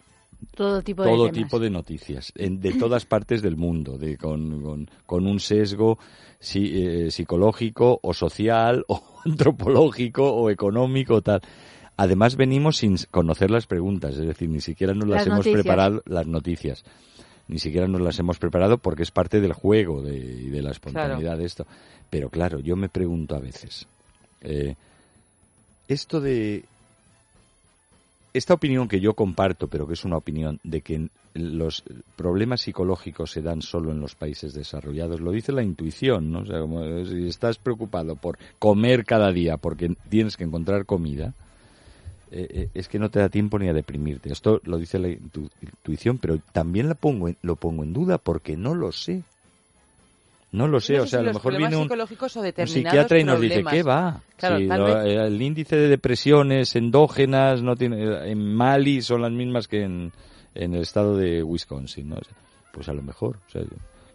todo 0.55 0.81
tipo 0.81 1.03
de 1.03 1.09
todo 1.09 1.25
temas. 1.29 1.43
tipo 1.43 1.59
de 1.59 1.69
noticias 1.69 2.31
en- 2.35 2.59
de 2.61 2.73
todas 2.73 3.05
partes 3.05 3.41
del 3.41 3.55
mundo 3.57 3.97
de 3.97 4.17
con, 4.17 4.61
con- 4.61 4.89
con 5.05 5.27
un 5.27 5.39
sesgo 5.39 5.97
si- 6.39 6.71
eh, 6.83 7.11
psicológico 7.11 7.99
o 8.01 8.13
social 8.13 8.83
o 8.89 9.01
antropológico 9.25 10.23
o 10.33 10.49
económico 10.49 11.15
o 11.15 11.21
tal 11.21 11.41
además 11.97 12.35
venimos 12.35 12.77
sin 12.77 12.97
conocer 13.11 13.51
las 13.51 13.67
preguntas 13.67 14.17
es 14.17 14.25
decir 14.25 14.49
ni 14.49 14.61
siquiera 14.61 14.93
nos 14.93 15.07
las, 15.07 15.17
Las 15.19 15.27
hemos 15.27 15.37
noticias. 15.39 15.61
preparado 15.63 16.01
las 16.05 16.25
noticias 16.27 16.83
ni 17.47 17.59
siquiera 17.59 17.87
nos 17.87 18.01
las 18.01 18.17
hemos 18.19 18.39
preparado 18.39 18.77
porque 18.77 19.03
es 19.03 19.11
parte 19.11 19.41
del 19.41 19.53
juego 19.53 20.01
de, 20.01 20.15
y 20.17 20.49
de 20.49 20.61
la 20.61 20.71
espontaneidad 20.71 21.37
de 21.37 21.45
esto 21.45 21.65
pero 22.09 22.29
claro 22.29 22.59
yo 22.59 22.75
me 22.75 22.89
pregunto 22.89 23.35
a 23.35 23.39
veces 23.39 23.87
eh, 24.41 24.75
esto 25.87 26.21
de 26.21 26.63
esta 28.33 28.53
opinión 28.53 28.87
que 28.87 28.99
yo 29.01 29.13
comparto, 29.13 29.67
pero 29.67 29.87
que 29.87 29.93
es 29.93 30.05
una 30.05 30.17
opinión 30.17 30.59
de 30.63 30.81
que 30.81 31.09
los 31.33 31.83
problemas 32.15 32.61
psicológicos 32.61 33.31
se 33.31 33.41
dan 33.41 33.61
solo 33.61 33.91
en 33.91 33.99
los 33.99 34.15
países 34.15 34.53
desarrollados, 34.53 35.19
lo 35.21 35.31
dice 35.31 35.51
la 35.51 35.63
intuición, 35.63 36.31
¿no? 36.31 36.39
O 36.39 36.45
sea, 36.45 36.59
como 36.59 36.83
eh, 36.83 37.05
si 37.05 37.27
estás 37.27 37.57
preocupado 37.57 38.15
por 38.15 38.37
comer 38.59 39.05
cada 39.05 39.31
día 39.31 39.57
porque 39.57 39.95
tienes 40.09 40.37
que 40.37 40.43
encontrar 40.45 40.85
comida, 40.85 41.33
eh, 42.31 42.47
eh, 42.49 42.69
es 42.73 42.87
que 42.87 42.99
no 42.99 43.09
te 43.09 43.19
da 43.19 43.27
tiempo 43.29 43.59
ni 43.59 43.67
a 43.67 43.73
deprimirte. 43.73 44.31
Esto 44.31 44.61
lo 44.63 44.77
dice 44.77 44.99
la 44.99 45.09
intu- 45.09 45.49
intuición, 45.61 46.17
pero 46.17 46.37
también 46.53 46.87
la 46.87 46.95
pongo 46.95 47.27
en- 47.27 47.37
lo 47.41 47.55
pongo 47.57 47.83
en 47.83 47.91
duda 47.93 48.17
porque 48.17 48.55
no 48.55 48.73
lo 48.75 48.91
sé. 48.93 49.23
No 50.51 50.67
lo 50.67 50.81
sé, 50.81 50.97
No 50.97 51.03
o 51.03 51.07
sea, 51.07 51.19
si 51.19 51.23
a 51.23 51.27
lo 51.27 51.33
mejor 51.33 51.57
viene 51.57 51.77
un, 51.77 51.87
psiquiatra 52.67 53.19
y 53.19 53.23
nos 53.23 53.39
dice. 53.39 53.63
¿qué 53.63 53.83
va? 53.83 54.21
Claro, 54.35 54.57
Si 54.57 54.65
lo- 54.65 54.85
vez- 54.85 55.17
el 55.27 55.41
índice 55.41 55.77
de 55.77 55.87
depresiones 55.87 56.75
endógenas 56.75 57.61
no 57.61 57.75
tiene, 57.75 58.29
en 58.29 58.53
Mali 58.53 59.01
son 59.01 59.21
las 59.21 59.31
mismas 59.31 59.67
que 59.69 59.83
en, 59.83 60.11
en 60.53 60.73
el 60.73 60.81
estado 60.81 61.15
de 61.15 61.41
Wisconsin, 61.41 62.09
¿no? 62.09 62.15
O 62.15 62.23
sea, 62.23 62.35
Pues 62.73 62.89
a 62.89 62.93
lo 62.93 63.01
mejor, 63.01 63.37
o 63.47 63.49
sea, 63.49 63.61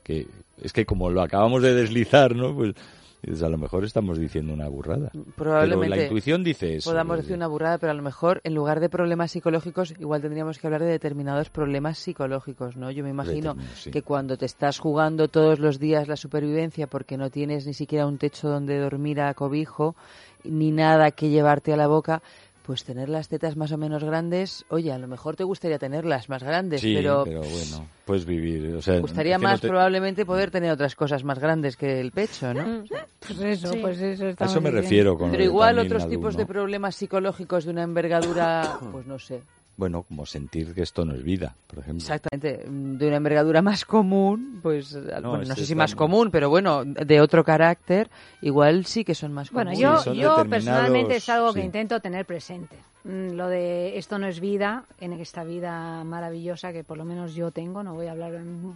que 0.02 0.26
es 0.62 0.72
que 0.72 0.84
como 0.84 1.08
lo 1.10 1.22
acabamos 1.22 1.62
de 1.62 1.74
deslizar, 1.74 2.34
¿no? 2.36 2.54
Pues 2.54 2.74
dices, 3.22 3.42
a 3.42 3.48
lo 3.48 3.58
mejor 3.58 3.84
estamos 3.84 4.18
diciendo 4.18 4.52
una 4.52 4.68
burrada. 4.68 5.10
Probablemente 5.34 5.88
Pero 5.88 5.96
la 5.96 6.02
intuición 6.04 6.44
dice 6.44 6.76
eso. 6.76 6.90
podamos 6.90 7.18
decir 7.18 7.34
una 7.34 7.46
burrada, 7.46 7.78
pero 7.78 7.92
a 7.92 7.94
lo 7.94 8.02
mejor 8.02 8.40
en 8.44 8.54
lugar 8.54 8.80
de 8.80 8.88
problemas 8.88 9.30
psicológicos, 9.32 9.94
igual 9.98 10.22
tendríamos 10.22 10.58
que 10.58 10.66
hablar 10.66 10.82
de 10.82 10.90
determinados 10.90 11.50
problemas 11.50 11.98
psicológicos, 11.98 12.76
¿no? 12.76 12.90
Yo 12.90 13.02
me 13.04 13.10
imagino 13.10 13.56
sí. 13.74 13.90
que 13.90 14.02
cuando 14.02 14.36
te 14.36 14.46
estás 14.46 14.78
jugando 14.78 15.28
todos 15.28 15.58
los 15.58 15.78
días 15.78 16.08
la 16.08 16.16
supervivencia 16.16 16.86
porque 16.86 17.16
no 17.16 17.30
tienes 17.30 17.66
ni 17.66 17.74
siquiera 17.74 18.06
un 18.06 18.18
techo 18.18 18.48
donde 18.48 18.78
dormir 18.78 19.20
a 19.20 19.34
cobijo, 19.34 19.96
ni 20.44 20.70
nada 20.70 21.10
que 21.10 21.28
llevarte 21.28 21.72
a 21.72 21.76
la 21.76 21.86
boca, 21.86 22.22
pues 22.66 22.82
tener 22.82 23.08
las 23.08 23.28
tetas 23.28 23.56
más 23.56 23.70
o 23.70 23.78
menos 23.78 24.02
grandes, 24.02 24.64
oye, 24.70 24.90
a 24.92 24.98
lo 24.98 25.06
mejor 25.06 25.36
te 25.36 25.44
gustaría 25.44 25.78
tenerlas 25.78 26.28
más 26.28 26.42
grandes, 26.42 26.80
Sí, 26.80 26.94
pero, 26.96 27.24
bueno, 27.24 27.86
puedes 28.04 28.24
vivir, 28.26 28.74
o 28.74 28.82
sea, 28.82 28.94
te 28.94 29.00
gustaría 29.00 29.38
no 29.38 29.44
más 29.44 29.60
te- 29.60 29.68
probablemente 29.68 30.26
poder 30.26 30.50
tener 30.50 30.72
otras 30.72 30.96
cosas 30.96 31.22
más 31.22 31.38
grandes 31.38 31.76
que 31.76 32.00
el 32.00 32.10
pecho, 32.10 32.52
¿no? 32.52 32.82
Pues 33.20 33.38
eso, 33.40 33.72
Sí. 33.72 33.78
pues 33.80 34.00
eso 34.00 34.24
A 34.26 34.30
estamos 34.30 34.52
eso 34.52 34.60
me 34.60 34.68
diciendo. 34.70 34.82
refiero 34.82 35.18
con 35.18 35.30
Pero 35.30 35.44
igual 35.44 35.78
otros 35.78 36.08
tipos 36.08 36.36
de 36.36 36.44
problemas 36.46 36.96
psicológicos 36.96 37.64
de 37.64 37.70
una 37.70 37.82
envergadura, 37.84 38.78
pues 38.92 39.06
no 39.06 39.18
sé, 39.18 39.40
Bueno, 39.76 40.04
como 40.04 40.24
sentir 40.24 40.72
que 40.74 40.80
esto 40.82 41.04
no 41.04 41.14
es 41.14 41.22
vida, 41.22 41.54
por 41.66 41.80
ejemplo. 41.80 42.00
Exactamente, 42.00 42.64
de 42.66 43.06
una 43.08 43.16
envergadura 43.16 43.60
más 43.60 43.84
común, 43.84 44.60
pues 44.62 44.94
No, 44.94 45.02
bueno, 45.02 45.36
no 45.36 45.42
este 45.42 45.54
sé 45.56 45.66
si 45.66 45.74
más 45.74 45.90
muy- 45.92 45.98
común, 45.98 46.30
pero 46.30 46.48
bueno, 46.48 46.82
de 46.84 47.20
otro 47.20 47.44
carácter, 47.44 48.08
igual 48.40 48.86
sí 48.86 49.04
que 49.04 49.14
son 49.14 49.34
más 49.34 49.50
Bueno, 49.50 49.72
comunes. 49.72 49.78
yo, 49.96 50.02
son 50.02 50.14
yo 50.16 50.30
determinados- 50.36 50.48
personalmente 50.48 51.16
es 51.16 51.28
algo 51.28 51.52
que 51.52 51.60
sí. 51.60 51.66
intento 51.66 52.00
tener 52.00 52.24
presente. 52.24 52.76
Mm, 53.04 53.32
Lo 53.34 53.48
de 53.48 53.98
esto 53.98 54.18
no 54.18 54.26
es 54.26 54.40
vida, 54.40 54.84
en 54.98 55.12
esta 55.12 55.44
vida 55.44 56.02
maravillosa 56.04 56.72
que 56.72 56.82
por 56.82 56.96
lo 56.96 57.04
menos 57.04 57.34
yo 57.34 57.50
tengo, 57.50 57.82
no 57.82 57.92
voy 57.94 58.06
a 58.06 58.12
hablar 58.12 58.32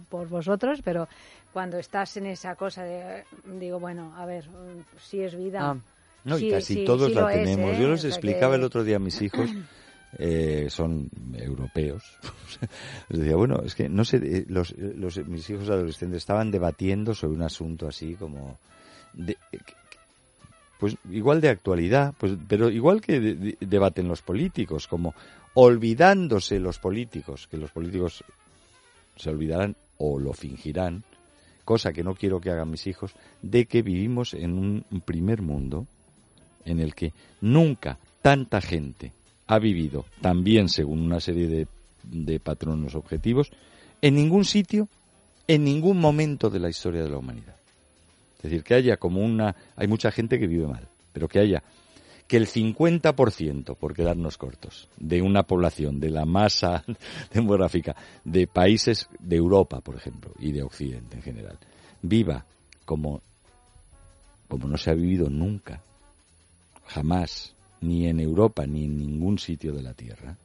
por 0.07 0.29
vosotros, 0.29 0.81
pero 0.83 1.07
cuando 1.51 1.79
estás 1.79 2.15
en 2.17 2.27
esa 2.27 2.53
cosa 2.55 2.83
de, 2.83 3.23
digo, 3.59 3.79
bueno, 3.79 4.13
a 4.15 4.25
ver, 4.27 4.45
si 5.03 5.21
es 5.21 5.35
vida. 5.35 5.71
Ah. 5.71 5.77
No, 6.23 6.37
y 6.37 6.41
sí, 6.41 6.49
casi 6.51 6.73
sí, 6.75 6.85
todos 6.85 7.07
sí 7.07 7.15
la 7.15 7.21
lo 7.21 7.29
es, 7.29 7.35
tenemos. 7.43 7.71
¿eh? 7.75 7.81
Yo 7.81 7.87
O 7.87 7.91
les 7.91 8.01
sea 8.01 8.09
explicaba 8.11 8.51
que- 8.53 8.59
el 8.59 8.63
otro 8.63 8.83
día 8.83 8.97
a 8.97 8.99
mis 8.99 9.19
hijos 9.23 9.49
eh, 10.17 10.67
son 10.69 11.09
europeos. 11.37 12.03
Les 13.09 13.19
decía, 13.19 13.35
bueno, 13.35 13.61
es 13.65 13.75
que 13.75 13.89
no 13.89 14.03
sé, 14.05 14.17
eh, 14.23 14.45
los, 14.47 14.75
mis 15.27 15.49
hijos 15.49 15.69
adolescentes 15.69 16.17
estaban 16.17 16.51
debatiendo 16.51 17.13
sobre 17.15 17.35
un 17.35 17.43
asunto 17.43 17.87
así 17.87 18.15
como... 18.15 18.57
de- 19.13 19.37
eh, 19.51 19.59
pues 20.79 20.95
igual 21.11 21.41
de 21.41 21.49
actualidad, 21.49 22.13
pues, 22.17 22.33
pero 22.47 22.69
igual 22.69 23.01
que 23.01 23.19
de- 23.19 23.57
debaten 23.59 24.07
los 24.07 24.21
políticos, 24.23 24.87
como 24.87 25.13
olvidándose 25.53 26.59
los 26.59 26.79
políticos, 26.79 27.47
que 27.49 27.57
los 27.57 27.71
políticos 27.71 28.23
se 29.15 29.29
olvidarán 29.29 29.75
o 29.97 30.17
lo 30.19 30.33
fingirán, 30.33 31.03
cosa 31.65 31.93
que 31.93 32.03
no 32.03 32.15
quiero 32.15 32.41
que 32.41 32.49
hagan 32.49 32.71
mis 32.71 32.87
hijos, 32.87 33.13
de 33.43 33.65
que 33.65 33.83
vivimos 33.83 34.33
en 34.33 34.53
un 34.57 35.01
primer 35.05 35.43
mundo 35.43 35.85
en 36.65 36.79
el 36.79 36.95
que 36.95 37.13
nunca 37.41 37.99
tanta 38.23 38.59
gente 38.59 39.11
ha 39.51 39.59
vivido 39.59 40.05
también 40.21 40.69
según 40.69 41.01
una 41.01 41.19
serie 41.19 41.45
de, 41.45 41.67
de 42.03 42.39
patronos 42.39 42.95
objetivos 42.95 43.51
en 44.01 44.15
ningún 44.15 44.45
sitio, 44.45 44.87
en 45.45 45.65
ningún 45.65 45.99
momento 45.99 46.49
de 46.49 46.59
la 46.59 46.69
historia 46.69 47.03
de 47.03 47.09
la 47.09 47.17
humanidad. 47.17 47.57
Es 48.37 48.43
decir, 48.43 48.63
que 48.63 48.75
haya 48.75 48.95
como 48.95 49.19
una... 49.19 49.53
Hay 49.75 49.89
mucha 49.89 50.09
gente 50.09 50.39
que 50.39 50.47
vive 50.47 50.67
mal, 50.67 50.87
pero 51.11 51.27
que 51.27 51.39
haya 51.39 51.61
que 52.29 52.37
el 52.37 52.47
50%, 52.47 53.75
por 53.75 53.93
quedarnos 53.93 54.37
cortos, 54.37 54.87
de 54.97 55.21
una 55.21 55.43
población, 55.43 55.99
de 55.99 56.11
la 56.11 56.23
masa 56.23 56.85
demográfica 57.33 57.93
de 58.23 58.47
países 58.47 59.09
de 59.19 59.35
Europa, 59.35 59.81
por 59.81 59.97
ejemplo, 59.97 60.31
y 60.39 60.53
de 60.53 60.63
Occidente 60.63 61.17
en 61.17 61.23
general, 61.23 61.59
viva 62.01 62.45
como, 62.85 63.21
como 64.47 64.69
no 64.69 64.77
se 64.77 64.91
ha 64.91 64.93
vivido 64.93 65.29
nunca, 65.29 65.81
jamás, 66.85 67.53
ni 67.81 68.07
en 68.07 68.19
Europa, 68.19 68.65
ni 68.65 68.85
en 68.85 68.97
ningún 68.97 69.39
sitio 69.39 69.73
de 69.73 69.81
la 69.81 69.93
Tierra. 69.93 70.37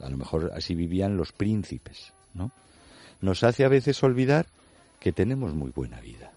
A 0.00 0.08
lo 0.08 0.16
mejor 0.16 0.52
así 0.54 0.74
vivían 0.74 1.16
los 1.16 1.32
príncipes, 1.32 2.12
¿no? 2.34 2.50
Nos 3.20 3.44
hace 3.44 3.64
a 3.64 3.68
veces 3.68 4.02
olvidar 4.02 4.46
que 4.98 5.12
tenemos 5.12 5.54
muy 5.54 5.70
buena 5.70 6.00
vida. 6.00 6.32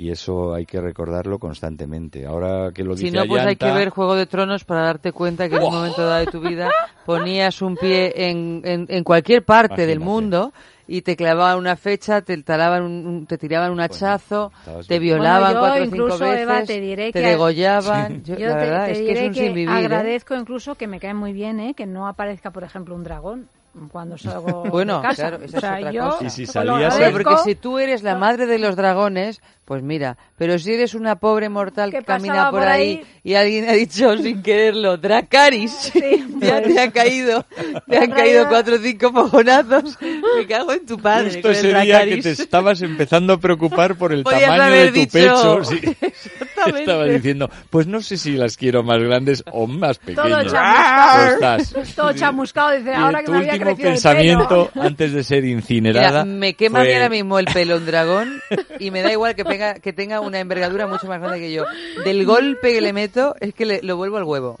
Y 0.00 0.10
eso 0.12 0.54
hay 0.54 0.64
que 0.64 0.80
recordarlo 0.80 1.40
constantemente. 1.40 2.24
Ahora 2.24 2.70
que 2.72 2.84
lo 2.84 2.94
dice 2.94 3.10
Si 3.10 3.16
no, 3.16 3.26
pues 3.26 3.44
hay 3.44 3.56
que 3.56 3.72
ver 3.72 3.88
Juego 3.90 4.14
de 4.14 4.26
Tronos 4.26 4.62
para 4.62 4.82
darte 4.82 5.10
cuenta 5.10 5.48
que 5.48 5.56
en 5.56 5.62
un 5.64 5.72
momento 5.74 6.06
dado 6.06 6.20
de 6.20 6.26
tu 6.26 6.40
vida 6.40 6.70
ponías 7.04 7.60
un 7.62 7.76
pie 7.76 8.12
en, 8.30 8.62
en, 8.64 8.86
en 8.88 9.02
cualquier 9.02 9.44
parte 9.44 9.86
del 9.86 9.98
mundo 9.98 10.52
y 10.86 11.02
te 11.02 11.16
clavaban 11.16 11.58
una 11.58 11.74
fecha, 11.76 12.22
te 12.22 12.40
talaban 12.44 12.84
un, 12.84 13.26
te 13.26 13.36
tiraban 13.38 13.72
un 13.72 13.80
hachazo, 13.80 14.52
te 14.86 15.00
violaban 15.00 15.52
Bueno, 15.52 15.54
yo 15.54 15.60
cuatro 15.60 15.82
o 15.82 15.84
cinco 15.84 15.96
incluso, 15.96 16.24
veces, 16.24 16.40
Eva, 16.42 16.62
te 16.64 16.80
diré 16.80 17.12
que- 17.12 17.18
degollaban. 17.20 18.22
Yo, 18.22 18.36
Yo- 18.36 18.46
la 18.50 18.58
te, 18.58 18.64
verdad 18.64 18.84
te 18.86 18.92
es 18.92 18.98
que 18.98 19.04
diré 19.04 19.20
es 19.20 19.26
un 19.26 19.34
que 19.34 19.40
sinvivir. 19.46 19.68
¿eh? 19.68 19.78
agradezco 19.78 20.34
incluso 20.36 20.76
que 20.76 20.86
me 20.86 21.00
cae 21.00 21.12
muy 21.14 21.32
bien 21.32 21.58
¿eh? 21.58 21.74
que 21.74 21.86
no 21.86 22.06
aparezca, 22.06 22.52
por 22.52 22.62
ejemplo, 22.62 22.94
un 22.94 23.02
dragón 23.02 23.48
cuando 23.92 24.16
salgo 24.16 24.62
Bueno, 24.70 24.96
de 24.98 25.02
casa. 25.08 25.28
claro, 25.28 25.44
esa 25.44 25.58
o 25.58 25.60
sea, 25.60 25.78
es 25.78 25.84
otra 25.86 25.92
yo 25.92 26.04
cosa. 26.10 26.24
Y 26.24 26.30
si 26.30 26.46
salías- 26.46 26.98
porque 27.12 27.36
si 27.44 27.54
tú 27.54 27.78
eres 27.78 28.02
la 28.02 28.14
madre 28.16 28.46
de 28.46 28.58
los 28.58 28.74
dragones, 28.74 29.42
pues 29.68 29.82
mira, 29.82 30.16
pero 30.38 30.58
si 30.58 30.72
eres 30.72 30.94
una 30.94 31.16
pobre 31.16 31.50
mortal 31.50 31.90
Que 31.90 32.02
camina 32.02 32.50
por 32.50 32.60
por 32.60 32.68
ahí, 32.68 32.88
ahí. 33.02 33.06
y 33.22 33.34
alguien 33.34 33.68
ha 33.68 33.72
dicho 33.72 34.16
sin 34.22 34.42
quererlo, 34.42 34.96
Dracaris, 34.96 35.92
ya 36.40 36.62
te 36.62 36.80
ha 36.80 36.90
caído, 36.90 37.44
te 37.86 37.98
han 37.98 38.10
caído 38.10 38.48
cuatro 38.48 38.76
o 38.76 38.78
cinco 38.78 39.12
fogonazos, 39.12 39.98
me 40.00 40.46
cago 40.46 40.72
en 40.72 40.86
tu 40.86 40.96
padre. 40.98 41.32
Justo 41.34 41.50
ese 41.50 41.74
día 41.82 42.02
que 42.06 42.16
te 42.22 42.30
estabas 42.30 42.80
empezando 42.80 43.34
a 43.34 43.38
preocupar 43.38 43.96
por 43.96 44.14
el 44.14 44.22
Podías 44.22 44.42
tamaño 44.46 44.72
de 44.74 44.88
tu 44.88 44.94
dicho- 44.94 45.12
pecho. 45.12 45.64
sí. 45.64 45.80
Exactamente. 46.00 46.80
Estabas 46.80 47.08
diciendo, 47.10 47.50
pues 47.70 47.86
no 47.86 48.00
sé 48.00 48.16
si 48.16 48.32
las 48.32 48.56
quiero 48.56 48.82
más 48.82 48.98
grandes 49.02 49.44
o 49.52 49.66
más 49.66 49.98
todo 50.00 50.06
pequeñas. 50.16 50.52
chamuscado. 50.52 51.36
Pues 51.44 51.62
estás. 51.72 51.94
Todo 51.94 52.12
chamuscado. 52.14 52.70
Dice, 52.72 52.90
Y 52.90 52.94
ahora 52.94 53.18
tu 53.20 53.26
que 53.26 53.30
me 53.32 53.38
había 53.38 53.52
último 53.52 53.64
crecido 53.66 53.88
el 53.88 53.92
pensamiento 53.94 54.70
pelo. 54.72 54.84
antes 54.86 55.12
de 55.12 55.22
ser 55.24 55.42
Mira, 55.44 55.56
incinerada. 55.58 56.24
me 56.24 56.54
quema 56.54 56.80
a 56.80 56.82
mí 56.82 56.88
fue- 56.88 56.94
ahora 56.96 57.08
mismo 57.10 57.38
el 57.38 57.44
pelo 57.46 57.76
un 57.76 57.86
dragón 57.86 58.40
y 58.80 58.90
me 58.90 59.02
da 59.02 59.12
igual 59.12 59.34
que, 59.36 59.44
que 59.82 59.92
tenga 59.92 60.20
una 60.20 60.40
envergadura 60.40 60.86
mucho 60.86 61.06
más 61.06 61.20
grande 61.20 61.40
que 61.40 61.52
yo. 61.52 61.64
Del 62.04 62.24
golpe 62.24 62.72
que 62.72 62.80
le 62.80 62.92
meto 62.92 63.34
es 63.40 63.54
que 63.54 63.66
le, 63.66 63.80
lo 63.82 63.96
vuelvo 63.96 64.16
al 64.18 64.24
huevo. 64.24 64.58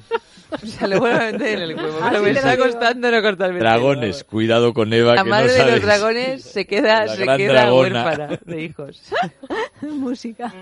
O 0.50 0.66
sea, 0.66 0.88
lo 0.88 0.98
vuelvo 0.98 1.18
a 1.20 1.30
meter 1.32 1.48
en 1.58 1.60
el 1.60 1.76
huevo. 1.76 1.98
Pero 2.08 2.22
me 2.22 2.30
está 2.30 2.56
costando 2.56 3.10
no 3.10 3.20
cortarme. 3.22 3.58
Dragones, 3.58 4.24
cuidado 4.24 4.72
con 4.72 4.92
Eva, 4.92 5.14
La 5.14 5.24
que 5.24 5.30
madre 5.30 5.46
no 5.48 5.52
de 5.52 5.58
sabes. 5.58 5.74
los 5.74 5.82
dragones 5.82 6.42
se 6.42 6.64
queda, 6.66 7.04
La 7.06 7.14
se 7.16 7.24
gran 7.24 7.36
queda 7.36 7.52
dragona. 7.52 8.04
huérfana 8.04 8.40
de 8.44 8.62
hijos. 8.62 9.02
Música. 9.82 10.52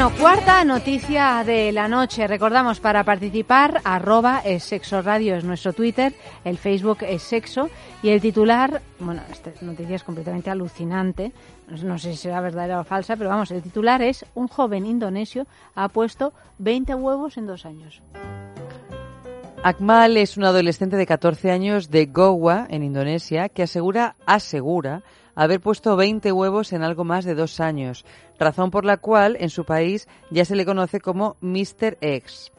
Bueno, 0.00 0.16
cuarta 0.18 0.64
noticia 0.64 1.44
de 1.44 1.72
la 1.72 1.86
noche. 1.86 2.26
Recordamos, 2.26 2.80
para 2.80 3.04
participar, 3.04 3.82
arroba 3.84 4.40
es 4.42 4.64
sexo 4.64 5.02
radio 5.02 5.36
es 5.36 5.44
nuestro 5.44 5.74
Twitter, 5.74 6.14
el 6.42 6.56
Facebook 6.56 7.00
es 7.02 7.22
sexo 7.22 7.68
y 8.02 8.08
el 8.08 8.18
titular, 8.18 8.80
bueno, 8.98 9.20
esta 9.30 9.50
noticia 9.60 9.96
es 9.96 10.02
completamente 10.02 10.48
alucinante, 10.48 11.32
no 11.82 11.98
sé 11.98 12.12
si 12.12 12.16
será 12.16 12.40
verdadera 12.40 12.80
o 12.80 12.84
falsa, 12.84 13.14
pero 13.16 13.28
vamos, 13.28 13.50
el 13.50 13.60
titular 13.60 14.00
es 14.00 14.24
un 14.34 14.48
joven 14.48 14.86
indonesio 14.86 15.46
ha 15.74 15.90
puesto 15.90 16.32
20 16.56 16.94
huevos 16.94 17.36
en 17.36 17.46
dos 17.46 17.66
años. 17.66 18.00
Akmal 19.62 20.16
es 20.16 20.38
un 20.38 20.44
adolescente 20.44 20.96
de 20.96 21.04
14 21.04 21.50
años 21.50 21.90
de 21.90 22.06
Goa, 22.06 22.66
en 22.70 22.82
Indonesia, 22.82 23.50
que 23.50 23.64
asegura, 23.64 24.16
asegura, 24.24 25.02
haber 25.34 25.60
puesto 25.60 25.96
20 25.96 26.32
huevos 26.32 26.72
en 26.72 26.82
algo 26.82 27.04
más 27.04 27.24
de 27.24 27.34
dos 27.34 27.60
años, 27.60 28.04
razón 28.38 28.70
por 28.70 28.84
la 28.84 28.96
cual 28.96 29.36
en 29.40 29.50
su 29.50 29.64
país 29.64 30.08
ya 30.30 30.44
se 30.44 30.56
le 30.56 30.66
conoce 30.66 31.00
como 31.00 31.36
Mr. 31.40 31.98
X. 32.00 32.52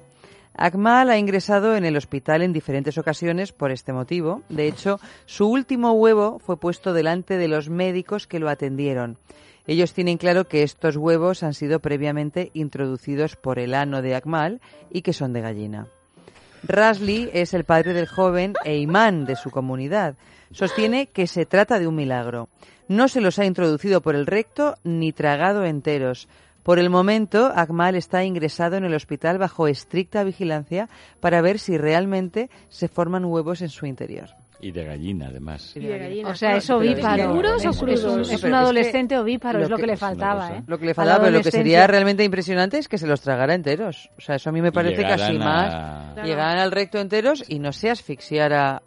Akmal 0.54 1.10
ha 1.10 1.18
ingresado 1.18 1.76
en 1.76 1.86
el 1.86 1.96
hospital 1.96 2.42
en 2.42 2.54
diferentes 2.54 2.98
ocasiones 2.98 3.52
por 3.54 3.72
este 3.72 3.94
motivo. 3.94 4.44
De 4.50 4.68
hecho, 4.68 5.00
su 5.26 5.48
último 5.50 5.94
huevo 5.94 6.40
fue 6.40 6.58
puesto 6.58 6.94
delante 6.94 7.38
de 7.38 7.48
los 7.48 7.70
médicos 7.70 8.28
que 8.28 8.40
lo 8.40 8.50
atendieron. 8.50 9.18
Ellos 9.66 9.94
tienen 9.94 10.18
claro 10.18 10.48
que 10.48 10.64
estos 10.64 10.98
huevos 10.98 11.44
han 11.44 11.54
sido 11.54 11.80
previamente 11.80 12.52
introducidos 12.54 13.36
por 13.36 13.60
el 13.60 13.74
ano 13.74 14.02
de 14.02 14.16
Akmal 14.16 14.60
y 14.90 15.02
que 15.04 15.14
son 15.14 15.34
de 15.34 15.42
gallina. 15.42 15.88
Rasley 16.64 17.30
es 17.34 17.54
el 17.54 17.64
padre 17.64 17.94
del 17.94 18.08
joven 18.08 18.54
e 18.64 18.78
imán 18.78 19.26
de 19.26 19.36
su 19.36 19.50
comunidad. 19.50 20.16
Sostiene 20.52 21.08
que 21.08 21.28
se 21.28 21.46
trata 21.46 21.80
de 21.80 21.88
un 21.88 21.96
milagro. 21.96 22.50
No 22.88 23.08
se 23.08 23.22
los 23.22 23.40
ha 23.40 23.46
introducido 23.46 24.02
por 24.02 24.16
el 24.16 24.26
recto 24.26 24.76
ni 24.84 25.12
tragado 25.14 25.64
enteros. 25.66 26.28
Por 26.64 26.78
el 26.78 26.90
momento, 26.90 27.52
Akmal 27.56 27.96
está 27.96 28.24
ingresado 28.24 28.76
en 28.76 28.84
el 28.86 28.94
hospital 28.94 29.38
bajo 29.40 29.68
estricta 29.68 30.24
vigilancia 30.24 30.90
para 31.20 31.42
ver 31.42 31.58
si 31.58 31.78
realmente 31.78 32.50
se 32.70 32.88
forman 32.88 33.26
huevos 33.26 33.62
en 33.62 33.70
su 33.70 33.86
interior. 33.88 34.30
Y 34.64 34.72
de 34.72 34.84
gallina, 34.84 35.30
además. 35.30 35.76
Y 35.76 35.80
de 35.80 35.98
gallina. 35.98 36.30
O 36.30 36.36
sea, 36.36 36.56
es 36.56 36.66
es 36.66 36.70
ovíparo. 36.70 37.16
que- 37.30 37.34
¿Duros 37.36 37.66
o 37.66 37.70
Es- 37.72 37.78
crudos? 37.80 38.00
Es, 38.00 38.06
un- 38.06 38.22
es 38.22 38.32
es 38.34 38.42
que 38.42 38.54
adolescente 38.54 39.18
ovíparo, 39.18 39.58
lo 39.58 39.64
es 39.66 39.70
lo 39.72 39.76
que- 39.78 39.82
que 39.82 39.88
le 39.88 39.94
es 39.94 40.02
una 40.04 40.10
faltaba. 40.12 40.50
¿eh? 40.58 40.64
Lo 40.68 40.78
que 40.78 40.86
le 40.86 40.94
faltaba, 40.94 41.20
pero 41.24 41.32
lo 41.38 41.42
que 41.42 41.50
sería 41.50 41.88
realmente 41.88 42.24
impresionante 42.24 42.78
es 42.78 42.88
que 42.88 43.00
se 43.00 43.08
los 43.08 43.22
tragara 43.22 43.56
enteros. 43.56 44.12
O 44.20 44.22
sea, 44.22 44.36
eso 44.36 44.52
a 44.52 44.54
mí 44.54 44.62
me 44.62 44.72
parece 44.72 45.02
casi 45.02 45.36
más. 45.40 45.74
a- 45.74 46.12
Claro. 46.14 46.28
Llegaran 46.28 46.60
al 46.60 46.72
recto 46.72 47.00
enteros 47.00 47.44
y 47.48 47.58
no 47.58 47.72
se 47.72 47.90
asfixiara. 47.90 48.84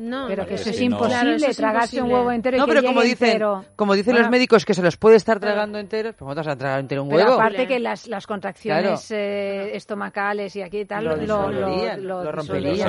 No, 0.00 0.26
Pero 0.28 0.46
que 0.46 0.54
eso 0.54 0.70
es 0.70 0.78
no. 0.78 0.84
imposible, 0.86 1.08
Claro, 1.20 1.30
eso 1.36 1.46
es 1.50 1.56
tragarse 1.58 1.96
un 1.96 2.06
imposible. 2.06 2.14
huevo 2.18 2.32
entero 2.32 2.56
y 2.56 2.60
No, 2.60 2.66
que 2.66 2.72
pero 2.72 2.86
como 2.86 3.02
dicen, 3.02 3.28
entero. 3.28 3.64
como 3.76 3.94
dicen 3.94 4.14
los 4.14 4.22
Bueno, 4.22 4.30
médicos 4.30 4.64
que 4.64 4.72
se 4.72 4.82
los 4.82 4.96
puede 4.96 5.16
estar 5.16 5.38
Claro. 5.38 5.52
tragando 5.54 5.78
enteros, 5.78 6.14
pues 6.14 6.18
¿cómo 6.20 6.30
te 6.32 6.38
vas 6.38 6.46
a 6.48 6.56
tragar 6.56 6.80
entero 6.80 7.02
un 7.02 7.10
Pero 7.10 7.22
huevo? 7.24 7.34
aparte 7.34 7.66
que 7.66 7.78
las, 7.78 8.06
las 8.08 8.26
contracciones 8.26 9.06
Claro. 9.08 9.22
eh, 9.22 9.76
estomacales 9.76 10.56
y 10.56 10.62
aquí 10.62 10.78
y 10.80 10.84
tal 10.86 11.04
Lo 11.04 11.16
lo, 11.16 11.22
lo, 11.26 11.26
lo- 11.26 11.52
romperían. 11.52 12.06
Los 12.06 12.34
romperían. 12.34 12.88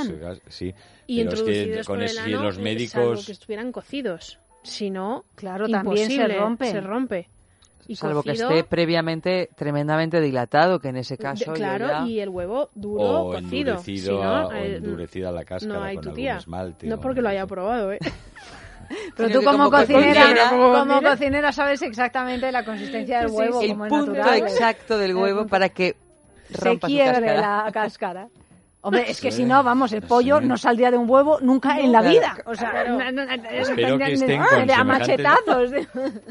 ácidos, 0.00 0.18
gas- 0.20 0.40
sí. 0.48 0.74
Y 1.06 1.24
Pero 1.24 1.32
es 1.32 1.38
introducidos 1.40 1.78
que 1.78 1.84
con 1.84 1.96
por 1.96 2.02
el 2.04 2.10
eso, 2.10 2.28
los 2.28 2.54
salvo 2.54 2.62
médicos... 2.64 3.26
que 3.26 3.32
estuvieran 3.32 3.72
cocidos. 3.72 4.38
Si 4.62 4.90
no, 4.90 5.24
Claro, 5.34 5.66
también 5.66 5.96
se 6.08 6.12
imposible, 6.12 6.38
rompen. 6.38 6.70
Se 6.72 6.80
rompe. 6.82 7.28
Y 7.90 7.96
Salvo 7.96 8.22
que 8.22 8.30
esté 8.30 8.62
previamente 8.62 9.50
tremendamente 9.56 10.20
dilatado, 10.20 10.78
que 10.78 10.90
en 10.90 10.96
ese 10.98 11.16
de- 11.16 11.22
caso 11.24 11.46
yo 11.46 11.52
claro, 11.54 11.88
ya- 11.88 12.06
y 12.06 12.20
el 12.20 12.28
huevo 12.28 12.70
duro 12.76 13.02
o 13.02 13.32
cocido. 13.32 13.72
endurecido, 13.72 14.08
Si 14.16 14.22
no, 14.24 14.46
o 14.46 14.52
eh, 14.52 14.76
endurecida 14.76 15.32
la 15.32 15.44
cáscara 15.44 15.74
no 15.80 15.84
hay 15.84 15.96
con 15.96 16.02
tu 16.04 16.08
algún 16.10 16.22
tía. 16.22 16.36
esmalte. 16.36 16.86
No 16.86 17.00
porque 17.00 17.20
lo 17.20 17.28
haya 17.30 17.46
probado, 17.48 17.92
¿eh? 17.92 17.98
Pero 19.16 19.28
Sino 19.28 19.40
tú 19.40 19.44
como, 19.46 19.58
como 19.64 19.70
cocinera, 19.72 20.22
cocinera- 20.22 20.50
como 20.50 21.02
cocinera 21.02 21.52
sabes 21.52 21.82
exactamente 21.82 22.52
la 22.52 22.64
consistencia 22.64 23.20
del 23.22 23.30
Sí, 23.30 23.34
huevo, 23.36 23.60
sí. 23.60 23.68
como 23.70 23.86
el 23.86 23.92
es 23.92 23.98
punto 23.98 24.12
natural. 24.14 24.38
exacto 24.48 24.96
del 24.98 25.16
huevo 25.16 25.46
para 25.48 25.68
que 25.68 25.96
se 26.52 26.64
rompa 26.64 26.86
quiebre 26.86 27.26
cáscara. 27.26 27.64
la 27.64 27.72
cáscara. 27.72 28.28
Hombre, 28.82 29.10
es 29.10 29.20
que 29.20 29.30
Sí, 29.30 29.38
si 29.38 29.44
no, 29.44 29.62
vamos, 29.62 29.92
el 29.92 30.00
pollo 30.00 30.40
sí. 30.40 30.46
no 30.46 30.56
saldría 30.56 30.90
de 30.90 30.96
un 30.96 31.08
huevo 31.08 31.38
nunca 31.42 31.78
en 31.78 31.92
la 31.92 32.00
Claro, 32.00 32.14
vida. 32.14 32.36
O 32.46 32.54
sea, 32.54 32.70
claro. 32.70 32.98
no- 32.98 33.12
no- 33.12 33.24
no- 33.26 33.32
Espero 33.50 33.98
que 33.98 34.04
de- 34.04 34.12
estén 34.14 34.28
de- 34.28 34.36
con 34.38 34.66
de 34.66 34.72
a 34.72 34.76
semejantes- 34.78 34.86
machetazos. 34.86 35.70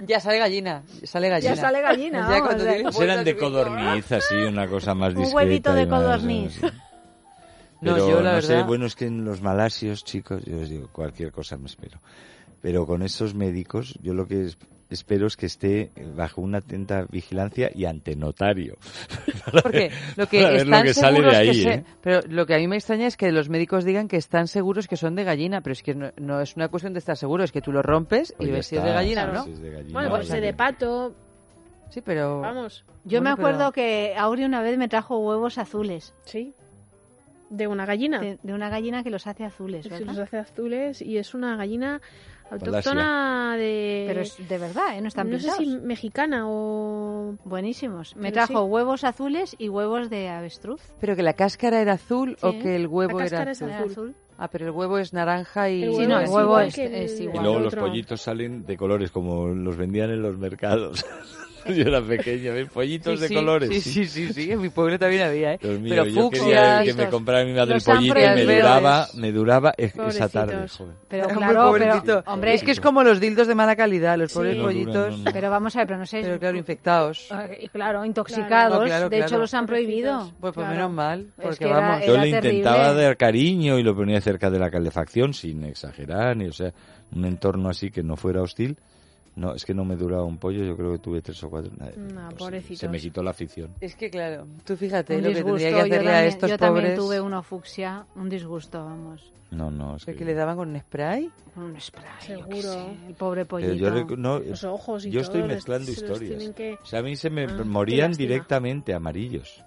Ya 0.07 0.19
sale 0.19 0.39
gallina, 0.39 0.83
sale 1.03 1.29
gallina. 1.29 1.55
Ya 1.55 1.61
sale 1.61 1.81
gallina, 1.81 2.19
Ya 2.21 2.25
vamos, 2.41 2.47
cuando 2.47 2.89
o 2.89 2.91
sea, 2.91 3.03
eran 3.03 3.23
de 3.23 3.37
codorniz, 3.37 4.11
así, 4.11 4.33
una 4.35 4.67
cosa 4.67 4.95
más 4.95 5.13
Un 5.13 5.19
discreta. 5.19 5.35
huevito 5.35 5.73
de 5.75 5.85
más, 5.85 6.01
codorniz. 6.01 6.63
eh, 6.63 6.71
No, 7.81 7.93
Pero 7.93 8.09
yo 8.09 8.21
la 8.21 8.33
no 8.33 8.41
sé, 8.41 8.63
bueno, 8.63 8.85
es 8.87 8.95
que 8.95 9.05
en 9.05 9.23
los 9.23 9.41
malasios, 9.41 10.03
chicos, 10.03 10.43
yo 10.45 10.57
os 10.59 10.69
digo, 10.69 10.89
cualquier 10.91 11.31
cosa 11.31 11.55
me 11.55 11.67
espero. 11.67 11.99
Pero 12.61 12.85
con 12.87 13.03
esos 13.03 13.35
médicos, 13.35 13.93
yo 14.01 14.13
lo 14.15 14.27
que 14.27 14.45
es- 14.47 14.57
espero 14.89 15.27
es 15.27 15.37
que 15.37 15.45
esté 15.45 15.91
bajo 16.15 16.41
una 16.41 16.59
atenta 16.59 17.05
vigilancia 17.09 17.69
y 17.73 17.85
ante 17.85 18.15
notario. 18.15 18.77
Porque 19.63 19.91
lo 20.15 20.27
que 20.27 20.39
Para 20.41 20.51
ver 20.51 20.61
están 20.61 20.79
lo 20.79 20.83
que 20.83 20.93
sale 20.93 21.15
seguros 21.17 21.31
de 21.33 21.37
ahí, 21.39 21.47
que 21.49 21.53
se- 21.63 21.73
¿eh? 21.73 21.83
pero 22.01 22.19
lo 22.27 22.45
que 22.45 22.55
a 22.55 22.57
mí 22.57 22.67
me 22.67 22.75
extraña 22.75 23.07
es 23.07 23.17
que 23.17 23.31
los 23.31 23.49
médicos 23.49 23.85
digan 23.85 24.07
que 24.07 24.17
están 24.17 24.47
seguros 24.47 24.87
que 24.87 24.97
son 24.97 25.15
de 25.15 25.23
gallina, 25.23 25.61
pero 25.61 25.73
es 25.73 25.83
que 25.83 25.95
no, 25.95 26.11
no 26.17 26.41
es 26.41 26.55
una 26.55 26.67
cuestión 26.69 26.93
de 26.93 26.99
estar 26.99 27.17
seguro, 27.17 27.43
es 27.43 27.51
que 27.51 27.61
tú 27.61 27.71
lo 27.71 27.81
rompes 27.81 28.33
Pues 28.37 28.47
y 28.47 28.51
ya 28.51 28.57
ves 28.57 28.67
si 28.67 28.75
es 28.77 28.83
de 28.83 28.91
gallina, 28.93 29.25
sí, 29.25 29.31
¿no? 29.33 29.43
si 29.45 29.51
es 29.51 29.59
de 29.61 29.69
gallina, 29.71 29.93
Bueno, 29.93 30.09
pues 30.15 30.29
de 30.29 30.53
pato, 30.53 31.15
Sí, 31.91 32.01
pero 32.01 32.41
vamos, 32.41 32.85
Yo 33.03 33.19
me 33.21 33.29
acuerdo 33.31 33.57
pero- 33.59 33.71
que 33.71 34.13
Auri 34.15 34.43
una 34.43 34.61
vez 34.61 34.77
me 34.77 34.87
trajo 34.87 35.17
huevos 35.19 35.57
azules 35.57 36.13
sí. 36.25 36.53
De 37.49 37.65
una 37.65 37.83
gallina. 37.87 38.19
de, 38.19 38.37
de 38.43 38.53
una 38.53 38.69
gallina 38.69 39.01
que 39.03 39.09
los 39.09 39.25
hace 39.25 39.43
azules, 39.43 39.89
¿verdad? 39.89 40.05
los 40.05 40.19
hace 40.19 40.37
azules 40.37 41.01
y 41.01 41.17
es 41.17 41.33
una 41.33 41.55
gallina 41.55 41.99
autóctona 42.51 43.55
de... 43.57 44.05
Pero 44.07 44.21
es 44.21 44.47
de 44.47 44.57
verdad, 44.57 44.97
¿eh? 44.97 45.01
No 45.01 45.07
están 45.07 45.29
no 45.29 45.39
sé 45.39 45.51
si 45.51 45.77
mexicana 45.77 46.43
o... 46.47 47.35
Buenísimos. 47.45 48.15
Me 48.15 48.31
Pero 48.31 48.45
trajo 48.45 48.63
sí. 48.65 48.69
huevos 48.71 49.03
azules 49.03 49.55
y 49.59 49.69
huevos 49.69 50.09
de 50.09 50.29
avestruz. 50.29 50.81
pero 50.99 51.15
que 51.15 51.23
la 51.23 51.33
cáscara 51.33 51.81
era 51.81 51.93
azul 51.93 52.37
o 52.41 52.51
que 52.51 52.75
el 52.75 52.87
huevo 52.87 53.19
la 53.19 53.25
era 53.25 53.45
cáscara 53.45 53.51
es 53.51 53.61
azul. 53.61 53.71
Era 53.71 53.85
azul. 53.91 54.15
Ah, 54.37 54.47
pero 54.49 54.65
el 54.67 54.71
huevo 54.71 54.97
es 54.99 55.11
naranja 55.13 55.69
y 55.69 55.83
El 55.83 55.95
Sí, 55.95 56.07
no, 56.07 56.19
es 56.19 56.29
el 56.29 56.35
huevo 56.35 56.47
igual 56.49 56.67
es, 56.67 56.77
es 56.77 57.19
Y 57.19 57.23
igual. 57.23 57.43
luego 57.43 57.59
los 57.59 57.75
pollitos 57.75 58.21
salen 58.21 58.65
de 58.65 58.77
colores 58.77 59.11
como 59.11 59.47
los 59.47 59.75
vendían 59.75 60.11
en 60.11 60.21
los 60.21 60.37
mercados. 60.37 61.05
Yo 61.75 61.83
era 61.83 62.01
pequeño, 62.01 62.53
¿ves? 62.53 62.69
Pollitos 62.69 63.15
Sí, 63.15 63.21
de 63.21 63.27
sí, 63.27 63.35
colores. 63.35 63.69
Sí, 63.69 63.81
sí, 63.81 64.05
sí, 64.05 64.33
sí, 64.33 64.51
en 64.51 64.61
mi 64.61 64.69
pueblo 64.69 64.97
también 64.99 65.23
había, 65.23 65.53
¿eh? 65.53 65.59
Dios 65.61 65.79
mío, 65.79 65.89
pero 65.89 66.05
yo 66.05 66.29
quería 66.29 66.83
que 66.83 66.93
me 66.93 67.09
comprara 67.09 67.43
mi 67.45 67.53
madre 67.53 67.75
el 67.75 67.81
pollito 67.81 68.17
y 68.19 68.45
me 68.45 68.55
duraba, 68.55 69.07
me 69.15 69.31
duraba 69.31 69.73
e- 69.77 69.91
esa 70.07 70.29
tarde, 70.29 70.67
joder. 70.67 70.95
Pero 71.07 71.27
claro, 71.29 71.73
pero, 72.03 72.23
hombre, 72.27 72.53
es 72.53 72.63
que 72.63 72.71
es 72.71 72.79
como 72.79 73.03
los 73.03 73.19
dildos 73.19 73.47
de 73.47 73.55
mala 73.55 73.75
calidad, 73.75 74.17
los 74.17 74.31
pobres 74.33 74.57
pollitos, 74.57 75.17
no, 75.19 75.25
no. 75.25 75.31
pero 75.33 75.49
vamos 75.49 75.75
a 75.75 75.79
ver, 75.79 75.87
pero 75.87 75.99
no 75.99 76.05
sé. 76.05 76.21
pero 76.21 76.39
claro, 76.39 76.57
infectados. 76.57 77.27
Eh, 77.49 77.67
Claro, 77.71 78.03
intoxicados. 78.05 78.85
Claro, 78.85 79.09
de 79.09 79.19
hecho, 79.19 79.37
los 79.37 79.53
han 79.53 79.65
prohibido. 79.65 80.31
Pues, 80.39 80.53
pues 80.53 80.65
Claro. 80.65 80.71
menos 80.73 80.91
mal, 80.91 81.19
Es 81.37 81.43
porque 81.43 81.57
que 81.59 81.65
era- 81.69 81.79
vamos... 81.79 82.05
Yo 82.05 82.17
le 82.17 82.31
terrible. 82.31 82.57
intentaba 82.57 82.93
dar 82.93 83.17
cariño 83.17 83.77
y 83.79 83.83
lo 83.83 83.95
ponía 83.95 84.19
cerca 84.21 84.49
de 84.49 84.59
la 84.59 84.69
calefacción 84.69 85.33
sin 85.33 85.63
exagerar, 85.65 86.35
ni 86.35 86.45
o 86.47 86.51
sea, 86.53 86.73
un 87.15 87.25
entorno 87.25 87.69
así 87.69 87.91
que 87.91 88.03
no 88.03 88.15
fuera 88.15 88.41
hostil. 88.41 88.77
No, 89.39 89.53
es 89.55 89.63
que 89.63 89.73
no 89.73 89.85
me 89.85 89.95
duraba 89.95 90.25
un 90.25 90.37
pollo, 90.37 90.65
yo 90.65 90.75
creo 90.75 90.91
que 90.91 90.99
tuve 90.99 91.21
tres 91.21 91.41
o 91.45 91.49
cuatro. 91.49 91.71
No, 91.95 92.27
pobrecitos. 92.37 92.79
Se 92.79 92.89
me 92.89 92.99
quitó 92.99 93.23
la 93.23 93.31
afición. 93.31 93.73
Es 93.79 93.95
que 93.95 94.09
claro, 94.09 94.45
tú 94.65 94.75
fíjate 94.75 95.15
Un 95.15 95.21
lo 95.23 95.29
que 95.29 95.35
disgusto. 95.35 95.57
tendría 95.59 95.69
que 95.69 95.75
yo 95.89 95.93
hacerle 95.95 96.09
a 96.09 96.11
también, 96.13 96.25
estos 96.33 96.49
yo 96.49 96.57
pobres. 96.57 96.73
también 96.75 96.95
tuve 96.97 97.21
uno 97.21 97.41
fucsia, 97.43 98.05
un 98.17 98.27
disgusto, 98.29 98.83
vamos. 98.83 99.31
No, 99.51 99.71
no, 99.71 99.95
es 99.95 100.03
¿Qué 100.05 100.13
que... 100.13 100.25
le 100.25 100.33
daban 100.33 100.57
con 100.57 100.69
un 100.69 100.79
spray? 100.81 101.31
Un 101.55 101.79
spray, 101.79 102.05
yo 102.27 102.35
Seguro. 102.35 102.61
sé, 102.73 102.97
el 103.07 103.13
pobre 103.15 103.45
Pero 103.45 103.65
pollito. 103.65 104.05
yo 104.07 104.17
no, 104.17 104.39
Los 104.39 104.63
ojos 104.65 105.05
y 105.05 105.09
yo 105.11 105.21
todo, 105.21 105.31
estoy 105.37 105.47
mezclando 105.47 105.89
historias. 105.89 106.49
que- 106.53 106.77
O 106.83 106.85
sea, 106.85 106.99
a 106.99 107.03
mí 107.03 107.15
se 107.15 107.29
me 107.29 107.45
Ah, 107.45 107.63
morían 107.65 108.11
directamente 108.11 108.93
amarillos. 108.93 109.63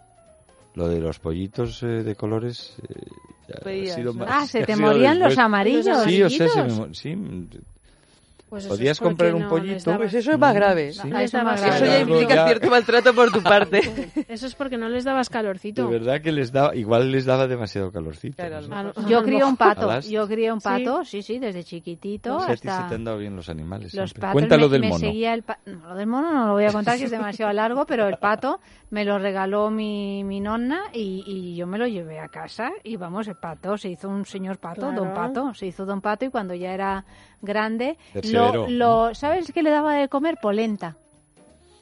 Lo 0.75 0.87
de 0.89 1.01
los 1.01 1.19
pollitos 1.19 1.83
eh, 1.83 1.87
de 1.87 2.15
colores 2.15 2.77
eh, 2.89 2.95
ya 3.49 3.93
ha 3.93 3.95
sido 3.97 4.13
más- 4.13 4.29
Ah, 4.31 4.47
se 4.47 4.63
ha 4.63 4.67
te 4.67 4.75
sido 4.75 4.87
morían 4.87 5.19
los 5.19 5.37
amarillos. 5.39 5.87
Sí, 6.05 6.23
o 6.23 6.29
sea, 6.31 6.49
se 6.49 6.63
me 6.63 6.95
sí, 6.95 7.17
Pues 8.53 8.67
podías 8.67 9.01
comprar 9.01 9.35
un 9.35 9.43
no 9.45 9.49
pollito. 9.49 9.83
daba- 9.91 9.97
Pues 10.03 10.13
eso 10.13 10.33
es 10.33 10.39
más 10.39 10.55
grave. 10.55 10.93
Sí. 10.93 11.09
No 11.09 11.19
Eso 11.19 11.43
más 11.43 11.59
ya 11.81 12.01
implica 12.01 12.35
ya- 12.35 12.47
cierto 12.49 12.69
maltrato 12.69 13.15
por 13.15 13.31
tu 13.33 13.43
parte. 13.43 13.81
Eso 14.29 14.47
es 14.47 14.55
porque 14.55 14.77
no 14.77 14.91
les 14.91 15.05
dabas 15.05 15.31
De 15.31 15.33
calorcito. 15.33 15.89
verdad 15.89 16.21
que 16.21 16.33
les 16.33 16.53
daba, 16.53 16.77
igual 16.77 17.11
les 17.11 17.25
daba 17.25 17.47
demasiado 17.47 17.91
calorcito. 17.91 18.37
Claro, 18.37 18.61
no 18.69 18.83
lo- 18.83 19.09
Yo 19.09 19.23
crié 19.23 19.43
un 19.43 19.57
pato, 19.57 20.01
yo 20.01 20.29
crié 20.29 20.53
un 20.53 20.61
pato, 20.61 21.03
sí, 21.03 21.23
sí, 21.23 21.39
desde 21.39 21.65
chiquitito 21.65 22.37
O 22.37 22.41
sea, 22.41 22.53
a 22.53 22.57
ti 22.57 22.61
se 22.63 22.69
hasta... 22.69 22.89
te 22.89 22.95
han 22.97 23.05
dado 23.05 23.17
bien 23.17 23.35
los 23.35 23.49
animales. 23.49 23.95
Los 23.95 24.11
siempre. 24.11 24.21
patos 24.21 24.33
Cuéntalo 24.35 24.67
me, 24.67 24.73
del 24.73 24.81
me 24.83 24.89
mono. 24.89 24.99
seguía 25.01 25.33
el 25.33 25.43
pa- 25.45 25.59
no, 25.65 25.89
lo 25.89 25.95
del 25.95 26.07
mono 26.07 26.31
no 26.33 26.47
lo 26.49 26.53
voy 26.53 26.65
a 26.67 26.73
contar 26.73 26.99
que 26.99 27.05
es 27.05 27.11
demasiado 27.11 27.51
largo, 27.55 27.87
pero 27.87 28.07
el 28.07 28.19
pato 28.19 28.61
me 28.91 29.07
lo 29.07 29.19
regaló 29.19 29.71
mi, 29.71 30.25
mi 30.25 30.41
nonna 30.41 30.83
y, 30.93 31.25
y 31.27 31.57
yo 31.57 31.67
me 31.67 31.79
lo 31.79 31.87
llevé 31.87 32.21
a 32.21 32.29
casa 32.29 32.71
y 32.85 32.97
vamos, 32.97 33.29
el 33.29 33.37
pato 33.37 33.79
se 33.79 33.89
hizo 33.89 34.11
un 34.11 34.27
señor 34.27 34.59
pato, 34.59 34.83
Claro. 34.89 34.97
don 35.05 35.15
pato, 35.15 35.55
se 35.55 35.67
hizo 35.69 35.87
don 35.87 36.03
pato 36.03 36.27
y 36.27 36.29
cuando 36.29 36.53
ya 36.55 36.75
era 36.75 37.07
grande, 37.43 37.99
lo, 38.25 38.69
lo, 38.69 39.15
¿sabes 39.15 39.53
qué 39.53 39.63
le 39.63 39.71
daba 39.71 39.95
de 39.95 40.09
comer? 40.09 40.39
Polenta, 40.41 40.97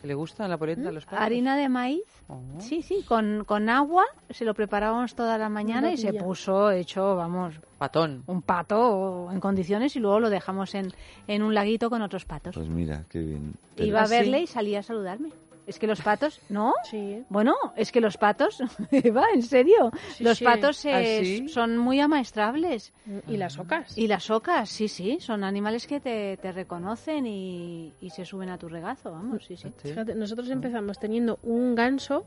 ¿Le 0.03 0.15
gusta 0.15 0.49
la 0.49 0.57
polenta 0.57 0.89
a 0.89 0.93
los 0.93 1.05
patos? 1.05 1.21
harina 1.21 1.57
de 1.57 1.69
maíz, 1.69 2.03
Oh. 2.29 2.41
sí, 2.61 2.81
sí, 2.81 3.03
con, 3.07 3.45
con 3.45 3.69
agua, 3.69 4.05
se 4.31 4.45
lo 4.45 4.55
preparábamos 4.55 5.15
toda 5.17 5.37
la 5.37 5.49
mañana 5.49 5.93
y 5.93 5.97
se 5.99 6.13
puso 6.15 6.71
hecho, 6.71 7.17
vamos, 7.17 7.61
Patón. 7.77 8.23
un 8.29 8.41
pato 8.41 9.29
en 9.33 9.41
condiciones 9.41 9.95
y 9.97 9.99
luego 10.01 10.21
lo 10.21 10.31
dejamos 10.31 10.75
en, 10.77 10.93
en 11.27 11.43
un 11.43 11.55
laguito 11.55 11.91
con 11.91 12.03
otros 12.03 12.25
patos. 12.25 12.55
Pues 12.55 12.69
mira, 12.69 13.05
qué 13.11 13.19
bien. 13.19 13.55
Iba 13.77 14.01
a 14.01 14.03
¿Ah, 14.05 14.07
sí? 14.07 14.15
verle 14.15 14.41
y 14.43 14.47
salía 14.47 14.79
a 14.79 14.83
saludarme. 14.85 15.31
Es 15.67 15.79
que 15.79 15.87
los 15.87 16.01
patos, 16.03 16.41
¿no? 16.49 16.73
Sí. 16.85 17.23
Bueno, 17.29 17.55
es 17.77 17.93
que 17.93 18.01
los 18.01 18.17
patos, 18.17 18.61
Eva, 18.91 19.25
en 19.35 19.43
serio, 19.43 19.93
Sí, 20.17 20.25
los 20.25 20.39
sí. 20.39 20.45
patos 20.45 20.85
eh, 20.85 20.91
¿Ah, 20.93 21.25
sí? 21.25 21.49
son 21.49 21.79
muy 21.79 22.01
amaestrables. 22.01 22.93
Y 23.29 23.37
las 23.37 23.59
ocas. 23.59 23.97
Y 23.97 24.09
las 24.09 24.31
ocas, 24.31 24.69
sí, 24.69 24.89
sí, 24.89 25.19
son 25.21 25.45
animales 25.45 25.87
que 25.87 26.01
te, 26.01 26.37
te 26.39 26.51
reconocen 26.51 27.27
y, 27.27 27.93
y 28.01 28.11
se 28.11 28.25
suben 28.25 28.49
a 28.49 28.59
tu 28.59 28.69
regazo, 28.69 29.13
vamos, 29.13 29.45
sí, 29.45 29.57
sí. 29.57 29.73
Fíjate, 29.79 30.15
nosotros 30.17 30.51
empezamos 30.51 30.99
teniendo 30.99 31.39
un 31.43 31.75
ganso 31.77 32.25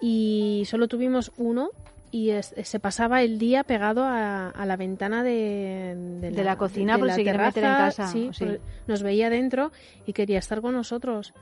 y 0.00 0.64
solo 0.66 0.88
tuvimos 0.88 1.32
uno 1.38 1.70
y 2.10 2.30
es- 2.30 2.54
se 2.62 2.80
pasaba 2.80 3.22
el 3.22 3.38
día 3.38 3.64
pegado 3.64 4.04
a, 4.04 4.50
a 4.50 4.66
la 4.66 4.76
ventana 4.76 5.22
de, 5.22 5.94
De 6.20 6.44
la 6.44 6.56
cocina, 6.56 6.98
por 6.98 7.06
la 7.06 7.14
si 7.14 7.22
quiere 7.22 7.38
meter 7.38 7.64
en 7.64 7.70
terraza, 7.76 8.02
casa, 8.02 8.12
Sí, 8.12 8.30
sí. 8.32 8.44
por- 8.44 8.60
nos 8.86 9.02
veía 9.02 9.30
dentro 9.30 9.72
y 10.06 10.12
quería 10.12 10.38
estar 10.38 10.60
con 10.60 10.74
nosotros. 10.74 11.32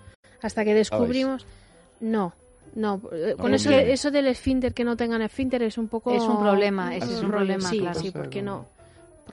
Hasta 0.44 0.64
que 0.64 0.74
descubrimos... 0.74 1.46
No, 2.00 2.34
no. 2.74 3.00
eh, 3.12 3.34
Con 3.38 3.50
No 3.50 3.56
eso, 3.56 3.70
conviene. 3.70 3.92
eso 3.92 4.10
del 4.10 4.26
esfínter, 4.26 4.74
que 4.74 4.84
no 4.84 4.96
tengan 4.96 5.22
esfínter, 5.22 5.62
es 5.62 5.78
un 5.78 5.88
poco... 5.88 6.12
Es 6.12 6.22
un 6.22 6.38
problema, 6.38 6.94
ese 6.94 7.14
es 7.14 7.20
un 7.22 7.30
problema, 7.30 7.68
Sí, 7.68 7.78
claro. 7.78 7.98
sí, 8.00 8.10
porque 8.10 8.42
no. 8.42 8.66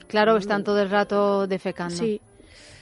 Claro, 0.07 0.37
están 0.37 0.63
todo 0.63 0.81
el 0.81 0.89
rato 0.89 1.47
defecando. 1.47 1.95
Sí. 1.95 2.21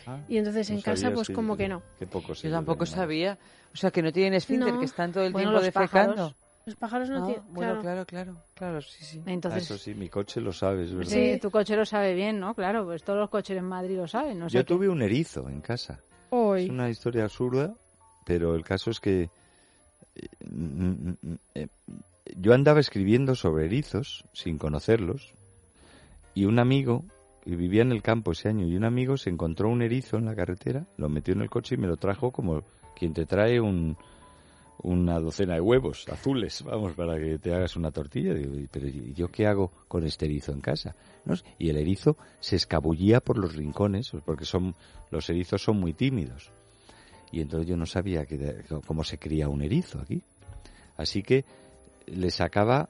Ah, 0.06 0.20
Y 0.28 0.38
entonces 0.38 0.70
no 0.70 0.76
en 0.78 0.82
casa, 0.82 1.12
pues 1.12 1.28
que- 1.28 1.34
como 1.34 1.58
que 1.58 1.68
no. 1.68 1.82
Qué 1.98 2.06
poco 2.08 2.36
sé 2.36 2.48
Yo 2.50 2.54
tampoco 2.54 2.86
sabía. 2.86 3.38
O 3.74 3.78
sea, 3.78 3.90
que 3.92 4.02
no 4.04 4.12
tienen 4.12 4.34
esfínter, 4.36 4.74
No. 4.74 4.80
que 4.80 4.86
están 4.86 5.12
todo 5.12 5.24
el 5.24 5.32
Bueno, 5.34 5.50
tiempo 5.50 5.66
los 5.66 5.74
pájaros. 5.74 6.08
defecando. 6.16 6.36
Los 6.66 6.76
pájaros 6.76 7.10
no 7.10 7.24
Ah, 7.24 7.26
tienen. 7.26 7.44
bueno, 7.50 7.82
claro, 7.82 8.06
claro, 8.06 8.36
claro, 8.54 8.82
sí, 8.82 9.04
sí. 9.04 9.24
Ah, 9.26 9.32
Entonces, 9.32 9.64
Eso 9.64 9.78
sí, 9.78 9.96
mi 9.96 10.08
coche 10.10 10.40
lo 10.40 10.54
sabes, 10.54 10.94
¿verdad? 10.94 11.12
sí, 11.12 11.40
tu 11.42 11.50
coche 11.50 11.76
lo 11.76 11.86
sabe 11.86 12.14
bien, 12.14 12.40
¿no? 12.40 12.54
Claro, 12.54 12.86
pues 12.86 13.04
todos 13.04 13.18
los 13.20 13.30
coches 13.32 13.58
en 13.58 13.66
Madrid 13.66 13.98
lo 13.98 14.08
saben. 14.08 14.38
No 14.38 14.50
sé 14.50 14.58
Yo 14.58 14.66
qué- 14.66 14.74
tuve 14.76 14.88
un 14.90 15.02
erizo 15.02 15.50
en 15.50 15.62
casa. 15.62 16.00
Hoy. 16.32 16.66
Es 16.66 16.70
una 16.70 16.90
historia 16.90 17.24
absurda, 17.24 17.74
pero 18.30 18.54
el 18.54 18.64
caso 18.64 18.92
es 18.92 19.00
que 19.00 19.32
eh, 20.16 20.28
eh, 21.56 21.68
yo 22.38 22.54
andaba 22.54 22.80
escribiendo 22.80 23.34
sobre 23.34 23.66
erizos 23.66 24.24
sin 24.34 24.60
conocerlos 24.60 25.34
y 26.36 26.46
un 26.46 26.60
amigo 26.60 27.04
que 27.44 27.56
vivía 27.56 27.82
en 27.82 27.92
el 27.92 28.04
campo 28.04 28.34
ese 28.34 28.50
año 28.50 28.68
y 28.68 28.76
un 28.76 28.84
amigo 28.84 29.18
se 29.18 29.32
encontró 29.32 29.68
un 29.70 29.82
erizo 29.82 30.18
en 30.18 30.26
la 30.26 30.36
carretera, 30.36 30.86
lo 30.98 31.10
metió 31.10 31.34
en 31.34 31.42
el 31.42 31.50
coche 31.50 31.74
y 31.74 31.80
me 31.80 31.88
lo 31.88 31.98
trajo 31.98 32.30
como 32.30 32.62
quien 32.96 33.14
te 33.16 33.26
trae 33.26 33.60
un, 33.60 33.98
una 34.84 35.20
docena 35.20 35.56
de 35.56 35.62
huevos 35.62 36.08
azules, 36.10 36.62
vamos, 36.64 36.94
para 36.94 37.18
que 37.18 37.40
te 37.40 37.52
hagas 37.56 37.76
una 37.78 37.90
tortilla. 37.90 38.36
Digo, 38.36 38.54
"¿Y- 38.56 38.68
pero 38.68 38.88
¿y 38.88 39.14
yo 39.16 39.30
qué 39.30 39.48
hago 39.48 39.72
con 39.88 40.06
este 40.06 40.26
erizo 40.26 40.52
en 40.52 40.62
casa? 40.62 40.96
Y 41.58 41.70
el 41.72 41.78
erizo 41.78 42.16
se 42.42 42.58
escabullía 42.58 43.22
por 43.22 43.40
los 43.40 43.56
rincones, 43.56 44.12
porque 44.24 44.46
son 44.46 44.76
los 45.10 45.28
erizos 45.32 45.64
son 45.64 45.80
muy 45.80 45.94
tímidos. 45.94 46.52
Y 47.32 47.42
entonces 47.42 47.68
yo 47.68 47.78
no 47.78 47.86
sabía 47.86 48.26
que, 48.26 48.64
cómo 48.86 49.04
se 49.04 49.18
cría 49.18 49.50
un 49.50 49.62
erizo 49.62 50.00
aquí. 50.00 50.24
Así 50.98 51.24
que 51.24 51.46
le 52.08 52.32
sacaba, 52.32 52.90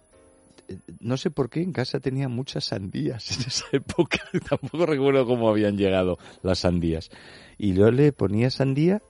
eh, 0.68 0.78
no 1.00 1.18
sé 1.18 1.30
por 1.30 1.50
qué, 1.50 1.62
en 1.62 1.74
casa 1.74 2.00
tenía 2.00 2.30
muchas 2.30 2.66
sandías 2.66 3.38
en 3.38 3.48
esa 3.48 3.66
época. 3.72 4.20
Tampoco 4.50 4.86
recuerdo 4.86 5.26
cómo 5.26 5.50
habían 5.50 5.78
llegado 5.78 6.18
las 6.42 6.60
sandías. 6.60 7.10
Y 7.58 7.74
yo 7.74 7.92
le 7.92 8.14
ponía 8.14 8.50
sandía, 8.50 9.02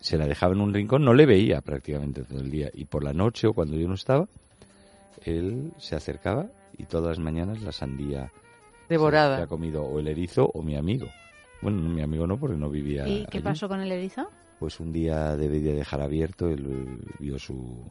se 0.00 0.16
la 0.16 0.26
dejaba 0.26 0.54
en 0.54 0.62
un 0.62 0.72
rincón, 0.72 1.04
no 1.04 1.14
le 1.14 1.26
veía 1.26 1.60
prácticamente 1.60 2.24
todo 2.24 2.40
el 2.40 2.50
día. 2.50 2.70
Y 2.72 2.86
por 2.86 3.04
la 3.04 3.12
noche 3.12 3.46
o 3.46 3.52
cuando 3.52 3.76
yo 3.76 3.86
no 3.86 3.94
estaba, 3.94 4.28
él 5.24 5.72
se 5.78 5.94
acercaba 5.94 6.48
y 6.78 6.84
todas 6.84 7.18
las 7.18 7.18
mañanas 7.18 7.60
la 7.62 7.72
sandía 7.72 8.32
Devorada. 8.88 9.36
se 9.36 9.42
ha 9.42 9.46
comido 9.46 9.82
o 9.84 10.00
el 10.00 10.08
erizo 10.08 10.50
o 10.54 10.62
mi 10.62 10.76
amigo. 10.76 11.06
Bueno, 11.60 11.82
mi 11.82 12.00
amigo 12.00 12.26
no, 12.26 12.38
porque 12.38 12.56
no 12.56 12.70
vivía. 12.70 13.06
¿Y 13.06 13.26
qué 13.26 13.38
allí. 13.38 13.44
pasó 13.44 13.68
con 13.68 13.80
el 13.80 13.92
erizo? 13.92 14.30
Pues 14.60 14.78
un 14.78 14.92
día 14.92 15.34
debí 15.36 15.58
de 15.60 15.72
dejar 15.74 16.00
abierto, 16.02 16.48
él 16.48 16.66
eh, 16.68 17.14
vio 17.18 17.38
su... 17.38 17.82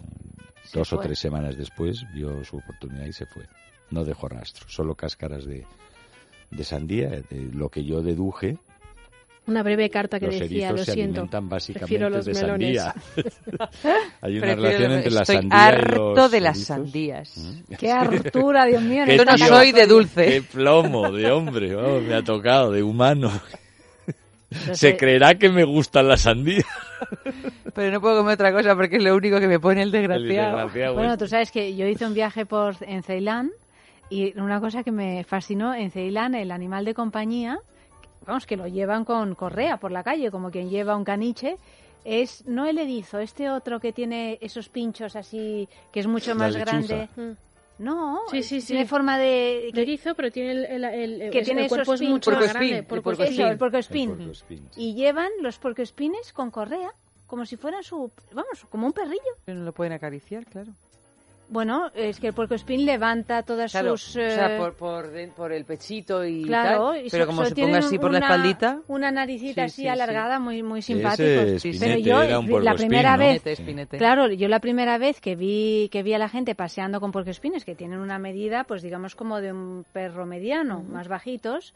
Se 0.63 0.78
dos 0.80 0.93
o 0.93 0.97
fue. 0.97 1.05
tres 1.07 1.20
semanas 1.20 1.57
después 1.57 2.05
vio 2.13 2.43
su 2.45 2.57
oportunidad 2.57 3.05
y 3.05 3.11
se 3.13 3.26
fue. 3.26 3.43
No 3.89 4.05
dejó 4.05 4.30
rastro, 4.30 4.65
solo 4.70 4.93
cáscaras 4.95 5.45
de, 5.45 5.65
de 6.51 6.63
sandía, 6.63 7.09
de 7.09 7.49
lo 7.53 7.70
que 7.70 7.84
yo 7.84 8.01
deduje. 8.03 8.59
Una 9.47 9.63
breve 9.63 9.89
carta 9.89 10.20
que 10.20 10.28
los 10.28 10.38
decía, 10.39 10.72
lo 10.72 10.78
se 10.78 10.91
siento. 10.93 11.22
alimentan 11.22 11.49
Prefiero 11.49 12.05
básicamente 12.05 12.09
los 12.11 12.26
de 12.26 12.34
melones. 12.36 12.78
sandía. 12.84 12.93
Hay 14.22 14.38
una 14.38 14.41
Prefiero- 14.41 14.61
relación 14.61 14.91
entre 14.91 15.11
la 15.11 15.22
estoy 15.22 15.36
sandía 15.38 15.65
harto 15.67 16.11
y 16.11 16.15
los 16.17 16.32
de 16.32 16.39
las 16.41 16.55
erizos. 16.57 16.67
sandías. 16.67 17.38
¿Mm? 17.38 17.74
¡Qué 17.80 17.91
hartura, 17.91 18.65
Dios 18.67 18.84
mío! 18.84 19.05
Yo 19.07 19.26
no 19.26 19.38
soy 19.39 19.72
de 19.72 19.88
dulce. 19.88 20.26
Qué 20.26 20.41
plomo 20.43 21.11
de 21.11 21.32
hombre, 21.32 21.74
vamos, 21.74 22.03
me 22.03 22.13
ha 22.13 22.22
tocado, 22.22 22.72
de 22.72 22.84
humano. 22.84 23.32
No 24.68 24.74
Se 24.76 24.97
creerá 24.97 25.36
que 25.36 25.50
me 25.50 25.64
gustan 25.64 26.08
las 26.08 26.22
sandías. 26.22 26.66
Pero 27.74 27.91
no 27.91 28.02
puedo 28.02 28.18
comer 28.18 28.34
otra 28.34 28.52
cosa 28.52 28.76
porque 28.76 28.97
es 28.97 29.04
lo 29.04 29.16
único 29.16 29.39
que 29.39 29.47
me 29.47 29.60
pone 29.60 29.82
el 29.84 29.89
El 29.89 30.08
desgraciado. 30.08 30.58
desgraciado 30.58 30.93
Bueno, 30.95 31.18
tú 31.18 31.28
sabes 31.28 31.52
que 31.52 31.76
yo 31.76 31.86
hice 31.88 32.06
un 32.06 32.14
viaje 32.14 32.45
por 32.45 32.76
en 32.82 33.04
Ceilán 33.04 33.52
y 34.10 34.38
una 34.39 34.60
cosa 34.60 34.84
que 34.84 34.91
me 34.91 35.24
fascinó 35.24 35.74
en 35.76 35.91
Ceilán, 35.91 36.34
el 36.34 36.52
animal 36.52 36.84
de 36.86 36.93
compañía, 36.95 37.60
vamos, 38.26 38.47
que 38.47 38.58
lo 38.58 38.68
llevan 38.68 39.06
con 39.06 39.36
correa 39.36 39.78
por 39.78 39.91
la 39.91 40.02
calle, 40.04 40.32
como 40.32 40.50
quien 40.50 40.70
lleva 40.70 40.95
un 40.97 41.04
caniche, 41.04 41.58
es 42.04 42.43
no 42.47 42.66
el 42.66 42.80
erizo, 42.80 43.20
este 43.20 43.50
otro 43.52 43.80
que 43.80 43.93
tiene 43.93 44.39
esos 44.41 44.68
pinchos 44.70 45.16
así, 45.16 45.70
que 45.91 46.00
es 46.00 46.08
mucho 46.08 46.32
La 46.32 46.36
más 46.36 46.54
lechuza. 46.54 46.72
grande. 46.72 47.10
No, 47.80 48.20
Sí, 48.30 48.44
sí, 48.44 48.60
sí. 48.62 48.68
tiene 48.68 48.86
forma 48.86 49.18
de... 49.18 49.72
De 49.74 49.82
erizo, 49.82 50.14
pero 50.14 50.30
tiene 50.32 50.52
el, 50.52 50.66
el, 50.66 50.84
el- 51.22 51.32
Que 51.32 51.40
es- 51.40 51.46
tiene 51.46 51.64
el 51.64 51.70
cuerpo 51.70 51.94
esos 51.94 52.02
es 52.02 52.10
mucho 52.10 52.32
más 52.32 52.54
grande. 52.54 52.78
el 52.80 53.58
porcoespín. 53.58 54.30
Y 54.76 54.94
llevan 54.96 55.30
los 55.42 55.58
porcoespines 55.58 56.34
con 56.34 56.52
correa, 56.52 56.94
como 57.26 57.46
si 57.46 57.56
fueran 57.56 57.82
su... 57.84 58.12
Vamos, 58.34 58.66
como 58.70 58.86
un 58.88 58.94
perrillo. 58.94 59.22
No 59.48 59.54
lo 59.64 59.72
pueden 59.74 59.94
acariciar, 59.94 60.46
claro. 60.46 60.74
Bueno, 61.52 61.89
es 61.95 62.20
que 62.20 62.28
el 62.28 62.34
puercoespín 62.34 62.86
levanta 62.86 63.41
todas 63.41 63.72
Claro, 63.72 63.97
sus... 63.97 64.10
o 64.18 64.20
sea, 64.30 64.56
eh, 64.56 64.58
por, 64.60 64.76
por, 65.36 65.52
el 65.52 65.66
pechito 65.66 66.24
y 66.24 66.43
Claro, 66.43 66.91
tal. 66.91 67.06
y 67.06 67.10
Pero 67.10 67.24
so- 67.24 67.28
como 67.28 67.41
so 67.43 67.50
se 67.50 67.56
ponga 67.56 67.80
así 67.80 67.97
por 67.97 68.12
la 68.12 68.20
una- 68.20 68.28
espaldita... 68.28 68.82
Una 68.88 69.12
naricita 69.12 69.64
Sí, 69.64 69.66
así 69.66 69.82
sí, 69.82 69.88
alargada, 69.88 70.39
muy 70.39 70.62
muy 70.62 70.80
Ese 70.80 70.93
simpáticos. 70.93 71.43
espinete 71.66 71.86
Pero 71.88 71.97
yo, 72.00 72.22
era 72.22 72.38
un 72.39 72.64
la 72.64 72.76
primera 72.76 73.14
¿no? 73.14 73.18
vez, 73.20 73.38
Espinete, 73.38 73.52
espinete. 73.54 73.97
claro, 73.97 74.28
yo 74.32 74.47
la 74.47 74.60
primera 74.60 75.00
vez 75.00 75.20
que 75.20 75.36
vi 75.36 75.89
que 75.91 76.04
vi 76.04 76.14
a 76.14 76.20
la 76.20 76.30
gente 76.30 76.54
paseando 76.54 77.00
con 77.00 77.12
puercoespines, 77.12 77.66
que 77.66 77.74
tienen 77.74 78.00
una 78.00 78.20
medida, 78.20 78.64
pues 78.66 78.84
digamos 78.84 79.16
como 79.16 79.41
de 79.41 79.52
un 79.52 79.86
perro 79.91 80.28
mediano, 80.28 80.84
más 80.84 81.08
bajitos, 81.08 81.74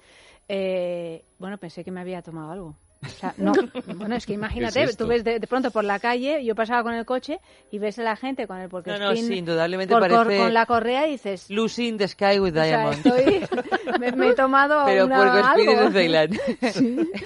eh, 0.50 1.24
bueno, 1.40 1.58
pensé 1.58 1.84
que 1.84 1.90
me 1.92 2.02
había 2.02 2.22
tomado 2.22 2.52
algo. 2.52 2.76
O 3.06 3.20
sea, 3.20 3.34
no, 3.38 3.54
bueno, 3.98 4.16
es 4.16 4.26
que 4.26 4.34
imagínate, 4.34 4.80
¿Qué 4.80 4.86
es 4.86 4.98
tú 4.98 5.08
ves 5.08 5.24
de, 5.24 5.40
de 5.40 5.48
pronto 5.48 5.72
por 5.72 5.84
la 5.84 6.00
calle, 6.00 6.44
yo 6.46 6.56
pasaba 6.56 6.84
con 6.84 6.94
el 6.94 7.06
coche 7.06 7.40
y 7.72 7.80
ves 7.80 8.00
a 8.00 8.04
la 8.04 8.16
gente 8.16 8.48
con 8.48 8.60
el 8.60 8.70
puercoespín 8.70 9.04
No, 9.04 9.10
no, 9.12 9.16
sí, 9.16 9.34
indudablemente 9.36 9.94
por- 9.94 10.02
parece- 10.02 10.38
con 10.38 10.54
la 10.54 10.66
correa 10.66 11.08
y 11.08 11.12
dices, 11.12 11.50
Lucy 11.50 11.88
in 11.90 11.98
the 11.98 12.08
Sky 12.08 12.40
with 12.40 12.54
o 12.58 12.64
sea, 12.64 12.92
estoy, 12.92 13.42
me, 14.00 14.12
me 14.14 14.30
he 14.30 14.34
tomado 14.36 14.84
Pero 14.86 15.06
una, 15.06 15.40
es 15.40 15.46
algo. 15.46 15.82
de 15.86 15.92
Ceilán. 15.92 16.30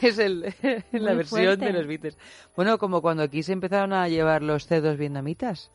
es 0.01 0.17
el, 0.19 0.41
la 0.41 0.49
Muy 0.91 1.15
versión 1.17 1.25
fuerte. 1.27 1.65
de 1.65 1.73
los 1.73 1.87
Beatles. 1.87 2.17
Bueno, 2.55 2.77
como 2.77 3.01
cuando 3.01 3.23
aquí 3.23 3.43
se 3.43 3.53
empezaron 3.53 3.93
a 3.93 4.07
llevar 4.07 4.41
los 4.43 4.65
cerdos 4.67 4.97
vietnamitas. 4.97 5.71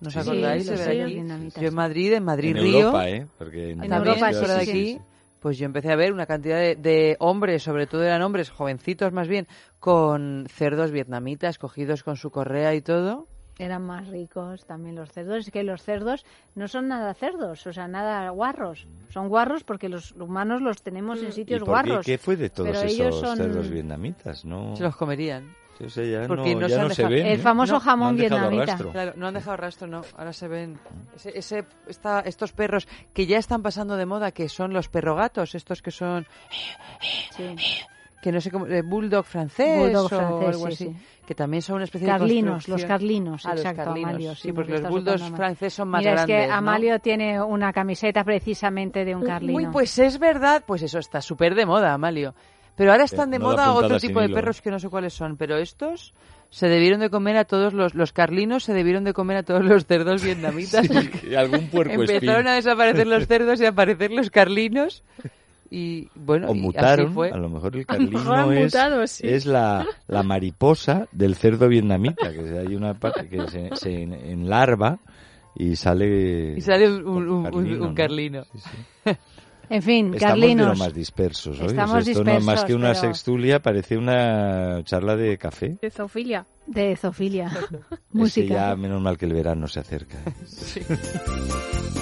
¿No 0.00 0.08
os 0.08 0.14
Sí, 0.14 0.18
acordáis? 0.20 0.64
sí, 0.64 0.70
de 0.70 0.76
sí, 0.78 1.50
sí. 1.54 1.60
Yo 1.60 1.68
en 1.68 1.74
Madrid, 1.74 2.12
en 2.14 2.24
Madrid 2.24 2.56
En 2.56 2.62
Río, 2.62 2.78
Europa, 2.80 3.08
¿eh? 3.08 3.26
Porque 3.38 3.70
en, 3.70 3.84
En 3.84 3.92
Europa, 3.92 4.32
fuera 4.32 4.54
de 4.56 4.64
sí, 4.64 4.70
aquí, 4.70 4.86
sí. 4.94 5.00
Pues 5.42 5.58
yo 5.58 5.66
empecé 5.66 5.92
a 5.92 5.96
ver 5.96 6.12
una 6.12 6.24
cantidad 6.26 6.56
de, 6.58 6.76
de 6.76 7.16
hombres, 7.18 7.62
sobre 7.62 7.86
todo 7.86 8.02
eran 8.04 8.22
hombres, 8.22 8.48
jovencitos 8.50 9.12
más 9.12 9.28
bien, 9.28 9.46
con 9.80 10.46
cerdos 10.48 10.92
vietnamitas 10.92 11.58
cogidos 11.58 12.02
con 12.04 12.16
su 12.16 12.30
correa 12.30 12.74
y 12.74 12.80
todo. 12.80 13.26
Eran 13.58 13.84
más 13.84 14.08
ricos 14.08 14.64
también 14.64 14.96
los 14.96 15.12
cerdos. 15.12 15.46
Es 15.46 15.50
que 15.52 15.62
los 15.62 15.82
cerdos 15.82 16.24
no 16.54 16.68
son 16.68 16.88
nada 16.88 17.12
cerdos, 17.12 17.66
o 17.66 17.72
sea, 17.72 17.86
nada 17.86 18.30
guarros. 18.30 18.86
Son 19.10 19.28
guarros 19.28 19.62
porque 19.62 19.88
los 19.90 20.12
humanos 20.12 20.62
los 20.62 20.82
tenemos 20.82 21.20
en 21.22 21.28
¿Y 21.28 21.32
sitios 21.32 21.60
por 21.60 21.66
qué? 21.66 21.70
guarros. 21.90 22.06
¿Qué 22.06 22.16
fue 22.18 22.36
de 22.36 22.48
todos 22.48 22.70
Pero 22.70 22.82
ellos 22.82 23.08
esos 23.16 23.20
son- 23.20 23.36
cerdos 23.36 23.68
vietnamitas? 23.68 24.44
No, 24.46 24.74
Se 24.74 24.82
los 24.82 24.96
comerían. 24.96 25.54
O 25.84 25.90
sea, 25.90 26.04
ya 26.04 26.26
Porque 26.28 26.54
no, 26.54 26.60
no 26.62 26.68
ya 26.68 26.76
se 26.76 26.82
no 26.82 26.90
se 26.90 27.06
ven. 27.06 27.26
El 27.26 27.38
¿eh? 27.38 27.42
famoso 27.42 27.74
No, 27.74 27.80
jamón 27.80 28.16
vietnamita. 28.16 28.76
Claro, 28.76 29.12
no 29.16 29.26
han 29.28 29.34
dejado 29.34 29.56
rastro, 29.56 29.86
no. 29.86 30.02
Ahora 30.16 30.32
se 30.32 30.48
ven 30.48 30.78
ese, 31.16 31.36
ese- 31.38 31.64
esta- 31.86 32.20
estos 32.20 32.52
perros 32.52 32.86
que 33.12 33.26
ya 33.26 33.38
están 33.38 33.62
pasando 33.62 33.96
de 33.96 34.06
moda, 34.06 34.30
que 34.32 34.48
son 34.48 34.72
los 34.72 34.88
perrogatos, 34.88 35.54
estos 35.54 35.82
que 35.82 35.90
son, 35.90 36.26
Sí. 37.36 37.54
que 38.22 38.30
no 38.32 38.40
sé 38.40 38.50
cómo, 38.50 38.66
eh, 38.66 38.82
bulldog 38.82 39.24
francés 39.24 39.78
Bulldog 39.78 40.04
o 40.06 40.08
francés, 40.08 40.48
algo 40.48 40.66
sí, 40.68 40.72
así, 40.72 40.84
sí. 40.86 40.96
que 41.26 41.34
también 41.34 41.60
son 41.62 41.76
una 41.76 41.84
especie 41.84 42.06
Carlinos, 42.06 42.66
de 42.66 42.72
los 42.72 42.84
carlinos, 42.84 43.44
Ah, 43.46 43.50
los 43.50 43.60
exacto, 43.60 43.84
carlinos, 43.84 44.10
Amalio. 44.10 44.34
sí, 44.36 44.52
porque 44.52 44.72
lo 44.74 44.78
los 44.80 44.90
bulldogs 44.90 45.30
franceses 45.36 45.74
son 45.74 45.88
más 45.88 46.00
Mira, 46.00 46.12
grandes, 46.12 46.36
es 46.36 46.42
que 46.42 46.48
¿no? 46.48 46.54
Amalio 46.54 46.98
tiene 47.00 47.42
una 47.42 47.72
camiseta 47.72 48.22
precisamente 48.22 49.04
de 49.04 49.16
un 49.16 49.24
carlino. 49.24 49.56
Uy, 49.58 49.66
pues 49.72 49.98
es 49.98 50.18
verdad, 50.20 50.62
pues 50.66 50.82
eso 50.82 50.98
está 51.00 51.20
súper 51.20 51.54
de 51.56 51.66
moda, 51.66 51.92
Amalio. 51.94 52.34
Pero 52.76 52.92
ahora 52.92 53.04
están 53.04 53.30
de 53.30 53.38
no 53.38 53.50
da 53.54 53.68
moda 53.68 53.72
otro 53.86 53.98
tipo 54.00 54.20
de 54.20 54.26
hilo. 54.26 54.34
perros 54.34 54.62
que 54.62 54.70
no 54.70 54.78
sé 54.78 54.88
cuáles 54.88 55.12
son, 55.12 55.36
pero 55.36 55.56
estos 55.58 56.14
se 56.50 56.68
debieron 56.68 57.00
de 57.00 57.10
comer 57.10 57.36
a 57.36 57.44
todos 57.44 57.72
los, 57.72 57.94
los 57.94 58.12
carlinos, 58.12 58.64
se 58.64 58.72
debieron 58.72 59.04
de 59.04 59.12
comer 59.12 59.38
a 59.38 59.42
todos 59.42 59.64
los 59.64 59.86
cerdos 59.86 60.22
vietnamitas. 60.22 60.86
Sí, 61.22 61.34
algún 61.34 61.68
puerco 61.68 61.92
Empezaron 61.94 62.46
a 62.48 62.54
desaparecer 62.54 63.06
los 63.06 63.26
cerdos 63.26 63.60
y 63.60 63.64
a 63.66 63.70
aparecer 63.70 64.10
los 64.10 64.30
carlinos. 64.30 65.02
Y 65.70 66.08
bueno, 66.14 66.48
O 66.48 66.50
y 66.54 66.58
así 66.58 66.60
mutaron, 66.60 67.14
fue. 67.14 67.30
a 67.30 67.36
lo 67.38 67.48
mejor 67.48 67.74
el 67.76 67.84
A 67.88 67.94
lo 67.96 68.00
mejor 68.10 68.24
carlino 68.24 68.34
han 68.34 68.52
es, 68.58 68.64
mutado, 68.64 69.06
sí. 69.06 69.26
es 69.26 69.46
la, 69.46 69.86
la 70.06 70.22
mariposa 70.22 71.08
del 71.12 71.34
cerdo 71.34 71.68
vietnamita, 71.68 72.30
que 72.32 72.58
hay 72.58 72.74
una 72.74 72.92
parte 72.94 73.28
que 73.28 73.48
se, 73.48 73.70
se 73.76 74.02
en- 74.02 74.12
enlarva 74.12 74.98
y 75.54 75.76
sale... 75.76 76.54
Y 76.58 76.60
sale 76.60 76.90
un, 76.92 77.06
un- 77.06 77.28
un- 77.30 77.42
carlino, 77.44 77.74
un 77.84 77.88
¿no? 77.88 77.94
carlino. 77.94 78.44
Sí, 78.44 78.58
sí. 78.58 79.10
En 79.70 79.82
fin, 79.82 80.12
Estamos 80.14 80.20
de 80.36 80.40
carlinos. 80.40 80.68
lo 80.78 80.84
más 80.84 80.92
dispersos 80.94 81.58
hoy. 81.60 81.66
Estamos 81.68 81.96
O 81.96 82.02
sea, 82.02 82.12
esto 82.12 82.24
no 82.24 82.30
es 82.32 82.44
más 82.44 82.54
dispersos, 82.54 82.66
que 82.66 82.74
una 82.74 82.88
pero- 82.88 83.00
sextulia, 83.00 83.62
parece 83.62 83.96
una 83.96 84.80
charla 84.84 85.16
de 85.16 85.38
café. 85.38 85.78
De 85.80 85.90
zoofilia. 85.90 86.46
De 86.66 86.96
zoofilia. 86.96 87.46
Es 87.46 87.68
que 87.88 87.96
Música. 88.12 88.54
ya 88.54 88.76
menos 88.76 89.00
mal 89.00 89.16
que 89.16 89.26
el 89.26 89.32
verano 89.32 89.66
se 89.68 89.80
acerca. 89.80 90.18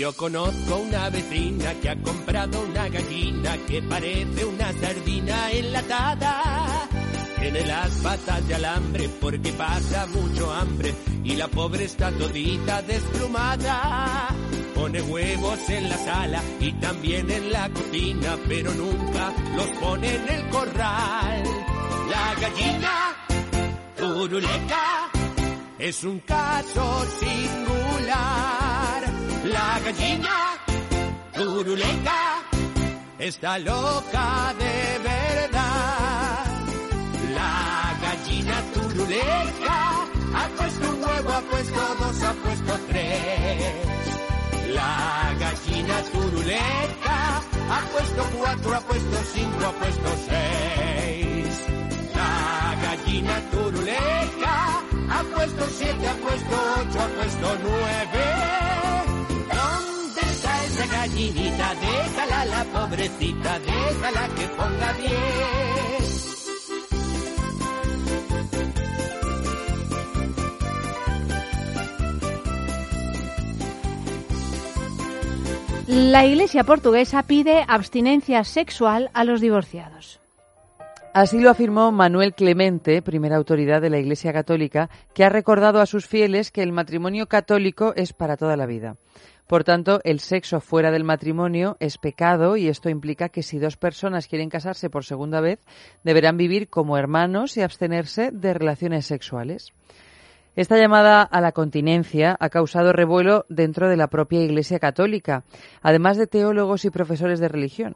Yo 0.00 0.14
conozco 0.14 0.76
una 0.76 1.10
vecina 1.10 1.74
que 1.74 1.90
ha 1.90 1.96
comprado 1.96 2.62
una 2.62 2.88
gallina 2.88 3.54
que 3.68 3.82
parece 3.82 4.46
una 4.46 4.72
sardina 4.72 5.52
enlatada. 5.52 6.88
Tiene 7.38 7.66
las 7.66 7.90
patas 7.96 8.48
de 8.48 8.54
alambre 8.54 9.10
porque 9.20 9.52
pasa 9.52 10.06
mucho 10.06 10.50
hambre 10.54 10.94
y 11.22 11.36
la 11.36 11.48
pobre 11.48 11.84
está 11.84 12.10
todita 12.12 12.80
desplumada. 12.80 14.28
Pone 14.74 15.02
huevos 15.02 15.68
en 15.68 15.90
la 15.90 15.98
sala 15.98 16.42
y 16.60 16.72
también 16.80 17.30
en 17.30 17.52
la 17.52 17.68
cocina, 17.68 18.38
pero 18.48 18.72
nunca 18.72 19.34
los 19.54 19.66
pone 19.82 20.14
en 20.14 20.28
el 20.30 20.48
corral. 20.48 21.42
La 22.08 22.34
gallina 22.40 23.16
turuleca 23.98 25.10
es 25.78 26.04
un 26.04 26.20
caso 26.20 27.06
singular. 27.20 28.69
La 29.52 29.80
gallina 29.84 30.36
turuleca 31.32 32.20
está 33.18 33.58
loca 33.58 34.54
de 34.58 34.98
verdad. 35.10 36.44
La 37.34 37.98
gallina 38.04 38.56
turuleca 38.74 39.78
ha 40.34 40.48
puesto 40.56 40.88
un 40.90 41.02
huevo, 41.02 41.30
ha 41.32 41.40
puesto 41.50 41.80
dos, 42.00 42.22
ha 42.22 42.32
puesto 42.44 42.72
tres. 42.88 43.74
La 44.74 45.34
gallina 45.40 45.96
turuleca 46.12 47.18
ha 47.74 47.80
puesto 47.92 48.22
cuatro, 48.38 48.74
ha 48.76 48.80
puesto 48.80 49.16
cinco, 49.34 49.66
ha 49.66 49.72
puesto 49.72 50.10
seis. 50.28 51.66
La 52.14 52.76
gallina 52.84 53.40
turuleca 53.50 54.56
ha 55.10 55.22
puesto 55.34 55.66
siete, 55.78 56.08
ha 56.08 56.14
puesto 56.14 56.56
ocho, 56.80 57.00
ha 57.00 57.08
puesto 57.18 57.58
nueve. 57.64 58.39
Pobrecita, 62.90 63.58
déjala 63.60 64.28
que 64.34 64.46
ponga 64.56 64.92
diez. 64.94 66.16
La 75.86 76.24
Iglesia 76.24 76.64
portuguesa 76.64 77.22
pide 77.24 77.64
abstinencia 77.66 78.44
sexual 78.44 79.10
a 79.12 79.24
los 79.24 79.40
divorciados. 79.40 80.20
Así 81.12 81.40
lo 81.40 81.50
afirmó 81.50 81.90
Manuel 81.90 82.34
Clemente, 82.34 83.02
primera 83.02 83.36
autoridad 83.36 83.82
de 83.82 83.90
la 83.90 83.98
Iglesia 83.98 84.32
Católica, 84.32 84.88
que 85.12 85.24
ha 85.24 85.28
recordado 85.28 85.80
a 85.80 85.86
sus 85.86 86.06
fieles 86.06 86.52
que 86.52 86.62
el 86.62 86.70
matrimonio 86.70 87.26
católico 87.26 87.92
es 87.96 88.12
para 88.12 88.36
toda 88.36 88.56
la 88.56 88.66
vida. 88.66 88.96
Por 89.50 89.64
tanto, 89.64 89.98
el 90.04 90.20
sexo 90.20 90.60
fuera 90.60 90.92
del 90.92 91.02
matrimonio 91.02 91.76
es 91.80 91.98
pecado 91.98 92.56
y 92.56 92.68
esto 92.68 92.88
implica 92.88 93.30
que 93.30 93.42
si 93.42 93.58
dos 93.58 93.76
personas 93.76 94.28
quieren 94.28 94.48
casarse 94.48 94.90
por 94.90 95.04
segunda 95.04 95.40
vez, 95.40 95.58
deberán 96.04 96.36
vivir 96.36 96.68
como 96.68 96.96
hermanos 96.96 97.56
y 97.56 97.62
abstenerse 97.62 98.30
de 98.30 98.54
relaciones 98.54 99.06
sexuales. 99.06 99.72
Esta 100.54 100.78
llamada 100.78 101.22
a 101.22 101.40
la 101.40 101.50
continencia 101.50 102.36
ha 102.38 102.48
causado 102.48 102.92
revuelo 102.92 103.44
dentro 103.48 103.88
de 103.88 103.96
la 103.96 104.06
propia 104.06 104.40
Iglesia 104.40 104.78
Católica, 104.78 105.42
además 105.82 106.16
de 106.16 106.28
teólogos 106.28 106.84
y 106.84 106.90
profesores 106.90 107.40
de 107.40 107.48
religión. 107.48 107.94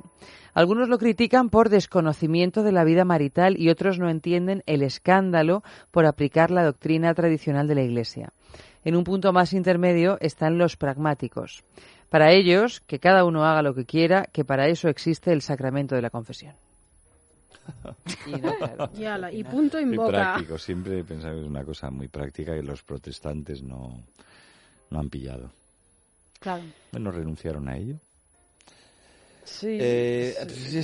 Algunos 0.54 0.88
lo 0.88 0.98
critican 0.98 1.50
por 1.50 1.68
desconocimiento 1.68 2.64
de 2.64 2.72
la 2.72 2.82
vida 2.82 3.04
marital 3.04 3.60
y 3.60 3.70
otros 3.70 4.00
no 4.00 4.10
entienden 4.10 4.64
el 4.66 4.82
escándalo 4.82 5.62
por 5.92 6.04
aplicar 6.04 6.50
la 6.50 6.64
doctrina 6.64 7.14
tradicional 7.14 7.68
de 7.68 7.74
la 7.76 7.82
Iglesia. 7.82 8.32
En 8.84 8.96
un 8.96 9.04
punto 9.04 9.32
más 9.32 9.52
intermedio 9.52 10.18
están 10.20 10.58
los 10.58 10.76
pragmáticos. 10.76 11.64
Para 12.10 12.32
ellos, 12.32 12.80
que 12.80 12.98
cada 12.98 13.24
uno 13.24 13.44
haga 13.44 13.62
lo 13.62 13.74
que 13.74 13.86
quiera, 13.86 14.26
que 14.32 14.44
para 14.44 14.68
eso 14.68 14.88
existe 14.88 15.32
el 15.32 15.42
sacramento 15.42 15.94
de 15.94 16.02
la 16.02 16.10
confesión. 16.10 16.54
Y 18.26 18.32
no, 18.32 18.54
claro. 18.56 18.90
Y 18.94 19.04
ala, 19.04 19.32
y 19.32 19.42
punto 19.42 19.78
en 19.78 19.88
Muy 19.88 19.96
boca. 19.96 20.10
práctico, 20.10 20.58
siempre 20.58 20.98
he 20.98 21.04
pensado 21.04 21.34
que 21.34 21.40
es 21.42 21.46
una 21.46 21.64
cosa 21.64 21.90
muy 21.90 22.08
práctica 22.08 22.54
que 22.54 22.62
los 22.62 22.82
protestantes 22.82 23.62
no, 23.62 24.02
no 24.90 25.00
han 25.00 25.08
pillado. 25.08 25.50
Claro. 26.40 26.62
Bueno, 26.92 27.10
renunciaron 27.10 27.68
a 27.68 27.76
ello. 27.76 27.96
Sí. 29.44 29.76
Eh, 29.80 30.34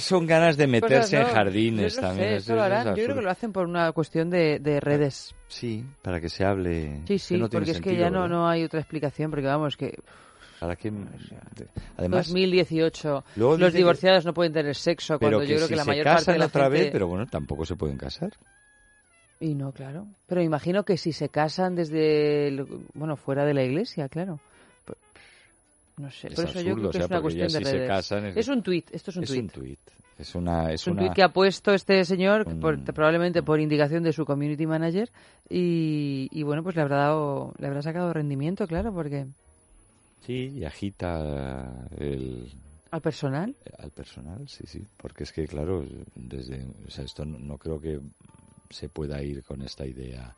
son 0.00 0.26
ganas 0.26 0.56
de 0.56 0.66
meterse 0.66 1.18
no, 1.18 1.26
en 1.28 1.34
jardines 1.34 1.94
yo 1.96 2.00
no 2.02 2.08
también. 2.08 2.28
sé, 2.28 2.36
es- 2.36 2.42
eso 2.44 2.54
lo 2.54 2.62
harán. 2.62 2.86
Yo 2.94 3.04
creo 3.04 3.16
que 3.16 3.22
lo 3.22 3.30
hacen 3.30 3.52
por 3.52 3.66
una 3.66 3.90
cuestión 3.92 4.28
de, 4.30 4.58
de 4.58 4.80
redes. 4.80 5.34
Sí, 5.48 5.84
para 6.02 6.20
que 6.20 6.28
se 6.28 6.44
hable. 6.44 7.00
Sí, 7.08 7.18
sí, 7.18 7.34
que 7.34 7.40
no 7.40 7.48
porque 7.48 7.70
es 7.72 7.80
que 7.80 7.96
ya 7.96 8.10
no, 8.10 8.22
¿verdad? 8.22 8.36
no 8.36 8.48
hay 8.48 8.62
otra 8.64 8.80
explicación, 8.80 9.30
porque 9.30 9.46
vamos, 9.46 9.76
que 9.76 9.98
¿Para 10.60 10.76
qué? 10.76 10.92
Además, 11.96 12.26
2018, 12.28 13.24
luego 13.36 13.52
los 13.52 13.58
dice 13.60 13.72
que- 13.72 13.78
divorciados 13.78 14.26
no 14.26 14.34
pueden 14.34 14.52
tener 14.52 14.76
sexo, 14.76 15.18
pero 15.18 15.38
cuando 15.38 15.44
yo 15.50 15.56
creo 15.56 15.66
si 15.66 15.72
que 15.72 15.76
la 15.76 15.84
se 15.84 15.88
mayor 15.88 16.04
parte 16.04 16.18
casan 16.20 16.34
de 16.34 16.38
la 16.38 16.46
otra 16.46 16.64
gente... 16.64 16.78
vez, 16.80 16.90
pero 16.92 17.08
bueno, 17.08 17.26
tampoco 17.26 17.64
se 17.64 17.76
pueden 17.76 17.96
casar. 17.96 18.30
Y 19.40 19.54
no, 19.54 19.72
claro. 19.72 20.06
Pero 20.26 20.42
imagino 20.42 20.84
que 20.84 20.98
si 20.98 21.12
se 21.12 21.30
casan 21.30 21.74
desde, 21.74 22.48
el- 22.48 22.66
bueno, 22.92 23.16
fuera 23.16 23.46
de 23.46 23.54
la 23.54 23.62
iglesia, 23.64 24.10
claro. 24.10 24.38
No 26.00 26.10
sé, 26.10 26.28
Es 26.28 26.34
por 26.34 26.44
eso 26.44 26.60
yo 26.60 26.74
creo 26.76 26.88
o 26.88 26.90
que 26.92 26.98
sea, 26.98 27.04
es 27.06 27.10
una 27.10 27.20
porque 27.20 27.36
ya 27.36 27.40
cuestión 27.44 27.62
de 27.62 27.70
si 27.70 27.76
se 27.78 27.86
casan 27.86 28.24
es- 28.26 28.36
Es 28.36 28.48
un 28.48 28.62
tuit, 28.62 28.90
esto 28.94 29.10
es 29.10 29.16
un 29.16 29.22
es 29.24 29.30
tuit. 29.30 29.40
un 29.42 29.48
tuit. 29.50 29.78
Es 30.18 30.34
una, 30.34 30.72
es 30.72 30.80
Es 30.82 30.86
un 30.86 30.92
una- 30.92 31.00
tuit 31.02 31.12
que 31.14 31.22
ha 31.22 31.32
puesto 31.32 31.72
este 31.72 32.04
señor, 32.04 32.46
un- 32.46 32.60
por- 32.60 32.82
probablemente 32.94 33.42
por 33.42 33.58
indicación 33.60 34.02
de 34.02 34.12
su 34.12 34.24
community 34.24 34.66
manager, 34.66 35.10
y, 35.48 36.28
y 36.30 36.42
bueno, 36.42 36.62
pues 36.62 36.74
le 36.76 36.82
habrá 36.82 36.96
dado, 36.96 37.54
le 37.58 37.66
habrá 37.66 37.82
sacado 37.82 38.12
rendimiento, 38.12 38.66
claro, 38.66 38.92
porque 38.92 39.26
Sí, 40.26 40.52
y 40.56 40.64
agita 40.64 41.86
el, 41.98 42.50
al 42.90 43.00
personal. 43.00 43.54
al 43.78 43.90
personal, 43.90 44.46
sí, 44.48 44.64
sí. 44.66 44.84
Porque 44.98 45.24
es 45.24 45.32
que, 45.32 45.46
claro, 45.46 45.84
desde, 46.14 46.66
o 46.86 46.90
sea, 46.90 47.04
esto 47.04 47.24
no, 47.24 47.38
no 47.38 47.56
creo 47.56 47.80
que 47.80 48.00
se 48.68 48.88
pueda 48.88 49.22
ir 49.22 49.42
con 49.42 49.62
esta 49.62 49.86
idea. 49.86 50.34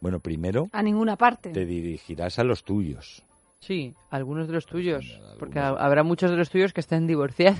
Bueno, 0.00 0.20
primero 0.20 0.68
A 0.72 0.82
ninguna 0.82 1.16
parte. 1.16 1.50
te 1.50 1.64
dirigirás 1.64 2.38
a 2.38 2.44
los 2.44 2.62
tuyos. 2.64 3.22
Sí, 3.60 3.94
algunos 4.10 4.46
de 4.46 4.52
los 4.54 4.66
tuyos, 4.66 5.18
porque 5.38 5.58
ha- 5.58 5.70
habrá 5.70 6.02
muchos 6.04 6.30
de 6.30 6.36
los 6.36 6.50
tuyos 6.50 6.72
que 6.72 6.80
estén 6.80 7.06
divorciados. 7.06 7.56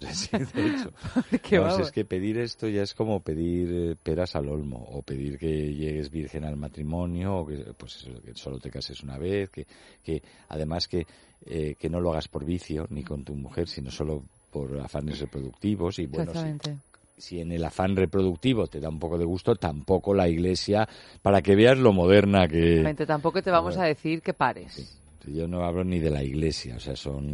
Sí, 0.10 0.36
de 0.54 0.66
hecho. 0.66 0.90
Porque, 1.30 1.58
Vamos, 1.58 1.72
vamos. 1.74 1.86
es 1.88 1.92
que 1.92 2.04
pedir 2.04 2.38
esto 2.38 2.68
ya 2.68 2.82
es 2.82 2.94
como 2.94 3.20
pedir 3.20 3.68
eh, 3.72 3.96
peras 4.02 4.34
al 4.36 4.48
olmo 4.48 4.76
o 4.90 5.02
pedir 5.02 5.38
que 5.38 5.72
llegues 5.72 6.10
virgen 6.10 6.44
al 6.44 6.56
matrimonio 6.56 7.36
o 7.38 7.46
que 7.46 7.56
pues 7.76 7.96
eso, 7.96 8.20
que 8.22 8.34
solo 8.34 8.58
te 8.58 8.70
cases 8.70 9.02
una 9.02 9.16
vez, 9.18 9.48
que, 9.50 9.66
que 10.02 10.22
además 10.48 10.88
que, 10.88 11.06
eh, 11.46 11.74
que 11.78 11.88
no 11.88 12.00
lo 12.00 12.10
hagas 12.10 12.28
por 12.28 12.44
vicio 12.44 12.86
ni 12.90 13.02
con 13.04 13.24
tu 13.24 13.34
mujer, 13.34 13.68
sino 13.68 13.90
solo 13.90 14.24
por 14.50 14.78
afanes 14.80 15.20
reproductivos 15.20 15.98
y 16.00 16.06
bueno, 16.06 16.32
si, 16.32 16.38
Exactamente. 16.48 16.82
si 17.16 17.40
en 17.40 17.52
el 17.52 17.64
afán 17.64 17.94
reproductivo 17.96 18.66
te 18.66 18.80
da 18.80 18.88
un 18.88 18.98
poco 18.98 19.16
de 19.16 19.24
gusto, 19.24 19.54
tampoco 19.54 20.12
la 20.12 20.28
iglesia, 20.28 20.88
para 21.22 21.40
que 21.42 21.54
veas 21.54 21.78
lo 21.78 21.92
moderna 21.92 22.46
que... 22.48 22.82
Tampoco 23.06 23.42
te 23.42 23.50
vamos 23.50 23.76
a 23.78 23.84
decir 23.84 24.20
que 24.22 24.34
pares. 24.34 25.00
Yo 25.26 25.48
no 25.48 25.64
hablo 25.64 25.84
ni 25.84 25.98
de 25.98 26.10
la 26.10 26.22
iglesia, 26.22 26.76
o 26.76 26.80
sea, 26.80 26.96
son 26.96 27.24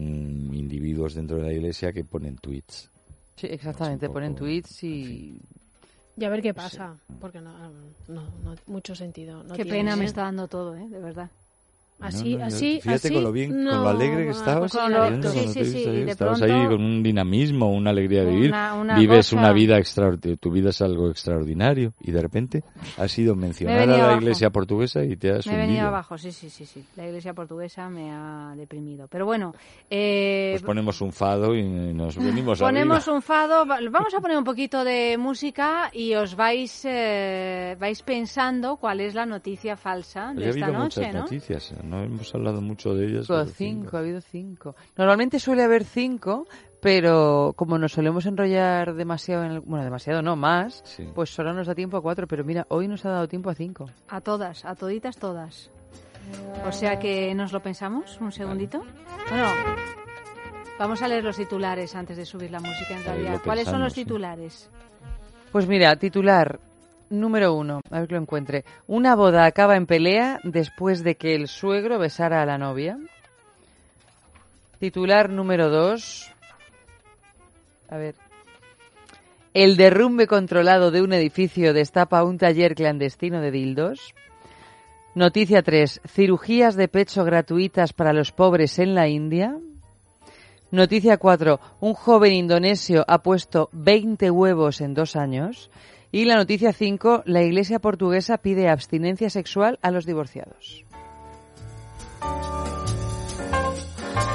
individuos 0.54 1.14
dentro 1.14 1.36
de 1.38 1.44
la 1.44 1.52
iglesia 1.52 1.92
que 1.92 2.04
ponen 2.04 2.36
tweets. 2.36 2.90
Sí, 3.36 3.48
exactamente, 3.50 4.08
ponen 4.08 4.34
tweets 4.34 4.82
y... 4.84 5.40
Y 6.16 6.24
a 6.24 6.28
ver 6.28 6.42
qué 6.42 6.52
pasa, 6.52 6.96
porque 7.20 7.40
no, 7.40 7.52
no, 8.08 8.22
no 8.44 8.54
mucho 8.66 8.94
sentido. 8.94 9.42
no 9.42 9.54
Qué 9.54 9.62
tiene, 9.62 9.78
pena 9.78 9.96
me 9.96 10.04
está 10.04 10.22
dando 10.22 10.46
todo, 10.46 10.76
¿eh? 10.76 10.86
De 10.88 11.00
verdad. 11.00 11.30
Así, 12.02 12.36
No, 12.36 12.44
así, 12.46 12.80
Fíjate 12.82 12.94
así, 13.08 13.14
con 13.14 13.22
lo 13.24 13.32
bien, 13.32 13.50
con 13.50 13.64
lo 13.64 13.88
alegre 13.88 14.24
que 14.24 14.30
estabas. 14.30 14.74
lo- 14.74 15.30
sí, 15.30 15.48
sí, 15.48 15.64
sí, 15.64 15.78
ahí, 15.88 16.04
de 16.04 16.10
estabas 16.10 16.38
pronto- 16.40 16.54
ahí 16.54 16.66
con 16.68 16.82
un 16.84 17.02
dinamismo, 17.02 17.72
una 17.72 17.90
alegría 17.90 18.24
de 18.24 18.30
vivir. 18.30 18.48
Una- 18.50 18.74
una 18.74 18.98
Vives 18.98 19.26
cosa- 19.30 19.36
una 19.36 19.52
vida 19.52 19.78
extraordinaria, 19.78 20.36
tu 20.36 20.50
vida 20.50 20.70
es 20.70 20.82
algo 20.82 21.10
extraordinario 21.10 21.92
y 22.00 22.10
de 22.12 22.20
repente 22.22 22.64
has 22.98 23.18
ido 23.18 23.34
mencionar 23.34 23.76
a 23.76 23.80
venido 23.80 23.98
la 23.98 24.04
abajo. 24.04 24.20
iglesia 24.20 24.50
portuguesa 24.50 25.04
y 25.04 25.16
te 25.16 25.30
has 25.30 25.46
Me 25.46 25.54
he 25.54 25.56
venido 25.58 25.86
abajo, 25.86 26.18
sí, 26.18 26.32
sí, 26.32 26.50
sí, 26.50 26.66
sí. 26.66 26.84
La 26.96 27.06
iglesia 27.06 27.34
portuguesa 27.34 27.88
me 27.88 28.10
ha 28.12 28.54
deprimido. 28.56 29.06
Pero 29.08 29.24
bueno, 29.26 29.54
eh, 29.90 30.50
Pues 30.54 30.62
ponemos 30.62 31.00
un 31.00 31.12
fado 31.12 31.54
y 31.54 31.62
nos 31.62 32.16
venimos 32.16 32.58
ponemos 32.60 32.98
arriba. 33.02 33.14
un 33.16 33.22
fado. 33.22 33.66
va- 33.66 33.78
Vamos 33.90 34.14
a 34.14 34.20
poner 34.20 34.36
un 34.38 34.44
poquito 34.44 34.84
de 34.84 35.16
música 35.18 35.90
y 35.92 36.14
os 36.14 36.34
vais, 36.34 36.84
eh, 36.84 37.76
vais 37.78 38.02
pensando 38.02 38.76
cuál 38.76 39.00
es 39.00 39.14
la 39.14 39.26
noticia 39.26 39.76
falsa 39.76 40.32
Pues 40.34 40.44
de 40.46 40.50
esta 40.60 40.66
noche, 40.72 41.00
muchas 41.00 41.14
¿no? 41.14 41.20
noticias, 41.20 41.74
no 41.92 42.02
hemos 42.02 42.34
hablado 42.34 42.60
mucho 42.60 42.94
de 42.94 43.06
ellas. 43.06 43.26
Cinco, 43.26 43.44
cinco, 43.46 43.96
ha 43.96 44.00
habido 44.00 44.20
cinco. 44.20 44.74
Normalmente 44.96 45.38
suele 45.38 45.62
haber 45.62 45.84
cinco, 45.84 46.46
pero 46.80 47.52
como 47.56 47.78
nos 47.78 47.92
solemos 47.92 48.26
enrollar 48.26 48.94
demasiado, 48.94 49.44
en 49.44 49.50
el- 49.52 49.60
bueno, 49.60 49.84
demasiado 49.84 50.22
no, 50.22 50.34
más, 50.36 50.82
Sí. 50.84 51.06
pues 51.14 51.30
solo 51.30 51.52
nos 51.52 51.66
da 51.66 51.74
tiempo 51.74 51.96
a 51.96 52.02
cuatro, 52.02 52.26
pero 52.26 52.44
mira, 52.44 52.66
hoy 52.70 52.88
nos 52.88 53.04
ha 53.04 53.10
dado 53.10 53.28
tiempo 53.28 53.50
a 53.50 53.54
cinco. 53.54 53.88
A 54.08 54.20
todas, 54.20 54.64
a 54.64 54.74
toditas 54.74 55.16
todas. 55.16 55.70
O 56.66 56.72
sea 56.72 56.98
que 56.98 57.34
nos 57.34 57.52
lo 57.52 57.60
pensamos 57.60 58.18
un 58.20 58.32
segundito. 58.32 58.82
Bueno, 59.28 59.46
vamos 60.78 61.02
a 61.02 61.08
leer 61.08 61.24
los 61.24 61.36
titulares 61.36 61.94
antes 61.94 62.16
de 62.16 62.24
subir 62.24 62.50
la 62.50 62.60
música 62.60 62.96
en 62.96 63.04
realidad. 63.04 63.40
¿Cuáles 63.44 63.68
son 63.68 63.80
los 63.80 63.92
sí. 63.92 64.04
titulares? 64.04 64.70
Pues 65.50 65.66
mira, 65.66 65.94
titular 65.96 66.58
número 67.12 67.54
uno, 67.54 67.80
a 67.90 68.00
ver 68.00 68.08
que 68.08 68.14
lo 68.14 68.20
encuentre. 68.20 68.64
Una 68.86 69.14
boda 69.14 69.44
acaba 69.44 69.76
en 69.76 69.86
pelea 69.86 70.40
después 70.42 71.04
de 71.04 71.16
que 71.16 71.34
el 71.34 71.46
suegro 71.46 71.98
besara 71.98 72.42
a 72.42 72.46
la 72.46 72.58
novia. 72.58 72.98
Titular 74.78 75.30
número 75.30 75.70
dos. 75.70 76.32
A 77.88 77.96
ver. 77.96 78.16
El 79.54 79.76
derrumbe 79.76 80.26
controlado 80.26 80.90
de 80.90 81.02
un 81.02 81.12
edificio 81.12 81.74
destapa 81.74 82.24
un 82.24 82.38
taller 82.38 82.74
clandestino 82.74 83.40
de 83.40 83.50
dildos. 83.50 84.14
Noticia 85.14 85.62
3. 85.62 86.00
Cirugías 86.08 86.74
de 86.74 86.88
pecho 86.88 87.22
gratuitas 87.22 87.92
para 87.92 88.14
los 88.14 88.32
pobres 88.32 88.78
en 88.78 88.94
la 88.94 89.08
India. 89.08 89.58
Noticia 90.70 91.18
4. 91.18 91.60
Un 91.80 91.92
joven 91.92 92.32
indonesio 92.32 93.04
ha 93.06 93.22
puesto 93.22 93.68
20 93.72 94.30
huevos 94.30 94.80
en 94.80 94.94
dos 94.94 95.16
años. 95.16 95.70
Y 96.14 96.26
la 96.26 96.36
noticia 96.36 96.74
5. 96.74 97.22
La 97.24 97.42
iglesia 97.42 97.78
portuguesa 97.78 98.36
pide 98.36 98.68
abstinencia 98.68 99.30
sexual 99.30 99.78
a 99.80 99.90
los 99.90 100.04
divorciados. 100.04 100.84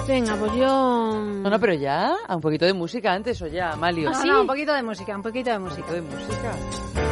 Venga, 0.08 0.36
pues 0.38 0.54
yo... 0.54 0.66
No, 0.66 1.50
no, 1.50 1.60
pero 1.60 1.74
ya, 1.74 2.16
a 2.28 2.36
un 2.36 2.42
poquito 2.42 2.66
de 2.66 2.74
música 2.74 3.14
antes 3.14 3.42
o 3.42 3.48
ya, 3.48 3.76
Malio. 3.76 4.10
No, 4.10 4.26
no, 4.26 4.42
un 4.42 4.48
poquito 4.48 4.74
de 4.74 4.82
música, 4.82 5.16
un 5.16 5.22
poquito 5.22 5.52
de 5.52 5.60
música. 5.60 5.92
de 5.94 6.02
música. 6.02 7.07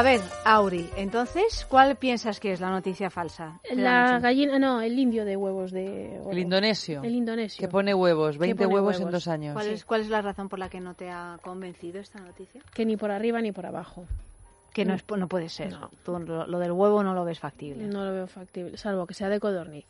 A 0.00 0.02
ver, 0.02 0.22
Auri, 0.46 0.88
entonces, 0.96 1.66
¿cuál 1.68 1.94
piensas 1.94 2.40
que 2.40 2.52
es 2.52 2.60
la 2.60 2.70
noticia 2.70 3.10
falsa? 3.10 3.60
La 3.74 4.18
gallina, 4.18 4.58
no, 4.58 4.80
el 4.80 4.98
indio 4.98 5.26
de 5.26 5.36
huevos 5.36 5.72
de... 5.72 6.18
El 6.30 6.38
indonesio. 6.38 7.02
El 7.02 7.14
indonesio. 7.14 7.60
Que 7.60 7.68
pone 7.70 7.92
huevos, 7.92 8.38
20 8.38 8.56
pone 8.64 8.74
huevos, 8.74 8.98
en 8.98 9.10
dos 9.10 9.28
años. 9.28 9.52
¿Cuál 9.52 9.66
es, 9.66 9.84
¿Cuál 9.84 10.00
es 10.00 10.08
la 10.08 10.22
razón 10.22 10.48
por 10.48 10.58
la 10.58 10.70
que 10.70 10.80
no 10.80 10.94
te 10.94 11.10
ha 11.10 11.38
convencido 11.42 12.00
esta 12.00 12.18
noticia? 12.18 12.62
Que 12.72 12.86
ni 12.86 12.96
por 12.96 13.10
arriba 13.10 13.42
ni 13.42 13.52
por 13.52 13.66
abajo. 13.66 14.06
Que 14.72 14.86
no, 14.86 14.94
es, 14.94 15.04
no 15.06 15.28
puede 15.28 15.50
ser. 15.50 15.76
Tú 16.02 16.18
lo, 16.18 16.46
lo 16.46 16.58
del 16.58 16.72
huevo 16.72 17.02
no 17.02 17.12
lo 17.12 17.22
ves 17.26 17.38
factible. 17.38 17.84
No 17.84 18.02
lo 18.02 18.12
veo 18.14 18.26
factible, 18.26 18.78
salvo 18.78 19.06
que 19.06 19.12
sea 19.12 19.28
de 19.28 19.38
codorniz. 19.38 19.84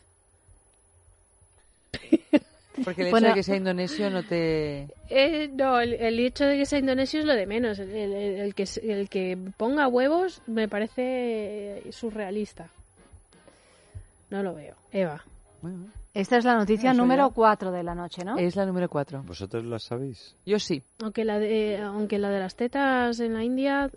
Porque 2.84 3.02
el 3.02 3.06
hecho 3.08 3.12
Bueno. 3.14 3.28
de 3.28 3.34
que 3.34 3.42
sea 3.42 3.56
indonesio 3.56 4.10
no 4.10 4.22
te... 4.22 4.88
Eh, 5.08 5.50
no, 5.54 5.80
el, 5.80 5.94
el 5.94 6.18
hecho 6.20 6.44
de 6.46 6.56
que 6.56 6.66
sea 6.66 6.78
indonesio 6.78 7.20
es 7.20 7.26
lo 7.26 7.34
de 7.34 7.46
menos. 7.46 7.78
El, 7.78 7.90
el- 7.90 8.12
el 8.40 8.54
que, 8.54 8.64
el 8.82 9.08
que 9.08 9.36
ponga 9.56 9.88
huevos 9.88 10.42
me 10.46 10.68
parece 10.68 11.02
eh, 11.78 11.92
surrealista. 11.92 12.68
No 14.30 14.42
lo 14.42 14.54
veo. 14.54 14.74
Eva. 14.92 15.24
Esta 16.14 16.36
es 16.38 16.44
la 16.44 16.56
noticia 16.56 16.92
Eso 16.92 17.00
número 17.02 17.28
ya. 17.28 17.34
4 17.34 17.70
de 17.72 17.82
la 17.82 17.94
noche, 17.94 18.24
¿no? 18.24 18.38
Es 18.38 18.56
la 18.56 18.64
número 18.66 18.88
4. 18.88 19.22
¿Vosotros 19.24 19.64
la 19.64 19.78
sabéis? 19.78 20.36
Yo 20.46 20.58
sí. 20.58 20.82
Aunque 21.02 21.24
la 21.24 21.38
de, 21.38 21.78
aunque 21.78 22.18
la 22.18 22.30
de 22.30 22.40
las 22.40 22.56
tetas 22.56 23.20
en 23.20 23.34
la 23.34 23.44
India 23.44 23.90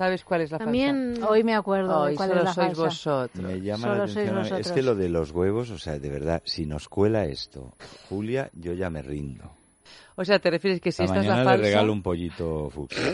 ¿Sabes 0.00 0.24
cuál 0.24 0.40
es 0.40 0.50
la 0.50 0.56
también... 0.56 1.22
Hoy 1.28 1.44
me 1.44 1.54
acuerdo 1.54 2.04
de 2.06 2.10
Ay, 2.12 2.16
cuál 2.16 2.30
solo 2.30 2.40
es 2.40 2.44
la 2.46 2.54
sois 2.54 2.66
falsa. 2.68 2.82
vosotros. 2.84 3.44
Me 3.44 3.60
llama 3.60 3.82
Solo 3.82 3.94
la 3.98 4.06
sois 4.08 4.16
atención. 4.16 4.38
Es 4.38 4.50
vosotros. 4.50 4.72
que 4.72 4.82
lo 4.82 4.94
de 4.94 5.08
los 5.10 5.30
huevos, 5.32 5.70
o 5.70 5.78
sea, 5.78 5.98
de 5.98 6.08
verdad, 6.08 6.40
si 6.46 6.64
nos 6.64 6.88
cuela 6.88 7.26
esto, 7.26 7.74
Julia, 8.08 8.48
yo 8.54 8.72
ya 8.72 8.88
me 8.88 9.02
rindo. 9.02 9.44
O 10.16 10.24
sea, 10.24 10.38
te 10.38 10.50
refieres 10.50 10.80
que 10.80 10.90
si 10.90 11.02
A 11.02 11.04
esta 11.04 11.18
es 11.20 11.24
la 11.26 11.30
mañana 11.32 11.50
falsa... 11.50 11.62
le 11.62 11.68
regalo 11.68 11.92
un 11.92 12.02
pollito 12.02 12.70
fucsia. 12.70 13.12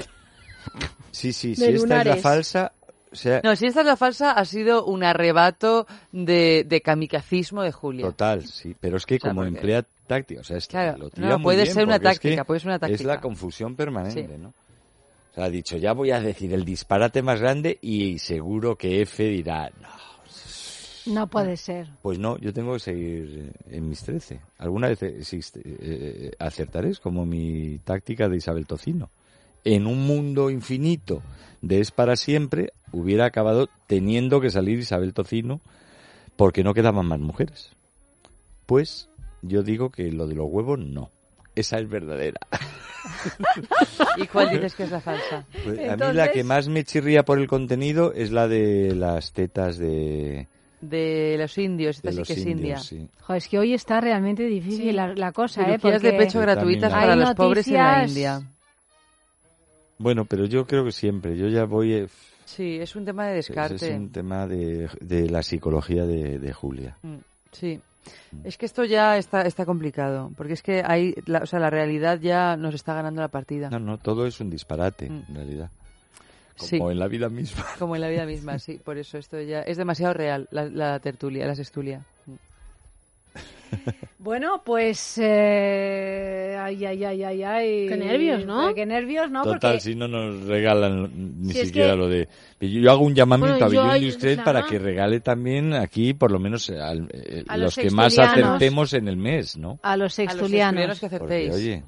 Sí, 1.11 1.33
sí, 1.33 1.51
De 1.51 1.57
si 1.57 1.63
esta 1.65 1.75
es 1.75 1.81
la 1.89 1.97
lunares. 2.05 2.23
falsa, 2.23 2.73
o 3.11 3.17
sea, 3.17 3.41
No, 3.43 3.57
si 3.57 3.67
esta 3.67 3.81
es 3.81 3.87
la 3.87 3.97
falsa, 3.97 4.31
ha 4.31 4.45
sido 4.45 4.85
un 4.85 5.03
arrebato 5.03 5.89
de, 6.13 6.65
de 6.69 6.81
kamikazismo 6.83 7.63
de 7.63 7.73
Julia. 7.73 8.07
total, 8.07 8.47
sí. 8.47 8.77
Pero 8.79 8.97
es 8.97 9.07
que 9.07 9.19
sea, 9.19 9.31
como 9.31 9.41
porque- 9.43 9.57
emplea 9.57 9.85
táctica, 10.07 10.41
o 10.41 10.45
sea, 10.45 10.57
es, 10.59 10.69
Claro, 10.69 10.99
lo 10.99 11.11
tira 11.11 11.31
no, 11.31 11.39
muy 11.39 11.43
puede 11.43 11.63
bien, 11.65 11.75
ser 11.75 11.85
una 11.85 11.95
porque 11.97 12.09
es 12.11 12.19
que 12.21 12.29
táctica, 12.29 12.45
puede 12.45 12.61
ser 12.61 12.69
una 12.69 12.77
Es 12.77 12.81
táctica. 12.81 13.05
la 13.09 13.21
confusión 13.21 13.75
permanente, 13.75 14.29
Sí. 14.37 14.39
¿no? 14.41 14.55
O 15.37 15.39
sea, 15.39 15.45
ha 15.45 15.51
dicho, 15.51 15.77
ya 15.77 15.93
voy 15.93 16.13
a 16.13 16.21
decir 16.21 16.55
el 16.55 16.65
disparate 16.65 17.21
más 17.21 17.43
grande 17.43 17.79
y 17.83 18.19
seguro 18.19 18.77
que 18.77 19.03
F 19.03 19.23
dirá, 19.23 19.71
no, 19.83 21.13
No 21.13 21.27
puede 21.27 21.59
ser. 21.59 21.91
Pues 22.01 22.19
no, 22.19 22.39
yo 22.39 22.55
tengo 22.55 22.73
que 22.73 22.79
seguir 22.79 23.53
eh, 23.55 23.77
en 23.77 23.87
mis 23.87 24.03
13. 24.03 24.41
Alguna 24.57 24.89
vez 24.89 25.03
existe, 25.03 25.61
eh, 25.63 26.31
acertaréis 26.39 27.01
como 27.01 27.27
mi 27.27 27.79
táctica 27.81 28.31
de 28.31 28.39
Isabel 28.39 28.67
Tocino. 28.67 29.11
En 29.63 29.87
un 29.87 30.07
mundo 30.07 30.49
infinito 30.49 31.23
de 31.61 31.81
es 31.81 31.91
para 31.91 32.17
siempre, 32.17 32.73
hubiera 32.91 33.27
acabado 33.27 33.69
teniendo 33.87 34.41
que 34.41 34.51
salir 34.51 34.79
Isabel 34.79 35.13
Tocino 35.13 35.61
porque 36.37 36.65
no 36.65 36.73
quedaban 36.73 37.05
más 37.05 37.21
mujeres. 37.21 37.73
Pues 38.65 39.11
yo 39.43 39.63
digo 39.63 39.91
que 39.91 40.11
lo 40.13 40.27
de 40.29 40.35
los 40.35 40.49
huevos 40.49 40.79
no. 40.79 41.11
Esa 41.57 41.79
es 41.79 41.89
verdadera. 41.89 42.39
¿Y 44.19 44.27
cuál 44.27 44.51
dices 44.51 44.75
que 44.75 44.85
es 44.85 44.91
la 44.91 45.01
falsa? 45.01 45.45
Pues 45.65 45.79
a 45.91 45.97
mí 45.97 46.13
la 46.13 46.31
que 46.31 46.45
más 46.45 46.69
me 46.69 46.85
chirría 46.85 47.25
por 47.25 47.39
el 47.39 47.47
contenido 47.49 48.13
es 48.13 48.31
la 48.31 48.47
de 48.47 48.95
las 48.95 49.33
tetas 49.33 49.79
de, 49.79 50.47
De 50.81 51.37
los 51.39 51.57
indios, 51.59 51.97
esta 51.97 52.09
de 52.09 52.13
sí 52.13 52.19
los 52.19 52.29
que 52.29 52.35
es 52.35 52.47
India. 52.47 52.77
Sí. 52.79 53.09
Joder, 53.23 53.39
es 53.39 53.49
que 53.49 53.59
hoy 53.59 53.75
está 53.75 54.01
realmente 54.01 54.45
difícil 54.45 54.95
la, 54.97 55.15
la 55.15 55.33
cosa, 55.33 55.63
¿eh? 55.63 55.79
Cirugías 55.79 56.03
de 56.03 56.11
Porque 56.13 56.25
pecho 56.25 56.41
gratuitas 56.41 56.93
Hay 56.93 57.01
para 57.01 57.17
los 57.17 57.35
pobres 57.35 57.67
en 57.69 57.75
la 57.75 57.99
noticias- 58.03 58.09
India. 58.11 58.53
Bueno, 59.99 60.25
pero 60.27 60.45
yo 60.45 60.67
creo 60.67 60.85
que 60.85 60.93
siempre. 60.93 61.37
Yo 61.39 61.49
ya 61.49 61.65
voy. 61.65 61.95
eh, 61.95 62.07
Sí, 62.45 62.77
es 62.81 62.95
un 62.95 63.05
tema 63.05 63.27
de 63.27 63.39
Ese 63.39 63.53
descarte. 63.53 63.75
es 63.93 63.97
un 63.97 64.13
tema 64.13 64.47
de, 64.47 64.89
de 65.01 65.29
la 65.31 65.43
psicología 65.43 66.05
de, 66.07 66.39
de 66.39 66.53
Julia. 66.53 66.97
Mm, 67.03 67.17
Sí. 67.51 67.81
Es 68.45 68.57
que 68.59 68.67
esto 68.67 68.85
ya 68.85 69.17
está, 69.19 69.43
está 69.43 69.65
complicado, 69.67 70.31
porque 70.37 70.53
es 70.53 70.63
que 70.63 70.83
hay, 70.87 71.15
la, 71.27 71.41
o 71.41 71.47
sea, 71.47 71.59
la 71.59 71.71
realidad 71.71 72.19
ya 72.21 72.57
nos 72.57 72.75
está 72.75 72.95
ganando 72.95 73.21
la 73.21 73.29
partida. 73.29 73.71
No, 73.71 73.79
no, 73.79 73.99
todo 73.99 74.27
es 74.27 74.41
un 74.41 74.51
disparate, 74.51 75.09
Mm. 75.11 75.23
en 75.29 75.35
realidad. 75.35 75.71
Como 76.59 76.69
Sí. 76.69 76.77
en 76.77 76.99
la 76.99 77.07
vida 77.09 77.29
misma. 77.29 77.65
Como 77.79 77.95
en 77.97 78.01
la 78.01 78.09
vida 78.09 78.25
misma, 78.25 78.59
sí. 78.59 78.81
Por 78.83 78.97
eso 78.97 79.19
esto 79.19 79.41
ya 79.43 79.61
es 79.61 79.77
demasiado 79.77 80.15
real, 80.15 80.49
la, 80.51 80.65
la 80.65 80.99
tertulia, 81.01 81.47
la 81.47 81.55
sextulia. 81.55 82.03
Bueno, 84.19 84.61
pues... 84.65 85.19
eh, 85.23 86.57
ay, 86.59 86.85
ay, 86.85 87.05
ay, 87.05 87.23
ay, 87.23 87.43
ay. 87.45 87.87
Qué 87.89 87.97
nervios, 87.97 88.45
¿no? 88.45 88.71
Eh, 88.71 88.75
Qué 88.75 88.85
nervios, 88.87 89.31
¿no? 89.31 89.45
Total, 89.45 89.75
Porque 89.75 89.81
si 89.81 89.95
no 89.95 90.09
nos 90.09 90.47
regalan 90.47 91.11
ni 91.43 91.53
Si 91.53 91.61
es 91.61 91.67
siquiera 91.69 91.93
que- 91.93 91.97
lo 91.97 92.09
de... 92.09 92.29
Yo, 92.61 92.91
hago 92.91 93.05
un 93.05 93.15
llamamiento 93.15 93.65
Bueno, 93.67 93.91
a 93.91 93.99
Industries 93.99 94.37
claro. 94.41 94.45
para 94.45 94.67
que 94.67 94.79
regale 94.81 95.21
también 95.21 95.75
aquí, 95.75 96.13
por 96.15 96.33
lo 96.33 96.41
menos, 96.41 96.69
al- 96.71 97.09
eh, 97.13 97.45
A 97.47 97.57
los, 97.57 97.77
los 97.77 97.85
que 97.85 97.91
más 97.91 98.19
acertemos 98.19 98.93
en 98.95 99.07
el 99.09 99.17
mes, 99.17 99.57
¿no? 99.57 99.79
a 99.83 99.97
los 99.97 100.13
A 100.15 100.17
sextulianos. 100.17 100.89
los 100.89 101.01
que 101.01 101.09
Porque, 101.09 101.25
acertéis. 101.49 101.55
oye, 101.55 101.83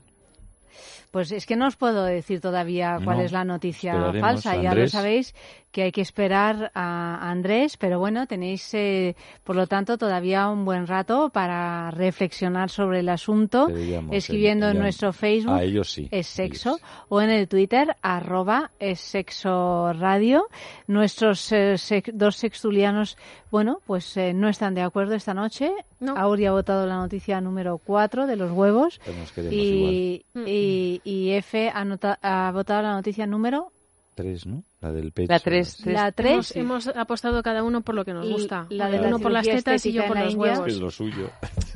Pues 1.11 1.33
es 1.33 1.47
que 1.47 1.57
no 1.57 1.67
os 1.67 1.77
puedo 1.77 2.05
decir 2.05 2.41
todavía 2.41 2.99
cuál 3.03 3.19
No, 3.19 3.23
es 3.25 3.33
la 3.33 3.45
noticia 3.45 3.95
falsa. 4.21 4.57
Ya 4.57 4.75
lo 4.75 4.87
sabéis 4.89 5.35
que 5.73 5.83
hay 5.83 5.93
que 5.93 6.01
esperar 6.01 6.71
a 6.75 7.31
Andrés, 7.31 7.77
pero 7.77 7.99
bueno, 7.99 8.27
tenéis, 8.27 8.73
eh, 8.75 9.17
por 9.45 9.55
lo 9.55 9.67
tanto, 9.67 9.99
todavía 9.99 10.49
un 10.49 10.65
buen 10.65 10.87
rato 10.87 11.29
para 11.31 11.91
reflexionar 11.91 12.71
sobre 12.71 13.01
el 13.01 13.09
asunto, 13.11 13.69
escribiendo 14.11 14.69
en- 14.71 14.79
nuestro 14.79 15.13
Facebook 15.13 15.55
a 15.55 15.63
ellos 15.63 15.91
sí, 15.93 16.09
es 16.11 16.27
sexo 16.27 16.79
o 17.09 17.21
en 17.21 17.31
el 17.31 17.49
Twitter 17.49 17.97
arroba 18.03 18.71
es 18.79 19.01
sexo 19.01 19.93
radio. 19.93 20.47
Nuestros 20.87 21.53
eh, 21.53 21.77
dos 22.13 22.37
sextulianos, 22.37 23.17
bueno, 23.51 23.81
pues 23.87 24.17
eh, 24.17 24.33
no 24.35 24.49
están 24.49 24.75
de 24.75 24.83
acuerdo 24.83 25.15
esta 25.15 25.35
noche. 25.35 25.71
Auri 26.17 26.47
ha 26.47 26.53
votado 26.53 26.87
la 26.87 26.97
noticia 26.97 27.41
número 27.41 27.79
4 27.79 28.27
de 28.27 28.37
los 28.37 28.51
huevos 28.53 29.01
Pues 29.05 29.17
nos 29.17 29.33
queremos 29.33 29.55
y, 29.55 30.25
y, 30.47 31.01
y 31.05 31.31
F 31.33 31.71
ha, 31.75 31.85
nota- 31.85 32.19
ha 32.23 32.51
votado 32.53 32.83
la 32.83 32.93
noticia 32.93 33.27
número 33.27 33.73
tres, 34.15 34.47
¿no? 34.47 34.65
La 34.81 34.91
del 34.91 35.13
pecho. 35.13 35.33
La 35.33 35.39
tres, 35.39 35.87
la 35.87 36.11
3. 36.11 36.33
Hemos, 36.33 36.57
hemos 36.57 36.97
apostado 36.97 37.41
cada 37.41 37.63
uno 37.63 37.83
por 37.83 37.95
lo 37.95 38.05
que 38.05 38.13
nos 38.13 38.27
Y 38.27 38.33
gusta. 38.33 38.67
la 38.71 38.91
de 38.91 38.99
uno 38.99 39.21
por 39.21 39.31
las 39.31 39.47
tetas 39.47 39.87
y 39.87 39.93
yo 39.93 40.05
por 40.09 40.19
los 40.19 40.35
huevos. 40.35 40.65
Que 40.65 40.71
es 40.73 40.81
lo 40.81 40.91
suyo. 40.91 41.31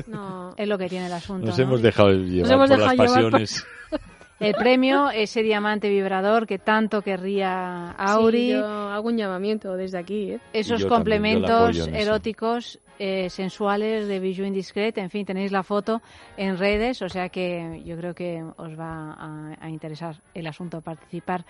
No. 0.09 0.53
Es 0.57 0.67
lo 0.67 0.77
que 0.77 0.89
tiene 0.89 1.07
el 1.07 1.13
asunto. 1.13 1.47
Nos 1.47 1.57
¿no? 1.59 1.65
hemos 1.65 1.83
dejado 1.83 2.11
llevar 2.11 2.53
hemos 2.53 2.69
por 2.69 2.79
dejado 2.79 2.97
las 2.97 3.07
llevar 3.07 3.23
por- 3.31 3.41
pasiones. 3.41 3.65
El 4.41 4.55
premio, 4.55 5.11
ese 5.11 5.43
diamante 5.43 5.89
vibrador 5.89 6.47
que 6.49 6.59
tanto 6.59 7.03
querría 7.03 7.93
Auri. 7.93 8.39
Sí, 8.49 8.53
yo 8.53 8.67
hago 8.67 9.09
un 9.09 9.17
llamamiento 9.17 9.77
desde 9.77 9.99
aquí. 9.99 10.33
¿eh? 10.33 10.41
esos 10.53 10.81
yo 10.81 10.89
complementos 10.89 11.87
eróticos 11.89 12.81
eh, 12.99 13.31
sensuales 13.31 14.09
de 14.09 14.19
Bijou 14.19 14.45
Indiscret. 14.45 14.99
En 14.99 15.11
fin, 15.11 15.25
tenéis 15.25 15.53
la 15.53 15.63
foto 15.63 16.03
en 16.37 16.59
redes, 16.59 17.03
o 17.03 17.09
sea 17.09 17.29
que 17.29 17.83
yo 17.85 17.97
creo 17.97 18.15
que 18.15 18.43
os 18.57 18.77
va 18.79 19.13
a, 19.13 19.57
a 19.61 19.69
interesar 19.71 20.17
el 20.35 20.47
asunto 20.49 20.81
participar. 20.81 21.45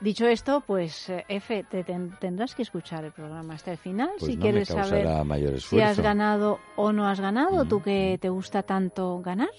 Dicho 0.00 0.26
esto, 0.26 0.62
pues 0.66 1.10
eh, 1.10 1.26
F, 1.28 1.64
te 1.70 1.84
ten- 1.84 2.16
tendrás 2.18 2.54
que 2.54 2.62
escuchar 2.62 3.04
el 3.04 3.12
programa 3.12 3.52
hasta 3.54 3.72
el 3.72 3.76
final 3.76 4.08
Pues 4.18 4.30
si 4.30 4.36
no 4.38 4.42
quieres 4.42 4.68
saber 4.68 5.06
mayor 5.26 5.60
si 5.60 5.78
has 5.82 6.00
ganado 6.00 6.58
o 6.76 6.90
no 6.90 7.06
has 7.06 7.20
ganado. 7.20 7.66
¿Tú 7.66 7.82
que 7.82 8.14
Mm. 8.16 8.20
te 8.20 8.28
gusta 8.30 8.62
tanto 8.62 9.20
ganar? 9.20 9.50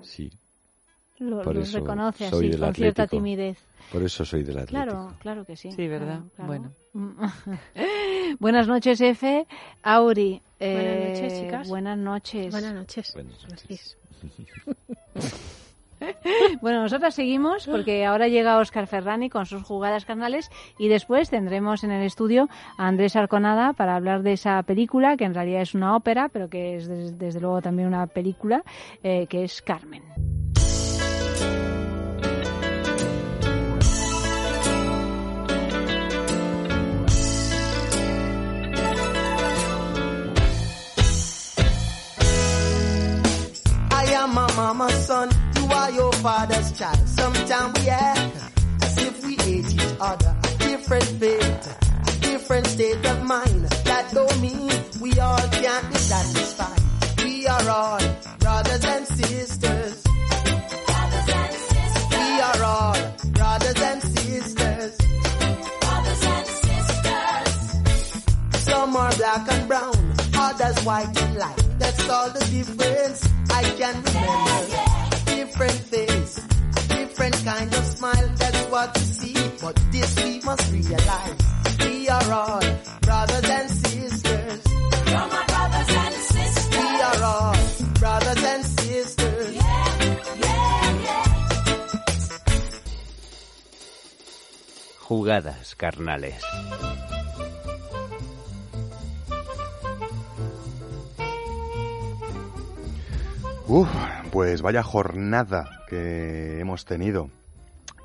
Sí, 0.00 0.30
Lo, 1.18 1.42
por 1.42 1.54
lo 1.54 1.60
eso 1.62 1.78
reconoce 1.78 2.28
soy 2.28 2.38
así, 2.46 2.48
del 2.50 2.60
con 2.60 2.74
cierta 2.74 3.06
timidez. 3.06 3.58
Por 3.92 4.02
eso 4.02 4.24
soy 4.24 4.42
del 4.42 4.58
Atlético. 4.58 4.72
Claro, 4.92 5.12
claro 5.20 5.44
que 5.44 5.56
sí. 5.56 5.70
Sí, 5.72 5.86
¿verdad? 5.88 6.20
Claro, 6.34 6.52
claro. 6.52 6.70
Buenas 8.40 8.66
noches, 8.66 9.00
F. 9.00 9.46
Auri. 9.82 10.42
Buenas 10.58 10.98
noches, 11.08 11.32
eh, 11.32 11.40
chicas. 11.44 11.68
Buenas 11.68 11.98
noches. 11.98 12.50
Buenas 12.52 12.74
noches. 12.74 13.12
Buenas 13.14 13.48
noches. 13.48 13.96
Bueno, 16.60 16.82
nosotras 16.82 17.14
seguimos 17.14 17.66
porque 17.66 18.04
ahora 18.04 18.28
llega 18.28 18.58
Oscar 18.58 18.86
Ferrani 18.86 19.30
con 19.30 19.46
sus 19.46 19.62
jugadas 19.62 20.04
carnales 20.04 20.50
y 20.78 20.88
después 20.88 21.30
tendremos 21.30 21.82
en 21.82 21.92
el 21.92 22.02
estudio 22.04 22.48
a 22.76 22.88
Andrés 22.88 23.16
Arconada 23.16 23.72
para 23.72 23.96
hablar 23.96 24.22
de 24.22 24.32
esa 24.34 24.62
película 24.64 25.16
que 25.16 25.24
en 25.24 25.32
realidad 25.34 25.62
es 25.62 25.74
una 25.74 25.96
ópera, 25.96 26.28
pero 26.28 26.50
que 26.50 26.76
es 26.76 26.88
des- 26.88 27.18
desde 27.18 27.40
luego 27.40 27.62
también 27.62 27.88
una 27.88 28.06
película 28.06 28.64
eh, 29.02 29.26
que 29.28 29.44
es 29.44 29.62
Carmen. 29.62 30.02
Am 44.24 44.34
my 44.34 44.50
mama's 44.56 45.06
son, 45.06 45.28
you 45.56 45.66
are 45.66 45.90
your 45.90 46.10
father's 46.14 46.72
child. 46.78 47.06
Sometimes 47.06 47.78
we 47.78 47.90
act 47.90 48.36
as 48.82 48.98
if 48.98 49.26
we 49.26 49.36
hate 49.36 49.74
each 49.74 49.96
other. 50.00 50.34
Different 50.60 51.04
faith, 51.04 52.20
different 52.22 52.66
state 52.66 53.04
of 53.04 53.22
mind. 53.24 53.64
That 53.84 54.10
don't 54.14 54.40
mean 54.40 54.70
we 55.02 55.20
all 55.20 55.46
can't 55.60 55.88
be 55.90 55.96
satisfied. 55.96 56.80
We 57.22 57.46
are 57.46 57.68
all 57.68 58.00
brothers 58.38 58.84
and 58.86 59.06
sisters. 59.06 60.04
We 62.10 62.40
are 62.48 62.62
all 62.64 62.96
brothers 63.34 63.80
and 63.90 64.02
sisters. 64.02 64.96
Some 68.64 68.96
are 68.96 69.12
black 69.16 69.52
and 69.52 69.68
brown, 69.68 70.14
others 70.34 70.84
white 70.86 71.22
and 71.22 71.36
light. 71.36 71.63
That's 71.78 72.08
all 72.08 72.30
the 72.30 72.44
difference 72.56 73.28
I 73.50 73.62
can 73.80 73.96
remember. 74.02 75.34
Different 75.36 75.80
face, 75.92 76.34
different 76.88 77.36
kind 77.44 77.74
of 77.74 77.84
smile. 77.84 78.28
That's 78.36 78.62
what 78.70 78.96
you 78.96 79.02
see. 79.02 79.36
But 79.60 79.76
this 79.92 80.24
we 80.24 80.40
must 80.40 80.72
realize. 80.72 81.38
We 81.80 82.08
are 82.08 82.32
all 82.32 82.60
brothers 83.02 83.50
and 83.50 83.70
sisters. 83.70 84.62
You're 85.06 85.28
my 85.36 85.44
brothers 85.46 85.90
and 86.02 86.14
sisters. 86.14 86.78
We 86.78 87.00
are 87.08 87.22
all 87.22 87.56
brothers 88.00 88.44
and 88.44 88.64
sisters. 88.64 89.58
Jugadas 95.06 95.76
carnales. 95.76 97.03
Uf, 103.66 103.88
pues 104.30 104.60
vaya 104.60 104.82
jornada 104.82 105.80
que 105.88 106.60
hemos 106.60 106.84
tenido, 106.84 107.30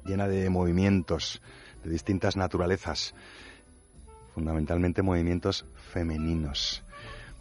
llena 0.05 0.29
de 0.29 0.49
movimientos 0.49 1.41
de 1.83 1.89
distintas 1.89 2.37
naturalezas, 2.37 3.13
fundamentalmente 4.33 5.01
movimientos 5.01 5.65
femeninos. 5.91 6.81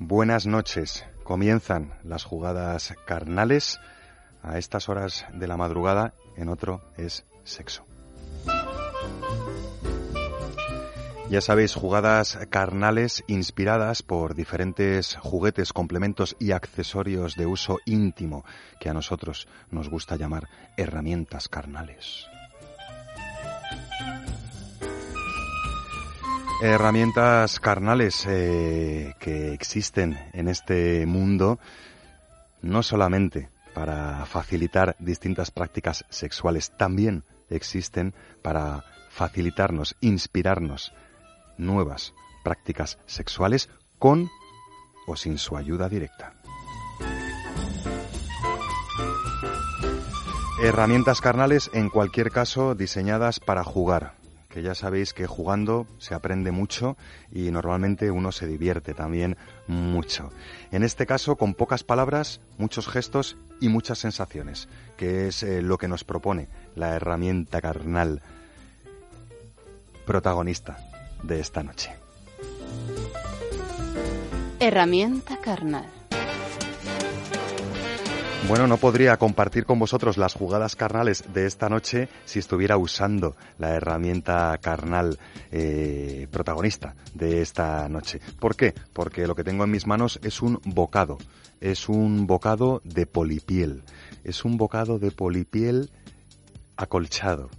Buenas 0.00 0.46
noches, 0.46 1.06
comienzan 1.22 1.94
las 2.02 2.24
jugadas 2.24 2.92
carnales 3.06 3.78
a 4.42 4.58
estas 4.58 4.88
horas 4.88 5.24
de 5.32 5.46
la 5.46 5.56
madrugada, 5.56 6.12
en 6.36 6.48
otro 6.48 6.82
es 6.96 7.24
sexo. 7.44 7.87
Ya 11.30 11.42
sabéis, 11.42 11.74
jugadas 11.74 12.38
carnales 12.48 13.22
inspiradas 13.26 14.02
por 14.02 14.34
diferentes 14.34 15.16
juguetes, 15.16 15.74
complementos 15.74 16.34
y 16.40 16.52
accesorios 16.52 17.36
de 17.36 17.44
uso 17.44 17.80
íntimo 17.84 18.46
que 18.80 18.88
a 18.88 18.94
nosotros 18.94 19.46
nos 19.70 19.90
gusta 19.90 20.16
llamar 20.16 20.48
herramientas 20.78 21.50
carnales. 21.50 22.26
Herramientas 26.62 27.60
carnales 27.60 28.24
eh, 28.26 29.12
que 29.20 29.52
existen 29.52 30.18
en 30.32 30.48
este 30.48 31.04
mundo 31.04 31.58
no 32.62 32.82
solamente 32.82 33.50
para 33.74 34.24
facilitar 34.24 34.96
distintas 34.98 35.50
prácticas 35.50 36.06
sexuales, 36.08 36.72
también 36.78 37.24
existen 37.50 38.14
para 38.40 38.82
facilitarnos, 39.10 39.94
inspirarnos 40.00 40.94
nuevas 41.58 42.14
prácticas 42.42 42.98
sexuales 43.06 43.68
con 43.98 44.30
o 45.06 45.16
sin 45.16 45.38
su 45.38 45.56
ayuda 45.56 45.88
directa. 45.88 46.34
Herramientas 50.62 51.20
carnales, 51.20 51.70
en 51.72 51.88
cualquier 51.88 52.30
caso, 52.30 52.74
diseñadas 52.74 53.38
para 53.38 53.62
jugar, 53.62 54.14
que 54.48 54.60
ya 54.62 54.74
sabéis 54.74 55.14
que 55.14 55.26
jugando 55.28 55.86
se 55.98 56.14
aprende 56.14 56.50
mucho 56.50 56.96
y 57.30 57.50
normalmente 57.52 58.10
uno 58.10 58.32
se 58.32 58.48
divierte 58.48 58.92
también 58.92 59.36
mucho. 59.68 60.32
En 60.72 60.82
este 60.82 61.06
caso, 61.06 61.36
con 61.36 61.54
pocas 61.54 61.84
palabras, 61.84 62.40
muchos 62.56 62.88
gestos 62.88 63.36
y 63.60 63.68
muchas 63.68 63.98
sensaciones, 63.98 64.68
que 64.96 65.28
es 65.28 65.44
eh, 65.44 65.62
lo 65.62 65.78
que 65.78 65.86
nos 65.86 66.02
propone 66.02 66.48
la 66.74 66.96
herramienta 66.96 67.60
carnal 67.60 68.20
protagonista 70.06 70.87
de 71.22 71.40
esta 71.40 71.62
noche. 71.62 71.90
Herramienta 74.60 75.36
carnal. 75.38 75.86
Bueno, 78.48 78.66
no 78.66 78.78
podría 78.78 79.18
compartir 79.18 79.66
con 79.66 79.78
vosotros 79.78 80.16
las 80.16 80.32
jugadas 80.32 80.74
carnales 80.74 81.22
de 81.34 81.44
esta 81.44 81.68
noche 81.68 82.08
si 82.24 82.38
estuviera 82.38 82.78
usando 82.78 83.36
la 83.58 83.74
herramienta 83.74 84.56
carnal 84.62 85.18
eh, 85.52 86.28
protagonista 86.30 86.94
de 87.12 87.42
esta 87.42 87.86
noche. 87.90 88.20
¿Por 88.40 88.56
qué? 88.56 88.72
Porque 88.94 89.26
lo 89.26 89.34
que 89.34 89.44
tengo 89.44 89.64
en 89.64 89.70
mis 89.70 89.86
manos 89.86 90.18
es 90.22 90.40
un 90.40 90.60
bocado. 90.64 91.18
Es 91.60 91.90
un 91.90 92.26
bocado 92.26 92.80
de 92.84 93.04
polipiel. 93.04 93.82
Es 94.24 94.46
un 94.46 94.56
bocado 94.56 94.98
de 94.98 95.10
polipiel 95.10 95.90
acolchado. 96.76 97.50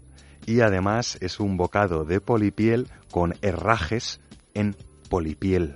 Y 0.49 0.61
además 0.61 1.19
es 1.21 1.39
un 1.39 1.57
bocado 1.57 2.05
de 2.05 2.21
polipiel 2.21 2.87
con 3.11 3.35
herrajes 3.43 4.19
en 4.55 4.75
polipiel. 5.07 5.75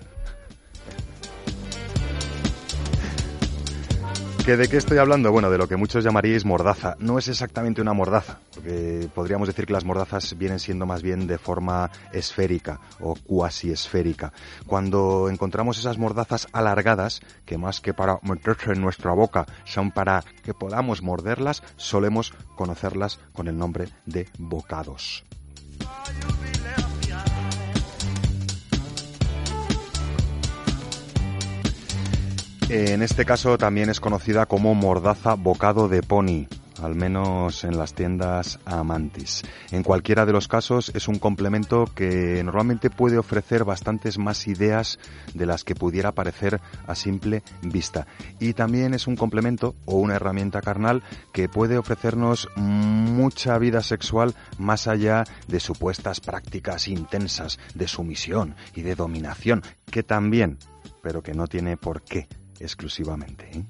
¿Que 4.46 4.58
¿De 4.58 4.68
qué 4.68 4.76
estoy 4.76 4.98
hablando? 4.98 5.32
Bueno, 5.32 5.50
de 5.50 5.58
lo 5.58 5.70
que 5.70 5.78
muchos 5.78 6.04
llamaríais 6.04 6.44
mordaza. 6.44 6.98
No 7.00 7.18
es 7.18 7.30
exactamente 7.30 7.82
una 7.82 7.94
mordaza, 7.94 8.40
porque 8.54 9.08
podríamos 9.16 9.48
decir 9.48 9.66
que 9.66 9.72
las 9.72 9.86
mordazas 9.86 10.38
vienen 10.38 10.60
siendo 10.60 10.86
más 10.86 11.02
bien 11.02 11.28
de 11.28 11.38
forma 11.38 11.90
esférica 12.12 12.82
o 13.00 13.16
cuasi 13.16 13.72
esférica. 13.72 14.34
Cuando 14.68 15.30
encontramos 15.30 15.80
esas 15.80 15.98
mordazas 15.98 16.50
alargadas, 16.52 17.22
que 17.46 17.58
más 17.58 17.80
que 17.80 17.94
para 17.94 18.20
meterse 18.22 18.74
en 18.74 18.82
nuestra 18.82 19.14
boca, 19.14 19.46
son 19.64 19.92
para 19.92 20.26
que 20.44 20.54
podamos 20.54 21.02
morderlas, 21.02 21.64
solemos 21.78 22.34
conocerlas 22.58 23.22
con 23.32 23.48
el 23.48 23.58
nombre 23.58 23.88
de 24.06 24.28
bocados. 24.38 25.24
En 32.70 33.02
este 33.02 33.26
caso 33.26 33.58
también 33.58 33.90
es 33.90 34.00
conocida 34.00 34.46
como 34.46 34.74
mordaza 34.74 35.36
bocado 35.36 35.90
de 35.90 36.02
pony. 36.02 36.48
al 36.82 36.96
menos 36.96 37.64
en 37.64 37.78
las 37.78 37.94
tiendas 37.94 38.60
Amantis. 38.66 39.44
En 39.72 39.84
cualquiera 39.84 40.26
de 40.26 40.34
los 40.34 40.48
casos 40.48 40.92
es 40.96 41.08
un 41.08 41.20
complemento 41.20 41.86
que 41.96 42.42
normalmente 42.44 42.90
puede 42.90 43.18
ofrecer 43.18 43.64
bastantes 43.64 44.18
más 44.18 44.48
ideas 44.48 45.00
de 45.34 45.46
las 45.46 45.64
que 45.64 45.76
pudiera 45.76 46.12
parecer 46.14 46.60
a 46.88 46.96
simple 46.96 47.44
vista. 47.62 48.08
Y 48.40 48.54
también 48.54 48.94
es 48.94 49.08
un 49.08 49.16
complemento 49.16 49.76
o 49.86 49.98
una 49.98 50.16
herramienta 50.16 50.62
carnal 50.62 51.04
que 51.32 51.48
puede 51.48 51.78
ofrecernos 51.78 52.50
mucha 52.56 53.58
vida 53.60 53.82
sexual 53.82 54.34
más 54.58 54.88
allá 54.88 55.24
de 55.48 55.60
supuestas 55.60 56.20
prácticas 56.20 56.88
intensas 56.88 57.60
de 57.76 57.88
sumisión 57.88 58.56
y 58.76 58.82
de 58.82 58.96
dominación, 58.96 59.62
que 59.90 60.04
también, 60.04 60.58
pero 61.02 61.22
que 61.22 61.34
no 61.34 61.48
tiene 61.48 61.78
por 61.78 62.02
qué 62.02 62.28
exclusivamente. 62.60 63.50
¿eh? 63.54 63.64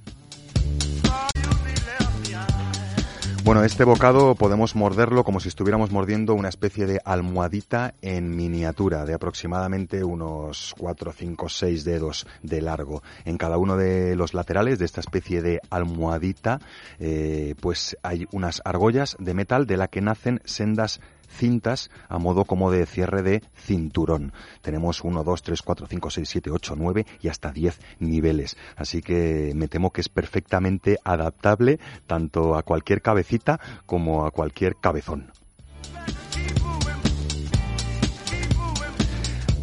Bueno, 3.43 3.65
este 3.65 3.83
bocado 3.83 4.35
podemos 4.35 4.73
morderlo 4.73 5.25
como 5.25 5.41
si 5.41 5.49
estuviéramos 5.49 5.91
mordiendo 5.91 6.33
una 6.33 6.47
especie 6.47 6.85
de 6.85 7.01
almohadita 7.03 7.93
en 8.01 8.33
miniatura 8.37 9.05
de 9.05 9.13
aproximadamente 9.13 10.01
unos 10.05 10.73
4, 10.79 11.11
5, 11.11 11.49
6 11.49 11.83
dedos 11.83 12.25
de 12.41 12.61
largo. 12.61 13.03
En 13.25 13.37
cada 13.37 13.57
uno 13.57 13.75
de 13.75 14.15
los 14.15 14.33
laterales 14.33 14.79
de 14.79 14.85
esta 14.85 15.01
especie 15.01 15.41
de 15.41 15.59
almohadita, 15.69 16.61
eh, 16.99 17.55
pues 17.59 17.97
hay 18.01 18.27
unas 18.31 18.61
argollas 18.63 19.17
de 19.19 19.33
metal 19.33 19.67
de 19.67 19.75
la 19.75 19.89
que 19.89 19.99
nacen 19.99 20.39
sendas 20.45 21.01
cintas 21.33 21.89
a 22.07 22.17
modo 22.19 22.45
como 22.45 22.71
de 22.71 22.85
cierre 22.85 23.23
de 23.23 23.43
cinturón. 23.55 24.33
Tenemos 24.61 25.03
1, 25.03 25.23
2, 25.23 25.41
3, 25.41 25.61
4, 25.61 25.87
5, 25.87 26.09
6, 26.09 26.29
7, 26.29 26.51
8, 26.51 26.75
9 26.77 27.05
y 27.21 27.27
hasta 27.27 27.51
10 27.51 27.79
niveles. 27.99 28.57
Así 28.75 29.01
que 29.01 29.51
me 29.55 29.67
temo 29.67 29.91
que 29.91 30.01
es 30.01 30.09
perfectamente 30.09 30.97
adaptable 31.03 31.79
tanto 32.07 32.55
a 32.55 32.63
cualquier 32.63 33.01
cabecita 33.01 33.59
como 33.85 34.25
a 34.25 34.31
cualquier 34.31 34.75
cabezón. 34.75 35.31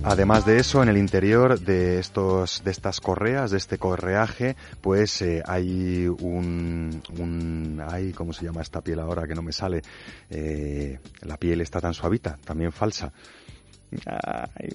Además 0.02 0.46
de 0.46 0.58
eso, 0.58 0.82
en 0.82 0.88
el 0.88 0.96
interior 0.96 1.60
de 1.60 1.98
estos, 1.98 2.64
de 2.64 2.70
estas 2.70 3.00
correas, 3.00 3.50
de 3.50 3.58
este 3.58 3.76
correaje, 3.76 4.56
pues 4.80 5.20
eh, 5.20 5.42
hay 5.46 6.06
un, 6.08 7.82
ay, 7.86 8.12
¿cómo 8.12 8.32
se 8.32 8.46
llama 8.46 8.62
esta 8.62 8.80
piel 8.80 8.98
ahora 9.00 9.26
que 9.26 9.34
no 9.34 9.42
me 9.42 9.52
sale? 9.52 9.82
Eh, 10.30 10.98
la 11.20 11.36
piel 11.36 11.60
está 11.60 11.80
tan 11.80 11.92
suavita, 11.92 12.38
también 12.44 12.72
falsa. 12.72 13.12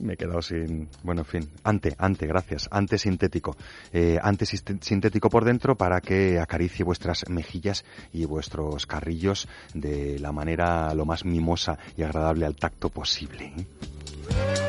Me 0.01 0.13
he 0.13 0.17
quedado 0.17 0.41
sin. 0.41 0.89
Bueno, 1.01 1.21
en 1.21 1.25
fin. 1.25 1.49
Ante, 1.63 1.95
ante, 1.97 2.27
gracias. 2.27 2.67
Ante 2.69 2.97
sintético. 2.97 3.55
Eh, 3.93 4.19
ante 4.21 4.45
sintético 4.45 5.29
por 5.29 5.45
dentro 5.45 5.75
para 5.77 6.01
que 6.01 6.37
acaricie 6.39 6.83
vuestras 6.83 7.27
mejillas 7.29 7.85
y 8.11 8.25
vuestros 8.25 8.85
carrillos 8.85 9.47
de 9.73 10.19
la 10.19 10.33
manera 10.33 10.93
lo 10.93 11.05
más 11.05 11.23
mimosa 11.23 11.77
y 11.95 12.03
agradable 12.03 12.45
al 12.45 12.57
tacto 12.57 12.89
posible. 12.89 13.53
¿eh? 13.57 14.64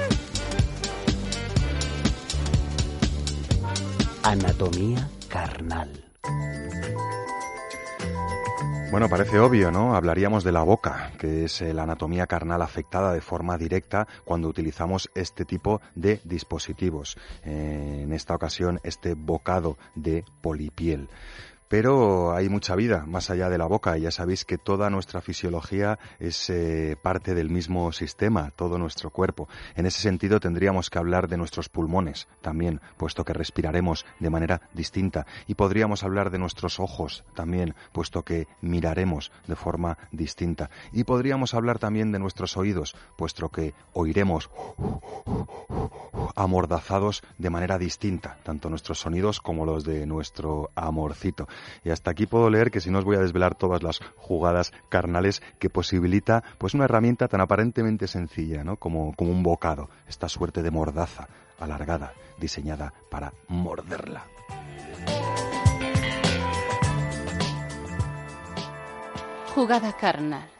Anatomía 4.28 5.08
carnal. 5.28 5.88
Bueno, 8.90 9.08
parece 9.08 9.38
obvio, 9.38 9.70
¿no? 9.70 9.94
Hablaríamos 9.94 10.42
de 10.42 10.50
la 10.50 10.64
boca, 10.64 11.12
que 11.16 11.44
es 11.44 11.62
eh, 11.62 11.72
la 11.72 11.84
anatomía 11.84 12.26
carnal 12.26 12.60
afectada 12.60 13.12
de 13.12 13.20
forma 13.20 13.56
directa 13.56 14.08
cuando 14.24 14.48
utilizamos 14.48 15.08
este 15.14 15.44
tipo 15.44 15.80
de 15.94 16.20
dispositivos. 16.24 17.16
Eh, 17.44 18.00
en 18.02 18.12
esta 18.12 18.34
ocasión, 18.34 18.80
este 18.82 19.14
bocado 19.14 19.78
de 19.94 20.24
polipiel. 20.40 21.08
Pero 21.68 22.34
hay 22.34 22.48
mucha 22.48 22.76
vida 22.76 23.04
más 23.06 23.28
allá 23.30 23.48
de 23.48 23.58
la 23.58 23.66
boca 23.66 23.98
y 23.98 24.02
ya 24.02 24.10
sabéis 24.12 24.44
que 24.44 24.56
toda 24.56 24.88
nuestra 24.88 25.20
fisiología 25.20 25.98
es 26.20 26.48
eh, 26.48 26.96
parte 27.00 27.34
del 27.34 27.50
mismo 27.50 27.90
sistema, 27.92 28.52
todo 28.54 28.78
nuestro 28.78 29.10
cuerpo. 29.10 29.48
En 29.74 29.86
ese 29.86 30.00
sentido 30.00 30.38
tendríamos 30.38 30.90
que 30.90 30.98
hablar 30.98 31.28
de 31.28 31.36
nuestros 31.36 31.68
pulmones 31.68 32.28
también, 32.40 32.80
puesto 32.96 33.24
que 33.24 33.32
respiraremos 33.32 34.06
de 34.20 34.30
manera 34.30 34.62
distinta. 34.74 35.26
Y 35.48 35.54
podríamos 35.54 36.04
hablar 36.04 36.30
de 36.30 36.38
nuestros 36.38 36.78
ojos 36.78 37.24
también, 37.34 37.74
puesto 37.92 38.22
que 38.22 38.46
miraremos 38.60 39.32
de 39.48 39.56
forma 39.56 39.98
distinta. 40.12 40.70
Y 40.92 41.02
podríamos 41.04 41.54
hablar 41.54 41.80
también 41.80 42.12
de 42.12 42.20
nuestros 42.20 42.56
oídos, 42.56 42.94
puesto 43.16 43.48
que 43.48 43.74
oiremos 43.92 44.50
amordazados 46.36 47.22
de 47.38 47.50
manera 47.50 47.78
distinta, 47.78 48.38
tanto 48.44 48.70
nuestros 48.70 49.00
sonidos 49.00 49.40
como 49.40 49.66
los 49.66 49.84
de 49.84 50.06
nuestro 50.06 50.70
amorcito. 50.74 51.48
Y 51.84 51.90
hasta 51.90 52.10
aquí 52.10 52.26
puedo 52.26 52.50
leer 52.50 52.70
que 52.70 52.80
si 52.80 52.90
no 52.90 52.98
os 52.98 53.04
voy 53.04 53.16
a 53.16 53.20
desvelar 53.20 53.54
todas 53.54 53.82
las 53.82 54.00
jugadas 54.16 54.72
carnales 54.88 55.42
que 55.58 55.70
posibilita 55.70 56.42
pues 56.58 56.74
una 56.74 56.84
herramienta 56.84 57.28
tan 57.28 57.40
aparentemente 57.40 58.06
sencilla, 58.06 58.64
¿no? 58.64 58.76
Como, 58.76 59.14
como 59.14 59.30
un 59.30 59.42
bocado, 59.42 59.88
esta 60.08 60.28
suerte 60.28 60.62
de 60.62 60.70
mordaza 60.70 61.28
alargada, 61.58 62.12
diseñada 62.38 62.92
para 63.10 63.32
morderla. 63.48 64.24
Jugada 69.54 69.92
carnal. 69.94 70.50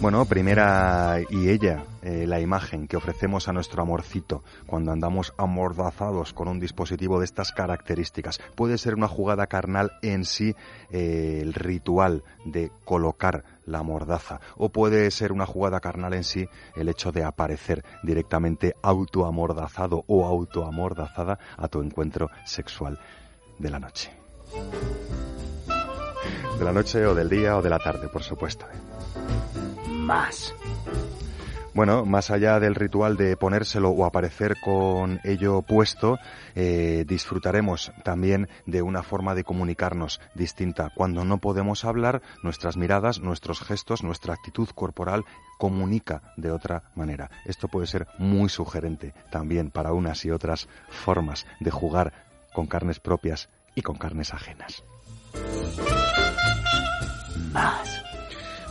Bueno, 0.00 0.24
primera 0.26 1.18
y 1.28 1.48
ella, 1.48 1.82
eh, 2.02 2.24
la 2.28 2.38
imagen 2.38 2.86
que 2.86 2.96
ofrecemos 2.96 3.48
a 3.48 3.52
nuestro 3.52 3.82
amorcito 3.82 4.44
cuando 4.64 4.92
andamos 4.92 5.34
amordazados 5.36 6.32
con 6.32 6.46
un 6.46 6.60
dispositivo 6.60 7.18
de 7.18 7.24
estas 7.24 7.50
características. 7.50 8.38
Puede 8.54 8.78
ser 8.78 8.94
una 8.94 9.08
jugada 9.08 9.48
carnal 9.48 9.90
en 10.02 10.24
sí, 10.24 10.54
eh, 10.92 11.40
el 11.42 11.52
ritual 11.52 12.22
de 12.44 12.70
colocar 12.84 13.42
la 13.66 13.82
mordaza, 13.82 14.40
o 14.56 14.68
puede 14.68 15.10
ser 15.10 15.32
una 15.32 15.46
jugada 15.46 15.80
carnal 15.80 16.14
en 16.14 16.22
sí 16.22 16.48
el 16.76 16.88
hecho 16.88 17.10
de 17.10 17.24
aparecer 17.24 17.84
directamente 18.04 18.76
autoamordazado 18.82 20.04
o 20.06 20.26
autoamordazada 20.26 21.40
a 21.56 21.66
tu 21.66 21.82
encuentro 21.82 22.30
sexual 22.44 23.00
de 23.58 23.70
la 23.70 23.80
noche. 23.80 24.12
De 26.56 26.64
la 26.64 26.72
noche 26.72 27.04
o 27.04 27.16
del 27.16 27.28
día 27.28 27.56
o 27.56 27.62
de 27.62 27.70
la 27.70 27.80
tarde, 27.80 28.08
por 28.08 28.22
supuesto. 28.22 28.64
¿eh? 28.66 29.67
Más. 30.08 30.54
Bueno, 31.74 32.06
más 32.06 32.30
allá 32.30 32.58
del 32.60 32.74
ritual 32.74 33.18
de 33.18 33.36
ponérselo 33.36 33.90
o 33.90 34.06
aparecer 34.06 34.56
con 34.58 35.20
ello 35.22 35.60
puesto, 35.60 36.18
eh, 36.54 37.04
disfrutaremos 37.06 37.92
también 38.04 38.48
de 38.64 38.80
una 38.80 39.02
forma 39.02 39.34
de 39.34 39.44
comunicarnos 39.44 40.18
distinta. 40.34 40.90
Cuando 40.94 41.26
no 41.26 41.38
podemos 41.38 41.84
hablar, 41.84 42.22
nuestras 42.42 42.78
miradas, 42.78 43.20
nuestros 43.20 43.60
gestos, 43.60 44.02
nuestra 44.02 44.32
actitud 44.32 44.70
corporal 44.74 45.26
comunica 45.58 46.22
de 46.38 46.52
otra 46.52 46.84
manera. 46.94 47.30
Esto 47.44 47.68
puede 47.68 47.86
ser 47.86 48.06
muy 48.16 48.48
sugerente 48.48 49.12
también 49.30 49.70
para 49.70 49.92
unas 49.92 50.24
y 50.24 50.30
otras 50.30 50.68
formas 50.88 51.46
de 51.60 51.70
jugar 51.70 52.14
con 52.54 52.66
carnes 52.66 52.98
propias 52.98 53.50
y 53.74 53.82
con 53.82 53.98
carnes 53.98 54.32
ajenas. 54.32 54.82
Más. 57.52 57.97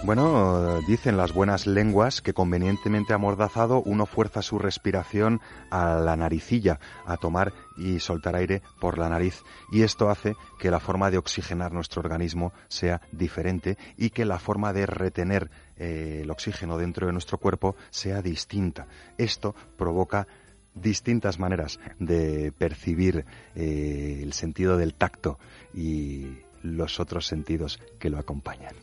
Bueno, 0.04 0.80
dicen 0.88 1.18
las 1.18 1.34
buenas 1.34 1.66
lenguas 1.66 2.22
que 2.22 2.34
convenientemente 2.34 3.14
amordazado 3.14 3.82
uno 3.82 4.06
fuerza 4.06 4.42
su 4.42 4.60
respiración 4.60 5.42
a 5.72 5.96
la 5.96 6.16
naricilla, 6.16 6.80
a 7.06 7.18
tomar 7.18 7.52
y 7.78 8.00
soltar 8.00 8.36
aire 8.36 8.62
por 8.80 9.00
la 9.00 9.10
nariz. 9.10 9.44
Y 9.72 9.82
esto 9.82 10.10
hace 10.10 10.36
que 10.60 10.72
la 10.72 10.80
forma 10.80 11.10
de 11.10 11.18
oxigenar 11.18 11.74
nuestro 11.74 12.02
organismo 12.02 12.54
sea 12.70 13.02
diferente 13.12 13.78
y 13.98 14.12
que 14.12 14.24
la 14.24 14.40
forma 14.40 14.72
de 14.72 14.86
retener 14.86 15.50
eh, 15.78 16.22
el 16.24 16.32
oxígeno 16.32 16.78
dentro 16.78 17.08
de 17.08 17.14
nuestro 17.14 17.40
cuerpo 17.40 17.76
sea 17.90 18.22
distinta. 18.22 18.88
Esto 19.18 19.56
provoca 19.78 20.28
distintas 20.76 21.40
maneras 21.40 21.80
de 22.00 22.54
percibir 22.58 23.26
eh, 23.56 24.20
el 24.22 24.34
sentido 24.34 24.78
del 24.78 24.94
tacto 24.94 25.40
y 25.74 26.38
los 26.62 27.00
otros 27.00 27.26
sentidos 27.26 27.80
que 28.00 28.10
lo 28.12 28.20
acompañan. 28.20 28.76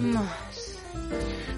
Más. 0.00 0.78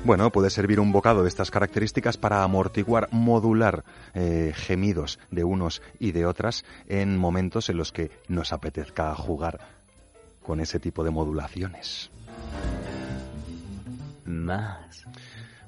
Bueno, 0.04 0.30
puede 0.30 0.50
servir 0.50 0.80
un 0.80 0.92
bocado 0.92 1.22
de 1.22 1.28
estas 1.28 1.50
características 1.50 2.18
para 2.18 2.42
amortiguar, 2.42 3.08
modular 3.10 3.84
eh, 4.12 4.52
gemidos 4.54 5.18
de 5.30 5.44
unos 5.44 5.80
y 5.98 6.12
de 6.12 6.26
otras 6.26 6.64
en 6.88 7.16
momentos 7.16 7.70
en 7.70 7.78
los 7.78 7.90
que 7.90 8.10
nos 8.28 8.52
apetezca 8.52 9.14
jugar 9.14 9.60
con 10.42 10.60
ese 10.60 10.78
tipo 10.78 11.04
de 11.04 11.10
modulaciones. 11.10 12.10
Más. 14.26 15.06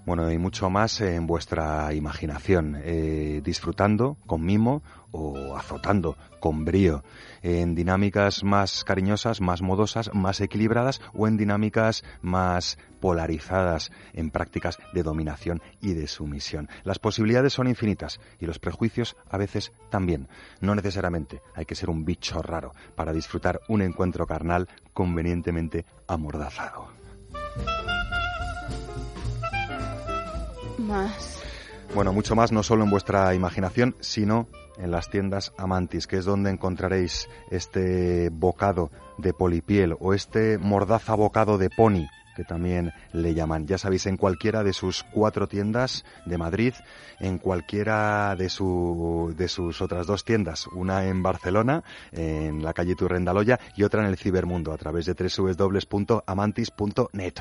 Bueno, 0.07 0.31
y 0.31 0.39
mucho 0.39 0.71
más 0.71 1.01
en 1.01 1.27
vuestra 1.27 1.93
imaginación, 1.93 2.81
eh, 2.85 3.41
disfrutando 3.43 4.17
con 4.25 4.45
mimo 4.45 4.85
o 5.11 5.57
azotando 5.57 6.17
con 6.39 6.65
brío, 6.65 7.03
en 7.43 7.75
dinámicas 7.75 8.45
más 8.45 8.85
cariñosas, 8.85 9.41
más 9.41 9.63
modosas, 9.63 10.15
más 10.15 10.41
equilibradas 10.41 11.01
o 11.13 11.27
en 11.27 11.37
dinámicas 11.37 12.05
más 12.23 12.79
polarizadas, 13.01 13.91
en 14.13 14.31
prácticas 14.31 14.79
de 14.93 15.03
dominación 15.03 15.61
y 15.81 15.95
de 15.95 16.07
sumisión. 16.07 16.69
Las 16.85 17.01
posibilidades 17.01 17.55
son 17.55 17.67
infinitas 17.67 18.21
y 18.39 18.47
los 18.47 18.61
prejuicios 18.61 19.17
a 19.29 19.39
veces 19.39 19.73
también. 19.91 20.29
No 20.61 20.77
necesariamente 20.77 21.43
hay 21.57 21.65
que 21.65 21.75
ser 21.75 21.91
un 21.91 22.05
bicho 22.05 22.43
raro 22.43 22.71
para 22.95 23.13
disfrutar 23.13 23.61
un 23.69 23.83
encuentro 23.83 24.25
carnal 24.25 24.69
convenientemente 24.95 25.85
amordazado. 26.07 26.91
Más. 30.79 31.43
Bueno, 31.95 32.13
mucho 32.13 32.35
más 32.35 32.53
no 32.53 32.63
solo 32.63 32.85
en 32.85 32.91
vuestra 32.91 33.35
imaginación, 33.35 33.95
sino 34.01 34.49
en 34.79 34.91
las 34.91 35.09
tiendas 35.09 35.53
Amantis, 35.57 36.07
que 36.07 36.19
es 36.19 36.25
donde 36.25 36.51
encontraréis 36.51 37.29
este 37.51 38.29
bocado 38.31 38.91
de 39.19 39.33
polipiel 39.33 39.97
o 40.01 40.13
este 40.13 40.59
mordaza 40.59 41.15
bocado 41.15 41.59
de 41.59 41.71
pony 41.71 42.07
que 42.37 42.45
también 42.45 42.93
le 43.13 43.35
llaman. 43.35 43.67
Ya 43.67 43.79
sabéis, 43.79 44.07
en 44.07 44.19
cualquiera 44.19 44.63
de 44.63 44.75
sus 44.75 45.03
cuatro 45.03 45.49
tiendas 45.49 46.05
de 46.27 46.39
Madrid, 46.39 46.75
en 47.19 47.39
cualquiera 47.39 48.37
de, 48.37 48.51
su, 48.51 49.35
de 49.37 49.49
sus 49.49 49.81
otras 49.81 50.07
dos 50.07 50.23
tiendas, 50.23 50.67
una 50.69 51.07
en 51.07 51.23
Barcelona, 51.23 51.83
en 52.13 52.63
la 52.63 52.75
calle 52.75 52.95
Turrendaloya, 52.95 53.59
y 53.75 53.85
otra 53.85 54.03
en 54.03 54.09
el 54.09 54.19
Cibermundo, 54.19 54.73
a 54.73 54.77
través 54.77 55.07
de 55.07 55.15
www.amantis.net. 55.15 57.35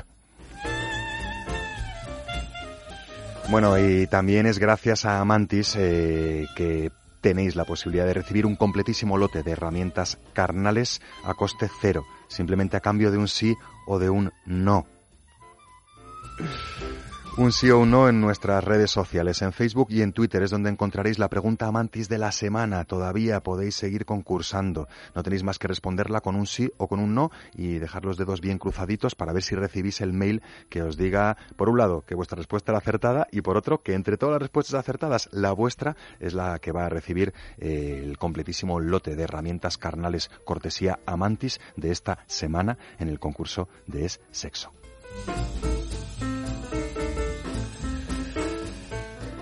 Bueno, 3.48 3.78
y 3.78 4.06
también 4.08 4.46
es 4.46 4.58
gracias 4.58 5.04
a 5.04 5.20
Amantis 5.20 5.76
eh, 5.76 6.46
que 6.56 6.90
tenéis 7.20 7.54
la 7.54 7.64
posibilidad 7.64 8.04
de 8.04 8.14
recibir 8.14 8.44
un 8.44 8.56
completísimo 8.56 9.16
lote 9.16 9.42
de 9.42 9.52
herramientas 9.52 10.18
carnales 10.32 11.00
a 11.24 11.34
coste 11.34 11.68
cero, 11.80 12.04
simplemente 12.28 12.76
a 12.76 12.80
cambio 12.80 13.10
de 13.10 13.18
un 13.18 13.28
sí 13.28 13.54
o 13.86 13.98
de 13.98 14.10
un 14.10 14.32
no. 14.46 14.86
Un 17.38 17.52
sí 17.52 17.68
o 17.68 17.80
un 17.80 17.90
no 17.90 18.08
en 18.08 18.18
nuestras 18.18 18.64
redes 18.64 18.90
sociales, 18.90 19.42
en 19.42 19.52
Facebook 19.52 19.88
y 19.90 20.00
en 20.00 20.14
Twitter 20.14 20.42
es 20.42 20.50
donde 20.50 20.70
encontraréis 20.70 21.18
la 21.18 21.28
pregunta 21.28 21.66
amantis 21.66 22.08
de 22.08 22.16
la 22.16 22.32
semana. 22.32 22.86
Todavía 22.86 23.42
podéis 23.42 23.74
seguir 23.74 24.06
concursando. 24.06 24.88
No 25.14 25.22
tenéis 25.22 25.42
más 25.42 25.58
que 25.58 25.68
responderla 25.68 26.22
con 26.22 26.34
un 26.34 26.46
sí 26.46 26.72
o 26.78 26.88
con 26.88 26.98
un 26.98 27.14
no 27.14 27.30
y 27.54 27.74
dejar 27.74 28.06
los 28.06 28.16
dedos 28.16 28.40
bien 28.40 28.56
cruzaditos 28.56 29.14
para 29.14 29.34
ver 29.34 29.42
si 29.42 29.54
recibís 29.54 30.00
el 30.00 30.14
mail 30.14 30.40
que 30.70 30.80
os 30.80 30.96
diga, 30.96 31.36
por 31.56 31.68
un 31.68 31.76
lado, 31.76 32.04
que 32.06 32.14
vuestra 32.14 32.36
respuesta 32.36 32.72
era 32.72 32.78
acertada 32.78 33.28
y 33.30 33.42
por 33.42 33.58
otro, 33.58 33.82
que 33.82 33.92
entre 33.92 34.16
todas 34.16 34.32
las 34.32 34.42
respuestas 34.42 34.80
acertadas, 34.80 35.28
la 35.30 35.52
vuestra 35.52 35.94
es 36.18 36.32
la 36.32 36.58
que 36.58 36.72
va 36.72 36.86
a 36.86 36.88
recibir 36.88 37.34
eh, 37.58 38.00
el 38.02 38.16
completísimo 38.16 38.80
lote 38.80 39.14
de 39.14 39.24
herramientas 39.24 39.76
carnales 39.76 40.30
cortesía 40.46 41.00
amantis 41.04 41.60
de 41.76 41.90
esta 41.90 42.24
semana 42.28 42.78
en 42.98 43.08
el 43.08 43.18
concurso 43.18 43.68
de 43.86 44.06
Es 44.06 44.22
Sexo. 44.30 44.72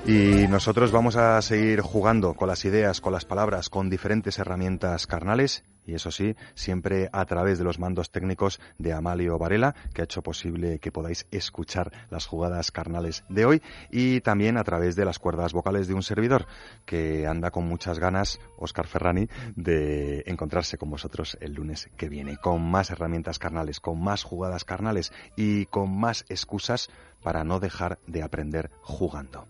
Y 0.06 0.46
nosotros 0.48 0.92
vamos 0.92 1.16
a 1.16 1.40
seguir 1.40 1.80
jugando 1.80 2.34
con 2.34 2.46
las 2.46 2.66
ideas, 2.66 3.00
con 3.00 3.14
las 3.14 3.24
palabras, 3.24 3.70
con 3.70 3.88
diferentes 3.88 4.38
herramientas 4.38 5.06
carnales 5.06 5.64
y 5.86 5.94
eso 5.94 6.10
sí, 6.10 6.34
siempre 6.54 7.08
a 7.12 7.24
través 7.24 7.58
de 7.58 7.64
los 7.64 7.78
mandos 7.78 8.10
técnicos 8.10 8.60
de 8.78 8.92
Amalio 8.92 9.38
Varela, 9.38 9.74
que 9.92 10.02
ha 10.02 10.04
hecho 10.04 10.22
posible 10.22 10.78
que 10.78 10.92
podáis 10.92 11.26
escuchar 11.30 11.92
las 12.10 12.26
jugadas 12.26 12.70
carnales 12.70 13.24
de 13.28 13.44
hoy 13.44 13.62
y 13.90 14.20
también 14.20 14.56
a 14.56 14.64
través 14.64 14.96
de 14.96 15.04
las 15.04 15.18
cuerdas 15.18 15.52
vocales 15.52 15.88
de 15.88 15.94
un 15.94 16.02
servidor 16.02 16.46
que 16.84 17.26
anda 17.26 17.50
con 17.50 17.66
muchas 17.66 17.98
ganas, 17.98 18.40
Oscar 18.58 18.86
Ferrani, 18.86 19.28
de 19.56 20.22
encontrarse 20.26 20.78
con 20.78 20.90
vosotros 20.90 21.36
el 21.40 21.54
lunes 21.54 21.90
que 21.96 22.08
viene, 22.08 22.36
con 22.36 22.62
más 22.62 22.90
herramientas 22.90 23.38
carnales, 23.38 23.80
con 23.80 24.02
más 24.02 24.22
jugadas 24.22 24.64
carnales 24.64 25.12
y 25.36 25.66
con 25.66 25.98
más 25.98 26.24
excusas 26.28 26.90
para 27.22 27.44
no 27.44 27.60
dejar 27.60 27.98
de 28.06 28.22
aprender 28.22 28.70
jugando. 28.82 29.46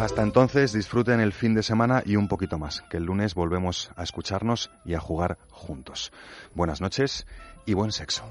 Hasta 0.00 0.22
entonces 0.22 0.72
disfruten 0.72 1.20
el 1.20 1.34
fin 1.34 1.54
de 1.54 1.62
semana 1.62 2.02
y 2.06 2.16
un 2.16 2.26
poquito 2.26 2.58
más, 2.58 2.82
que 2.88 2.96
el 2.96 3.04
lunes 3.04 3.34
volvemos 3.34 3.90
a 3.96 4.02
escucharnos 4.02 4.70
y 4.86 4.94
a 4.94 5.00
jugar 5.00 5.36
juntos. 5.50 6.10
Buenas 6.54 6.80
noches 6.80 7.26
y 7.66 7.74
buen 7.74 7.92
sexo. 7.92 8.24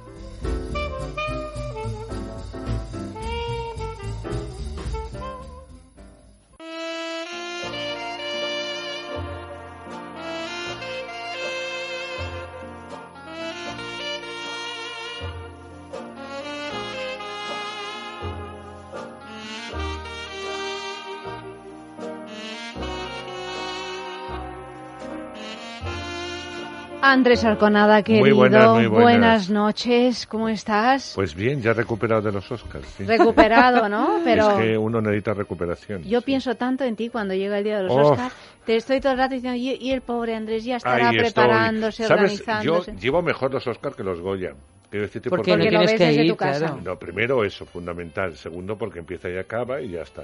Andrés 27.02 27.46
Arconada, 27.46 28.04
querido, 28.04 28.26
Muy 28.26 28.34
buenas, 28.34 28.74
muy 28.76 28.88
buenas. 28.88 29.50
noches, 29.50 30.28
¿cómo 30.28 30.50
estás? 30.50 31.14
Pues 31.16 31.34
bien, 31.34 31.62
ya 31.62 31.72
recuperado 31.72 32.22
de 32.22 32.32
los 32.34 32.52
Oscars. 32.52 32.86
sí. 32.98 33.06
Recuperado, 33.06 33.88
¿no? 33.88 34.20
Pero 34.26 34.50
Es 34.52 34.58
que 34.66 34.78
uno 34.78 35.00
necesita 35.00 35.34
recuperación. 35.34 36.04
yo 36.04 36.22
pienso 36.22 36.56
tanto 36.56 36.84
en 36.84 36.98
ti 36.98 37.08
cuando 37.08 37.34
llega 37.34 37.58
el 37.60 37.64
día 37.64 37.78
de 37.78 37.84
los 37.84 37.94
Oh. 37.94 38.12
Oscars. 38.12 38.34
Te 38.66 38.76
estoy 38.76 39.00
todo 39.00 39.14
el 39.14 39.18
rato 39.18 39.34
diciendo, 39.34 39.58
y, 39.58 39.92
el 39.92 40.02
pobre 40.02 40.36
Andrés 40.36 40.66
ya 40.66 40.76
estará 40.76 41.10
Ahí 41.10 41.18
estoy. 41.18 41.32
preparándose, 41.44 42.04
¿Sabes? 42.04 42.44
Yo 42.46 42.50
organizándose. 42.76 42.96
llevo 42.98 43.22
mejor 43.22 43.54
los 43.54 43.66
Oscars 43.66 43.96
que 43.96 44.04
los 44.04 44.20
Goya. 44.20 44.52
Quiero 44.90 45.06
decirte 45.06 45.30
Porque 45.30 45.52
no 45.52 45.58
Porque 45.58 45.66
lo 45.66 45.70
tienes 45.80 45.92
ves 45.92 46.00
que 46.00 46.06
desde 46.08 46.24
ir, 46.26 46.32
tu 46.32 46.36
casa. 46.38 46.60
claro. 46.60 46.82
No, 46.84 47.00
primero 47.00 47.46
eso, 47.46 47.66
fundamental. 47.66 48.36
Segundo, 48.36 48.78
porque 48.78 49.00
empieza 49.00 49.30
y 49.30 49.38
acaba 49.38 49.82
y 49.82 49.92
ya 49.92 50.02
está. 50.02 50.24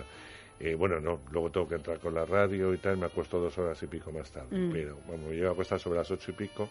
Eh, 0.59 0.73
bueno, 0.75 0.99
no, 0.99 1.19
luego 1.31 1.51
tengo 1.51 1.67
que 1.67 1.75
entrar 1.75 1.99
con 1.99 2.13
la 2.13 2.25
radio 2.25 2.73
y 2.73 2.77
tal, 2.77 2.97
me 2.97 3.07
acuesto 3.07 3.39
dos 3.39 3.57
horas 3.57 3.81
y 3.83 3.87
pico 3.87 4.11
más 4.11 4.31
tarde. 4.31 4.57
Mm. 4.57 4.71
Pero, 4.71 4.97
vamos, 5.07 5.29
me 5.29 5.47
acuesto 5.47 5.77
sobre 5.77 5.97
las 5.99 6.09
ocho 6.11 6.31
y 6.31 6.33
pico. 6.33 6.69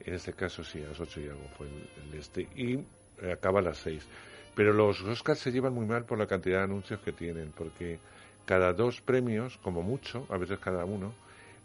En 0.00 0.14
este 0.14 0.32
caso 0.32 0.62
sí, 0.64 0.82
a 0.82 0.88
las 0.88 1.00
ocho 1.00 1.20
y 1.20 1.24
algo 1.28 1.48
fue 1.56 1.66
el, 1.68 1.88
el 2.12 2.18
este. 2.18 2.48
Y 2.56 2.74
eh, 3.22 3.32
acaba 3.32 3.60
a 3.60 3.62
las 3.62 3.78
seis. 3.78 4.06
Pero 4.54 4.72
los 4.72 5.02
Oscars 5.02 5.38
se 5.38 5.52
llevan 5.52 5.74
muy 5.74 5.86
mal 5.86 6.04
por 6.04 6.18
la 6.18 6.26
cantidad 6.26 6.58
de 6.58 6.64
anuncios 6.64 7.00
que 7.00 7.12
tienen, 7.12 7.52
porque 7.52 7.98
cada 8.44 8.72
dos 8.72 9.00
premios, 9.02 9.58
como 9.58 9.82
mucho, 9.82 10.26
a 10.30 10.38
veces 10.38 10.58
cada 10.58 10.84
uno, 10.84 11.14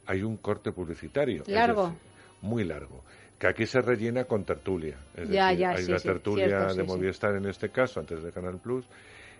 hay 0.05 0.23
un 0.23 0.37
corte 0.37 0.71
publicitario. 0.71 1.43
Largo. 1.47 1.87
decir, 1.89 1.99
muy 2.41 2.63
largo. 2.63 3.03
Que 3.39 3.47
aquí 3.47 3.65
se 3.65 3.81
rellena 3.81 4.25
con 4.25 4.43
tertulia. 4.43 4.99
Es 5.15 5.29
Ya, 5.29 5.47
decir, 5.47 5.59
ya, 5.59 5.69
hay 5.71 5.83
sí, 5.83 5.91
la 5.91 5.99
sí, 5.99 6.07
tertulia 6.07 6.47
cierto, 6.47 6.75
de 6.75 6.81
sí. 6.81 6.87
Movistar 6.87 7.35
en 7.35 7.45
este 7.45 7.69
caso, 7.69 7.99
antes 7.99 8.21
de 8.21 8.31
Canal 8.31 8.59
Plus, 8.59 8.85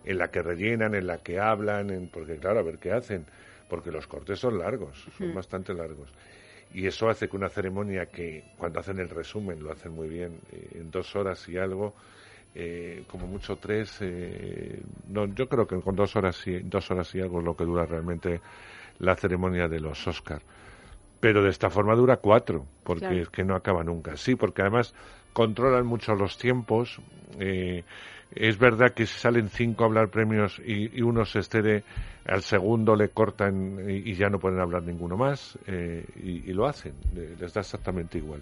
en 0.03 0.17
la 0.17 0.29
que 0.29 0.41
rellenan, 0.41 0.95
en 0.95 1.07
la 1.07 1.19
que 1.19 1.39
hablan, 1.39 1.89
en, 1.89 2.07
porque 2.07 2.37
claro, 2.37 2.59
a 2.59 2.63
ver 2.63 2.77
qué 2.77 2.91
hacen. 2.91 3.25
Porque 3.69 3.91
los 3.91 4.05
cortes 4.05 4.39
son 4.39 4.59
largos, 4.59 5.07
son 5.17 5.33
bastante 5.33 5.73
largos. 5.73 6.09
Y 6.73 6.87
eso 6.87 7.09
hace 7.09 7.29
que 7.29 7.37
una 7.37 7.49
ceremonia 7.49 8.07
que, 8.07 8.43
cuando 8.57 8.79
hacen 8.79 8.99
el 8.99 9.09
resumen, 9.09 9.63
lo 9.63 9.71
hacen 9.71 9.93
muy 9.93 10.09
bien, 10.09 10.39
eh, 10.51 10.79
en 10.79 10.91
dos 10.91 11.15
horas 11.15 11.47
y 11.47 11.57
algo, 11.57 11.93
eh, 12.53 13.03
como 13.07 13.27
mucho 13.27 13.55
tres, 13.57 13.97
eh, 14.01 14.81
no, 15.07 15.25
yo 15.33 15.47
creo 15.47 15.65
que 15.67 15.79
con 15.79 15.95
dos 15.95 16.15
horas 16.17 16.45
y, 16.47 16.59
dos 16.59 16.91
horas 16.91 17.13
y 17.15 17.21
algo 17.21 17.39
es 17.39 17.45
lo 17.45 17.55
que 17.55 17.63
dura 17.63 17.85
realmente 17.85 18.41
la 18.99 19.15
ceremonia 19.15 19.67
de 19.69 19.79
los 19.79 20.05
Oscar. 20.07 20.41
Pero 21.21 21.43
de 21.43 21.49
esta 21.49 21.69
forma 21.69 21.95
dura 21.95 22.17
cuatro, 22.17 22.65
porque 22.83 23.05
Claro. 23.07 23.21
es 23.21 23.29
que 23.29 23.43
no 23.43 23.55
acaba 23.55 23.83
nunca. 23.83 24.17
Sí, 24.17 24.35
porque 24.35 24.63
además 24.63 24.93
controlan 25.33 25.85
mucho 25.85 26.13
los 26.15 26.37
tiempos. 26.37 26.99
eh, 27.39 27.83
es 28.35 28.57
verdad 28.57 28.93
que 28.93 29.05
si 29.05 29.19
salen 29.19 29.49
cinco 29.49 29.83
a 29.83 29.87
hablar 29.87 30.09
premios 30.09 30.59
y, 30.65 30.97
y 30.97 31.01
uno 31.01 31.25
se 31.25 31.39
excede, 31.39 31.83
al 32.25 32.41
segundo 32.41 32.95
le 32.95 33.09
cortan 33.09 33.79
y, 33.89 34.11
y 34.11 34.13
ya 34.15 34.29
no 34.29 34.39
pueden 34.39 34.59
hablar 34.59 34.83
ninguno 34.83 35.17
más, 35.17 35.57
eh, 35.67 36.05
y, 36.23 36.49
y 36.49 36.53
lo 36.53 36.67
hacen, 36.67 36.93
eh, 37.15 37.35
les 37.39 37.53
da 37.53 37.61
exactamente 37.61 38.17
igual. 38.17 38.41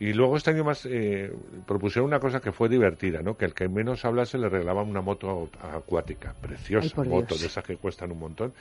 Y 0.00 0.14
luego 0.14 0.36
este 0.36 0.50
año 0.50 0.64
más 0.64 0.84
eh, 0.86 1.32
propusieron 1.64 2.08
una 2.08 2.18
cosa 2.18 2.40
que 2.40 2.50
fue 2.50 2.68
divertida, 2.68 3.22
¿no? 3.22 3.36
Que 3.36 3.44
el 3.44 3.54
que 3.54 3.68
menos 3.68 4.04
hablase 4.04 4.36
le 4.36 4.48
regalaban 4.48 4.88
una 4.88 5.00
moto 5.00 5.48
acuática, 5.60 6.34
preciosa 6.40 7.02
Ay, 7.02 7.08
moto, 7.08 7.28
Dios. 7.28 7.42
de 7.42 7.46
esas 7.46 7.62
que 7.62 7.76
cuestan 7.76 8.10
un 8.10 8.18
montón, 8.18 8.52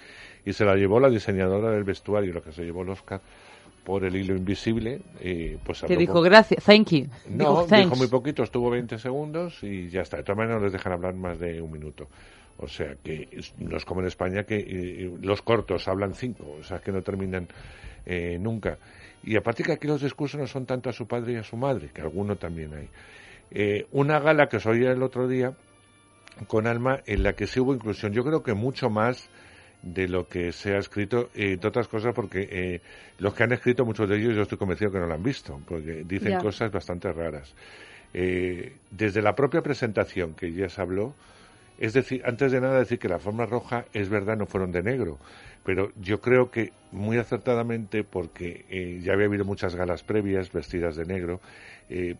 y 0.46 0.54
se 0.54 0.66
la 0.66 0.76
llevó 0.76 1.00
la 1.00 1.10
diseñadora 1.10 1.72
del 1.72 1.84
vestuario, 1.84 2.32
lo 2.32 2.44
que 2.44 2.52
se 2.52 2.64
llevó 2.64 2.84
el 2.84 2.90
Oscar 2.90 3.22
por 3.84 4.06
el 4.06 4.16
hilo 4.16 4.36
invisible, 4.36 5.02
y 5.22 5.56
pues 5.58 5.80
Te 5.80 5.86
habló 5.88 6.00
dijo 6.00 6.22
gracias, 6.22 6.64
thank 6.64 6.90
you. 6.90 7.08
no, 7.30 7.66
Dijo, 7.66 7.76
dijo 7.76 7.96
muy 7.96 8.08
poquito, 8.08 8.44
estuvo 8.44 8.70
20 8.70 8.98
segundos 9.00 9.64
y 9.64 9.90
ya 9.90 10.02
está. 10.02 10.18
De 10.18 10.24
todas 10.24 10.38
maneras 10.38 10.60
no 10.60 10.66
les 10.66 10.74
dejan 10.74 10.94
hablar 10.94 11.16
más 11.16 11.40
de 11.40 11.62
un 11.62 11.72
minuto. 11.72 12.08
O 12.58 12.68
sea 12.68 12.96
que 13.04 13.28
no 13.58 13.78
es 13.78 13.86
como 13.86 14.02
en 14.02 14.08
España 14.08 14.44
que 14.44 14.58
eh, 14.58 15.12
los 15.22 15.42
cortos 15.42 15.88
hablan 15.88 16.14
cinco, 16.14 16.58
o 16.60 16.64
sea 16.64 16.80
que 16.80 16.92
no 16.92 17.02
terminan 17.02 17.48
eh, 18.06 18.38
nunca. 18.40 18.78
Y 19.24 19.36
aparte 19.36 19.64
que 19.64 19.72
aquí 19.72 19.88
los 19.88 20.02
discursos 20.02 20.40
no 20.40 20.48
son 20.48 20.66
tanto 20.66 20.90
a 20.90 20.94
su 20.94 21.08
padre 21.08 21.34
y 21.34 21.36
a 21.38 21.44
su 21.44 21.58
madre, 21.58 21.90
que 21.94 22.02
alguno 22.02 22.36
también 22.36 22.74
hay. 22.74 22.90
Eh, 23.52 23.88
una 23.92 24.20
gala 24.20 24.48
que 24.48 24.58
os 24.58 24.66
oía 24.66 24.92
el 24.92 25.02
otro 25.02 25.28
día 25.28 25.54
con 26.48 26.68
Alma 26.68 27.02
en 27.06 27.24
la 27.24 27.34
que 27.34 27.48
sí 27.48 27.60
hubo 27.60 27.74
inclusión. 27.74 28.14
Yo 28.14 28.24
creo 28.24 28.44
que 28.44 28.54
mucho 28.54 28.90
más 28.90 29.30
de 29.82 30.08
lo 30.08 30.28
que 30.28 30.52
se 30.52 30.74
ha 30.76 30.78
escrito, 30.78 31.30
eh, 31.34 31.54
entre 31.54 31.70
otras 31.70 31.88
cosas 31.88 32.14
porque 32.14 32.48
eh, 32.52 32.82
los 33.20 33.34
que 33.34 33.44
han 33.44 33.52
escrito, 33.52 33.86
muchos 33.86 34.08
de 34.08 34.18
ellos, 34.18 34.36
yo 34.36 34.44
estoy 34.44 34.58
convencido 34.58 34.92
que 34.92 35.00
no 35.00 35.08
lo 35.08 35.14
han 35.14 35.24
visto, 35.24 35.60
porque 35.68 36.04
dicen 36.06 36.32
Ya. 36.32 36.40
cosas 36.40 36.72
bastante 36.72 37.12
raras. 37.12 37.54
Eh, 38.14 38.74
desde 38.92 39.22
la 39.22 39.36
propia 39.36 39.62
presentación 39.62 40.34
que 40.34 40.52
ya 40.52 40.70
se 40.70 40.82
habló, 40.82 41.14
es 41.80 41.94
decir, 41.94 42.22
antes 42.26 42.52
de 42.52 42.62
nada 42.62 42.80
decir 42.80 43.00
que 43.00 43.08
la 43.10 43.18
forma 43.20 43.46
roja 43.46 43.86
es 43.94 44.10
verdad, 44.10 44.38
no 44.38 44.46
fueron 44.46 44.72
de 44.72 44.84
negro, 44.84 45.18
pero 45.66 45.92
yo 45.96 46.20
creo 46.22 46.52
que 46.52 46.72
muy 46.92 47.18
acertadamente, 47.18 48.04
porque 48.04 48.66
eh, 48.70 49.00
ya 49.02 49.14
había 49.14 49.26
habido 49.26 49.46
muchas 49.46 49.76
galas 49.76 50.04
previas 50.04 50.52
vestidas 50.52 50.96
de 50.96 51.06
negro, 51.06 51.40
eh, 51.90 52.16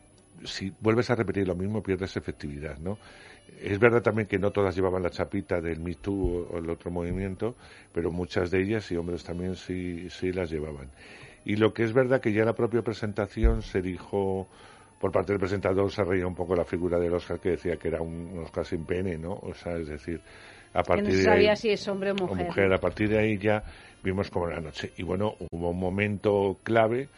si 0.46 0.74
vuelves 0.80 1.10
a 1.12 1.16
repetir 1.16 1.48
lo 1.48 1.56
mismo 1.56 1.84
pierdes 1.84 2.16
efectividad, 2.18 2.78
¿no? 2.80 2.98
Es 3.60 3.80
verdad 3.80 4.02
también 4.02 4.28
que 4.28 4.40
no 4.40 4.52
todas 4.52 4.76
llevaban 4.76 5.04
la 5.04 5.10
chapita 5.10 5.62
del 5.62 5.80
Me 5.80 5.96
Too 5.96 6.48
o, 6.52 6.58
el 6.58 6.70
otro 6.70 6.90
movimiento, 6.90 7.56
pero 7.94 8.12
muchas 8.12 8.50
de 8.50 8.62
ellas 8.62 8.92
y 8.92 8.96
hombres 8.98 9.24
también 9.24 9.56
sí, 9.56 10.10
sí 10.10 10.32
las 10.32 10.50
llevaban. 10.50 10.90
Y 11.46 11.56
lo 11.56 11.74
que 11.74 11.84
es 11.84 11.94
verdad 11.94 12.22
que 12.22 12.34
ya 12.34 12.42
en 12.42 12.48
la 12.48 12.54
propia 12.54 12.82
presentación 12.82 13.62
se 13.62 13.82
dijo, 13.82 14.48
por 15.00 15.12
parte 15.12 15.34
del 15.34 15.40
presentador 15.40 15.92
se 15.92 16.04
reía 16.04 16.28
un 16.28 16.36
poco 16.36 16.56
la 16.56 16.66
figura 16.66 17.00
del 17.00 17.14
Oscar 17.14 17.40
que 17.40 17.52
decía 17.52 17.78
que 17.78 17.88
era 17.88 18.02
un 18.02 18.40
Oscar 18.44 18.66
sin 18.66 18.86
pene, 18.86 19.18
¿no? 19.18 19.34
O 19.34 19.54
sea, 19.54 19.78
es 19.78 19.88
decir, 19.88 20.22
a 20.74 20.84
Que 20.84 20.88
partir 20.88 21.04
no 21.06 21.12
se 21.12 21.18
de 21.18 21.24
sabía 21.24 21.50
ahí, 21.52 21.58
si 21.58 21.70
es 21.70 21.88
hombre 21.88 22.12
o 22.12 22.16
mujer. 22.16 22.74
a 22.74 22.78
partir 22.80 23.10
de 23.10 23.20
ahí 23.20 23.38
ya 23.38 23.64
vimos 24.04 24.30
como 24.30 24.48
la 24.48 24.60
noche. 24.60 24.92
Y 24.98 25.04
bueno, 25.04 25.36
hubo 25.52 25.70
un 25.70 25.80
momento 25.80 26.58
clave 26.64 27.10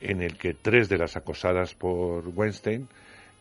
en 0.00 0.22
el 0.22 0.36
que 0.36 0.54
tres 0.54 0.88
de 0.88 0.98
las 0.98 1.16
acosadas 1.16 1.74
por 1.74 2.26
Weinstein 2.28 2.88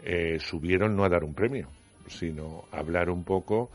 eh, 0.04 0.38
subieron 0.40 0.96
no 0.96 1.04
a 1.04 1.10
dar 1.10 1.24
un 1.24 1.34
premio, 1.34 1.68
sino 2.08 2.66
hablar 2.72 3.10
un 3.10 3.24
poco 3.24 3.70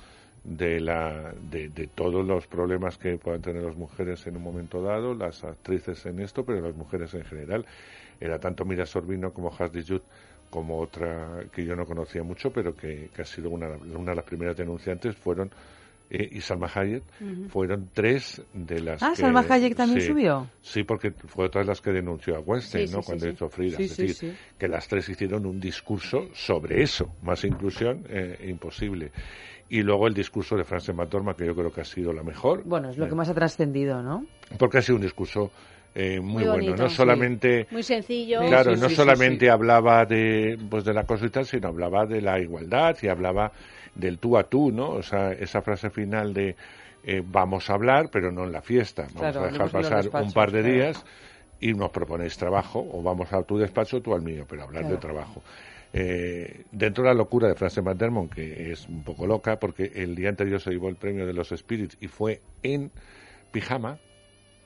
de, 0.44 0.80
la, 0.80 1.34
de, 1.50 1.68
de 1.68 1.86
todos 1.86 2.24
los 2.26 2.46
problemas 2.46 2.96
que 2.98 3.18
puedan 3.18 3.42
tener 3.42 3.62
las 3.62 3.76
mujeres 3.76 4.26
en 4.26 4.36
un 4.36 4.42
momento 4.42 4.82
dado, 4.82 5.14
las 5.14 5.44
actrices 5.44 6.06
en 6.06 6.20
esto, 6.20 6.44
pero 6.44 6.60
las 6.60 6.74
mujeres 6.74 7.14
en 7.14 7.24
general. 7.24 7.66
Era 8.20 8.38
tanto 8.38 8.64
Mira 8.64 8.86
Sorbino 8.86 9.32
como 9.32 9.54
Hasdi 9.56 9.82
Jud 9.86 10.02
como 10.50 10.78
otra 10.80 11.44
que 11.52 11.64
yo 11.64 11.76
no 11.76 11.86
conocía 11.86 12.22
mucho, 12.22 12.52
pero 12.52 12.76
que, 12.76 13.08
que 13.14 13.22
ha 13.22 13.24
sido 13.24 13.50
una, 13.50 13.68
una 13.68 14.10
de 14.10 14.16
las 14.16 14.24
primeras 14.24 14.56
denunciantes, 14.56 15.16
fueron 15.16 15.50
eh, 16.10 16.28
y 16.32 16.40
Salma 16.40 16.68
Hayek, 16.74 17.04
fueron 17.48 17.88
tres 17.94 18.42
de 18.52 18.80
las 18.80 19.02
Ah, 19.02 19.12
que- 19.14 19.22
Salma 19.22 19.40
Hayek 19.48 19.76
también 19.76 20.00
sí, 20.00 20.08
subió. 20.08 20.46
Sí, 20.60 20.82
porque 20.82 21.12
fue 21.12 21.46
otra 21.46 21.60
de 21.60 21.68
las 21.68 21.80
que 21.80 21.92
denunció 21.92 22.36
a 22.36 22.40
Weinstein, 22.40 22.88
Sí, 22.88 22.94
¿no? 22.94 23.00
sí, 23.02 23.06
Cuando 23.06 23.28
hizo 23.28 23.48
Frida. 23.48 23.78
Es 23.78 23.96
decir, 23.96 24.34
que 24.58 24.68
las 24.68 24.88
tres 24.88 25.08
hicieron 25.08 25.46
un 25.46 25.60
discurso 25.60 26.28
sobre 26.34 26.82
eso. 26.82 27.14
Más 27.22 27.44
inclusión, 27.44 28.04
eh, 28.08 28.44
imposible. 28.48 29.12
Y 29.68 29.82
luego 29.82 30.08
el 30.08 30.14
discurso 30.14 30.56
de 30.56 30.64
Frances 30.64 30.94
McDormand, 30.94 31.36
que 31.38 31.46
yo 31.46 31.54
creo 31.54 31.72
que 31.72 31.80
ha 31.82 31.84
sido 31.84 32.12
la 32.12 32.24
mejor. 32.24 32.64
Bueno, 32.64 32.90
es 32.90 32.98
lo 32.98 33.06
Eh, 33.06 33.08
que 33.08 33.14
más 33.14 33.28
ha 33.28 33.34
trascendido, 33.34 34.02
¿no? 34.02 34.26
Porque 34.58 34.78
ha 34.78 34.82
sido 34.82 34.96
un 34.96 35.02
discurso 35.02 35.52
eh, 35.94 36.20
muy, 36.20 36.32
Muy 36.32 36.42
bueno. 36.44 36.52
bonito. 36.52 36.76
No 36.82 36.88
solamente... 36.90 37.66
Muy 37.70 37.82
sencillo. 37.82 38.40
Claro, 38.46 38.76
no 38.76 38.88
solamente 38.88 39.50
hablaba 39.50 40.04
de 40.04 40.58
pues 40.70 40.84
de 40.84 40.94
la 40.94 41.04
cosa 41.04 41.26
y 41.26 41.30
tal, 41.30 41.46
sino 41.46 41.68
hablaba 41.68 42.06
de 42.06 42.20
la 42.20 42.38
igualdad 42.38 42.96
y 43.02 43.08
hablaba 43.08 43.52
del 43.94 44.18
tú 44.18 44.36
a 44.38 44.44
tú, 44.44 44.70
¿no? 44.70 44.90
O 44.90 45.02
sea, 45.02 45.32
esa 45.32 45.62
frase 45.62 45.90
final 45.90 46.32
de 46.32 46.54
eh, 47.02 47.22
vamos 47.24 47.68
a 47.70 47.74
hablar, 47.74 48.08
pero 48.12 48.30
no 48.30 48.44
en 48.44 48.52
la 48.52 48.62
fiesta. 48.62 49.02
Vamos 49.14 49.20
Claro, 49.32 49.40
a 49.42 49.46
dejar 49.50 49.70
pasar 49.70 50.22
un 50.22 50.32
par 50.32 50.52
de 50.52 50.60
claro. 50.60 50.74
días 50.74 51.04
y 51.60 51.72
nos 51.74 51.90
proponéis 51.90 52.36
trabajo, 52.38 52.86
o 52.92 53.02
vamos 53.02 53.32
a 53.32 53.42
tu 53.42 53.58
despacho, 53.58 54.00
tú 54.00 54.14
al 54.14 54.22
mío, 54.22 54.46
pero 54.48 54.62
hablar 54.62 54.86
de 54.88 54.96
trabajo. 54.96 55.42
Eh, 55.92 56.62
dentro 56.70 57.02
de 57.02 57.10
la 57.10 57.14
locura 57.14 57.48
de 57.48 57.54
Frances 57.56 57.82
McDermott, 57.82 58.32
que 58.32 58.70
es 58.70 58.88
un 58.88 59.02
poco 59.02 59.26
loca, 59.26 59.58
porque 59.58 59.90
el 59.94 60.14
día 60.14 60.28
anterior 60.28 60.60
se 60.60 60.70
llevó 60.70 60.88
el 60.88 60.94
premio 60.96 61.26
de 61.26 61.32
los 61.32 61.48
Spirits 61.48 61.96
y 62.00 62.06
fue 62.06 62.40
en 62.62 62.90
pijama, 63.50 63.98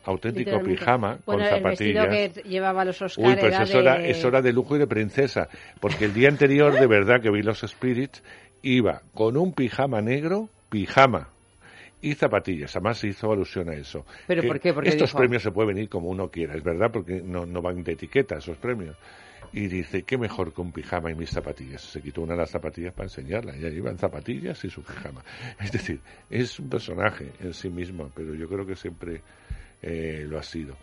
auténtico 0.05 0.61
pijama, 0.63 1.19
Bueno, 1.27 1.45
con 1.45 1.55
el 1.57 1.63
vestido 1.63 2.03
zapatillas. 2.03 2.33
que 2.35 2.49
llevaba 2.49 2.85
los 2.85 3.01
Oscar 3.03 3.25
Uy, 3.27 3.37
pues 3.41 3.61
eso, 3.61 3.81
era, 3.81 3.99
de... 3.99 4.11
eso 4.11 4.29
era 4.29 4.43
de 4.43 4.53
lujo 4.53 4.77
y 4.77 4.79
de 4.79 4.87
princesa, 4.87 5.49
porque 5.81 6.05
el 6.07 6.15
día 6.15 6.29
anterior, 6.29 6.73
de 6.79 6.87
verdad, 6.87 7.21
que 7.21 7.31
vi 7.31 7.43
los 7.43 7.61
Spirits, 7.61 8.23
iba 8.63 9.03
con 9.15 9.37
un 9.37 9.53
pijama 9.53 10.01
negro, 10.03 10.49
pijama, 10.71 11.29
y 12.01 12.15
zapatillas. 12.15 12.77
Además 12.77 12.99
se 12.99 13.09
hizo 13.09 13.33
alusión 13.33 13.71
a 13.71 13.75
eso. 13.75 14.05
¿Pero 14.27 14.43
Que 14.43 14.49
por 14.49 14.61
qué? 14.61 14.75
Porque 14.75 14.91
estos 14.91 15.09
dijo- 15.11 15.19
premios 15.19 15.43
se 15.43 15.51
pueden 15.53 15.75
venir 15.75 15.89
como 15.89 16.09
uno 16.11 16.29
quiera, 16.29 16.55
es 16.55 16.63
verdad, 16.63 16.91
porque 16.93 17.23
no, 17.25 17.47
no 17.47 17.63
van 17.63 17.83
de 17.83 17.93
etiqueta 17.93 18.37
esos 18.37 18.59
premios. 18.59 18.95
Y 19.55 19.69
dice, 19.69 20.03
qué 20.03 20.19
mejor 20.19 20.53
que 20.53 20.61
un 20.61 20.73
pijama 20.73 21.13
y 21.13 21.15
mis 21.15 21.31
zapatillas. 21.31 21.81
Se 21.81 22.03
quitó 22.03 22.23
una 22.23 22.33
de 22.35 22.41
las 22.41 22.51
zapatillas 22.51 22.93
para 22.93 23.05
enseñarla. 23.07 23.55
Ya 23.57 23.69
iban 23.69 23.97
zapatillas 23.99 24.63
y 24.65 24.69
su 24.71 24.83
pijama. 24.83 25.23
Es 25.61 25.71
decir, 25.71 26.01
es 26.29 26.59
un 26.59 26.69
personaje 26.69 27.31
en 27.41 27.55
sí 27.55 27.69
mismo, 27.71 28.11
pero 28.17 28.35
yo 28.35 28.49
creo 28.49 28.67
que 28.67 28.75
siempre 28.75 29.21
eh, 29.85 30.25
lo 30.29 30.39
ha 30.39 30.43
sido. 30.43 30.77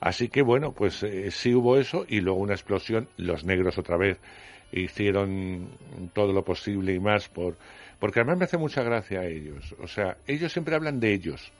Así 0.00 0.28
que 0.28 0.42
bueno, 0.42 0.72
pues 0.72 1.02
eh, 1.02 1.30
sí 1.30 1.54
hubo 1.54 1.76
eso 1.76 2.04
y 2.08 2.20
luego 2.20 2.38
una 2.38 2.54
explosión. 2.54 3.08
Los 3.16 3.44
negros 3.44 3.78
otra 3.78 3.96
vez 3.96 4.18
hicieron 4.72 5.68
todo 6.12 6.32
lo 6.32 6.44
posible 6.44 6.94
y 6.94 7.00
más 7.00 7.28
por 7.28 7.56
porque 7.98 8.20
además 8.20 8.38
me 8.38 8.44
hace 8.44 8.58
mucha 8.58 8.82
gracia 8.82 9.20
a 9.20 9.26
ellos. 9.26 9.74
O 9.82 9.88
sea, 9.88 10.18
ellos 10.26 10.52
siempre 10.52 10.74
hablan 10.74 11.00
de 11.00 11.14
ellos, 11.14 11.52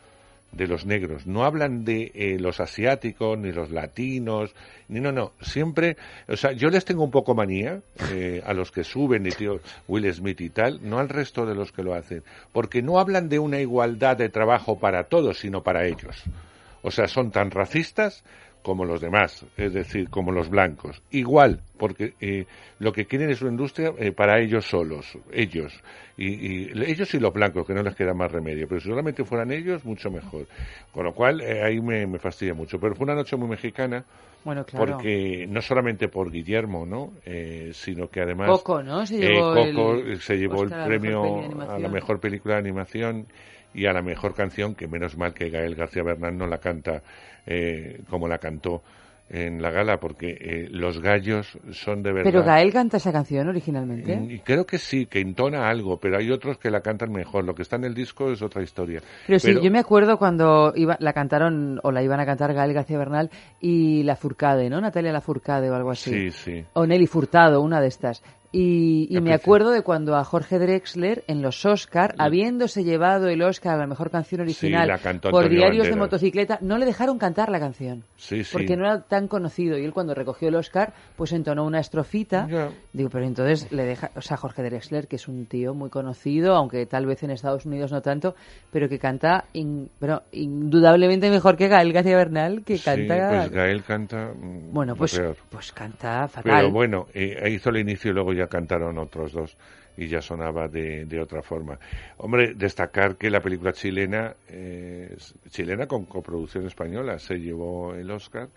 de 0.53 0.67
los 0.67 0.85
negros. 0.85 1.27
No 1.27 1.45
hablan 1.45 1.85
de 1.85 2.13
eh, 2.15 2.37
los 2.39 2.61
asiáticos 2.61 3.39
ni 3.39 3.51
los 3.51 3.71
latinos, 3.71 4.55
ni 4.89 5.01
no, 5.01 5.11
no. 5.11 5.33
Siempre, 5.41 5.97
o 6.29 6.37
sea, 6.37 6.53
yo 6.53 6.69
les 6.69 6.85
tengo 6.85 7.03
un 7.03 7.11
poco 7.11 7.35
manía 7.35 7.81
eh, 8.13 8.43
a 8.45 8.53
los 8.53 8.71
que 8.71 8.85
suben 8.85 9.27
y 9.27 9.31
tío 9.31 9.61
Will 9.89 10.13
Smith 10.13 10.41
y 10.43 10.51
tal, 10.51 10.81
no 10.83 10.99
al 10.99 11.09
resto 11.09 11.47
de 11.47 11.55
los 11.55 11.73
que 11.73 11.83
lo 11.83 11.95
hacen, 11.95 12.23
porque 12.53 12.83
no 12.83 12.99
hablan 12.99 13.29
de 13.29 13.39
una 13.39 13.61
igualdad 13.61 14.17
de 14.17 14.29
trabajo 14.29 14.79
para 14.79 15.05
todos, 15.05 15.39
sino 15.39 15.63
para 15.63 15.87
ellos. 15.87 16.25
O 16.85 16.91
sea, 16.91 17.09
son 17.09 17.31
tan 17.31 17.51
racistas 17.51 18.23
como 18.63 18.85
los 18.85 19.01
demás, 19.01 19.45
es 19.57 19.75
decir, 19.75 20.09
como 20.09 20.33
los 20.33 20.49
blancos. 20.49 21.03
Igual, 21.11 21.61
porque 21.77 22.15
eh, 22.21 22.47
lo 22.79 22.93
que 22.93 23.07
quieren 23.07 23.29
es 23.31 23.43
una 23.43 23.51
industria 23.51 23.93
eh, 23.99 24.13
para 24.13 24.39
ellos 24.41 24.67
solos, 24.67 25.19
ellos. 25.33 25.83
Y, 26.17 26.29
y 26.29 26.83
ellos 26.87 27.13
y 27.15 27.19
los 27.19 27.33
blancos, 27.33 27.67
que 27.67 27.75
no 27.75 27.83
les 27.83 27.95
queda 27.95 28.15
más 28.15 28.31
remedio. 28.31 28.67
Pero 28.69 28.81
si 28.81 28.89
solamente 28.89 29.25
fueran 29.25 29.51
ellos, 29.51 29.85
mucho 29.85 30.11
mejor. 30.11 30.47
Con 30.93 31.05
lo 31.05 31.13
cual, 31.13 31.41
eh, 31.41 31.63
ahí 31.63 31.81
me, 31.81 32.07
me 32.07 32.19
fastidia 32.19 32.55
mucho. 32.55 32.79
Pero 32.79 32.95
fue 32.95 33.05
una 33.05 33.15
noche 33.15 33.37
muy 33.37 33.49
mexicana. 33.49 34.05
Bueno, 34.45 34.65
claro. 34.65 34.93
Porque 34.93 35.47
no 35.49 35.61
solamente 35.61 36.09
por 36.09 36.31
Guillermo, 36.31 36.87
¿no? 36.87 37.13
Eh, 37.25 37.71
sino 37.73 38.09
que 38.09 38.21
además. 38.21 38.49
Coco, 38.49 38.83
¿no? 38.83 39.05
Se 39.07 39.17
eh, 39.17 39.35
llevó 39.35 39.55
Coco 39.55 39.95
el 39.95 40.21
se 40.21 40.37
llevó 40.37 40.61
Oscar 40.61 40.91
el 40.91 41.01
premio 41.01 41.71
a 41.71 41.79
la 41.79 41.89
mejor 41.89 42.21
película 42.21 42.55
de 42.55 42.61
animación 42.61 43.27
y 43.75 43.87
a 43.87 43.93
la 43.93 44.03
mejor 44.03 44.35
canción, 44.35 44.75
que 44.75 44.87
menos 44.87 45.17
mal 45.17 45.35
que 45.35 45.51
Gael 45.51 45.75
García 45.75 46.03
Bernal 46.03 46.37
no 46.39 46.47
la 46.47 46.59
canta 46.59 47.03
eh, 47.47 48.01
como 48.09 48.29
la 48.29 48.39
cantó 48.39 48.83
en 49.31 49.63
la 49.63 49.71
gala, 49.71 49.99
porque 49.99 50.37
eh, 50.39 50.69
los 50.71 51.01
gallos 51.01 51.59
son 51.73 52.03
de 52.03 52.13
verdad. 52.13 52.31
Pero 52.31 52.45
Gael 52.45 52.73
canta 52.73 52.99
esa 52.99 53.11
canción 53.11 53.49
originalmente. 53.49 54.21
Y 54.29 54.41
creo 54.41 54.67
que 54.67 54.79
sí, 54.79 55.07
que 55.07 55.21
entona 55.21 55.69
algo, 55.69 55.99
pero 55.99 56.19
hay 56.19 56.31
otros 56.31 56.59
que 56.59 56.71
la 56.71 56.83
cantan 56.83 57.11
mejor. 57.11 57.45
Lo 57.45 57.55
que 57.55 57.63
está 57.63 57.77
en 57.77 57.85
el 57.85 57.95
disco 57.95 58.31
es 58.31 58.43
otra 58.43 58.63
historia. 58.63 59.01
Pero 59.27 59.39
sí, 59.39 59.55
yo 59.61 59.71
me 59.71 59.79
acuerdo 59.79 60.19
cuando 60.19 60.73
iba, 60.77 60.97
la 61.01 61.13
cantaron 61.13 61.81
o 61.83 61.91
la 61.91 62.03
iban 62.03 62.21
a 62.21 62.27
cantar 62.27 62.53
Gael 62.53 62.75
García 62.75 62.99
Bernal 62.99 63.31
y 63.61 64.03
La 64.03 64.17
Furcade, 64.17 64.69
¿no? 64.69 64.81
Natalia 64.81 65.13
La 65.13 65.23
Furcade 65.23 65.71
o 65.71 65.75
algo 65.75 65.91
así. 65.91 66.11
Sí, 66.11 66.31
sí. 66.31 66.65
O 66.75 66.87
Nelly 66.87 67.07
Furtado, 67.07 67.63
una 67.63 67.81
de 67.81 67.89
estas. 67.89 68.23
Y, 68.57 69.09
me 69.21 69.35
acuerdo 69.35 69.71
de 69.71 69.83
cuando 69.83 70.15
a 70.17 70.23
Jorge 70.25 70.61
Drexler 70.61 71.25
en 71.27 71.43
los 71.43 71.65
Oscar, 71.67 72.15
habiéndose 72.19 72.85
llevado 72.85 73.27
el 73.29 73.43
Oscar 73.43 73.75
a 73.75 73.79
la 73.79 73.87
mejor 73.89 74.11
canción 74.11 74.43
original 74.43 74.87
la 74.87 74.99
por 75.31 75.49
diarios 75.49 75.89
de 75.89 75.97
motocicleta, 75.97 76.59
no 76.61 76.79
le 76.79 76.87
dejaron 76.87 77.19
cantar 77.19 77.49
la 77.51 77.59
canción. 77.59 78.05
Sí, 78.17 78.45
sí. 78.45 78.51
Porque 78.53 78.77
no 78.77 78.85
era 78.85 79.01
tan 79.01 79.27
conocido. 79.27 79.77
Y 79.77 79.85
él 79.85 79.93
cuando 79.93 80.15
recogió 80.15 80.49
el 80.49 80.55
Oscar, 80.55 80.93
pues 81.17 81.33
entonó 81.33 81.65
una 81.65 81.81
estrofita. 81.81 82.47
Digo, 82.93 83.11
pero 83.11 83.25
entonces 83.25 83.73
le 83.73 83.85
deja, 83.85 84.11
o 84.15 84.21
sea, 84.21 84.37
Jorge 84.37 84.63
Drexler, 84.63 85.09
que 85.09 85.17
es 85.17 85.27
un 85.27 85.47
tío 85.47 85.75
muy 85.75 85.91
conocido, 85.91 86.55
aunque 86.55 86.87
tal 86.87 87.07
vez 87.07 87.23
en 87.25 87.31
Estados 87.33 87.67
Unidos 87.67 87.91
no 87.91 88.03
tanto, 88.03 88.37
pero 88.71 88.89
que 88.89 88.99
canta, 89.01 89.47
in- 89.55 89.89
pero 89.99 90.23
indudablemente 90.33 91.29
mejor 91.31 91.57
que 91.57 91.69
Gael 91.69 91.93
García 91.93 92.17
Bernal, 92.17 92.63
que 92.65 92.79
Sí, 92.79 92.85
canta. 92.85 93.29
pues 93.31 93.51
Gael 93.51 93.83
canta. 93.83 94.33
mm, 94.33 94.73
bueno, 94.73 94.95
pues, 94.95 95.19
peor. 95.19 95.37
pues 95.51 95.73
canta 95.73 96.29
fatal. 96.29 96.43
Pero 96.55 96.71
bueno, 96.71 97.07
eh, 97.15 97.51
hizo 97.51 97.71
el 97.71 97.79
inicio 97.79 98.11
y 98.11 98.15
luego 98.15 98.33
ya 98.33 98.44
cantaron 98.47 98.99
otros 98.99 99.33
dos 99.33 99.57
y 99.97 100.09
ya 100.09 100.21
sonaba 100.21 100.67
de, 100.69 101.05
de 101.05 101.21
otra 101.21 101.43
forma. 101.43 101.79
Hombre, 102.17 102.55
destacar 102.55 103.17
que 103.17 103.31
la 103.31 103.41
película 103.41 103.73
chilena, 103.73 104.35
eh, 104.49 105.17
chilena 105.51 105.87
con 105.87 106.05
coproducción 106.07 106.67
española, 106.67 107.19
se 107.19 107.37
llevó 107.37 107.95
el 107.95 108.11
Oscar, 108.11 108.49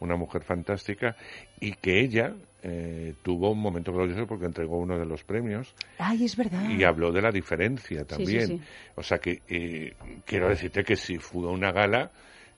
una 0.00 0.16
mujer 0.16 0.42
fantástica, 0.42 1.14
y 1.60 1.72
que 1.72 2.00
ella 2.00 2.34
eh, 2.62 3.14
tuvo 3.22 3.50
un 3.50 3.60
momento 3.60 3.92
glorioso 3.92 4.26
porque 4.26 4.46
entregó 4.46 4.78
uno 4.78 4.98
de 4.98 5.04
los 5.04 5.22
premios 5.22 5.74
Ay, 5.98 6.24
es 6.24 6.36
verdad. 6.36 6.68
y 6.68 6.82
habló 6.84 7.12
de 7.12 7.20
la 7.22 7.30
diferencia 7.30 8.04
también. 8.04 8.46
sí. 8.46 8.60
O 8.94 9.02
sea 9.02 9.18
que 9.18 9.42
eh, 9.48 9.94
quiero 10.24 10.48
decirte 10.48 10.82
que 10.82 10.96
si 10.96 11.18
fue 11.18 11.46
una 11.46 11.72
gala 11.72 12.10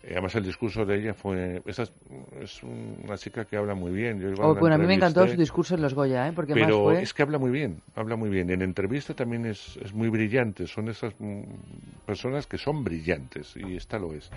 Además, 0.04 0.34
el 0.36 0.44
discurso 0.44 0.84
de 0.84 1.00
ella 1.00 1.12
fue. 1.14 1.60
Esa 1.66 1.82
es, 1.82 1.92
es 2.40 2.62
una 2.62 3.18
chica 3.18 3.44
que 3.44 3.56
habla 3.56 3.74
muy 3.74 3.90
bien. 3.90 4.20
Yo 4.20 4.28
Oh, 4.40 4.54
bueno, 4.54 4.76
a 4.76 4.78
mí 4.78 4.86
me 4.86 4.94
encantó 4.94 5.26
su 5.26 5.36
discurso 5.36 5.74
en 5.74 5.82
los 5.82 5.92
Goya, 5.92 6.28
¿eh? 6.28 6.32
Porque 6.32 6.54
más 6.54 6.64
Pero 6.64 6.84
fue... 6.84 7.02
es 7.02 7.12
que 7.12 7.22
habla 7.22 7.38
muy 7.38 7.50
bien, 7.50 7.80
habla 7.96 8.14
muy 8.14 8.30
bien. 8.30 8.48
En 8.50 8.62
entrevista 8.62 9.14
también 9.14 9.44
es, 9.44 9.76
es 9.82 9.92
muy 9.92 10.08
brillante. 10.08 10.66
Son 10.68 10.88
esas 10.88 11.14
mm, 11.18 11.42
personas 12.06 12.46
que 12.46 12.58
son 12.58 12.84
brillantes, 12.84 13.54
y 13.56 13.76
esta 13.76 13.98
lo 13.98 14.14
es. 14.14 14.30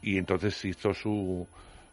Y 0.00 0.16
entonces 0.16 0.64
hizo 0.64 0.94
su, 0.94 1.46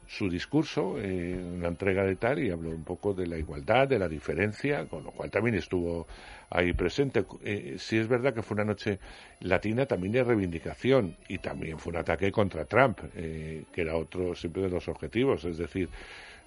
su 0.08 0.30
discurso 0.30 0.98
eh, 0.98 1.34
en 1.34 1.62
la 1.62 1.68
entrega 1.68 2.04
de 2.04 2.16
tal 2.16 2.40
y 2.40 2.50
habló 2.50 2.70
un 2.70 2.84
poco 2.84 3.14
de 3.14 3.28
la 3.28 3.38
igualdad, 3.38 3.88
de 3.88 4.00
la 4.00 4.08
diferencia, 4.08 4.86
con 4.86 5.04
lo 5.04 5.12
cual 5.12 5.30
también 5.30 5.56
estuvo 5.56 6.08
ahí 6.52 6.74
presente. 6.74 7.26
Eh, 7.44 7.76
sí 7.80 7.98
es 7.98 8.08
verdad 8.08 8.34
que 8.34 8.44
fue 8.44 8.56
una 8.56 8.66
noche 8.66 9.00
latina 9.40 9.86
también 9.86 10.14
de 10.14 10.24
reivindicación 10.24 11.16
y 11.28 11.40
también 11.40 11.80
fue 11.80 11.92
un 11.92 12.00
ataque 12.00 12.32
contra 12.32 12.66
Trump, 12.66 13.00
eh, 13.16 13.64
que 13.74 13.82
era 13.82 13.96
otro 13.96 14.36
siempre 14.36 14.64
de 14.64 14.70
los 14.70 14.88
objetivos, 14.88 15.46
es 15.46 15.58
decir, 15.58 15.90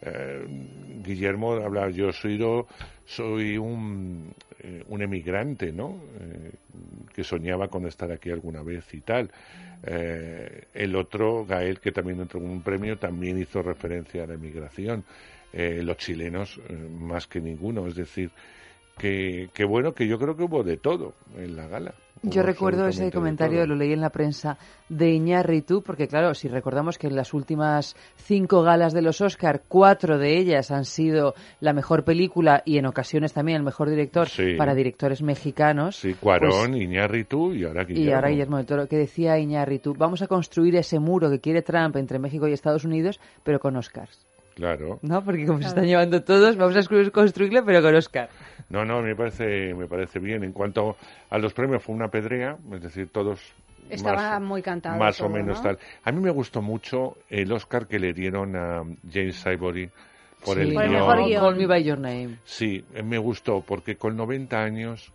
eh, 0.03 0.47
Guillermo 1.03 1.55
habla, 1.55 1.89
yo 1.89 2.13
soy, 2.13 3.57
un, 3.57 4.35
eh, 4.61 4.85
un 4.89 5.03
emigrante, 5.03 5.73
¿no? 5.73 5.99
Que 7.15 7.25
soñaba 7.25 7.69
con 7.69 7.87
estar 7.87 8.13
aquí 8.13 8.31
alguna 8.31 8.63
vez 8.63 8.93
y 8.93 9.01
tal. 9.01 9.31
El 9.83 10.97
otro, 10.97 11.47
Gael, 11.47 11.79
que 11.79 11.93
también 11.93 12.21
entró 12.21 12.41
con 12.41 12.51
un 12.51 12.63
premio, 12.63 12.99
también 12.99 13.39
hizo 13.39 13.63
referencia 13.63 14.25
a 14.25 14.27
la 14.27 14.35
emigración. 14.35 15.05
Los 15.53 15.97
chilenos, 15.99 16.61
más 16.99 17.27
que 17.27 17.41
ninguno, 17.41 17.87
es 17.87 17.95
decir, 17.95 18.31
que, 18.99 19.49
que 19.53 19.65
bueno, 19.65 19.93
que 19.93 20.07
yo 20.07 20.19
creo 20.19 20.37
que 20.37 20.45
hubo 20.45 20.63
de 20.63 20.77
todo 20.77 21.15
en 21.37 21.57
la 21.57 21.67
gala. 21.67 21.95
Yo 22.27 22.43
recuerdo 22.43 22.87
ese 22.89 23.05
de 23.05 23.13
comentario, 23.13 23.67
lo 23.67 23.75
leí 23.75 23.93
en 23.93 24.01
la 24.01 24.09
prensa, 24.09 24.57
de 24.89 25.11
Iñárritu, 25.11 25.83
porque 25.83 26.09
claro, 26.09 26.33
si 26.33 26.49
recordamos 26.49 26.97
que 26.97 27.07
en 27.09 27.17
las 27.17 27.35
últimas 27.35 27.97
cinco 28.17 28.63
galas 28.63 28.95
de 28.95 29.03
los 29.03 29.21
Oscar, 29.21 29.61
cuatro 29.69 30.17
de 30.17 30.39
ellas 30.39 30.71
han 30.71 30.87
sido 30.87 31.35
la 31.61 31.75
mejor 31.75 32.03
película 32.03 32.63
y 32.65 32.79
en 32.79 32.87
ocasiones 32.87 33.35
también 33.35 33.57
el 33.59 33.63
mejor 33.63 33.91
director 33.91 34.27
Sí. 34.31 34.55
para 34.57 34.75
directores 34.75 35.21
mexicanos. 35.21 35.97
Sí, 35.97 36.15
Cuarón, 36.15 36.75
Iñárritu 36.75 37.53
y 37.53 37.65
ahora 37.65 37.85
Guillermo. 37.85 37.95
pues 38.05 38.09
Y 38.09 38.13
ahora 38.13 38.29
Guillermo 38.31 38.57
del 38.57 38.67
Toro, 38.67 38.89
que 38.89 38.97
decía 38.97 39.39
Iñárritu, 39.39 39.93
vamos 39.95 40.23
a 40.23 40.27
construir 40.27 40.77
ese 40.77 40.99
muro 41.01 41.29
que 41.31 41.41
quiere 41.41 41.61
Trump 41.61 41.97
entre 41.97 42.19
México 42.19 42.49
y 42.49 42.55
Estados 42.55 42.87
Unidos, 42.87 43.21
pero 43.43 43.61
con 43.61 43.77
Oscars. 43.77 44.25
Claro. 44.55 44.99
¿No? 45.03 45.25
Porque 45.25 45.47
como 45.47 45.61
se 45.61 45.69
están 45.69 45.87
llevando 45.87 46.23
todos, 46.23 46.57
vamos 46.57 46.75
a 46.77 46.81
construir- 46.81 47.11
construirlo, 47.11 47.65
pero 47.65 47.83
con 47.83 47.95
Oscar. 47.95 48.29
No, 48.71 48.85
no, 48.85 49.03
me 49.03 49.15
parece, 49.17 49.75
me 49.75 49.87
parece 49.87 50.19
bien. 50.21 50.45
En 50.45 50.53
cuanto 50.53 50.97
a 51.31 51.39
los 51.39 51.53
premios, 51.53 51.83
fue 51.83 51.95
una 51.95 52.09
pedrea, 52.09 52.57
es 52.73 52.83
decir, 52.83 53.09
todos 53.11 53.41
Estaba 53.91 54.39
más, 54.39 54.43
muy 54.43 54.63
cantado 54.63 54.99
más 54.99 55.21
o 55.21 55.29
menos 55.29 55.59
¿no? 55.59 55.63
tal. 55.65 55.79
A 56.05 56.13
mí 56.13 56.21
me 56.21 56.31
gustó 56.31 56.63
mucho 56.63 57.17
el 57.29 57.53
Oscar 57.53 57.87
que 57.87 57.99
le 57.99 58.13
dieron 58.13 58.57
a 58.57 58.83
James 59.13 59.45
Ivory 59.45 59.91
por 60.45 60.59
el 60.59 60.73
Por 60.73 60.83
el 60.85 60.89
guion. 60.91 61.01
mejor 61.01 61.25
guion. 61.27 61.43
Call 61.43 61.57
Me 61.57 61.67
By 61.67 61.85
Your 61.85 61.99
Name. 61.99 62.39
Sí, 62.45 62.85
eh, 62.95 63.03
me 63.03 63.19
gustó 63.19 63.61
porque 63.61 63.97
con 63.97 64.17
90 64.17 64.57
años 64.63 65.13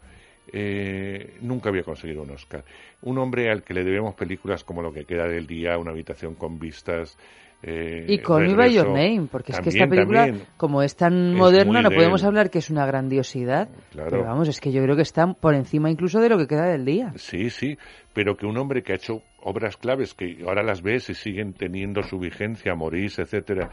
eh, 0.51 1.37
nunca 1.41 1.69
había 1.69 1.83
conseguido 1.83 2.23
un 2.23 2.31
Oscar. 2.31 2.63
Un 3.01 3.17
hombre 3.19 3.49
al 3.49 3.63
que 3.63 3.73
le 3.73 3.83
debemos 3.83 4.15
películas 4.15 4.63
como 4.63 4.81
Lo 4.81 4.91
que 4.91 5.05
queda 5.05 5.27
del 5.27 5.47
día, 5.47 5.77
Una 5.77 5.91
habitación 5.91 6.35
con 6.35 6.59
vistas. 6.59 7.17
Eh, 7.61 8.05
Y 8.07 8.19
Call 8.19 8.47
Me 8.47 8.55
By 8.55 8.73
Your. 8.73 8.87
Name, 8.87 9.27
porque 9.29 9.51
es 9.51 9.59
que 9.59 9.69
esta 9.69 9.87
película, 9.87 10.25
también. 10.25 10.45
como 10.55 10.81
es 10.81 10.95
tan 10.95 11.35
moderna, 11.35 11.81
no 11.81 11.89
de 11.89 11.95
podemos 11.95 12.23
hablar 12.23 12.49
que 12.49 12.59
es 12.59 12.69
una 12.69 12.85
grandiosidad. 12.85 13.69
Claro. 13.91 14.09
Pero 14.11 14.23
vamos, 14.23 14.47
es 14.47 14.61
que 14.61 14.71
yo 14.71 14.81
creo 14.81 14.95
que 14.95 15.01
está 15.01 15.33
por 15.33 15.55
encima 15.55 15.89
incluso 15.89 16.21
de 16.21 16.29
lo 16.29 16.37
que 16.37 16.47
queda 16.47 16.67
del 16.67 16.85
día. 16.85 17.11
Sí, 17.15 17.49
sí, 17.49 17.77
pero 18.13 18.35
que 18.37 18.45
un 18.45 18.57
hombre 18.57 18.81
que 18.81 18.93
ha 18.93 18.95
hecho 18.95 19.21
obras 19.41 19.77
claves 19.77 20.13
que 20.13 20.37
ahora 20.45 20.63
las 20.63 20.81
ves 20.81 21.09
y 21.09 21.13
siguen 21.13 21.53
teniendo 21.53 22.01
su 22.03 22.17
vigencia, 22.17 22.75
Morís, 22.75 23.19
etcétera, 23.19 23.69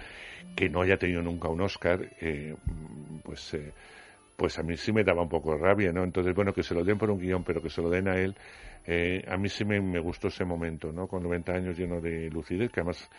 que 0.56 0.68
no 0.68 0.82
haya 0.82 0.96
tenido 0.96 1.22
nunca 1.22 1.48
un 1.48 1.60
Oscar, 1.60 2.00
eh, 2.20 2.54
pues 3.24 3.54
eh, 3.54 3.72
pues 4.36 4.58
a 4.58 4.62
mí 4.62 4.76
sí 4.76 4.92
me 4.92 5.02
daba 5.02 5.22
un 5.22 5.28
poco 5.28 5.52
de 5.52 5.58
rabia, 5.58 5.92
¿no? 5.92 6.04
Entonces, 6.04 6.34
bueno, 6.34 6.52
que 6.52 6.62
se 6.62 6.74
lo 6.74 6.84
den 6.84 6.98
por 6.98 7.10
un 7.10 7.18
guion, 7.18 7.42
pero 7.42 7.62
que 7.62 7.70
se 7.70 7.80
lo 7.80 7.88
den 7.88 8.08
a 8.08 8.16
él, 8.16 8.34
eh, 8.86 9.24
a 9.28 9.36
mí 9.36 9.48
sí 9.48 9.64
me, 9.64 9.80
me 9.80 9.98
gustó 9.98 10.28
ese 10.28 10.44
momento, 10.44 10.92
¿no? 10.92 11.06
Con 11.06 11.22
90 11.22 11.52
años 11.52 11.78
lleno 11.78 12.00
de 12.00 12.28
lucidez, 12.30 12.70
que 12.70 12.80
además 12.80 13.10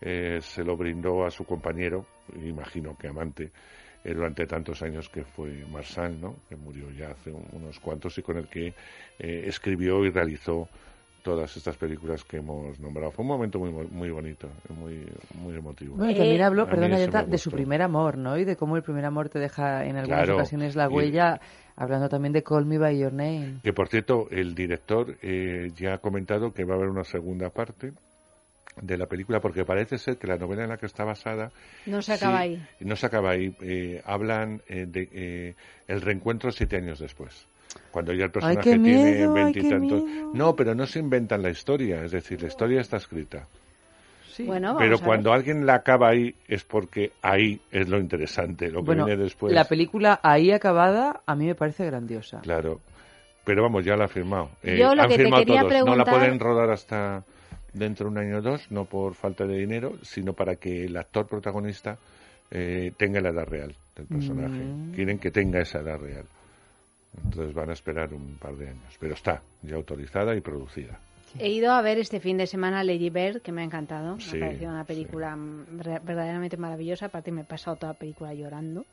eh, 0.00 0.38
se 0.40 0.64
lo 0.64 0.76
brindó 0.76 1.24
a 1.24 1.30
su 1.30 1.44
compañero, 1.44 2.06
imagino 2.42 2.96
que 2.96 3.08
amante, 3.08 3.50
eh, 4.04 4.14
durante 4.14 4.46
tantos 4.46 4.82
años 4.82 5.08
que 5.08 5.24
fue 5.24 5.64
Marsan, 5.70 6.20
¿no? 6.20 6.36
Que 6.48 6.56
murió 6.56 6.90
ya 6.90 7.10
hace 7.10 7.30
un- 7.30 7.46
unos 7.52 7.78
cuantos 7.80 8.16
y 8.18 8.22
con 8.22 8.38
el 8.38 8.46
que 8.48 8.68
eh, 9.18 9.44
escribió 9.46 10.04
y 10.04 10.10
realizó 10.10 10.68
todas 11.22 11.54
estas 11.54 11.76
películas 11.76 12.24
que 12.24 12.38
hemos 12.38 12.80
nombrado. 12.80 13.10
Fue 13.12 13.22
un 13.22 13.28
momento 13.28 13.58
muy 13.58 13.70
muy 13.90 14.08
bonito, 14.10 14.48
muy 14.70 15.06
muy 15.34 15.54
emotivo. 15.54 15.96
Bueno, 15.96 16.12
y 16.12 16.14
también 16.14 16.40
habló, 16.40 16.62
A 16.62 16.64
mí 16.64 16.70
perdona, 16.70 17.24
de 17.24 17.36
su 17.36 17.50
primer 17.50 17.82
amor, 17.82 18.16
¿no? 18.16 18.38
Y 18.38 18.46
de 18.46 18.56
cómo 18.56 18.76
el 18.76 18.82
primer 18.82 19.04
amor 19.04 19.28
te 19.28 19.38
deja 19.38 19.84
en 19.84 19.96
algunas 19.96 20.20
Claro. 20.24 20.36
ocasiones 20.36 20.76
la 20.76 20.86
Y- 20.90 20.94
huella, 20.94 21.38
hablando 21.76 22.08
también 22.08 22.32
de 22.32 22.42
Call 22.42 22.64
Me 22.64 22.78
By 22.78 22.98
Your 22.98 23.12
Name. 23.12 23.56
Que 23.62 23.74
por 23.74 23.88
cierto, 23.88 24.28
el 24.30 24.54
director 24.54 25.14
eh, 25.20 25.70
ya 25.74 25.92
ha 25.92 25.98
comentado 25.98 26.54
que 26.54 26.64
va 26.64 26.72
a 26.72 26.76
haber 26.78 26.88
una 26.88 27.04
segunda 27.04 27.50
parte 27.50 27.92
de 28.80 28.96
la 28.96 29.06
película 29.06 29.40
porque 29.40 29.64
parece 29.64 29.98
ser 29.98 30.16
que 30.16 30.26
la 30.26 30.36
novela 30.36 30.62
en 30.64 30.68
la 30.70 30.76
que 30.76 30.86
está 30.86 31.04
basada 31.04 31.50
No 31.86 32.00
se 32.02 32.12
acaba 32.14 32.38
sí, 32.38 32.42
ahí. 32.44 32.62
no 32.80 32.96
se 32.96 33.06
acaba 33.06 33.30
ahí 33.30 33.54
eh, 33.62 34.00
hablan 34.04 34.62
eh, 34.68 34.86
de 34.88 35.08
eh, 35.12 35.54
el 35.88 36.00
reencuentro 36.00 36.50
siete 36.52 36.76
años 36.76 36.98
después 37.00 37.46
cuando 37.90 38.12
ya 38.12 38.24
el 38.24 38.30
personaje 38.30 38.62
qué 38.70 38.78
tiene 38.78 39.12
miedo, 39.12 39.32
veintitantos 39.32 40.02
no 40.34 40.54
pero 40.56 40.74
no 40.74 40.86
se 40.86 40.98
inventan 41.00 41.42
la 41.42 41.50
historia 41.50 42.02
es 42.04 42.12
decir 42.12 42.40
la 42.42 42.48
historia 42.48 42.80
está 42.80 42.96
escrita 42.96 43.46
Bueno, 44.38 44.68
vamos 44.68 44.82
pero 44.82 44.98
cuando 45.00 45.32
alguien 45.32 45.66
la 45.66 45.74
acaba 45.74 46.08
ahí 46.10 46.34
es 46.48 46.64
porque 46.64 47.12
ahí 47.22 47.60
es 47.70 47.88
lo 47.88 47.98
interesante 47.98 48.70
lo 48.70 48.80
que 48.80 48.86
Bueno, 48.86 49.04
viene 49.06 49.22
después 49.24 49.52
la 49.52 49.64
película 49.64 50.20
ahí 50.22 50.52
acabada 50.52 51.20
a 51.26 51.34
mí 51.34 51.46
me 51.46 51.54
parece 51.54 51.84
grandiosa. 51.86 52.40
Claro. 52.40 52.80
Pero 53.44 53.62
vamos, 53.62 53.84
ya 53.84 53.96
la 53.96 54.04
ha 54.04 54.08
firmado. 54.08 54.50
Eh, 54.62 54.76
Yo 54.78 54.94
lo 54.94 55.02
han 55.02 55.08
que 55.08 55.16
te 55.16 55.22
firmado 55.24 55.44
quería 55.44 55.60
todos. 55.62 55.72
No 55.72 55.96
la 55.96 56.04
preguntar- 56.04 56.14
pueden 56.14 56.38
rodar 56.38 56.70
hasta 56.70 57.24
dentro 57.72 58.06
de 58.06 58.12
un 58.12 58.18
año 58.18 58.38
o 58.38 58.42
dos, 58.42 58.70
no 58.70 58.84
por 58.84 59.14
falta 59.14 59.46
de 59.46 59.56
dinero, 59.58 59.94
sino 60.02 60.32
para 60.32 60.56
que 60.56 60.84
el 60.84 60.96
actor 60.96 61.26
protagonista 61.26 61.96
eh, 62.50 62.92
tenga 62.96 63.20
la 63.20 63.30
edad 63.30 63.46
real 63.46 63.74
del 63.96 64.06
personaje. 64.06 64.58
Mm. 64.64 64.92
Quieren 64.94 65.18
que 65.18 65.30
tenga 65.30 65.60
esa 65.60 65.80
edad 65.80 65.98
real. 65.98 66.24
Entonces 67.24 67.52
van 67.54 67.70
a 67.70 67.72
esperar 67.72 68.12
un 68.14 68.36
par 68.38 68.54
de 68.56 68.68
años. 68.68 68.96
Pero 68.98 69.14
está 69.14 69.42
ya 69.62 69.76
autorizada 69.76 70.34
y 70.36 70.40
producida. 70.40 70.98
He 71.38 71.48
ido 71.50 71.72
a 71.72 71.80
ver 71.82 71.98
este 71.98 72.18
fin 72.18 72.36
de 72.38 72.46
semana 72.46 72.82
Lady 72.82 73.08
Bird, 73.10 73.40
que 73.40 73.52
me 73.52 73.60
ha 73.62 73.64
encantado. 73.64 74.18
Sí, 74.18 74.36
me 74.36 74.44
ha 74.44 74.46
parecido 74.48 74.70
una 74.72 74.84
película 74.84 75.36
mm, 75.36 75.78
re- 75.78 76.00
verdaderamente 76.04 76.56
maravillosa. 76.56 77.06
Aparte, 77.06 77.30
me 77.30 77.42
he 77.42 77.44
pasado 77.44 77.76
toda 77.76 77.92
la 77.92 77.98
película 77.98 78.34
llorando. 78.34 78.84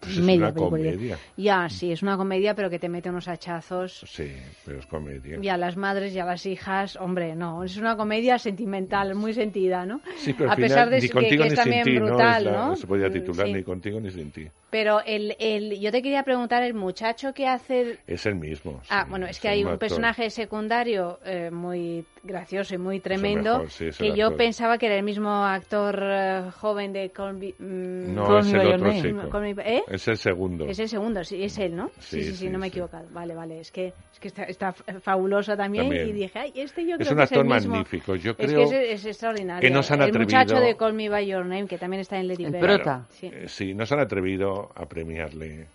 Pues 0.00 0.12
es 0.12 0.18
una 0.18 0.26
película. 0.52 0.52
comedia. 0.70 1.18
Ya, 1.36 1.68
sí, 1.68 1.92
es 1.92 2.02
una 2.02 2.16
comedia, 2.16 2.54
pero 2.54 2.70
que 2.70 2.78
te 2.78 2.88
mete 2.88 3.10
unos 3.10 3.28
hachazos. 3.28 4.02
Sí, 4.08 4.32
pero 4.64 4.78
es 4.78 4.86
comedia. 4.86 5.38
Y 5.42 5.48
a 5.48 5.58
las 5.58 5.76
madres 5.76 6.14
y 6.14 6.18
a 6.18 6.24
las 6.24 6.46
hijas, 6.46 6.96
hombre, 6.96 7.36
no, 7.36 7.62
es 7.64 7.76
una 7.76 7.96
comedia 7.96 8.38
sentimental, 8.38 9.14
muy 9.14 9.34
sentida, 9.34 9.84
¿no? 9.84 10.00
Sí, 10.16 10.32
pero 10.32 10.48
a 10.48 10.52
al 10.52 10.56
final, 10.56 10.68
pesar 10.70 10.90
de 10.90 10.96
ni 11.00 11.08
que- 11.08 11.36
que, 11.36 11.46
es 11.48 11.54
también 11.54 11.84
ti, 11.84 11.98
brutal, 11.98 12.44
¿no? 12.44 12.50
Es 12.50 12.56
la- 12.56 12.66
¿no? 12.68 12.76
se 12.76 12.86
podía 12.86 13.10
titular 13.10 13.46
Sí. 13.46 13.52
ni 13.52 13.62
contigo 13.62 14.00
ni 14.00 14.10
sin 14.10 14.30
ti. 14.32 14.48
Pero 14.70 15.02
el, 15.04 15.36
el, 15.38 15.78
yo 15.80 15.90
te 15.92 16.00
quería 16.00 16.22
preguntar, 16.22 16.62
el 16.62 16.74
muchacho 16.74 17.34
que 17.34 17.46
hace 17.46 17.98
Es 18.06 18.24
el 18.24 18.36
mismo. 18.36 18.80
Ah, 18.88 19.04
bueno, 19.08 19.26
es 19.26 19.32
es 19.32 19.40
que 19.40 19.48
hay 19.48 19.64
un 19.64 19.76
personaje 19.78 20.30
secundario 20.30 21.18
eh, 21.26 21.50
muy 21.50 22.04
gracioso 22.22 22.74
y 22.74 22.78
muy 22.78 23.00
tremendo 23.00 23.52
mejor, 23.54 23.70
sí, 23.70 23.86
es 23.86 23.96
que 23.98 24.14
yo 24.14 24.26
actor. 24.26 24.36
pensaba 24.36 24.76
que 24.78 24.86
era 24.86 24.96
el 24.96 25.02
mismo 25.02 25.30
actor 25.44 25.98
eh, 26.02 26.50
joven 26.54 26.92
de 26.92 27.10
Call 27.10 27.34
Me, 27.34 27.54
mm, 27.58 28.14
No, 28.14 28.26
Call 28.26 28.38
es 28.40 28.46
el 28.52 28.58
By 28.58 28.66
Your 28.66 28.74
otro 28.74 28.86
Name. 28.88 29.02
chico. 29.02 29.42
¿eh? 29.62 29.82
Es 29.88 30.08
el 30.08 30.16
segundo. 30.18 30.64
Es 30.66 30.78
el 30.78 30.88
segundo, 30.88 31.24
sí, 31.24 31.42
es 31.42 31.58
él, 31.58 31.74
¿no? 31.76 31.88
Sí, 31.98 32.16
Sí, 32.18 32.22
sí, 32.22 32.30
sí, 32.32 32.36
sí, 32.36 32.48
no 32.50 32.58
me 32.58 32.66
he 32.66 32.68
equivocado. 32.68 33.06
Vale, 33.10 33.34
vale, 33.34 33.60
es 33.60 33.70
que, 33.72 33.86
es 34.12 34.20
que 34.20 34.28
está, 34.28 34.42
está 34.44 34.72
fabuloso 35.00 35.56
también, 35.56 35.84
También. 35.84 36.08
y 36.08 36.12
dije, 36.12 36.38
ay, 36.38 36.52
este 36.56 36.84
yo 36.86 36.96
Es 36.96 37.08
creo 37.08 37.12
un 37.12 37.18
que 37.18 37.24
es 37.24 37.32
el 37.32 37.38
actor 37.38 37.44
mismo. 37.54 37.74
magnífico. 37.74 38.14
Yo 38.16 38.30
es 38.32 38.36
creo 38.36 38.68
que 38.68 38.92
es, 38.92 39.00
es 39.00 39.06
extraordinario. 39.06 39.66
que 39.66 39.74
no 39.74 39.82
se 39.82 39.94
han 39.94 40.02
el 40.02 40.12
muchacho 40.12 40.56
atrevido- 40.56 40.66
de 40.66 40.76
Call 40.76 40.92
Me 40.92 41.08
By 41.08 41.26
Your 41.26 41.46
Name, 41.46 41.66
que 41.66 41.78
también 41.78 42.00
está 42.00 42.18
en 42.18 42.28
Lady 42.28 42.44
Bird. 42.44 42.60
prota. 42.60 43.06
Sí. 43.10 43.30
Eh, 43.32 43.44
sí, 43.48 43.72
no 43.74 43.86
se 43.86 43.94
han 43.94 44.00
atrevido 44.00 44.70
a 44.74 44.86
premiarle, 44.86 45.68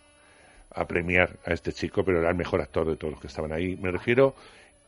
a 0.71 0.85
premiar 0.85 1.37
a 1.45 1.53
este 1.53 1.71
chico, 1.71 2.03
pero 2.03 2.19
era 2.19 2.29
el 2.29 2.35
mejor 2.35 2.61
actor 2.61 2.85
de 2.87 2.97
todos 2.97 3.13
los 3.13 3.21
que 3.21 3.27
estaban 3.27 3.51
ahí. 3.51 3.75
Me 3.77 3.89
refiero, 3.91 4.35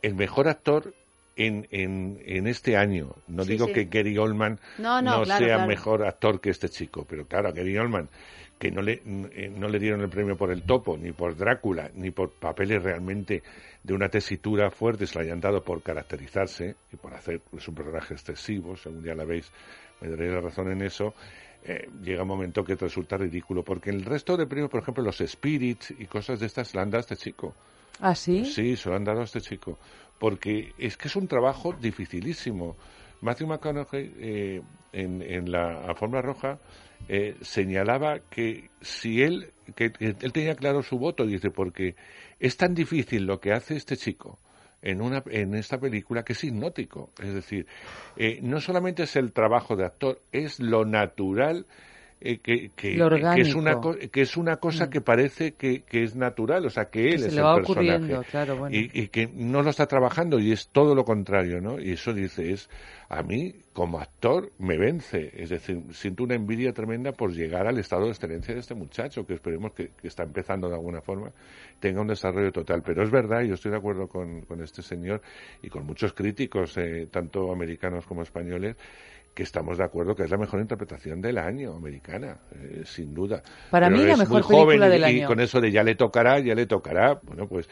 el 0.02 0.14
mejor 0.14 0.46
actor 0.48 0.94
en, 1.38 1.66
en, 1.70 2.18
en 2.26 2.46
este 2.46 2.76
año. 2.76 3.14
No 3.28 3.44
Sí, 3.44 3.52
digo 3.52 3.66
sí. 3.66 3.72
que 3.72 3.84
Gary 3.84 4.18
Oldman 4.18 4.58
No, 4.78 5.00
no, 5.00 5.22
claro, 5.22 5.38
sea 5.46 5.54
claro. 5.54 5.66
mejor 5.68 6.06
actor 6.06 6.40
que 6.40 6.50
este 6.50 6.68
chico, 6.68 7.06
pero 7.08 7.26
claro, 7.26 7.48
a 7.48 7.52
Gary 7.52 7.78
Oldman, 7.78 8.08
que 8.58 8.70
no 8.70 8.82
le, 8.82 9.00
eh, 9.04 9.50
no 9.56 9.68
le 9.68 9.78
dieron 9.78 10.00
el 10.02 10.08
premio 10.08 10.36
por 10.36 10.50
el 10.50 10.62
topo, 10.62 10.98
ni 10.98 11.12
por 11.12 11.36
Drácula, 11.36 11.90
ni 11.94 12.10
por 12.10 12.30
papeles 12.32 12.82
realmente 12.82 13.42
de 13.82 13.94
una 13.94 14.08
tesitura 14.08 14.70
fuerte, 14.70 15.06
se 15.06 15.14
lo 15.14 15.24
hayan 15.24 15.40
dado 15.40 15.62
por 15.62 15.80
caracterizarse 15.82 16.74
y 16.92 16.96
por 16.96 17.14
hacer 17.14 17.40
pues, 17.50 17.66
un 17.68 17.74
personaje 17.76 18.14
excesivo, 18.14 18.76
según 18.76 19.02
ya 19.04 19.14
la 19.14 19.24
veis, 19.24 19.50
me 20.00 20.08
daréis 20.08 20.32
la 20.32 20.40
razón 20.40 20.70
en 20.72 20.82
eso, 20.82 21.14
eh, 21.64 21.88
llega 22.02 22.22
un 22.22 22.28
momento 22.28 22.64
que 22.64 22.76
te 22.76 22.86
resulta 22.86 23.16
ridículo, 23.16 23.62
porque 23.62 23.90
el 23.90 24.04
resto 24.04 24.36
de 24.36 24.46
premios, 24.46 24.70
por 24.70 24.82
ejemplo, 24.82 25.02
los 25.04 25.18
Spirits 25.18 25.92
y 25.98 26.06
cosas 26.06 26.40
de 26.40 26.46
estas, 26.46 26.68
se 26.68 26.76
lo 26.76 26.82
han 26.82 26.90
dado 26.90 26.98
a 26.98 27.00
este 27.00 27.16
chico. 27.16 27.54
¿Ah, 28.00 28.14
sí? 28.14 28.44
Sí, 28.44 28.76
se 28.76 28.88
lo 28.90 28.96
han 28.96 29.04
dado 29.04 29.20
a 29.20 29.24
este 29.24 29.40
chico. 29.40 29.78
Porque 30.18 30.72
es 30.78 30.96
que 30.96 31.08
es 31.08 31.16
un 31.16 31.28
trabajo 31.28 31.72
dificilísimo. 31.72 32.76
Matthew 33.20 33.48
McConaughey 33.48 34.12
eh, 34.18 34.62
en, 34.92 35.50
la 35.50 35.82
alfombra 35.84 36.22
roja 36.22 36.58
eh, 37.08 37.36
señalaba 37.40 38.20
que 38.30 38.70
si 38.80 39.22
él, 39.22 39.52
que, 39.74 39.92
que 39.92 40.16
él 40.20 40.32
tenía 40.32 40.54
claro 40.54 40.82
su 40.82 40.98
voto, 40.98 41.26
dice, 41.26 41.50
porque 41.50 41.96
es 42.38 42.56
tan 42.56 42.74
difícil 42.74 43.24
lo 43.26 43.40
que 43.40 43.52
hace 43.52 43.76
este 43.76 43.96
chico 43.96 44.38
en, 44.82 45.00
una, 45.00 45.22
en 45.26 45.54
esta 45.54 45.78
película 45.78 46.22
que 46.22 46.32
es 46.32 46.44
hipnótico. 46.44 47.10
Es 47.20 47.34
decir, 47.34 47.66
eh, 48.16 48.38
no 48.42 48.60
solamente 48.60 49.04
es 49.04 49.16
el 49.16 49.32
trabajo 49.32 49.76
de 49.76 49.84
actor, 49.84 50.20
es 50.32 50.60
lo 50.60 50.84
natural. 50.84 51.66
Eh, 52.20 52.38
que, 52.38 52.70
que, 52.74 52.94
es 53.36 53.54
una 53.54 53.80
que 54.10 54.20
es 54.20 54.36
una 54.36 54.56
cosa 54.56 54.90
que 54.90 55.00
parece 55.00 55.52
que, 55.52 55.82
que 55.82 56.02
es 56.02 56.16
natural, 56.16 56.66
o 56.66 56.70
sea 56.70 56.86
que 56.86 57.10
él 57.10 57.20
se 57.20 57.26
es 57.28 57.34
le 57.34 57.40
el 57.40 57.46
va 57.46 57.54
personaje 57.56 57.90
ocurriendo, 57.90 58.22
claro, 58.30 58.56
bueno. 58.56 58.76
y, 58.76 58.90
y 58.92 59.08
que 59.08 59.28
no 59.32 59.62
lo 59.62 59.70
está 59.70 59.86
trabajando 59.86 60.38
y 60.38 60.52
es 60.52 60.68
todo 60.68 60.94
lo 60.94 61.04
contrario, 61.04 61.60
¿no? 61.60 61.78
Y 61.80 61.92
eso 61.92 62.12
dice 62.12 62.50
es 62.50 62.68
a 63.08 63.22
mí 63.22 63.54
como 63.72 64.00
actor 64.00 64.50
me 64.58 64.76
vence, 64.76 65.30
es 65.34 65.50
decir, 65.50 65.80
siento 65.92 66.24
una 66.24 66.34
envidia 66.34 66.72
tremenda 66.72 67.12
por 67.12 67.32
llegar 67.32 67.66
al 67.66 67.78
estado 67.78 68.04
de 68.04 68.10
excelencia 68.10 68.52
de 68.52 68.60
este 68.60 68.74
muchacho 68.74 69.24
que 69.24 69.34
esperemos 69.34 69.72
que, 69.72 69.90
que 70.00 70.08
está 70.08 70.24
empezando 70.24 70.68
de 70.68 70.74
alguna 70.74 71.00
forma 71.00 71.32
tenga 71.80 72.00
un 72.00 72.08
desarrollo 72.08 72.52
total. 72.52 72.82
Pero 72.84 73.02
es 73.02 73.10
verdad, 73.10 73.42
y 73.42 73.48
yo 73.48 73.54
estoy 73.54 73.70
de 73.70 73.78
acuerdo 73.78 74.08
con, 74.08 74.42
con 74.42 74.62
este 74.62 74.82
señor 74.82 75.22
y 75.62 75.68
con 75.68 75.86
muchos 75.86 76.12
críticos, 76.12 76.76
eh, 76.76 77.08
tanto 77.10 77.52
americanos 77.52 78.06
como 78.06 78.22
españoles, 78.22 78.76
que 79.34 79.42
estamos 79.44 79.78
de 79.78 79.84
acuerdo 79.84 80.16
que 80.16 80.24
es 80.24 80.30
la 80.30 80.36
mejor 80.36 80.58
interpretación 80.60 81.20
del 81.20 81.38
año 81.38 81.74
americana, 81.76 82.38
eh, 82.56 82.82
sin 82.84 83.14
duda. 83.14 83.40
Para 83.70 83.86
Pero 83.88 84.00
mí 84.00 84.04
la 84.08 84.16
mejor 84.16 84.28
muy 84.34 84.42
joven 84.42 84.66
película 84.66 84.88
y- 84.88 84.90
del 84.90 85.00
y, 85.00 85.18
año. 85.20 85.28
con 85.28 85.38
eso 85.40 85.60
de 85.60 85.70
ya 85.70 85.82
le 85.84 85.94
tocará, 85.94 86.40
ya 86.40 86.54
le 86.56 86.66
tocará, 86.66 87.20
bueno, 87.22 87.46
pues 87.46 87.68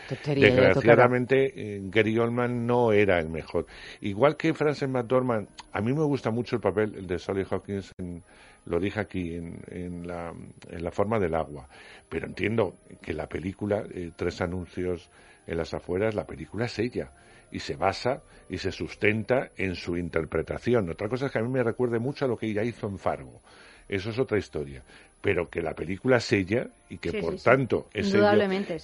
desgraciadamente 0.60 1.52
eh, 1.56 1.80
Gary 1.84 2.18
Oldman 2.18 2.66
no 2.66 2.92
era 2.92 3.18
el 3.18 3.28
mejor. 3.28 3.66
Igual 4.00 4.36
que 4.36 4.54
Frances 4.54 4.88
McDormand, 4.88 5.48
a 5.72 5.80
mí 5.80 5.92
me 5.92 6.04
gusta 6.04 6.30
mucho 6.30 6.56
el 6.56 6.62
papel 6.62 6.94
el 6.96 7.06
de 7.06 7.18
Solly 7.18 7.44
Hawkins 7.50 7.92
en, 7.98 8.22
lo 8.66 8.80
dije 8.80 9.00
aquí, 9.00 9.34
en, 9.34 9.60
en, 9.68 10.06
la, 10.06 10.32
en 10.70 10.84
la 10.84 10.90
forma 10.90 11.18
del 11.18 11.34
agua. 11.34 11.68
Pero 12.08 12.26
entiendo 12.26 12.76
que 13.02 13.12
la 13.12 13.26
película, 13.28 13.82
eh, 13.92 14.10
tres 14.16 14.40
anuncios 14.40 15.10
en 15.46 15.56
las 15.56 15.74
afueras, 15.74 16.14
la 16.14 16.26
película 16.26 16.66
es 16.66 16.78
ella. 16.78 17.10
Y 17.50 17.60
se 17.60 17.76
basa 17.76 18.22
y 18.48 18.58
se 18.58 18.72
sustenta 18.72 19.50
en 19.56 19.74
su 19.74 19.96
interpretación. 19.96 20.90
Otra 20.90 21.08
cosa 21.08 21.26
es 21.26 21.32
que 21.32 21.38
a 21.38 21.42
mí 21.42 21.48
me 21.48 21.62
recuerde 21.62 21.98
mucho 21.98 22.24
a 22.24 22.28
lo 22.28 22.36
que 22.36 22.46
ella 22.46 22.62
hizo 22.62 22.86
en 22.86 22.98
Fargo. 22.98 23.40
Eso 23.88 24.10
es 24.10 24.18
otra 24.18 24.38
historia. 24.38 24.82
Pero 25.20 25.48
que 25.48 25.60
la 25.60 25.74
película 25.74 26.18
es 26.18 26.32
ella 26.32 26.68
y 26.88 26.98
que 26.98 27.10
Sí, 27.10 27.20
por 27.20 27.38
sí, 27.38 27.44
tanto 27.44 27.88
es, 27.92 28.10
sí, 28.10 28.18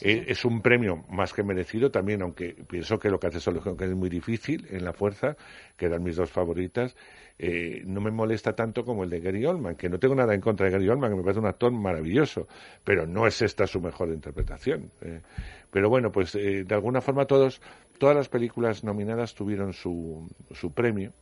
eh, 0.03 0.25
es 0.27 0.45
un 0.45 0.61
premio 0.61 1.05
más 1.09 1.33
que 1.33 1.43
merecido 1.43 1.91
también, 1.91 2.23
aunque 2.23 2.57
pienso 2.69 2.99
que 2.99 3.11
lo 3.11 3.21
que 3.21 3.29
hace 3.29 3.39
Solly 3.39 3.61
Hawkins 3.65 3.91
es 3.91 3.97
muy 3.97 4.09
difícil 4.09 4.67
en 4.71 4.85
la 4.85 4.93
fuerza, 4.93 5.37
que 5.77 5.87
eran 5.87 6.03
mis 6.03 6.17
dos 6.17 6.31
favoritas, 6.31 6.97
eh, 7.45 7.83
no 7.85 8.01
me 8.01 8.13
molesta 8.13 8.55
tanto 8.55 8.85
como 8.85 9.03
el 9.03 9.11
de 9.11 9.19
Gary 9.19 9.45
Oldman, 9.45 9.75
que 9.75 9.89
no 9.89 9.99
tengo 9.99 10.15
nada 10.15 10.33
en 10.33 10.41
contra 10.41 10.67
de 10.67 10.73
Gary 10.73 10.89
Oldman, 10.89 11.11
que 11.11 11.17
me 11.17 11.23
parece 11.23 11.41
un 11.41 11.47
actor 11.47 11.73
maravilloso, 11.73 12.47
pero 12.85 13.05
no 13.05 13.27
es 13.27 13.43
esta 13.43 13.67
su 13.67 13.81
mejor 13.81 14.11
interpretación. 14.11 14.93
eh. 15.01 15.21
pero 15.69 15.89
bueno, 15.89 16.13
pues 16.13 16.37
eh, 16.37 16.63
de 16.63 16.75
alguna 16.77 17.01
forma 17.01 17.25
todos, 17.25 17.61
todas 17.99 18.15
las 18.15 18.29
películas 18.29 18.85
nominadas 18.85 19.35
tuvieron 19.35 19.73
su, 19.73 20.31
su 20.53 20.73
premio. 20.73 21.13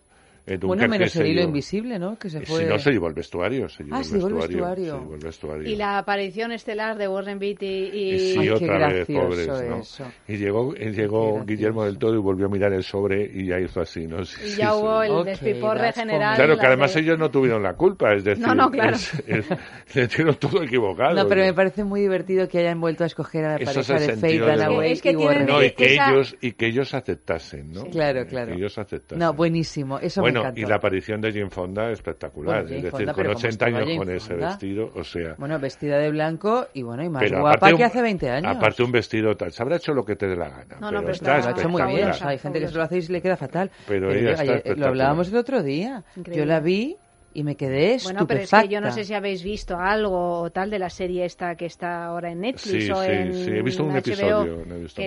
Eh, 0.50 0.56
Bueno, 0.58 0.82
Dunkerque 0.82 0.88
menos 0.98 1.12
se 1.12 1.20
el 1.20 1.26
hilo 1.28 1.42
invisible, 1.42 1.98
¿no? 1.98 2.18
Que 2.18 2.28
se 2.28 2.38
eh, 2.38 2.42
fue... 2.46 2.58
Si 2.60 2.64
no, 2.66 2.78
se 2.78 2.90
llevó 2.90 3.06
el 3.08 3.14
vestuario. 3.14 3.68
Se 3.68 3.84
llevó 3.84 3.96
Ah, 3.96 3.98
el 4.00 4.04
se 4.04 4.14
llevó 4.16 4.26
el 4.28 4.34
vestuario. 4.34 4.56
vestuario. 4.66 4.92
se 4.94 5.00
llevó 5.00 5.14
el 5.14 5.20
vestuario. 5.20 5.68
Y 5.70 5.76
la 5.76 5.98
aparición 5.98 6.52
estelar 6.52 6.98
de 6.98 7.06
Warren 7.08 7.38
Beatty 7.38 7.66
y... 7.66 8.10
Y 8.14 8.18
sí, 8.18 8.38
Ay, 8.40 8.46
qué 8.46 8.52
otra 8.52 8.88
vez, 8.88 9.06
pobres, 9.06 9.46
¿no? 9.46 9.76
eso. 9.78 10.04
Y 10.26 10.36
llegó, 10.38 10.74
y 10.76 10.90
llegó 10.90 11.44
Guillermo 11.44 11.84
del 11.84 11.98
Todo 11.98 12.14
y 12.14 12.18
volvió 12.18 12.46
a 12.46 12.48
mirar 12.48 12.72
el 12.72 12.82
sobre 12.82 13.22
y 13.32 13.46
ya 13.46 13.60
hizo 13.60 13.80
así, 13.80 14.06
¿no? 14.06 14.24
Sí, 14.24 14.40
Y 14.44 14.48
sí, 14.50 14.56
ya 14.58 14.70
sí. 14.72 14.76
hubo 14.78 15.02
el 15.02 15.10
Ok, 15.12 15.24
despiporre 15.26 15.92
general. 15.92 16.34
Claro, 16.36 16.58
que 16.58 16.66
además 16.66 16.94
de- 16.94 17.00
ellos 17.00 17.18
no 17.18 17.30
tuvieron 17.30 17.62
la 17.62 17.74
culpa, 17.74 18.12
es 18.14 18.24
decir, 18.24 18.44
No, 18.46 18.54
no, 18.54 18.70
claro. 18.70 18.96
es- 18.96 19.14
es- 19.26 19.46
le 19.94 20.06
dieron 20.08 20.34
todo 20.34 20.62
equivocado. 20.64 21.14
No, 21.14 21.28
pero 21.28 21.42
me 21.42 21.54
parece 21.54 21.84
muy 21.84 22.00
divertido 22.00 22.48
que 22.48 22.58
hayan 22.58 22.80
vuelto 22.80 23.04
a 23.04 23.06
escoger 23.06 23.44
a 23.44 23.48
la 23.50 23.56
Eso 23.56 23.80
es 23.80 23.86
pareja 23.88 24.12
de 24.12 24.16
Faye 24.18 24.38
Dunaway 24.40 24.92
Es 24.92 25.02
que 25.02 25.10
y 25.10 25.16
tienen 25.16 25.26
Warren 25.28 25.46
No, 25.46 25.58
y 25.58 25.60
Beatty. 25.60 25.76
que 25.76 25.94
ellos, 25.94 26.36
y 26.40 26.52
que 26.52 26.66
ellos 26.66 26.94
aceptasen, 26.94 27.72
¿no? 27.72 27.84
Claro, 27.84 28.22
Eh, 28.22 28.26
claro. 28.26 28.48
Que 28.52 28.58
ellos 28.58 28.78
aceptasen. 28.78 29.18
No, 29.18 29.32
buenísimo, 29.34 29.98
eso 30.00 30.20
bueno, 30.20 30.39
encantó. 30.40 30.60
y 30.60 30.64
la 30.64 30.74
aparición 30.76 31.20
de 31.20 31.32
Jane 31.32 31.50
Fonda 31.50 31.90
espectacular, 31.90 32.54
Bueno, 32.62 32.68
Jane 32.68 32.76
es 32.78 32.82
decir, 32.84 32.90
Fonda, 32.98 33.12
con 33.14 33.22
pero 33.22 33.28
¿cómo 33.34 33.38
80 33.38 33.48
estaba 33.50 33.68
años 33.78 33.86
Jane 33.88 33.98
con 33.98 34.10
ese 34.10 34.28
Fonda? 34.30 34.46
vestido, 34.48 34.90
o 34.94 35.04
sea... 35.04 35.34
Bueno, 35.38 35.58
vestida 35.58 35.98
de 35.98 36.10
blanco 36.10 36.66
y 36.74 36.82
bueno, 36.82 37.02
y 37.04 37.08
más 37.08 37.22
pero 37.22 37.40
guapa 37.40 37.56
aparte 37.56 37.76
que 37.76 37.84
hace 37.84 38.02
20 38.02 38.30
años. 38.30 38.56
Aparte 38.56 38.82
un 38.82 38.92
vestido 38.92 39.36
tal, 39.36 39.52
se 39.52 39.62
habrá 39.62 39.76
hecho 39.76 39.92
lo 39.94 40.04
que 40.04 40.16
te 40.16 40.26
dé 40.26 40.36
la 40.36 40.48
gana, 40.48 40.76
No, 40.80 40.90
no, 40.90 41.00
pero 41.00 41.00
pero 41.02 41.12
está 41.12 41.38
lo 41.38 41.44
ha 41.46 41.50
hecho 41.58 41.68
muy 41.68 41.82
bien. 41.82 41.88
espectacular. 42.08 42.10
o 42.10 42.14
sea, 42.18 42.28
hay 42.28 42.38
gente 42.38 42.60
que 42.60 42.68
se 42.68 42.74
lo 42.74 42.82
hace 42.82 42.96
y 42.98 43.02
se 43.02 43.12
le 43.12 43.22
queda 43.22 43.36
fatal. 43.36 43.70
Pero 43.88 44.12
ella 44.12 44.30
está 44.32 44.42
ayer- 44.42 44.78
lo 44.78 44.86
hablábamos 44.86 45.28
el 45.28 45.36
otro 45.36 45.62
día. 45.62 46.04
Increíble. 46.16 46.42
Yo 46.44 46.46
la 46.46 46.60
vi 46.60 46.96
y 47.32 47.44
me 47.44 47.56
quedé 47.56 47.98
Bueno, 48.02 48.26
pero 48.26 48.40
es 48.40 48.44
estupefacta. 48.44 48.62
que 48.68 48.74
yo 48.74 48.80
no 48.80 48.90
sé 48.90 49.04
si 49.04 49.14
habéis 49.14 49.42
visto 49.42 49.76
algo 49.78 50.40
o 50.40 50.50
tal 50.50 50.70
de 50.70 50.78
la 50.78 50.90
serie 50.90 51.24
esta 51.24 51.54
que 51.56 51.66
está 51.66 52.04
ahora 52.06 52.30
en 52.32 52.40
Netflix 52.40 52.84
Sí, 52.84 52.90
o 52.90 53.02
sí, 53.02 53.10
en 53.10 53.34
sí, 53.34 53.50
he 53.52 53.62
visto 53.62 53.84
un 53.84 53.90
HBO, 53.90 53.98
episodio, 53.98 54.64
no 54.66 54.74
he 54.74 54.80
visto 54.80 55.02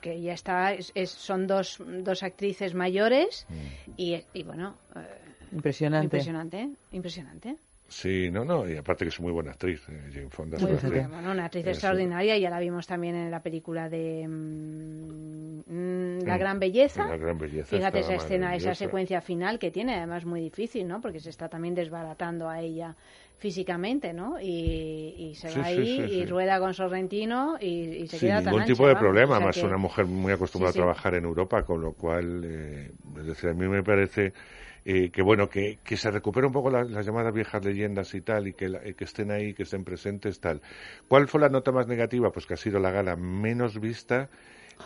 que, 0.00 0.20
ya 0.22 0.32
está, 0.34 0.72
es- 0.72 0.92
es- 0.94 1.10
son 1.10 1.46
dos, 1.46 1.78
dos 2.02 2.22
actrices 2.22 2.74
mayores 2.74 3.46
Mm. 3.48 3.90
y, 3.96 4.24
y 4.32 4.42
bueno, 4.44 4.76
eh, 4.96 5.00
Impresionante. 5.52 6.04
impresionante, 6.06 6.68
impresionante. 6.92 7.56
Sí, 7.88 8.30
no, 8.30 8.44
no, 8.44 8.68
y 8.68 8.76
aparte 8.76 9.04
que 9.04 9.10
es 9.10 9.20
muy 9.20 9.32
buena 9.32 9.52
actriz, 9.52 9.88
eh, 9.88 10.10
Jane 10.12 10.30
Fonda. 10.30 10.56
es 10.56 10.62
Muy 10.62 10.70
una 10.70 10.80
buena, 10.80 11.08
bueno, 11.08 11.32
una 11.32 11.44
actriz 11.46 11.66
Eso. 11.66 11.70
extraordinaria, 11.72 12.38
ya 12.38 12.50
la 12.50 12.60
vimos 12.60 12.86
también 12.86 13.14
en 13.16 13.30
la 13.30 13.42
película 13.42 13.88
de 13.88 14.26
mm, 14.28 15.60
mm, 15.66 16.24
La 16.26 16.38
Gran 16.38 16.58
Belleza. 16.60 17.04
La 17.08 17.16
Gran 17.16 17.38
Belleza 17.38 17.76
Fíjate 17.76 18.00
esa 18.00 18.14
escena, 18.14 18.54
esa 18.54 18.74
secuencia 18.74 19.20
final 19.20 19.58
que 19.58 19.70
tiene, 19.70 19.94
además 19.96 20.24
muy 20.26 20.40
difícil, 20.40 20.86
¿no? 20.86 21.00
Porque 21.00 21.18
se 21.20 21.30
está 21.30 21.48
también 21.48 21.74
desbaratando 21.74 22.48
a 22.48 22.60
ella 22.60 22.94
físicamente, 23.38 24.12
¿no? 24.12 24.38
Y, 24.40 25.14
y 25.18 25.34
se 25.34 25.50
Sí, 25.50 25.60
va 25.60 25.64
sí, 25.64 25.84
ahí 25.84 25.86
sí, 25.86 26.02
y 26.12 26.26
rueda 26.26 26.58
con 26.60 26.74
Sorrentino 26.74 27.56
y, 27.60 27.66
y 28.02 28.06
se 28.08 28.20
queda 28.20 28.42
tan 28.42 28.54
ningún 28.54 28.60
ancha, 28.60 28.74
tipo 28.74 28.86
de 28.88 28.96
vamos, 28.96 28.96
problema, 28.96 29.34
o 29.34 29.34
sea 29.34 29.48
más 29.48 29.62
que- 29.62 29.62
una 29.62 29.76
mujer 29.78 30.06
muy 30.06 30.32
acostumbrada 30.32 30.70
a 30.70 30.74
trabajar 30.74 31.14
en 31.14 31.24
Europa, 31.24 31.64
con 31.64 31.80
lo 31.80 31.92
cual, 31.94 32.42
eh, 32.44 32.92
es 33.18 33.26
decir, 33.26 33.50
a 33.50 33.54
mí 33.54 33.66
me 33.68 33.82
parece 33.82 34.32
eh, 34.84 35.10
que 35.10 35.22
bueno, 35.22 35.48
que, 35.48 35.78
que 35.82 35.96
se 35.96 36.10
recupere 36.10 36.46
un 36.46 36.52
poco 36.52 36.70
la- 36.70 36.84
las 36.84 37.06
llamadas 37.06 37.32
viejas 37.32 37.64
leyendas 37.64 38.14
y 38.14 38.20
tal, 38.20 38.48
y 38.48 38.52
que, 38.52 38.68
la- 38.68 38.80
que 38.80 39.04
estén 39.04 39.30
ahí, 39.30 39.54
que 39.54 39.62
estén 39.64 39.84
presentes, 39.84 40.40
tal. 40.40 40.60
¿Cuál 41.08 41.26
fue 41.28 41.40
la 41.40 41.48
nota 41.48 41.72
más 41.72 41.86
negativa? 41.86 42.30
Pues 42.32 42.46
que 42.46 42.54
ha 42.54 42.58
sido 42.58 42.78
la 42.78 42.90
gala 42.90 43.16
menos 43.16 43.80
vista 43.80 44.28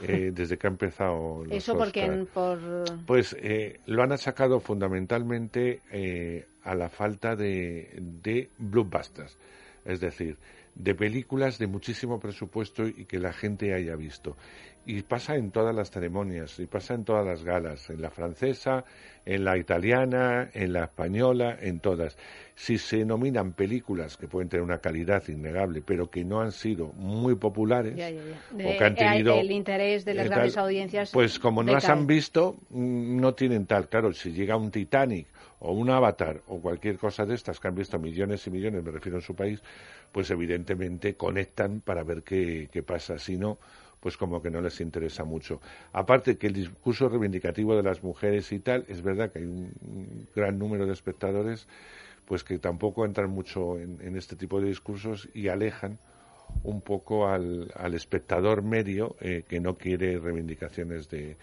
eh, 0.03 0.31
desde 0.35 0.57
que 0.59 0.67
ha 0.67 0.71
empezado 0.71 1.45
los 1.45 1.57
Eso 1.65 1.77
porque 1.77 2.05
en- 2.05 2.27
por... 2.27 2.59
Pues 3.07 3.35
eh, 3.41 3.81
lo 3.87 4.03
han 4.03 4.13
achacado 4.13 4.61
fundamentalmente 4.61 5.81
eh, 5.91 6.45
a 6.63 6.75
la 6.75 6.89
falta 6.89 7.35
de, 7.35 7.91
de 7.99 8.51
blockbusters, 8.59 9.37
es 9.85 10.01
decir, 10.01 10.37
de 10.79 10.95
películas 10.95 11.59
de 11.59 11.67
muchísimo 11.67 12.21
presupuesto 12.21 12.87
y 12.87 13.05
que 13.05 13.19
la 13.19 13.33
gente 13.33 13.75
haya 13.75 13.97
visto. 13.97 14.37
Y 14.87 15.03
pasa 15.03 15.35
en 15.35 15.51
todas 15.51 15.75
las 15.75 15.91
ceremonias, 15.91 16.59
y 16.61 16.67
pasa 16.67 16.95
en 16.95 17.05
todas 17.05 17.27
las 17.27 17.45
galas, 17.45 17.91
en 17.91 18.01
la 18.01 18.11
francesa, 18.11 18.85
en 19.27 19.45
la 19.45 19.59
italiana, 19.59 20.49
en 20.55 20.73
la 20.73 20.85
española, 20.85 21.59
en 21.61 21.81
todas. 21.81 22.17
Si 22.55 22.79
se 22.79 23.05
nominan 23.05 23.53
películas 23.53 24.17
que 24.17 24.29
pueden 24.29 24.49
tener 24.49 24.65
una 24.65 24.79
calidad 24.79 25.23
innegable, 25.29 25.83
pero 25.83 26.09
que 26.09 26.25
no 26.25 26.41
han 26.41 26.53
sido 26.53 26.87
muy 26.95 27.35
populares, 27.35 27.97
Ya, 27.97 28.09
ya, 28.09 28.23
ya. 28.23 28.67
o 28.67 28.79
que 28.79 28.85
han 28.85 28.95
tenido 28.95 29.39
el 29.39 29.51
interés 29.51 30.07
de 30.07 30.15
las 30.15 30.27
eh, 30.27 30.29
grandes 30.31 30.57
audiencias 30.57 31.11
Pues 31.13 31.39
como 31.39 31.63
no 31.63 31.73
las 31.73 31.89
han 31.89 32.07
visto, 32.07 32.57
mm, 32.71 33.21
no 33.21 33.35
tienen 33.35 33.67
tal. 33.67 33.89
Claro, 33.89 34.13
si 34.15 34.33
llega 34.33 34.57
un 34.57 34.71
Titanic 34.71 35.27
o 35.61 35.73
un 35.73 35.91
Avatar 35.91 36.43
o 36.47 36.61
cualquier 36.61 36.99
cosa 36.99 37.27
de 37.27 37.35
estas 37.35 37.61
que 37.61 37.69
han 37.69 37.75
visto 37.75 37.99
millones 37.99 38.47
y 38.47 38.51
millones, 38.51 38.83
me 38.83 38.91
refiero 38.91 39.19
en 39.19 39.23
su 39.23 39.35
país, 39.35 39.63
pues 40.13 40.31
evidentemente 40.31 41.15
conectan 41.15 41.81
para 41.81 42.05
ver 42.05 42.23
qué, 42.23 42.69
qué 42.73 42.83
pasa. 42.83 43.19
Si 43.19 43.37
no, 43.37 43.59
pues 44.01 44.17
como 44.17 44.41
que 44.41 44.51
no 44.51 44.61
les 44.61 44.81
interesa 44.81 45.25
mucho. 45.25 45.61
Aparte 45.93 46.39
que 46.39 46.47
el 46.47 46.55
discurso 46.55 47.09
reivindicativo 47.09 47.77
de 47.77 47.83
las 47.83 48.03
mujeres 48.03 48.53
y 48.53 48.61
tal, 48.61 48.85
es 48.89 49.03
verdad 49.03 49.33
que 49.33 49.41
hay 49.41 49.47
un 49.47 50.29
gran 50.35 50.59
número 50.59 50.87
de 50.87 50.93
espectadores 50.93 51.67
pues 52.25 52.45
que 52.45 52.59
tampoco 52.59 53.07
entran 53.07 53.31
mucho 53.31 53.79
en, 53.79 53.99
en 54.03 54.17
este 54.17 54.37
tipo 54.37 54.61
de 54.61 54.69
discursos 54.69 55.29
y 55.33 55.49
alejan 55.49 55.99
un 56.63 56.81
poco 56.81 57.29
al, 57.29 57.73
al 57.75 57.95
espectador 57.95 58.63
medio 58.63 59.17
eh, 59.21 59.45
que 59.49 59.61
no 59.61 59.77
quiere 59.77 60.19
reivindicaciones 60.19 61.09
de, 61.09 61.37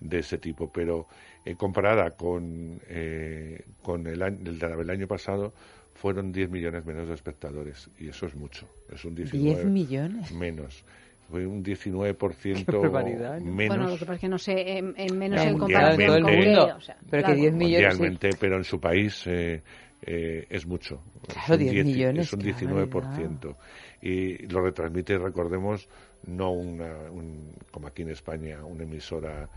de 0.00 0.18
ese 0.18 0.38
tipo. 0.38 0.70
Pero 0.72 1.06
eh, 1.44 1.54
comparada 1.56 2.10
con, 2.10 2.80
eh, 2.88 3.64
con 3.82 4.06
el, 4.06 4.22
año, 4.22 4.38
el 4.44 4.58
del 4.58 4.90
año 4.90 5.06
pasado, 5.06 5.52
fueron 5.94 6.32
10 6.32 6.50
millones 6.50 6.84
menos 6.84 7.08
de 7.08 7.14
espectadores. 7.14 7.90
Y 7.98 8.08
eso 8.08 8.26
es 8.26 8.34
mucho. 8.34 8.66
Es 8.90 9.04
un 9.04 9.14
19 9.14 9.54
10 9.62 9.64
millones. 9.66 10.32
menos. 10.32 10.84
Fue 11.30 11.46
un 11.46 11.62
19% 11.62 12.64
Qué 12.66 12.76
barbaridad, 12.76 13.38
¿no? 13.40 13.52
menos. 13.54 13.76
Bueno, 13.76 13.90
lo 13.92 13.98
que 13.98 14.04
pasa 14.04 14.14
es 14.14 14.20
que 14.20 14.28
no 14.28 14.38
sé, 14.38 14.78
en, 14.78 14.94
en 14.96 15.18
menos 15.18 15.40
en 15.40 15.56
mundialmente. 15.58 15.58
comparación 15.58 16.12
con 16.12 16.22
Todo 16.22 16.28
el 16.32 16.46
mundo. 16.46 16.76
o 16.76 16.80
sea, 16.80 16.96
Pero 17.10 17.22
que 17.22 17.26
claro. 17.26 17.34
10 17.40 17.52
millones, 17.54 17.94
sí. 17.94 18.00
Mundialmente, 18.00 18.30
pero 18.38 18.56
en 18.58 18.64
su 18.64 18.80
país 18.80 19.26
eh, 19.26 19.62
eh, 20.02 20.46
es 20.50 20.66
mucho. 20.66 21.02
Claro, 21.22 21.40
es 21.44 21.50
un 21.50 21.58
10 21.58 21.72
10 21.72 21.86
millones, 21.86 22.26
Es 22.26 22.32
un 22.32 22.40
qué 22.40 22.54
19%. 22.54 23.56
Y 24.02 24.46
lo 24.48 24.60
retransmite, 24.62 25.16
recordemos, 25.18 25.88
no 26.26 26.50
una, 26.50 27.10
un- 27.10 27.54
como 27.70 27.86
aquí 27.86 28.02
en 28.02 28.10
España, 28.10 28.64
una 28.64 28.82
emisora 28.82 29.48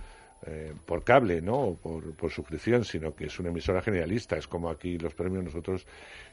eh, 0.48 0.74
por 0.86 1.04
cable, 1.04 1.42
¿no? 1.42 1.56
O 1.56 1.76
por, 1.76 2.14
por 2.16 2.32
suscripción, 2.32 2.84
sino 2.86 3.16
que 3.16 3.26
es 3.26 3.40
una 3.40 3.50
emisora 3.50 3.82
generalista. 3.82 4.38
Es 4.38 4.48
como 4.48 4.70
aquí 4.70 4.98
los 4.98 5.14
premios 5.14 5.44
nosotros 5.44 5.86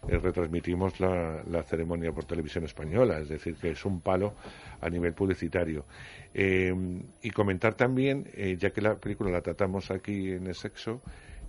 eh, 0.09 0.19
retransmitimos 0.19 1.01
la, 1.01 1.43
la 1.49 1.63
ceremonia 1.63 2.13
por 2.13 2.25
televisión 2.25 2.65
española, 2.65 3.19
es 3.19 3.29
decir, 3.29 3.57
que 3.57 3.71
es 3.71 3.85
un 3.85 4.01
palo 4.01 4.35
a 4.81 4.91
nivel 4.91 5.15
publicitario. 5.15 5.87
Eh, 6.35 6.75
y 7.23 7.31
comentar 7.31 7.75
también, 7.75 8.29
eh, 8.35 8.57
ya 8.59 8.71
que 8.71 8.81
la 8.81 8.97
película 8.97 9.31
la 9.31 9.41
tratamos 9.41 9.91
aquí 9.91 10.33
en 10.33 10.47
el 10.47 10.55
sexo, 10.55 11.01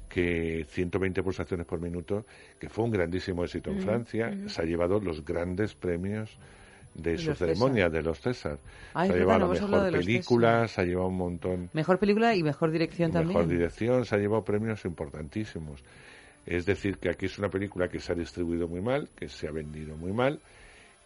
que 0.08 0.66
120 0.70 1.24
pulsaciones 1.24 1.66
por 1.66 1.82
minuto, 1.82 2.26
que 2.60 2.70
fue 2.70 2.86
un 2.86 2.92
grandísimo 2.92 3.44
éxito 3.44 3.72
en 3.72 3.78
Mm, 3.78 3.82
Francia, 3.82 4.38
se 4.48 4.62
ha 4.62 4.66
llevado 4.66 5.00
los 5.00 5.26
grandes 5.26 5.74
premios 5.74 6.38
de 6.96 7.12
De 7.12 7.18
su 7.18 7.30
los 7.30 7.38
ceremonia, 7.40 7.90
de 7.90 8.02
los 8.02 8.20
César. 8.20 8.58
Ah, 8.94 9.06
se 9.08 9.14
ha 9.14 9.16
llevado 9.16 9.40
no 9.40 9.48
mejor 9.50 9.92
película, 9.92 10.68
se 10.68 10.82
ha 10.82 10.84
llevado 10.86 11.08
un 11.08 11.18
montón 11.18 11.70
Mejor 11.74 11.98
película 12.00 12.36
y 12.36 12.44
mejor 12.44 12.72
dirección 12.72 13.12
también. 13.12 13.38
mejor 13.38 13.48
dirección, 13.52 14.06
se 14.06 14.16
ha 14.16 14.18
llevado 14.20 14.44
premios 14.44 14.86
importantísimos. 14.86 15.84
Es 16.46 16.66
decir, 16.66 16.98
que 16.98 17.10
aquí 17.10 17.26
es 17.26 17.38
una 17.40 17.50
película 17.50 17.88
que 17.88 18.00
se 18.00 18.12
ha 18.12 18.16
distribuido 18.16 18.68
muy 18.68 18.82
mal, 18.82 19.10
que 19.16 19.30
se 19.30 19.48
ha 19.48 19.52
vendido 19.52 19.96
muy 19.96 20.12
mal 20.12 20.40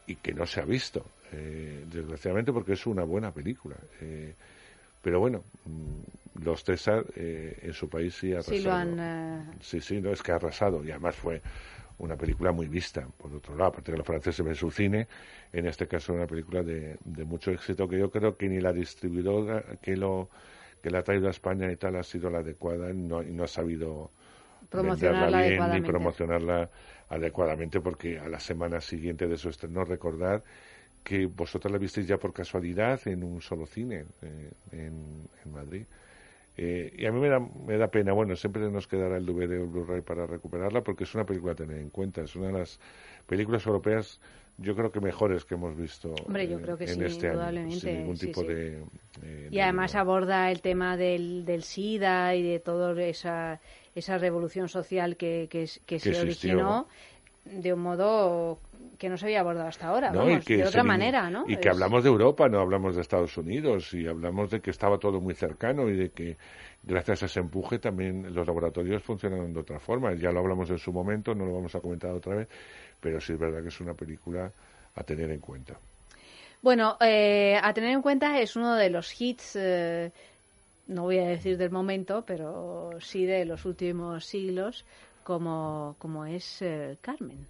y 0.07 0.15
que 0.15 0.33
no 0.33 0.45
se 0.45 0.61
ha 0.61 0.65
visto, 0.65 1.05
eh, 1.31 1.85
desgraciadamente, 1.91 2.51
porque 2.51 2.73
es 2.73 2.85
una 2.87 3.03
buena 3.03 3.31
película. 3.31 3.75
Eh, 4.01 4.33
pero 5.01 5.19
bueno, 5.19 5.43
mm, 5.65 6.43
los 6.43 6.63
César 6.63 7.05
eh, 7.15 7.59
en 7.61 7.73
su 7.73 7.87
país 7.87 8.15
sí 8.15 8.33
ha 8.33 8.37
arrasado. 8.39 8.57
Sí 8.57 8.63
lo 8.63 8.73
han... 8.73 8.99
eh, 8.99 9.43
Sí, 9.61 9.79
sí, 9.79 10.01
no, 10.01 10.11
es 10.11 10.21
que 10.23 10.31
ha 10.31 10.35
arrasado 10.35 10.83
y 10.83 10.91
además 10.91 11.15
fue 11.15 11.41
una 11.99 12.15
película 12.15 12.51
muy 12.51 12.67
vista, 12.67 13.07
por 13.17 13.33
otro 13.33 13.55
lado, 13.55 13.69
aparte 13.69 13.91
que 13.91 13.97
los 13.97 14.05
franceses 14.05 14.45
ven 14.45 14.55
su 14.55 14.69
cine, 14.69 15.07
en 15.51 15.65
este 15.65 15.87
caso 15.87 16.13
una 16.13 16.27
película 16.27 16.61
de, 16.63 16.97
de 17.03 17.25
mucho 17.25 17.51
éxito 17.51 17.87
que 17.87 17.97
yo 17.97 18.11
creo 18.11 18.37
que 18.37 18.47
ni 18.47 18.59
la 18.59 18.71
distribuidora 18.71 19.63
que 19.81 19.95
lo 19.95 20.29
que 20.81 20.91
la 20.91 20.99
ha 20.99 21.03
traído 21.03 21.27
a 21.27 21.31
España 21.31 21.71
y 21.71 21.75
tal 21.75 21.95
ha 21.95 22.03
sido 22.03 22.29
la 22.29 22.39
adecuada 22.39 22.91
y 22.91 22.93
no, 22.93 23.23
y 23.23 23.31
no 23.31 23.43
ha 23.43 23.47
sabido 23.47 24.11
Promocionarla 24.69 25.47
bien 25.47 25.71
ni 25.71 25.81
promocionarla 25.81 26.69
adecuadamente 27.09 27.79
porque 27.79 28.19
a 28.19 28.27
la 28.27 28.39
semana 28.39 28.81
siguiente 28.81 29.27
de 29.27 29.37
su 29.37 29.49
estreno 29.49 29.85
recordar 29.85 30.43
que 31.03 31.25
vosotros 31.25 31.71
la 31.71 31.77
visteis 31.77 32.05
ya 32.05 32.17
por 32.17 32.33
casualidad 32.33 32.99
en 33.07 33.23
un 33.23 33.41
solo 33.41 33.65
cine 33.65 34.05
eh, 34.21 34.51
en, 34.71 35.29
en 35.45 35.51
Madrid. 35.51 35.85
Eh, 36.57 36.91
y 36.97 37.05
a 37.05 37.11
mí 37.11 37.19
me 37.19 37.29
da, 37.29 37.39
me 37.39 37.77
da 37.77 37.87
pena, 37.87 38.13
bueno, 38.13 38.35
siempre 38.35 38.69
nos 38.71 38.87
quedará 38.87 39.17
el 39.17 39.25
DVD 39.27 39.59
o 39.59 39.63
el 39.63 39.69
Blu-ray 39.69 40.01
para 40.01 40.25
recuperarla 40.25 40.81
porque 40.81 41.03
es 41.03 41.13
una 41.13 41.23
película 41.23 41.51
a 41.51 41.55
tener 41.55 41.77
en 41.77 41.91
cuenta, 41.91 42.21
es 42.23 42.35
una 42.35 42.47
de 42.47 42.53
las 42.53 42.79
películas 43.27 43.65
europeas 43.67 44.19
yo 44.59 44.75
creo 44.75 44.91
que 44.91 44.99
mejores 44.99 45.45
que 45.45 45.53
hemos 45.53 45.77
visto 45.77 46.13
Hombre, 46.25 46.47
yo 46.47 46.57
eh, 46.57 46.61
creo 46.63 46.77
que 46.77 46.85
en 46.85 46.95
sí, 46.95 47.03
este 47.03 47.29
año, 47.29 47.71
sin 47.71 47.99
ningún 47.99 48.17
tipo 48.17 48.41
sí. 48.41 48.47
de... 48.47 48.83
eh, 49.21 49.49
Y 49.51 49.59
además 49.59 49.93
aborda 49.93 50.49
el 50.49 50.61
tema 50.61 50.97
del, 50.97 51.45
del 51.45 51.61
SIDA 51.61 52.33
y 52.35 52.41
de 52.41 52.59
toda 52.59 52.99
esa, 53.03 53.61
esa 53.93 54.17
revolución 54.17 54.67
social 54.67 55.15
que, 55.15 55.47
que, 55.49 55.67
se 55.67 55.79
existió. 55.85 56.21
originó 56.21 56.87
de 57.45 57.73
un 57.73 57.79
modo 57.81 58.59
que 58.97 59.09
no 59.09 59.17
se 59.17 59.25
había 59.25 59.41
abordado 59.41 59.67
hasta 59.67 59.87
ahora, 59.87 60.11
No, 60.11 60.25
y 60.25 60.31
vamos, 60.31 60.45
que 60.45 60.57
de 60.57 60.65
otra 60.65 60.83
manera, 60.83 61.29
¿no? 61.29 61.45
Y 61.47 61.57
que 61.57 61.69
hablamos 61.69 62.03
de 62.03 62.09
Europa, 62.09 62.49
no 62.49 62.59
hablamos 62.59 62.95
de 62.95 63.01
Estados 63.01 63.37
Unidos, 63.37 63.93
y 63.93 64.07
hablamos 64.07 64.49
de 64.49 64.59
que 64.59 64.71
estaba 64.71 64.97
todo 64.97 65.21
muy 65.21 65.33
cercano 65.33 65.87
y 65.89 65.95
de 65.95 66.09
que 66.09 66.37
gracias 66.83 67.23
a 67.23 67.25
ese 67.27 67.39
empuje 67.39 67.79
también 67.79 68.33
los 68.33 68.47
laboratorios 68.47 69.03
funcionan 69.03 69.53
de 69.53 69.59
otra 69.59 69.79
forma. 69.79 70.13
Ya 70.15 70.31
lo 70.31 70.39
hablamos 70.39 70.69
en 70.69 70.79
su 70.79 70.91
momento, 70.91 71.35
no 71.35 71.45
lo 71.45 71.53
vamos 71.53 71.75
a 71.75 71.79
comentar 71.79 72.11
otra 72.11 72.35
vez, 72.35 72.47
pero 72.99 73.19
sí 73.19 73.33
es 73.33 73.39
verdad 73.39 73.61
que 73.61 73.69
es 73.69 73.79
una 73.81 73.93
película 73.93 74.51
a 74.95 75.03
tener 75.03 75.29
en 75.31 75.39
cuenta. 75.39 75.77
Bueno, 76.61 76.97
eh, 76.99 77.59
a 77.61 77.73
tener 77.73 77.91
en 77.91 78.01
cuenta 78.01 78.39
es 78.39 78.55
uno 78.55 78.75
de 78.75 78.89
los 78.89 79.21
hits, 79.21 79.55
eh, 79.55 80.11
no 80.87 81.03
voy 81.03 81.19
a 81.19 81.27
decir 81.27 81.57
del 81.57 81.69
momento, 81.69 82.23
pero 82.25 82.91
sí 82.99 83.25
de 83.25 83.45
los 83.45 83.65
últimos 83.65 84.25
siglos, 84.25 84.85
como, 85.23 85.95
como 85.99 86.25
es 86.25 86.61
eh, 86.61 86.97
Carmen. 87.01 87.45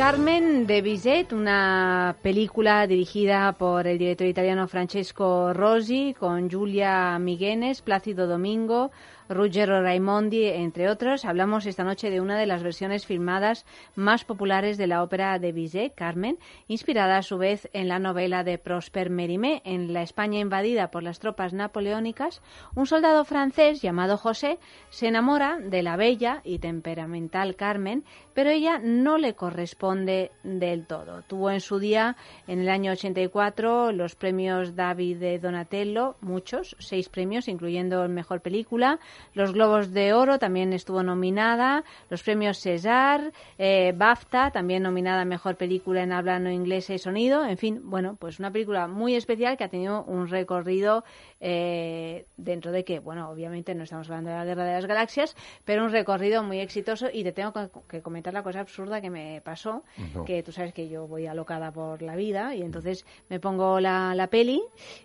Carmen 0.00 0.66
de 0.66 0.80
Bizet, 0.80 1.30
una 1.34 2.16
película 2.22 2.86
dirigida 2.86 3.52
por 3.52 3.86
el 3.86 3.98
director 3.98 4.26
italiano 4.26 4.66
Francesco 4.66 5.52
Rosi, 5.52 6.16
con 6.18 6.48
Giulia 6.48 7.18
Miguenes, 7.18 7.82
Plácido 7.82 8.26
Domingo, 8.26 8.92
Ruggero 9.30 9.80
Raimondi, 9.80 10.46
entre 10.46 10.88
otros. 10.90 11.24
Hablamos 11.24 11.64
esta 11.64 11.84
noche 11.84 12.10
de 12.10 12.20
una 12.20 12.36
de 12.36 12.46
las 12.46 12.64
versiones 12.64 13.06
filmadas 13.06 13.64
más 13.94 14.24
populares 14.24 14.76
de 14.76 14.88
la 14.88 15.04
ópera 15.04 15.38
de 15.38 15.52
Bizet, 15.52 15.94
Carmen, 15.94 16.36
inspirada 16.66 17.16
a 17.16 17.22
su 17.22 17.38
vez 17.38 17.70
en 17.72 17.86
la 17.86 18.00
novela 18.00 18.42
de 18.42 18.58
Prosper 18.58 19.08
Mérimée. 19.08 19.62
En 19.64 19.92
la 19.92 20.02
España 20.02 20.40
invadida 20.40 20.90
por 20.90 21.04
las 21.04 21.20
tropas 21.20 21.52
napoleónicas, 21.52 22.42
un 22.74 22.86
soldado 22.86 23.24
francés 23.24 23.80
llamado 23.80 24.16
José 24.16 24.58
se 24.90 25.06
enamora 25.06 25.58
de 25.60 25.84
la 25.84 25.96
bella 25.96 26.40
y 26.42 26.58
temperamental 26.58 27.54
Carmen, 27.54 28.02
pero 28.34 28.50
ella 28.50 28.80
no 28.82 29.16
le 29.16 29.34
corresponde 29.34 30.32
del 30.42 30.86
todo. 30.88 31.22
Tuvo 31.22 31.52
en 31.52 31.60
su 31.60 31.78
día, 31.78 32.16
en 32.48 32.58
el 32.58 32.68
año 32.68 32.90
84, 32.92 33.92
los 33.92 34.16
premios 34.16 34.74
David 34.74 35.18
de 35.18 35.38
Donatello, 35.38 36.16
muchos, 36.20 36.74
seis 36.80 37.08
premios, 37.08 37.46
incluyendo 37.46 38.02
el 38.02 38.08
Mejor 38.08 38.40
Película. 38.40 38.98
Los 39.34 39.52
Globos 39.52 39.92
de 39.92 40.12
Oro 40.12 40.38
también 40.38 40.72
estuvo 40.72 41.02
nominada. 41.02 41.84
Los 42.08 42.22
premios 42.22 42.58
César, 42.58 43.32
eh, 43.58 43.92
BAFTA, 43.96 44.50
también 44.50 44.82
nominada 44.82 45.22
a 45.22 45.24
Mejor 45.24 45.56
Película 45.56 46.02
en 46.02 46.12
habla 46.12 46.38
no 46.38 46.50
inglesa 46.50 46.94
y 46.94 46.98
sonido. 46.98 47.44
En 47.44 47.56
fin, 47.58 47.80
bueno, 47.84 48.16
pues 48.18 48.38
una 48.38 48.50
película 48.50 48.86
muy 48.88 49.14
especial 49.14 49.56
que 49.56 49.64
ha 49.64 49.68
tenido 49.68 50.02
un 50.04 50.28
recorrido 50.28 51.04
eh, 51.40 52.26
dentro 52.36 52.70
de 52.72 52.84
que, 52.84 52.98
bueno, 52.98 53.30
obviamente 53.30 53.74
no 53.74 53.84
estamos 53.84 54.08
hablando 54.08 54.30
de 54.30 54.36
la 54.36 54.44
Guerra 54.44 54.64
de 54.64 54.72
las 54.74 54.86
Galaxias, 54.86 55.34
pero 55.64 55.84
un 55.84 55.90
recorrido 55.90 56.42
muy 56.42 56.60
exitoso 56.60 57.08
y 57.12 57.24
te 57.24 57.32
tengo 57.32 57.52
que- 57.52 57.68
que 57.88 58.02
comentar 58.02 58.34
la 58.34 58.42
cosa 58.42 58.60
absurda 58.60 59.00
que 59.00 59.10
me 59.10 59.40
pasó, 59.42 59.82
No. 60.14 60.24
que 60.24 60.42
tú 60.42 60.52
sabes 60.52 60.72
que 60.74 60.88
yo 60.88 61.06
voy 61.06 61.26
alocada 61.26 61.72
por 61.72 62.02
la 62.02 62.14
vida 62.16 62.54
y 62.54 62.62
entonces 62.62 63.06
me 63.28 63.40
pongo 63.40 63.80
la, 63.80 64.14
la 64.14 64.26
peli 64.26 64.62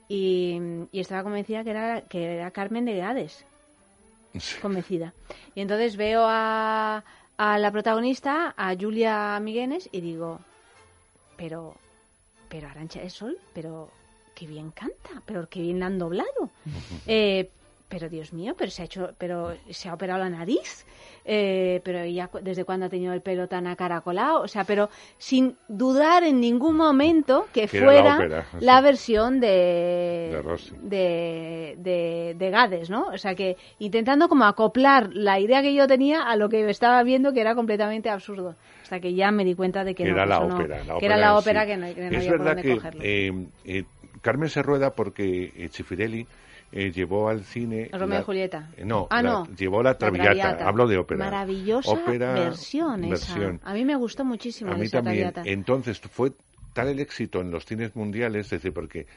y, 0.08 0.60
y 0.92 1.00
estaba 1.00 1.24
convencida 1.24 1.64
que 1.64 1.70
era, 1.72 2.02
que 2.02 2.36
era 2.38 2.52
Carmen 2.52 2.86
de 2.86 2.98
Gades, 2.98 3.46
convencida. 4.62 5.14
Y 5.56 5.62
entonces 5.62 5.96
veo 5.96 6.24
a, 6.26 7.04
a 7.38 7.60
la 7.60 7.72
protagonista, 7.72 8.54
a 8.58 8.76
Julia 8.76 9.40
Miguenes, 9.42 9.90
y 9.92 10.02
digo, 10.02 10.40
pero, 11.38 11.76
pero 12.50 12.68
Arancha 12.68 13.02
de 13.02 13.10
Sol, 13.10 13.38
pero 13.54 13.90
qué 14.34 14.48
bien 14.48 14.72
canta, 14.72 15.22
pero 15.26 15.48
qué 15.50 15.62
bien 15.62 15.80
la 15.80 15.88
han 15.88 16.00
doblado. 16.00 16.50
Eh, 17.08 17.50
pero 17.98 18.10
Dios 18.10 18.34
mío, 18.34 18.56
pero 18.58 18.70
se 18.72 18.82
ha 18.82 18.86
hecho, 18.86 19.12
pero 19.18 19.56
se 19.70 19.88
ha 19.88 19.94
operado 19.94 20.20
la 20.20 20.30
nariz, 20.30 20.86
eh, 21.24 21.80
pero 21.86 22.00
ella 22.00 22.30
desde 22.42 22.66
cuándo 22.66 22.88
ha 22.88 22.90
tenido 22.90 23.14
el 23.14 23.22
pelo 23.22 23.48
tan 23.48 23.68
acaracolado, 23.68 24.42
o 24.42 24.50
sea, 24.50 24.66
pero 24.66 24.90
sin 25.18 25.56
dudar 25.70 26.26
en 26.26 26.42
ningún 26.42 26.76
momento 26.76 27.48
que, 27.54 27.70
Que 27.70 27.78
era 27.78 27.86
la 27.86 27.94
fuera 27.94 28.16
ópera, 28.18 28.46
la 28.60 28.82
versión 28.82 29.40
de 29.40 30.30
De 30.34 30.42
Rossi. 30.42 30.76
de, 30.82 31.76
de, 31.78 32.36
de 32.38 32.50
Gades, 32.50 32.90
¿no? 32.90 33.08
O 33.14 33.18
sea 33.18 33.34
que 33.34 33.56
intentando 33.80 34.28
como 34.28 34.44
acoplar 34.44 35.10
la 35.14 35.40
idea 35.40 35.62
que 35.62 35.74
yo 35.74 35.88
tenía 35.88 36.24
a 36.24 36.36
lo 36.36 36.50
que 36.50 36.70
estaba 36.70 37.02
viendo 37.04 37.32
que 37.32 37.40
era 37.40 37.56
completamente 37.56 38.10
absurdo, 38.10 38.56
hasta 38.84 39.00
que 39.00 39.14
ya 39.14 39.32
me 39.32 39.46
di 39.46 39.56
cuenta 39.56 39.86
de 39.86 39.96
que, 39.96 40.04
que 40.04 40.10
no, 40.10 40.16
era 40.18 40.26
la 40.26 40.40
no- 40.42 40.54
ópera. 40.58 40.84
la 40.84 40.98
que 41.00 41.06
era 41.06 41.16
la 41.16 41.38
ópera 41.38 41.62
sí. 41.62 41.68
que 41.68 41.78
no, 41.78 41.96
que 41.96 42.02
no 42.02 42.08
es 42.08 42.18
había 42.18 42.30
por 42.32 42.40
verdad 42.40 42.56
dónde 42.56 42.62
que 42.64 42.76
cogerlo. 42.76 43.02
eh, 43.06 43.46
eh, 43.64 43.84
Carmen 44.22 44.50
se 44.50 44.62
rueda 44.64 44.90
porque 44.90 45.54
eh, 45.56 45.70
Chifirelli 45.70 46.26
eh, 46.76 46.92
llevó 46.92 47.30
al 47.30 47.44
cine... 47.46 47.90
Romeo 47.92 48.20
y 48.20 48.24
Julieta. 48.24 48.70
eh, 48.78 48.84
No, 48.86 49.08
Ah, 49.10 49.22
la- 49.24 49.30
no. 49.30 49.48
llevó 49.56 49.82
la 49.82 49.98
Traviata. 49.98 50.26
Traviata. 50.34 50.68
Hablo 50.68 50.88
de 50.88 50.98
ópera. 50.98 51.24
Maravillosa 51.26 51.92
Ópera, 51.92 52.34
versión, 52.34 53.04
esa. 53.06 53.58
A 53.64 53.74
mí 53.74 53.86
me 53.86 53.96
gustó 53.96 54.26
muchísimo 54.26 54.72
A 54.72 54.76
mí 54.76 54.86
esa 54.86 54.98
también. 55.02 55.32
Traviata. 55.32 55.50
Entonces 55.50 56.00
fue 56.02 56.34
tal 56.74 56.90
el 56.90 57.00
éxito 57.00 57.40
en 57.42 57.50
los 57.50 57.66
cines 57.66 57.96
mundiales, 57.96 58.46
es 58.48 58.50
decir, 58.52 58.74
porque 58.74 59.08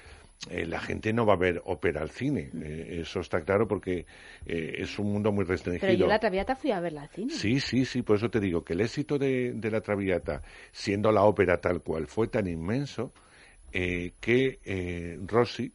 eh, 0.50 0.64
la 0.66 0.78
gente 0.78 1.12
no 1.12 1.26
va 1.26 1.32
a 1.34 1.36
ver 1.36 1.60
ópera 1.64 2.00
al 2.00 2.10
cine. 2.10 2.48
eh, 2.62 3.00
eso 3.02 3.18
está 3.18 3.40
claro 3.40 3.66
porque 3.66 4.06
eh, 4.46 4.74
es 4.78 4.96
un 5.00 5.12
mundo 5.12 5.32
muy 5.32 5.44
restringido. 5.44 5.80
Pero 5.88 5.98
yo 5.98 6.06
la 6.06 6.20
Traviata 6.20 6.54
fui 6.54 6.70
a 6.70 6.78
verla 6.78 7.02
al 7.02 7.08
cine. 7.08 7.32
Sí, 7.32 7.58
sí, 7.58 7.84
sí, 7.84 8.02
por 8.02 8.18
eso 8.18 8.30
te 8.30 8.38
digo 8.38 8.62
que 8.62 8.74
el 8.74 8.82
éxito 8.82 9.18
de, 9.18 9.52
de 9.54 9.70
la 9.72 9.80
Traviata, 9.80 10.42
siendo 10.70 11.10
la 11.10 11.24
ópera 11.24 11.60
tal 11.60 11.82
cual, 11.82 12.06
fue 12.06 12.28
tan 12.28 12.46
inmenso 12.46 13.12
eh, 13.72 14.12
que 14.20 14.60
eh, 14.64 15.18
Rossi 15.26 15.72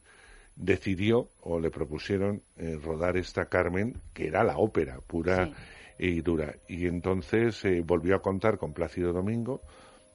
decidió 0.56 1.30
o 1.42 1.60
le 1.60 1.70
propusieron 1.72 2.42
eh, 2.58 2.78
rodar 2.82 3.18
esta 3.18 3.46
Carmen, 3.46 4.02
que 4.14 4.28
era 4.28 4.44
la 4.44 4.58
ópera 4.58 5.00
pura 5.06 5.52
y 5.98 6.22
dura. 6.22 6.56
Y 6.68 6.88
entonces 6.88 7.64
eh, 7.66 7.82
volvió 7.86 8.16
a 8.16 8.22
contar 8.22 8.58
con 8.58 8.74
Plácido 8.74 9.14
Domingo 9.14 9.62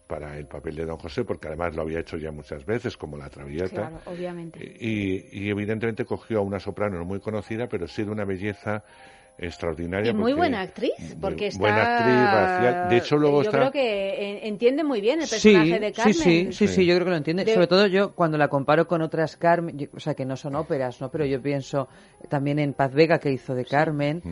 para 0.06 0.38
el 0.38 0.46
papel 0.46 0.74
de 0.74 0.86
Don 0.86 0.96
José, 0.96 1.24
porque 1.24 1.48
además 1.48 1.76
lo 1.76 1.82
había 1.82 2.00
hecho 2.00 2.16
ya 2.16 2.32
muchas 2.32 2.64
veces, 2.64 2.96
como 2.96 3.16
La 3.18 3.28
Traviata. 3.28 3.88
Claro, 3.88 4.00
obviamente. 4.06 4.58
Y, 4.80 5.26
y 5.30 5.50
evidentemente 5.50 6.06
cogió 6.06 6.38
a 6.38 6.42
una 6.42 6.58
soprano 6.58 6.98
no 6.98 7.04
muy 7.04 7.20
conocida, 7.20 7.68
pero 7.68 7.86
sí 7.86 8.04
de 8.04 8.10
una 8.10 8.24
belleza 8.24 8.84
extraordinaria. 9.38 10.10
Y 10.10 10.14
muy 10.14 10.32
buena 10.32 10.60
actriz, 10.60 10.92
porque 11.20 11.46
está... 11.46 11.60
buena 11.60 11.82
actriz, 11.82 12.30
racial. 12.30 12.88
De 12.88 12.96
hecho, 12.96 13.16
luego 13.16 13.42
Yo 13.42 13.48
está- 13.50 13.58
creo 13.58 13.72
que 13.72 14.30
en- 14.30 14.46
entiende 14.48 14.84
muy 14.84 15.00
bien 15.00 15.20
el 15.20 15.26
Sí, 15.28 15.52
personaje 15.52 15.80
de 15.80 15.92
Carmen. 15.92 16.14
sí, 16.14 16.46
sí, 16.46 16.52
sí, 16.52 16.68
sí, 16.68 16.86
yo 16.86 16.94
creo 16.96 17.04
que 17.06 17.10
lo 17.10 17.16
entiende. 17.16 17.44
De- 17.44 17.54
Sobre 17.54 17.66
todo 17.68 17.86
yo, 17.86 18.14
cuando 18.14 18.36
la 18.36 18.48
comparo 18.48 18.86
con 18.88 19.00
otras 19.02 19.36
Carmen, 19.36 19.78
yo- 19.78 19.86
o 19.94 20.00
sea, 20.00 20.14
que 20.14 20.24
no 20.24 20.36
son 20.36 20.56
óperas, 20.56 21.00
¿no? 21.00 21.10
Pero 21.10 21.24
yo 21.24 21.40
pienso 21.40 21.88
también 22.28 22.58
en 22.58 22.72
Paz 22.74 22.92
Vega, 22.92 23.18
que 23.18 23.30
hizo 23.32 23.54
de 23.54 23.64
Carmen. 23.64 24.22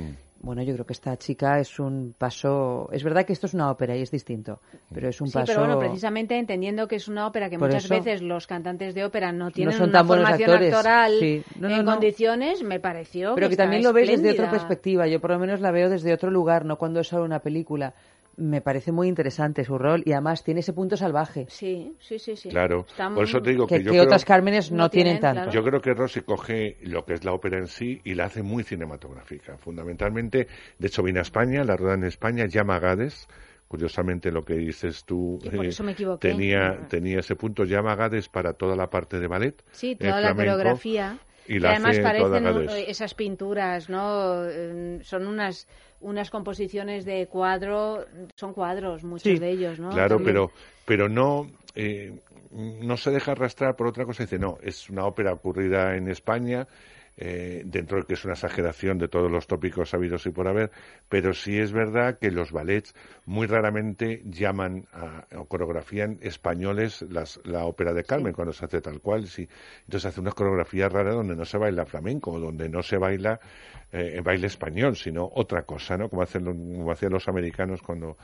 Bueno, 0.40 0.62
yo 0.62 0.74
creo 0.74 0.86
que 0.86 0.92
esta 0.92 1.16
chica 1.16 1.58
es 1.58 1.78
un 1.80 2.14
paso... 2.16 2.88
Es 2.92 3.02
verdad 3.02 3.24
que 3.24 3.32
esto 3.32 3.46
es 3.46 3.54
una 3.54 3.70
ópera 3.70 3.96
y 3.96 4.02
es 4.02 4.10
distinto, 4.10 4.60
pero 4.92 5.08
es 5.08 5.20
un 5.20 5.28
Sí, 5.28 5.34
paso... 5.34 5.46
pero 5.46 5.66
bueno, 5.66 5.78
precisamente 5.78 6.38
entendiendo 6.38 6.86
que 6.86 6.96
es 6.96 7.08
una 7.08 7.26
ópera 7.26 7.48
que 7.50 7.58
Por 7.58 7.68
muchas 7.68 7.88
veces 7.88 8.22
los 8.22 8.46
cantantes 8.46 8.94
de 8.94 9.04
ópera 9.04 9.32
no 9.32 9.50
tienen 9.50 9.74
son 9.74 9.88
una 9.88 10.00
tan 10.00 10.06
formación 10.06 10.50
actoral 10.50 11.12
Sí. 11.18 11.42
No, 11.58 11.68
no, 11.68 11.76
en 11.76 11.84
condiciones, 11.84 12.62
me 12.62 12.80
pareció 12.80 13.34
Pero 13.34 13.48
que, 13.48 13.56
también 13.56 13.82
lo 13.82 13.92
ves 13.92 14.08
desde 14.08 14.30
otra 14.32 14.50
perspectiva. 14.50 15.06
Yo 15.06 15.20
por 15.20 15.30
lo 15.30 15.38
menos 15.38 15.60
la 15.60 15.70
veo 15.70 15.88
desde 15.88 16.12
otro 16.12 16.30
lugar, 16.30 16.64
no 16.64 16.76
cuando 16.76 17.00
es 17.00 17.08
solo 17.08 17.24
una 17.24 17.40
película. 17.40 17.94
Me 18.38 18.60
parece 18.60 18.92
muy 18.92 19.08
interesante 19.08 19.64
su 19.64 19.78
rol 19.78 20.02
y 20.04 20.12
además 20.12 20.44
tiene 20.44 20.60
ese 20.60 20.74
punto 20.74 20.96
salvaje. 20.96 21.46
Sí, 21.48 21.96
sí, 21.98 22.18
sí, 22.18 22.36
sí. 22.36 22.50
Claro, 22.50 22.84
Está 22.86 23.08
por 23.08 23.24
eso 23.24 23.40
te 23.40 23.50
digo 23.50 23.66
que, 23.66 23.78
Que- 23.78 23.84
yo 23.84 23.92
que 23.92 23.96
creo- 23.96 24.04
otras 24.04 24.24
Cármenes 24.26 24.70
no 24.70 24.76
No 24.84 24.90
tienen 24.90 25.14
tienen, 25.18 25.20
tanto. 25.22 25.50
claro. 25.50 25.52
Yo 25.52 25.64
creo 25.64 25.80
que 25.80 25.94
Rossi 25.94 26.20
coge 26.20 26.76
lo 26.82 27.04
que 27.06 27.14
es 27.14 27.24
la 27.24 27.32
ópera 27.32 27.56
en 27.56 27.66
sí 27.66 28.00
y 28.04 28.14
la 28.14 28.26
hace 28.26 28.42
muy 28.42 28.62
cinematográfica. 28.62 29.56
Fundamentalmente, 29.56 30.48
de 30.78 30.86
hecho, 30.86 31.02
viene 31.02 31.20
a 31.20 31.22
España, 31.22 31.64
la 31.64 31.76
rueda 31.76 31.94
en 31.94 32.04
España, 32.04 32.44
llama 32.46 32.76
a 32.76 32.80
Gades. 32.80 33.26
Curiosamente, 33.68 34.30
lo 34.30 34.44
que 34.44 34.54
dices 34.54 35.04
tú 35.04 35.40
eh, 35.42 35.68
eso 35.68 35.82
me 35.82 35.92
equivoqué. 35.92 36.28
tenía, 36.28 36.86
tenía 36.88 37.18
ese 37.20 37.34
punto, 37.36 37.64
llama 37.64 37.92
a 37.92 37.96
Gades 37.96 38.28
para 38.28 38.52
toda 38.52 38.76
la 38.76 38.90
parte 38.90 39.18
de 39.18 39.26
ballet. 39.26 39.60
Sí, 39.72 39.96
toda 39.96 40.20
la 40.20 40.34
coreografía. 40.34 41.18
Y 41.48 41.64
además 41.64 41.98
parecen 41.98 42.68
esas 42.88 43.14
pinturas, 43.14 43.88
¿no? 43.88 44.44
Eh, 44.48 44.98
Son 45.02 45.26
unas 45.26 45.66
unas 46.00 46.30
composiciones 46.30 47.04
de 47.04 47.26
cuadro, 47.26 48.04
son 48.36 48.52
cuadros, 48.52 49.02
muchos 49.02 49.22
Sí, 49.22 49.38
de 49.38 49.50
ellos, 49.50 49.78
¿no? 49.80 49.90
Claro, 49.90 50.16
También. 50.16 50.34
pero, 50.34 50.50
pero 50.84 51.08
no, 51.08 51.50
eh, 51.74 52.12
no 52.50 52.96
se 52.96 53.10
deja 53.10 53.32
arrastrar 53.32 53.76
por 53.76 53.86
otra 53.86 54.04
cosa. 54.04 54.24
Dice, 54.24 54.38
no, 54.38 54.58
es 54.62 54.90
una 54.90 55.06
ópera 55.06 55.32
ocurrida 55.32 55.96
en 55.96 56.08
España, 56.08 56.66
eh, 57.16 57.62
dentro 57.64 57.98
de 57.98 58.04
que 58.04 58.14
es 58.14 58.24
una 58.24 58.34
exageración 58.34 58.98
de 58.98 59.08
todos 59.08 59.30
los 59.30 59.46
tópicos 59.46 59.94
habidos 59.94 60.26
y 60.26 60.30
por 60.30 60.48
haber, 60.48 60.70
pero 61.08 61.32
sí 61.32 61.58
es 61.58 61.72
verdad 61.72 62.18
que 62.18 62.30
los 62.30 62.52
ballets 62.52 62.94
muy 63.24 63.46
raramente 63.46 64.22
llaman 64.24 64.86
a, 64.92 65.26
o 65.36 65.46
coreografían 65.46 66.18
españoles 66.20 67.02
las, 67.08 67.40
la 67.44 67.64
ópera 67.64 67.92
de 67.92 68.04
Carmen 68.04 68.32
cuando 68.32 68.52
se 68.52 68.64
hace 68.64 68.80
tal 68.80 69.00
cual. 69.00 69.26
Sí. 69.26 69.48
Entonces 69.84 70.06
hace 70.06 70.20
una 70.20 70.32
coreografía 70.32 70.88
rara 70.88 71.12
donde 71.12 71.36
no 71.36 71.44
se 71.44 71.58
baila 71.58 71.86
flamenco, 71.86 72.38
donde 72.38 72.68
no 72.68 72.82
se 72.82 72.98
baila 72.98 73.40
eh, 73.92 74.20
baile 74.22 74.48
español, 74.48 74.96
sino 74.96 75.30
otra 75.32 75.62
cosa, 75.62 75.96
¿no? 75.96 76.08
Como 76.08 76.22
hacen, 76.22 76.44
como 76.44 76.90
hacían 76.90 77.12
los 77.12 77.28
americanos 77.28 77.80
cuando 77.82 78.16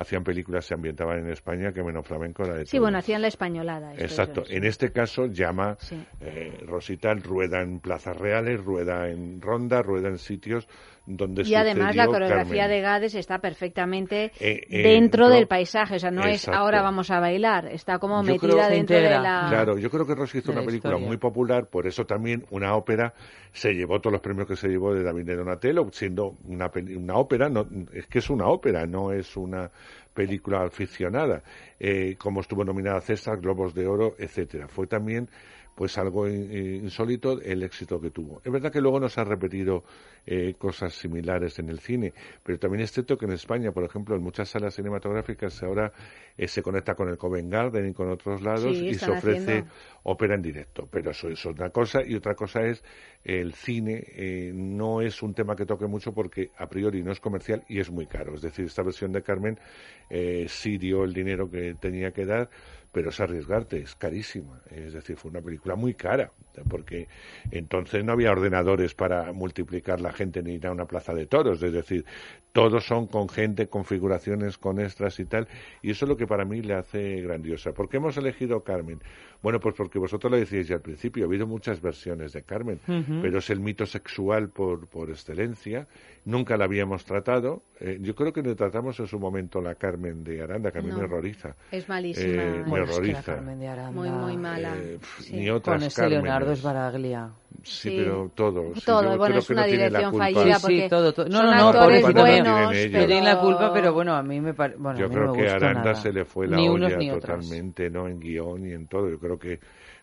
hacían 0.00 0.24
películas 0.24 0.64
se 0.64 0.74
ambientaban 0.74 1.18
en 1.18 1.30
España, 1.30 1.72
que 1.72 1.82
menos 1.82 2.06
flamenco 2.06 2.42
era 2.44 2.54
de 2.54 2.64
Sí, 2.64 2.72
todo. 2.78 2.82
bueno, 2.86 2.98
hacían 2.98 3.20
la 3.22 3.28
españolada. 3.28 3.92
Exacto. 3.94 4.42
En 4.48 4.64
este 4.64 4.92
caso 4.92 5.26
llama 5.26 5.76
Sí. 5.78 6.02
eh, 6.20 6.58
Rosita 6.66 7.12
rueda 7.14 7.60
en 7.60 7.80
plazas 7.80 8.16
reales, 8.16 8.64
rueda 8.64 9.08
en 9.10 9.40
ronda, 9.42 9.82
rueda 9.82 10.08
en 10.08 10.18
sitios 10.18 10.66
donde 11.06 11.42
Y 11.42 11.54
además 11.54 11.96
la 11.96 12.06
coreografía 12.06 12.62
Carmen. 12.62 12.76
de 12.76 12.80
Gades 12.82 13.14
está 13.14 13.38
perfectamente 13.38 14.32
Eh, 14.38 14.60
eh, 14.68 14.82
dentro 14.82 15.28
del 15.28 15.46
paisaje, 15.46 15.96
o 15.96 15.98
sea, 15.98 16.10
no 16.10 16.24
es 16.24 16.46
ahora 16.48 16.82
vamos 16.82 17.10
a 17.10 17.20
bailar, 17.20 17.66
está 17.66 17.98
como 17.98 18.22
Yo 18.22 18.32
metida 18.32 18.52
creo- 18.52 18.68
dentro 18.68 18.96
de 18.96 19.10
la... 19.10 19.46
Claro, 19.48 19.78
yo 19.78 19.90
creo 19.90 20.06
que 20.06 20.14
Rossi 20.14 20.38
hizo 20.38 20.52
una 20.52 20.60
película 20.62 20.92
historia. 20.94 21.06
muy 21.08 21.16
popular, 21.16 21.66
por 21.66 21.86
eso 21.86 22.04
también 22.06 22.44
una 22.50 22.74
ópera 22.74 23.14
se 23.52 23.72
llevó 23.74 24.00
todos 24.00 24.12
los 24.12 24.20
premios 24.22 24.46
que 24.46 24.56
se 24.56 24.68
llevó 24.68 24.94
de 24.94 25.02
David 25.02 25.24
de 25.24 25.36
Donatello, 25.36 25.88
siendo 25.92 26.36
una, 26.44 26.68
peli- 26.70 26.94
una 26.94 27.16
ópera, 27.16 27.48
no, 27.48 27.66
es 27.92 28.06
que 28.06 28.20
es 28.20 28.30
una 28.30 28.46
ópera, 28.46 28.86
no 28.86 29.12
es 29.12 29.36
una 29.36 29.70
película 30.14 30.64
aficionada, 30.64 31.42
eh, 31.78 32.16
como 32.18 32.40
estuvo 32.40 32.64
nominada 32.64 32.98
a 32.98 33.00
César, 33.00 33.38
Globos 33.40 33.74
de 33.74 33.86
Oro, 33.86 34.14
etcétera. 34.18 34.68
Fue 34.68 34.86
también 34.86 35.28
pues 35.74 35.96
algo 35.98 36.28
in- 36.28 36.52
insólito 36.84 37.40
el 37.40 37.62
éxito 37.62 38.00
que 38.00 38.10
tuvo. 38.10 38.40
Es 38.44 38.52
verdad 38.52 38.70
que 38.72 38.80
luego 38.80 39.00
nos 39.00 39.16
ha 39.18 39.24
repetido 39.24 39.84
eh, 40.26 40.54
cosas 40.58 40.92
similares 40.94 41.58
en 41.58 41.68
el 41.70 41.80
cine, 41.80 42.12
pero 42.42 42.58
también 42.58 42.82
es 42.84 42.92
cierto 42.92 43.16
que 43.16 43.24
en 43.26 43.32
España, 43.32 43.72
por 43.72 43.84
ejemplo, 43.84 44.14
en 44.14 44.22
muchas 44.22 44.48
salas 44.50 44.74
cinematográficas 44.74 45.62
ahora 45.62 45.92
eh, 46.36 46.48
se 46.48 46.62
conecta 46.62 46.94
con 46.94 47.08
el 47.08 47.16
Covent 47.16 47.50
Garden 47.50 47.88
y 47.88 47.92
con 47.94 48.10
otros 48.10 48.42
lados 48.42 48.76
Sí, 48.78 48.86
y 48.88 48.94
se 48.94 49.10
ofrece 49.10 49.38
haciendo. 49.50 49.70
ópera 50.02 50.34
en 50.34 50.42
directo. 50.42 50.88
Pero 50.90 51.10
eso 51.12 51.28
es 51.28 51.44
una 51.46 51.70
cosa 51.70 52.02
y 52.04 52.14
otra 52.14 52.34
cosa 52.34 52.60
es 52.62 52.84
el 53.24 53.52
cine 53.52 54.04
eh, 54.08 54.52
no 54.54 55.02
es 55.02 55.22
un 55.22 55.34
tema 55.34 55.54
que 55.54 55.66
toque 55.66 55.86
mucho 55.86 56.12
porque 56.12 56.50
a 56.56 56.68
priori 56.68 57.02
no 57.02 57.12
es 57.12 57.20
comercial 57.20 57.64
y 57.68 57.78
es 57.78 57.90
muy 57.90 58.06
caro. 58.06 58.34
Es 58.34 58.42
decir, 58.42 58.66
esta 58.66 58.82
versión 58.82 59.12
de 59.12 59.22
Carmen 59.22 59.58
eh, 60.08 60.46
sí 60.48 60.78
dio 60.78 61.04
el 61.04 61.12
dinero 61.12 61.50
que 61.50 61.74
tenía 61.74 62.12
que 62.12 62.24
dar, 62.24 62.48
pero 62.92 63.10
es 63.10 63.20
arriesgarte, 63.20 63.78
es 63.78 63.94
carísima. 63.94 64.62
Es 64.70 64.94
decir, 64.94 65.16
fue 65.16 65.30
una 65.30 65.42
película 65.42 65.74
muy 65.76 65.94
cara 65.94 66.32
porque 66.68 67.08
entonces 67.50 68.04
no 68.04 68.12
había 68.12 68.32
ordenadores 68.32 68.94
para 68.94 69.32
multiplicar 69.32 70.00
la 70.00 70.12
gente 70.12 70.42
ni 70.42 70.54
ir 70.54 70.66
a 70.66 70.72
una 70.72 70.86
plaza 70.86 71.14
de 71.14 71.26
toros. 71.26 71.62
Es 71.62 71.72
decir, 71.72 72.04
todos 72.52 72.84
son 72.84 73.06
con 73.06 73.28
gente, 73.28 73.68
configuraciones, 73.68 74.58
con 74.58 74.80
extras 74.80 75.20
y 75.20 75.24
tal. 75.24 75.48
Y 75.82 75.90
eso 75.90 76.04
es 76.04 76.08
lo 76.08 76.16
que 76.16 76.26
para 76.26 76.44
mí 76.44 76.62
le 76.62 76.74
hace 76.74 77.20
grandiosa. 77.22 77.72
¿Por 77.72 77.88
qué 77.88 77.98
hemos 77.98 78.16
elegido 78.16 78.62
Carmen? 78.62 79.00
Bueno, 79.42 79.60
pues 79.60 79.74
porque 79.74 79.98
vosotros 79.98 80.30
lo 80.30 80.36
decíais 80.36 80.68
ya 80.68 80.76
al 80.76 80.82
principio, 80.82 81.24
ha 81.24 81.26
habido 81.26 81.46
muchas 81.46 81.80
versiones 81.80 82.32
de 82.32 82.42
Carmen, 82.42 82.78
Pero 83.22 83.38
es 83.38 83.50
el 83.50 83.60
mito 83.60 83.86
sexual 83.86 84.48
por, 84.50 84.86
por 84.88 85.10
excelencia. 85.10 85.86
Nunca 86.24 86.56
la 86.56 86.66
habíamos 86.66 87.04
tratado. 87.04 87.62
Eh, 87.80 87.98
yo 88.00 88.14
creo 88.14 88.32
que 88.32 88.42
le 88.42 88.54
tratamos 88.54 89.00
en 89.00 89.06
su 89.06 89.18
momento 89.18 89.60
la 89.62 89.74
Carmen 89.74 90.22
de 90.22 90.42
Aranda, 90.42 90.70
que 90.70 90.78
a 90.78 90.82
mí 90.82 90.90
No. 90.90 90.98
me 90.98 91.04
horroriza. 91.04 91.54
Es 91.70 91.88
malísima. 91.88 92.42
Eh, 92.42 92.62
me 92.64 92.68
Bueno, 92.70 92.84
es 92.84 92.90
que 92.90 92.92
la 92.92 92.96
horroriza. 92.96 93.34
Carmen 93.36 93.58
de 93.58 93.68
Aranda- 93.68 93.90
Muy, 93.92 94.10
muy 94.10 94.36
mala. 94.36 94.76
Eh, 94.76 94.98
pf, 95.00 95.22
Sí. 95.22 95.36
Ni 95.36 95.50
otras 95.50 95.78
Con 95.78 95.86
ese. 95.86 96.08
Leonardo 96.08 96.52
es 96.52 96.62
Baraglia. 96.62 97.30
Sí, 97.62 97.90
Sí. 97.90 97.96
pero 97.98 98.30
todo. 98.34 98.74
sí, 98.74 98.82
Todo, 98.84 99.16
bueno, 99.18 99.38
es 99.38 99.50
una 99.50 99.62
no 99.62 99.66
dirección 99.72 100.14
fallida 100.16 100.54
Sí, 100.56 100.60
porque 100.62 100.88
todo, 100.88 101.12
todo. 101.12 101.28
No, 101.28 101.42
no, 101.42 101.54
no, 101.54 101.68
actores 101.68 102.02
no 102.02 102.12
buenos. 102.20 102.48
No 102.64 102.70
tienen 102.70 103.24
la 103.24 103.30
pero- 103.32 103.40
culpa, 103.40 103.72
pero 103.72 103.92
bueno, 103.94 104.14
a 104.14 104.22
mí 104.22 104.40
me 104.40 104.54
parece... 104.54 104.78
Bueno, 104.78 104.98
a 104.98 105.00
Yo 105.00 105.08
mí 105.08 105.14
creo 105.14 105.26
no 105.26 105.34
me 105.34 105.42
que 105.42 105.48
a 105.48 105.54
Aranda 105.54 105.80
nada. 105.82 105.94
se 105.94 106.12
le 106.12 106.24
fue 106.24 106.46
la 106.46 106.56
Ni 106.56 106.68
olla 106.68 106.74
unos 106.86 106.96
ni 106.98 107.10
otros. 107.10 107.24
totalmente, 107.24 107.90
¿no? 107.90 108.06
En 108.08 108.20
guion 108.20 108.66
y 108.66 108.72
en 108.72 108.86
todo. 108.86 109.08
Yo 109.10 109.18
creo 109.18 109.38
que 109.38 109.58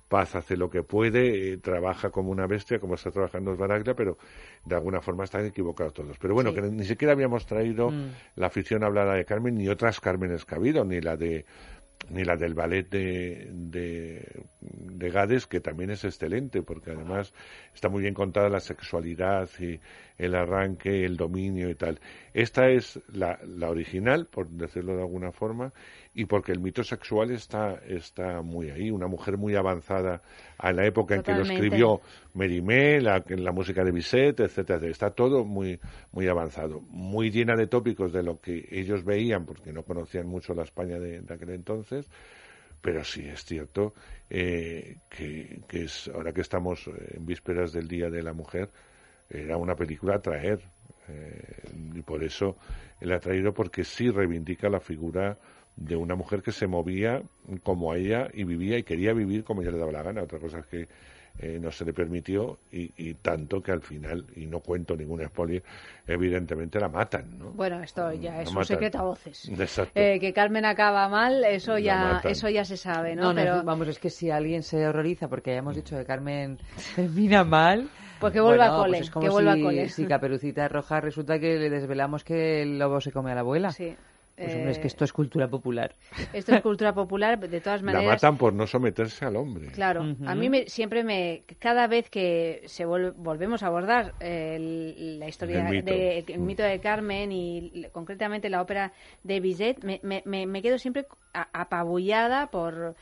Paz 0.08 0.36
hace 0.36 0.56
lo 0.56 0.70
que 0.70 0.84
puede, 0.84 1.54
eh, 1.54 1.58
trabaja 1.58 2.10
como 2.10 2.32
una 2.32 2.48
bestia, 2.48 2.80
como 2.80 2.96
está 2.96 3.12
trabajando 3.12 3.56
Baraglia, 3.58 3.94
pero 3.94 4.18
de 4.64 4.76
alguna 4.76 5.02
forma 5.02 5.26
están 5.26 5.46
equivocados 5.46 5.94
todos. 5.94 6.18
Pero 6.18 6.34
bueno, 6.34 6.52
Sí. 6.52 6.56
que 6.56 6.62
ni 6.64 6.84
siquiera 6.86 7.14
habíamos 7.14 7.46
traído 7.46 7.92
Mm. 7.92 8.12
la 8.36 8.48
afición 8.48 8.84
hablada 8.84 9.16
de 9.16 9.26
Carmen, 9.26 9.56
ni 9.56 9.68
otras 9.68 10.00
Cármenes 10.00 10.46
que 10.46 10.56
ha 10.56 10.58
habido, 10.58 10.86
ni 10.86 11.02
la 11.02 11.18
de 11.18 11.46
ni 12.12 12.24
la 12.24 12.38
del 12.38 12.54
ballet 12.54 12.88
de, 12.88 13.50
de, 13.52 14.44
de 14.62 15.10
Gades, 15.10 15.48
que 15.48 15.60
también 15.60 15.90
es 15.90 16.06
excelente, 16.06 16.62
porque 16.62 16.92
además 16.92 17.34
está 17.74 17.90
muy 17.90 18.04
bien 18.04 18.14
contada 18.14 18.50
la 18.50 18.60
sexualidad 18.60 19.50
y 19.60 19.80
el 20.18 20.36
arranque, 20.36 21.06
el 21.06 21.16
dominio 21.16 21.70
y 21.70 21.76
tal. 21.76 22.00
Esta 22.34 22.70
es 22.70 23.00
la, 23.14 23.40
la 23.46 23.70
original, 23.70 24.28
por 24.28 24.50
decirlo 24.50 24.96
de 24.96 25.02
alguna 25.02 25.32
forma, 25.32 25.74
y 26.14 26.26
porque 26.26 26.52
el 26.52 26.60
mito 26.60 26.84
sexual 26.84 27.32
está, 27.32 27.76
está 27.88 28.42
muy 28.42 28.70
ahí. 28.70 28.90
Una 28.90 29.08
mujer 29.08 29.38
muy 29.38 29.56
avanzada 29.56 30.22
a 30.58 30.72
la 30.72 30.86
época 30.86 31.16
en 31.16 31.24
que 31.24 31.34
lo 31.34 31.44
escribió 31.44 32.02
Mérimée, 32.34 33.00
la, 33.02 33.24
la 33.28 33.52
música 33.52 33.84
de 33.84 33.92
Bizet, 33.92 34.40
etcétera. 34.40 34.88
Está 34.88 35.12
todo 35.12 35.46
muy, 35.46 35.80
muy 36.12 36.28
avanzado, 36.28 36.82
muy 36.90 37.30
llena 37.30 37.56
de 37.56 37.68
tópicos 37.68 38.12
de 38.12 38.24
lo 38.24 38.40
que 38.40 38.68
ellos 38.72 39.04
veían, 39.04 39.46
porque 39.46 39.72
no 39.72 39.84
conocían 39.84 40.28
mucho 40.28 40.54
la 40.54 40.64
España 40.64 41.00
de, 41.00 41.22
de 41.22 41.34
aquel 41.34 41.52
entonces. 41.52 42.10
Pero 42.80 43.04
sí 43.04 43.28
es 43.28 43.44
cierto 43.44 43.96
eh, 44.30 44.98
que, 45.10 45.62
que 45.68 45.86
es, 45.86 46.10
ahora 46.14 46.32
que 46.32 46.42
estamos 46.42 46.88
en 46.88 47.26
vísperas 47.26 47.74
del 47.74 47.88
Día 47.88 48.10
de 48.12 48.22
la 48.22 48.34
Mujer, 48.34 48.70
era 49.30 49.58
una 49.58 49.76
película 49.76 50.16
a 50.16 50.20
traer. 50.20 50.60
eh, 51.10 51.62
y 51.96 52.02
por 52.02 52.24
eso 52.24 52.58
la 53.02 53.16
ha 53.16 53.20
traído, 53.20 53.54
porque 53.54 53.84
sí 53.84 54.10
reivindica 54.10 54.70
la 54.70 54.80
figura 54.80 55.38
de 55.76 55.96
una 55.96 56.16
mujer 56.16 56.42
que 56.42 56.52
se 56.52 56.68
movía 56.68 57.22
como 57.64 57.94
ella 57.94 58.28
y 58.34 58.44
vivía 58.44 58.78
y 58.78 58.84
quería 58.84 59.14
vivir 59.14 59.44
como 59.44 59.62
ella 59.62 59.72
le 59.72 59.78
daba 59.78 59.92
la 59.92 60.04
gana. 60.04 60.24
Otra 60.24 60.40
cosa 60.40 60.60
es 60.60 60.66
que 60.66 60.88
eh, 61.40 61.60
no 61.62 61.72
se 61.72 61.86
le 61.86 61.94
permitió 61.94 62.58
y, 62.72 62.92
y 62.98 63.14
tanto 63.14 63.62
que 63.62 63.72
al 63.72 63.82
final, 63.84 64.26
y 64.36 64.48
no 64.48 64.60
cuento 64.60 64.96
ningún 64.98 65.24
spoiler, 65.24 65.62
evidentemente 66.08 66.80
la 66.80 66.90
matan, 66.90 67.38
¿no? 67.38 67.52
Bueno, 67.52 67.82
esto 67.84 68.12
ya 68.14 68.42
es 68.42 68.52
un 68.54 68.66
secreto 68.66 68.98
a 68.98 69.04
voces. 69.04 69.48
Exacto. 69.50 69.92
Eh, 70.00 70.20
que 70.20 70.34
Carmen 70.34 70.66
acaba 70.66 71.08
mal, 71.10 71.44
eso 71.46 71.74
La 71.74 71.80
ya, 71.80 71.98
matan. 72.14 72.32
eso 72.32 72.50
ya 72.50 72.66
se 72.66 72.76
sabe, 72.78 73.16
¿no? 73.16 73.22
No, 73.22 73.34
no, 73.34 73.36
Pero 73.36 73.64
vamos, 73.64 73.88
es 73.88 74.00
que 74.00 74.10
si 74.10 74.32
alguien 74.32 74.64
se 74.64 74.88
horroriza 74.88 75.28
porque 75.28 75.52
hayamos 75.52 75.76
dicho 75.76 75.96
que 75.96 76.06
Carmen 76.06 76.58
termina 76.96 77.44
mal... 77.44 77.88
Pues 78.20 78.34
que 78.34 78.42
vuelva 78.42 78.66
bueno, 78.70 78.74
a 78.74 78.84
cole, 78.84 78.98
pues 78.98 79.02
es 79.08 79.12
como 79.12 79.26
que 79.26 79.30
vuelva 79.32 79.54
si, 79.56 79.60
a 79.60 79.64
cole. 79.64 79.90
si 79.90 80.06
Caperucita 80.06 80.68
Roja 80.68 81.02
resulta 81.02 81.40
que 81.40 81.58
le 81.58 81.70
desvelamos 81.70 82.24
que 82.24 82.62
el 82.64 82.80
lobo 82.80 83.00
se 83.02 83.12
come 83.12 83.32
a 83.32 83.36
la 83.36 83.42
abuela. 83.42 83.72
Sí. 83.72 83.96
Pues 84.36 84.54
hombre, 84.54 84.70
es 84.70 84.78
que 84.78 84.86
esto 84.86 85.04
es 85.04 85.12
cultura 85.12 85.48
popular. 85.48 85.96
Esto 86.32 86.54
es 86.54 86.62
cultura 86.62 86.94
popular, 86.94 87.40
de 87.40 87.60
todas 87.60 87.82
La 87.82 87.92
maneras. 87.94 88.22
matan 88.22 88.38
por 88.38 88.54
no 88.54 88.68
someterse 88.68 89.26
al 89.26 89.36
hombre. 89.36 89.70
Claro, 89.72 90.06
a 90.28 90.36
mí 90.36 90.48
me, 90.48 90.68
siempre 90.70 91.04
me, 91.04 91.42
cada 91.58 91.88
vez 91.88 92.08
que 92.12 92.62
se 92.68 92.86
vuel- 92.86 93.14
volvemos 93.18 93.64
a 93.64 93.66
abordar 93.66 94.14
el- 94.20 95.18
la 95.20 95.28
historia 95.28 95.68
El 95.68 95.78
mito. 95.78 95.92
de, 95.92 96.20
el 96.28 96.40
mito 96.40 96.62
de 96.62 96.80
Carmen 96.80 97.32
y 97.32 97.88
concretamente 97.92 98.48
la 98.52 98.62
ópera 98.62 98.94
de 99.24 99.40
Bizet, 99.40 99.84
me, 99.84 100.00
me- 100.04 100.22
me- 100.26 100.46
me 100.46 100.62
quedo 100.62 100.78
siempre 100.78 101.08
apabullada 101.34 102.48
por 102.52 102.96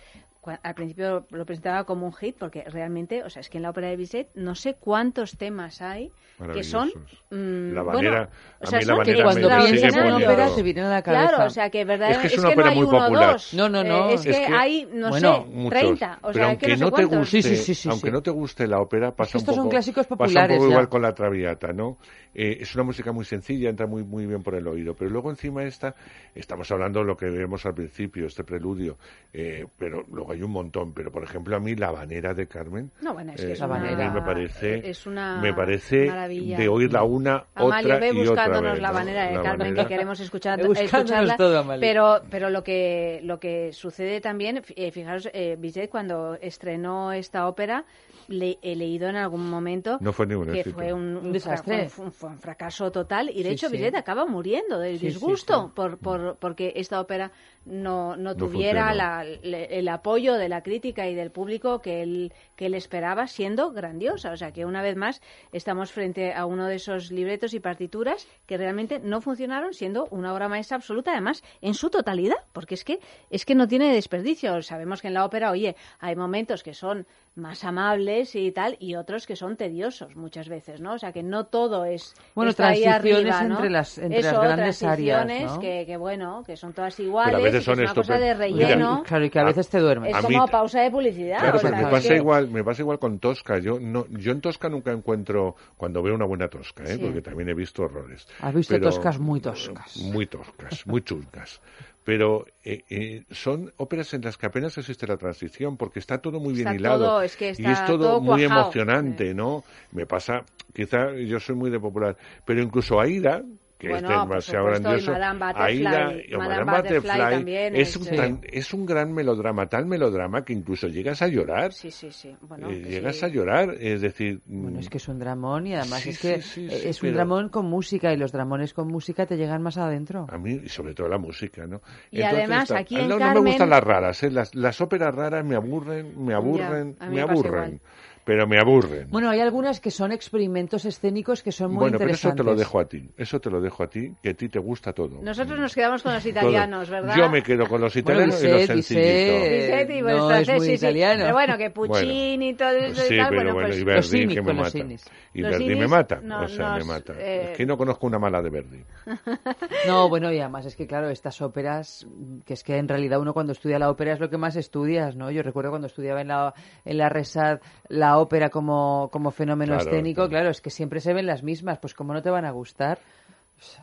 al 0.51 0.76
principio 0.76 1.26
lo 1.30 1.45
presentaba 1.45 1.84
como 1.84 2.05
un 2.05 2.13
hit 2.13 2.35
porque 2.38 2.63
realmente, 2.67 3.23
o 3.23 3.30
sea, 3.30 3.39
es 3.41 3.49
que 3.49 3.57
en 3.57 3.63
la 3.63 3.69
ópera 3.72 3.88
de 3.89 3.95
Bizet 3.97 4.30
no 4.35 4.55
sé 4.55 4.76
cuántos 4.80 5.38
temas 5.38 5.81
hay 5.81 6.11
que 6.53 6.63
son 6.63 6.89
Maravillosos. 6.89 7.23
mm, 7.31 7.73
La 7.73 7.81
bueno, 7.84 7.97
Vanera- 7.97 8.30
o 8.59 8.63
a 8.63 8.67
sea, 8.67 8.80
mí 8.80 8.85
la 8.85 8.89
son 8.89 8.97
Vanera 8.97 9.23
Cuando 9.23 9.47
piensas 9.47 9.95
en 9.95 10.11
ópera 10.11 10.55
te 10.55 10.63
viene 10.63 10.81
a 10.81 10.89
la 10.89 11.01
cabeza. 11.01 11.27
Claro, 11.30 11.45
o 11.45 11.49
sea, 11.49 11.69
que 11.69 11.85
verdaderamente 11.85 12.27
Es 12.27 12.34
que 12.34 12.35
es 12.35 12.39
es 12.39 12.39
una 12.39 12.49
que 12.49 12.55
no 12.55 12.61
ópera 12.61 12.76
muy 12.76 12.85
popular. 12.99 13.31
dos. 13.34 13.53
No, 13.53 13.69
no, 13.69 13.84
no. 13.85 14.09
Eh, 14.09 14.13
es, 14.15 14.26
Es 14.26 14.35
que, 14.38 14.45
que- 14.45 14.53
hay, 14.53 14.85
no 14.93 15.09
bueno, 15.09 15.34
sé, 15.35 15.45
muchos. 15.49 15.80
30. 15.80 16.19
O 16.23 16.34
sea, 16.34 16.45
aunque 16.47 16.65
que 16.65 16.77
no, 16.77 16.88
sé 16.89 16.91
te 16.95 17.05
guste, 17.05 17.41
Sí, 17.41 17.55
sí, 17.55 17.73
sí, 17.76 17.89
aunque 17.89 18.07
sí. 18.07 18.11
no 18.13 18.22
te 18.22 18.31
guste 18.31 18.67
la 18.67 18.80
ópera, 18.81 19.11
pasa 19.15 19.38
estos 19.38 19.43
un 19.43 19.55
son 19.55 19.63
poco, 19.63 19.69
clásicos 19.69 20.07
pasa 20.07 20.13
un 20.13 20.17
populares 20.27 20.57
poco 20.57 20.67
ya. 20.67 20.72
igual 20.73 20.89
con 20.89 21.01
la 21.01 21.13
Traviata, 21.13 21.72
¿no? 21.72 21.97
Eh, 22.34 22.57
es 22.59 22.76
una 22.76 22.84
música 22.84 23.13
muy 23.13 23.23
sencilla, 23.23 23.69
entra 23.69 23.88
muy 23.88 24.03
muy 24.03 24.26
bien 24.26 24.43
por 24.43 24.55
el 24.55 24.67
oído, 24.67 24.93
pero 24.93 25.09
luego 25.09 25.30
encima 25.30 25.63
esta, 25.63 25.95
estamos 26.34 26.69
hablando 26.69 26.99
de 26.99 27.05
lo 27.05 27.15
que 27.15 27.27
vemos 27.30 27.65
al 27.65 27.73
principio, 27.73 28.26
este 28.27 28.43
preludio, 28.43 28.97
eh, 29.31 29.65
pero 29.77 30.03
luego 30.11 30.34
hay 30.36 30.44
un 30.44 30.52
montón, 30.52 30.94
pero 30.94 31.12
por 31.12 31.24
ejemplo 31.24 31.56
a 31.56 31.60
mí 31.60 31.76
la 31.76 31.88
Habanera 31.88 32.34
de 32.34 32.48
Carmen, 32.48 32.91
No, 33.02 33.14
bueno, 33.14 33.34
es 33.34 33.41
que 33.41 33.48
eh, 33.49 33.52
es 33.53 33.62
a 33.62 33.68
mí 33.68 33.74
una- 33.74 34.12
me 34.12 34.22
parece, 34.22 34.90
es 34.90 35.06
una 35.07 35.38
me 35.41 35.53
parece 35.53 36.06
maravilla. 36.06 36.57
de 36.57 36.68
oírla 36.70 37.03
una, 37.03 37.45
Amalia, 37.56 37.95
otra 37.95 37.99
ve 37.99 38.07
y 38.14 38.20
otra 38.28 38.30
buscándonos 38.30 38.74
vez, 38.74 38.82
la 38.82 38.88
¿no? 38.90 38.94
manera 38.94 39.24
de 39.28 39.34
La 39.36 39.41
Carmen 39.41 39.62
Habanera. 39.68 39.84
que 39.84 39.90
queremos 39.90 40.20
escuchar, 40.20 40.60
buscándonos 40.66 41.10
escucharla. 41.30 41.38
todo, 41.38 41.80
pero, 41.80 42.22
pero 42.30 42.49
lo 42.49 42.64
que 42.64 43.20
lo 43.24 43.40
que 43.40 43.74
sucede 43.74 44.22
también, 44.22 44.62
eh, 44.76 44.91
fijaros, 44.91 45.28
eh, 45.34 45.56
Bizet 45.60 45.90
cuando 45.90 46.36
estrenó 46.41 47.12
esta 47.14 47.48
ópera, 47.48 47.86
le, 48.28 48.57
he 48.64 48.76
leído 48.76 49.07
en 49.07 49.18
algún 49.18 49.48
momento 49.49 49.98
No 50.02 50.12
fue 50.12 50.26
ningún 50.26 50.52
que 50.52 50.64
fue 50.64 50.91
un, 50.91 51.16
Un 51.18 51.32
desastre. 51.32 51.82
fra- 51.82 51.90
fue 51.90 52.06
un- 52.06 52.12
fue 52.12 52.30
un 52.32 52.40
fracaso 52.40 52.91
total 52.91 53.30
y 53.30 53.44
de 53.44 53.49
Sí, 53.49 53.56
hecho 53.56 53.68
sí. 53.70 53.74
Bizet 53.78 53.95
acaba 53.95 54.26
muriendo 54.26 54.80
del 54.80 54.98
disgusto 54.99 55.66
sí. 55.68 55.72
Por, 55.76 55.98
por, 55.99 56.36
porque 56.38 56.74
esta 56.76 56.99
ópera 56.99 57.32
no, 57.66 58.16
no 58.16 58.32
No 58.32 58.36
tuviera 58.36 58.94
la- 58.95 59.24
le- 59.24 59.78
el 59.78 59.88
apoyo 59.90 60.24
de 60.34 60.49
la 60.49 60.61
crítica 60.61 61.07
y 61.07 61.15
del 61.15 61.31
público 61.31 61.81
que 61.81 62.02
él, 62.02 62.34
que 62.56 62.65
él 62.65 62.73
esperaba 62.73 63.27
siendo 63.27 63.72
grandiosa. 63.72 64.31
O 64.31 64.38
sea 64.38 64.52
que 64.52 64.65
una 64.65 64.81
vez 64.81 64.95
más 64.95 65.22
estamos 65.52 65.91
frente 65.91 66.34
a 66.34 66.45
uno 66.45 66.68
de 66.68 66.76
esos 66.76 67.11
libretos 67.11 67.53
y 67.53 67.60
partituras 67.60 68.27
que 68.45 68.57
realmente 68.57 68.99
no 68.99 69.22
funcionaron 69.22 69.73
siendo 69.73 70.07
una 70.11 70.34
obra 70.34 70.49
maestra 70.49 70.77
absoluta, 70.77 71.11
además 71.11 71.43
en 71.61 71.73
su 71.73 71.89
totalidad, 71.89 72.38
porque 72.53 72.76
es 72.76 72.84
que, 72.84 72.99
es 73.30 73.45
que 73.45 73.56
no 73.56 73.68
tiene 73.68 73.93
desperdicio. 73.93 74.61
Sabemos 74.61 75.02
que 75.02 75.07
en 75.07 75.14
la 75.14 75.26
ópera, 75.26 75.52
oye, 75.52 75.76
hay 75.99 76.15
momentos 76.15 76.64
que 76.64 76.73
son 76.73 77.06
más 77.36 77.66
amables 77.66 78.34
y 78.36 78.52
tal, 78.52 78.78
y 78.80 78.95
otros 78.95 79.26
que 79.28 79.36
son 79.36 79.57
tediosos 79.57 80.16
muchas 80.16 80.48
veces, 80.48 80.80
¿no? 80.80 80.94
O 80.94 80.98
sea 80.99 81.12
que 81.12 81.22
no 81.22 81.48
todo 81.48 81.84
es 81.84 82.14
Bueno, 82.34 82.52
está 82.52 82.70
ahí 82.70 82.82
transiciones 82.84 83.34
arriba, 83.36 83.44
¿no? 83.49 83.56
entre 83.56 83.70
las- 83.70 83.98
entre 83.98 84.20
Eso, 84.20 84.32
las 84.32 84.41
grandes 84.44 84.84
áreas, 84.84 85.28
¿no? 85.53 85.60
que, 85.60 85.84
que, 85.86 85.98
bueno, 85.98 86.44
que 86.45 86.56
son 86.56 86.72
todas 86.72 86.98
iguales, 86.99 87.44
veces 87.44 87.56
y 87.56 87.57
que 87.60 87.66
son 87.66 87.74
es 87.84 87.91
una 87.91 87.94
cosa 87.94 88.18
de 88.18 88.34
relleno. 88.34 89.03
Claro, 89.06 89.26
y 89.26 89.30
que 89.30 89.40
a 89.40 89.44
veces 89.44 89.68
te 89.68 89.80
duermes. 89.80 90.12
Es 90.12 90.16
A 90.16 90.22
como 90.22 90.44
mí- 90.45 90.52
pausa 90.52 90.80
de 90.82 90.91
publicidad. 90.91 91.40
Claro, 91.40 91.57
o 91.57 91.62
pero 91.62 91.74
sea, 91.76 91.86
me 91.86 91.91
pasa 91.91 92.07
que- 92.10 92.16
igual, 92.16 92.49
me 92.49 92.64
pasa 92.64 92.82
igual 92.82 92.99
con 92.99 93.20
Tosca. 93.20 93.60
Yo 93.60 93.80
no, 93.82 94.06
yo 94.12 94.32
en 94.32 94.40
Tosca 94.40 94.70
nunca 94.70 94.91
encuentro 94.94 95.56
cuando 95.76 96.02
veo 96.02 96.16
una 96.16 96.26
buena 96.26 96.48
Tosca, 96.48 96.84
¿eh? 96.86 96.95
Sí. 96.95 96.99
porque 97.03 97.22
también 97.22 97.49
he 97.49 97.53
visto 97.53 97.84
horrores. 97.84 98.26
Has 98.40 98.53
visto 98.53 98.74
Pero- 98.76 98.86
toscas 98.90 99.20
muy 99.20 99.41
toscas. 99.41 99.98
Muy 99.98 100.26
toscas, 100.28 100.88
muy 100.88 101.02
chungas. 101.02 101.60
Pero 102.06 102.45
eh, 102.64 102.86
eh, 102.90 103.23
son 103.32 103.73
óperas 103.77 104.14
en 104.14 104.22
las 104.22 104.38
que 104.38 104.45
apenas 104.45 104.77
existe 104.77 105.07
la 105.07 105.18
transición, 105.18 105.76
porque 105.76 105.99
está 105.99 106.19
todo 106.19 106.40
muy 106.40 106.53
bien 106.53 106.68
Está 106.68 106.76
hilado. 106.76 107.06
todo- 107.10 107.22
es 107.23 107.36
que 107.36 107.53
y 107.57 107.72
es 107.72 107.84
todo, 107.84 107.98
todo 107.98 108.22
muy 108.22 108.44
emocionante, 108.44 109.34
¿no? 109.34 109.64
Me 109.91 110.06
pasa, 110.06 110.45
quizá 110.73 111.11
yo 111.15 111.40
soy 111.40 111.56
muy 111.56 111.72
de 111.72 111.80
popular, 111.80 112.15
pero 112.45 112.61
incluso 112.61 113.02
Aida, 113.02 113.44
que 113.77 113.89
Bueno, 113.89 114.07
es 114.07 114.19
demasiado 114.30 114.65
supuesto, 114.65 114.84
grandioso, 114.89 115.11
Madame 115.11 115.39
Butterfly, 115.39 115.64
Aida 115.65 115.89
Madame 115.91 116.26
o 116.34 116.38
Madame 116.39 116.64
Butterfly 116.64 116.95
Butterfly 116.99 117.35
también 117.35 117.76
es, 117.76 117.89
es, 117.89 117.95
un 117.97 118.15
tan- 118.15 118.39
es 118.43 118.73
un 118.73 118.85
gran 118.85 119.14
melodrama, 119.14 119.68
tal 119.68 119.85
melodrama 119.85 120.45
que 120.45 120.53
incluso 120.53 120.88
llegas 120.88 121.22
a 121.22 121.27
llorar. 121.27 121.73
Sí, 121.73 121.91
sí, 121.91 122.10
sí. 122.10 122.34
Bueno, 122.41 122.69
Eh, 122.69 122.81
llegas 122.88 123.18
sí. 123.18 123.26
a 123.26 123.27
llorar, 123.27 123.76
es 123.77 123.99
decir, 123.99 124.39
Bueno, 124.45 124.77
mm, 124.77 124.80
es 124.80 124.89
que 124.89 124.97
es 124.97 125.07
un 125.10 125.19
dramón 125.19 125.68
y 125.68 125.76
además 125.76 125.99
Sí, 126.02 126.10
es 126.11 126.19
que 126.19 126.41
sí, 126.41 126.69
sí, 126.69 126.69
sí, 126.69 126.88
es 126.88 127.03
un 127.03 127.07
pero- 127.10 127.15
dramón 127.18 127.49
con 127.49 127.65
música 127.65 128.14
y 128.14 128.18
los 128.18 128.31
dramones 128.31 128.73
con 128.73 128.88
música 128.88 129.26
te 129.26 129.35
llegan 129.35 129.61
más 129.61 129.77
adentro. 129.77 130.26
a 130.30 130.38
mí, 130.38 130.61
y 130.64 130.69
sobre 130.69 130.93
todo 130.93 131.10
la 131.10 131.18
música, 131.18 131.68
¿no? 131.68 131.81
Y 132.11 132.22
además, 132.22 132.64
está- 132.64 132.80
aquí 132.80 132.95
en 132.95 133.10
no, 133.10 133.19
no 133.19 133.26
me 133.26 133.26
Carmen- 133.26 133.43
gustan 133.47 133.69
las 133.72 133.84
raras, 133.84 134.23
¿eh? 134.23 134.31
las, 134.31 134.56
las 134.56 134.80
óperas 134.80 135.14
raras 135.14 135.43
me 135.45 135.56
aburren, 135.57 136.23
me 136.26 136.34
aburren, 136.34 136.95
a 136.99 137.07
mí 137.10 137.15
me 137.15 137.22
aburren, 137.22 137.53
igual. 137.65 137.80
Pero 138.26 138.45
me 138.47 138.60
aburren. 138.60 139.07
Bueno, 139.10 139.30
hay 139.30 139.39
algunas 139.39 139.80
que 139.80 139.91
son 139.91 140.11
experimentos 140.11 140.84
escénicos 140.84 141.41
que 141.43 141.53
son 141.53 141.69
muy 141.72 141.80
Bueno, 141.80 141.97
pero 141.97 142.11
eso 142.11 142.27
interesantes. 142.30 142.45
te 142.45 142.52
lo 142.52 142.57
dejo 142.57 142.80
a 142.80 142.85
ti, 142.85 143.10
eso 143.18 143.39
te 143.39 143.49
lo 143.49 143.61
dejo 143.61 143.84
a 143.84 143.88
ti, 143.88 144.14
que 144.22 144.30
a 144.31 144.34
ti 144.34 144.49
te 144.49 144.60
gusta 144.60 144.91
todo. 144.91 145.22
Nosotros 145.22 145.57
nos 145.60 145.73
quedamos 145.73 146.02
con 146.03 146.14
los 146.14 146.23
Todo. 146.23 146.31
italianos, 146.31 146.89
¿verdad? 146.89 147.15
Yo 147.15 147.30
me 147.30 147.41
quedo 147.43 147.68
con 147.68 147.80
los 147.80 147.93
Bueno, 147.93 148.10
italianos 148.11 148.43
y 148.43 148.47
los 148.47 148.65
sencillitos. 148.65 150.02
No 150.03 150.35
es 150.35 150.49
muy 150.49 150.60
sí, 150.60 150.65
sí. 150.65 150.73
italiano. 150.73 151.22
Pero 151.23 151.34
bueno, 151.34 151.57
que 151.57 151.69
Puccini 151.69 152.49
y 152.49 152.53
todo 152.56 152.69
eso 152.69 153.02
Sí, 153.02 153.14
y 153.14 153.18
tal, 153.18 153.30
pero 153.30 153.41
bueno, 153.41 153.53
bueno, 153.53 153.68
pues... 153.69 153.80
y 153.80 153.84
Verdi 153.84 154.34
que 154.35 154.41
me 154.41 154.53
mata. 154.53 154.69
Sinis. 154.72 155.06
Y 155.34 155.41
Los 155.41 155.52
Verdi 155.52 155.76
me 155.76 155.88
mata, 155.88 156.19
no- 156.22 156.41
o 156.43 156.47
sea, 156.47 156.76
me 156.77 156.84
mata. 156.84 157.14
eh, 157.19 157.49
Es 157.52 157.57
que 157.57 157.65
no 157.65 157.77
conozco 157.77 158.07
una 158.07 158.18
mala 158.19 158.41
de 158.41 158.49
Verdi. 158.49 158.84
No, 159.88 160.10
bueno, 160.10 160.31
y 160.31 160.39
además 160.39 160.65
es 160.65 160.76
que, 160.76 160.88
claro, 160.88 161.10
estas 161.10 161.41
óperas, 161.41 162.07
que 162.45 162.53
es 162.53 162.64
que 162.64 162.77
en 162.77 162.88
realidad 162.88 163.19
uno 163.19 163.34
cuando 163.34 163.52
estudia 163.52 163.77
la 163.77 163.89
ópera 163.89 164.14
es 164.14 164.19
lo 164.19 164.30
que 164.30 164.38
más 164.38 164.56
estudias, 164.56 165.15
¿no? 165.15 165.30
Yo 165.31 165.43
recuerdo 165.43 165.69
cuando 165.69 165.88
estudiaba 165.88 166.22
en 166.22 166.30
la, 166.30 166.53
en 166.84 166.97
la 166.97 167.10
Resad 167.10 167.60
la 167.88 168.15
ópera 168.20 168.50
como, 168.50 169.10
como 169.12 169.32
fenómeno 169.32 169.74
Claro, 169.74 169.82
escénico, 169.90 170.28
claro. 170.28 170.30
claro, 170.30 170.50
es 170.50 170.62
que 170.62 170.70
siempre 170.70 171.00
se 171.02 171.14
ven 171.14 171.26
las 171.26 171.44
mismas, 171.44 171.80
pues 171.80 171.94
como 171.94 172.14
no 172.14 172.22
te 172.22 172.30
van 172.30 172.46
a 172.46 172.52
gustar. 172.52 173.00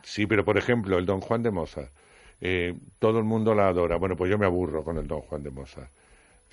Sí, 0.03 0.25
pero 0.27 0.45
por 0.45 0.57
ejemplo, 0.57 0.97
el 0.97 1.05
Don 1.05 1.21
Juan 1.21 1.43
de 1.43 1.51
Mozart. 1.51 1.91
eh, 2.41 2.77
todo 2.99 3.19
el 3.19 3.23
mundo 3.25 3.55
la 3.55 3.67
adora. 3.69 3.97
Bueno, 3.97 4.15
pues 4.17 4.29
yo 4.29 4.37
me 4.37 4.45
aburro 4.45 4.83
con 4.83 4.97
el 4.97 5.07
Don 5.07 5.21
Juan 5.21 5.43
de 5.43 5.49
Mozart. 5.51 5.89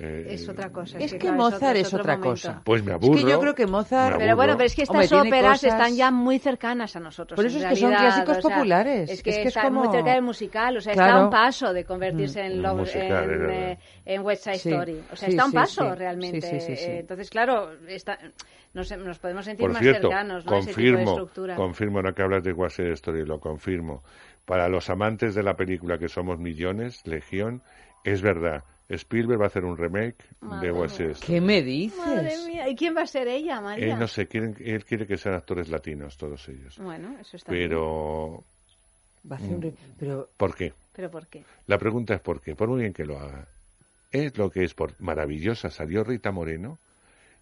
Eh, 0.03 0.27
Es 0.31 0.49
otra 0.49 0.71
cosa. 0.71 0.99
Es 0.99 1.11
sí, 1.11 1.19
que 1.19 1.27
claro, 1.27 1.37
Mozart 1.37 1.63
otro- 1.63 1.79
es 1.81 1.87
otro 1.89 2.01
otra 2.01 2.17
momento. 2.17 2.31
cosa. 2.31 2.63
Pues 2.65 2.83
me 2.83 2.91
Es 2.93 2.95
aburro. 2.95 3.15
que 3.25 3.31
yo 3.31 3.41
creo 3.41 3.55
que 3.55 3.67
Mozart... 3.67 4.17
Pero 4.19 4.35
bueno, 4.37 4.55
pero 4.57 4.67
es 4.67 4.75
que 4.75 4.83
estas 4.83 5.13
Hombre, 5.13 5.29
óperas 5.29 5.61
cosas- 5.61 5.73
están 5.75 5.95
ya 5.95 6.11
muy 6.11 6.39
cercanas 6.39 6.97
a 6.97 7.01
nosotros. 7.01 7.37
Por 7.37 7.45
en 7.45 7.51
eso 7.51 7.59
es 7.59 7.65
que 7.67 7.77
son 7.77 7.91
realidad, 7.91 8.13
clásicos 8.15 8.39
o 8.39 8.41
sea, 8.49 8.57
populares. 8.57 9.11
Es 9.11 9.23
que, 9.23 9.31
Es 9.31 9.37
que 9.37 9.43
es 9.43 9.49
está 9.49 9.69
muy 9.71 9.81
como- 9.83 9.93
cerca 9.93 10.13
del 10.13 10.23
musical, 10.23 10.77
o 10.77 10.81
sea, 10.81 10.93
Claro. 10.95 11.09
está 11.11 11.21
a 11.21 11.25
un 11.25 11.31
paso 11.31 11.73
de 11.75 11.85
convertirse 11.85 12.41
en, 12.41 12.53
Un 12.53 12.63
Love- 12.63 12.77
musical, 12.79 13.25
en, 13.31 13.51
es 13.51 13.51
eh, 13.51 13.79
en 14.07 14.23
West 14.23 14.45
Side 14.45 14.59
Sí. 14.59 14.71
Story. 14.71 15.01
O 15.13 15.17
sea, 15.17 15.29
Sí, 15.29 15.33
está 15.35 15.43
a 15.43 15.45
un 15.47 15.51
sí, 15.53 15.57
paso 15.57 15.91
sí. 15.91 15.99
realmente. 15.99 16.41
Sí, 16.41 16.61
sí, 16.61 16.67
sí, 16.67 16.77
sí. 16.77 16.91
Entonces, 16.93 17.29
claro, 17.31 17.71
está, 17.87 18.19
nos, 18.73 18.91
nos 18.97 19.19
podemos 19.19 19.45
sentir 19.45 19.65
Por 19.65 19.73
más 19.73 19.83
cierto, 19.83 20.09
cercanos 20.09 20.47
¿no? 20.47 20.53
a 20.53 20.59
ese 20.61 20.69
tipo 20.71 20.81
de 20.81 20.87
confirmo, 20.93 21.11
estructura. 21.11 21.57
confirmo, 21.57 22.03
no 22.03 22.15
que 22.15 22.23
hablas 22.23 22.43
de 22.43 22.53
West 22.53 22.77
Side 22.77 22.93
Story, 22.93 23.27
lo 23.27 23.39
confirmo. 23.39 24.03
Para 24.47 24.69
los 24.69 24.89
amantes 24.89 25.35
de 25.35 25.43
la 25.43 25.55
película, 25.57 25.99
que 25.99 26.09
somos 26.09 26.39
millones, 26.39 27.07
Legión, 27.07 27.63
es 28.05 28.23
verdad. 28.23 28.65
Spielberg 28.97 29.41
va 29.41 29.45
a 29.45 29.49
hacer 29.49 29.65
un 29.65 29.77
remake 29.77 30.17
de 30.41 30.47
Madre 30.47 30.73
mía. 30.73 30.87
Story. 30.87 31.15
¿Qué 31.27 31.41
me 31.41 31.63
dices? 31.63 31.99
Madre 31.99 32.35
mía, 32.47 32.69
¿y 32.69 32.75
quién 32.77 32.97
va 32.97 33.03
a 33.03 33.07
ser 33.07 33.29
ella, 33.29 33.61
María? 33.61 33.95
Eh, 33.95 33.97
no 33.97 34.07
sé, 34.09 34.27
quieren, 34.27 34.57
él 34.61 34.85
quiere 34.85 35.07
que 35.07 35.17
sean 35.17 35.35
actores 35.37 35.69
latinos, 35.69 36.17
todos 36.17 36.49
ellos. 36.49 36.77
Bueno, 36.79 37.17
eso 37.19 37.37
está 37.37 37.53
bien. 37.53 37.69
Pero, 37.69 38.45
Va 39.31 39.37
a 39.37 39.39
hacer 39.39 39.55
un 39.55 39.63
re- 39.63 39.75
Pero 39.99 40.31
¿por 40.37 40.55
qué? 40.55 40.73
¿Pero 40.93 41.11
por 41.11 41.27
qué? 41.29 41.45
La 41.67 41.79
pregunta 41.79 42.15
es 42.15 42.21
por 42.21 42.41
qué. 42.41 42.55
Por 42.57 42.69
muy 42.69 42.81
bien 42.81 42.93
que 42.93 43.05
lo 43.05 43.19
haga. 43.19 43.47
Es 44.11 44.37
lo 44.39 44.51
que 44.51 44.65
es 44.65 44.75
por 44.75 45.01
maravillosa. 45.01 45.71
Salió 45.71 46.03
Rita 46.03 46.33
Moreno, 46.33 46.79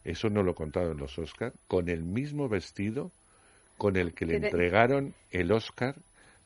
eso 0.04 0.28
no 0.28 0.42
lo 0.42 0.50
he 0.52 0.54
contado 0.54 0.92
en 0.92 0.98
los 0.98 1.18
Oscar, 1.18 1.52
con 1.66 1.88
el 1.88 2.02
mismo 2.04 2.48
vestido 2.48 3.10
con 3.78 3.96
el 3.96 4.12
que 4.12 4.26
le 4.26 4.36
entregaron 4.36 5.14
el 5.30 5.52
Oscar 5.52 5.94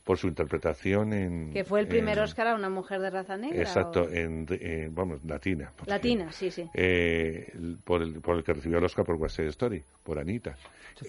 por 0.05 0.19
su 0.19 0.27
interpretación 0.27 1.13
en... 1.13 1.53
Que 1.53 1.65
fue 1.65 1.81
el 1.81 1.87
primer 1.87 2.19
en- 2.19 2.25
Oscar 2.25 2.49
a 2.49 2.55
una 2.55 2.69
mujer 2.69 3.01
de 3.01 3.11
raza 3.11 3.37
negra. 3.37 3.61
Exacto, 3.63 4.03
o- 4.03 4.09
en, 4.11 4.47
en- 4.51 4.95
vamos, 4.95 5.25
latina. 5.25 5.73
porque, 5.77 5.91
Latina, 5.91 6.33
sí, 6.33 6.51
sí. 6.51 6.69
eh, 6.75 7.53
por, 7.85 8.03
el, 8.03 8.21
por 8.21 8.37
el 8.37 8.43
que 8.45 8.53
recibió 8.53 8.79
el 8.79 8.85
Oscar 8.85 9.05
por 9.05 9.15
West 9.17 9.37
Side 9.37 9.49
Story, 9.49 9.83
por 10.03 10.19
Anita. 10.19 10.57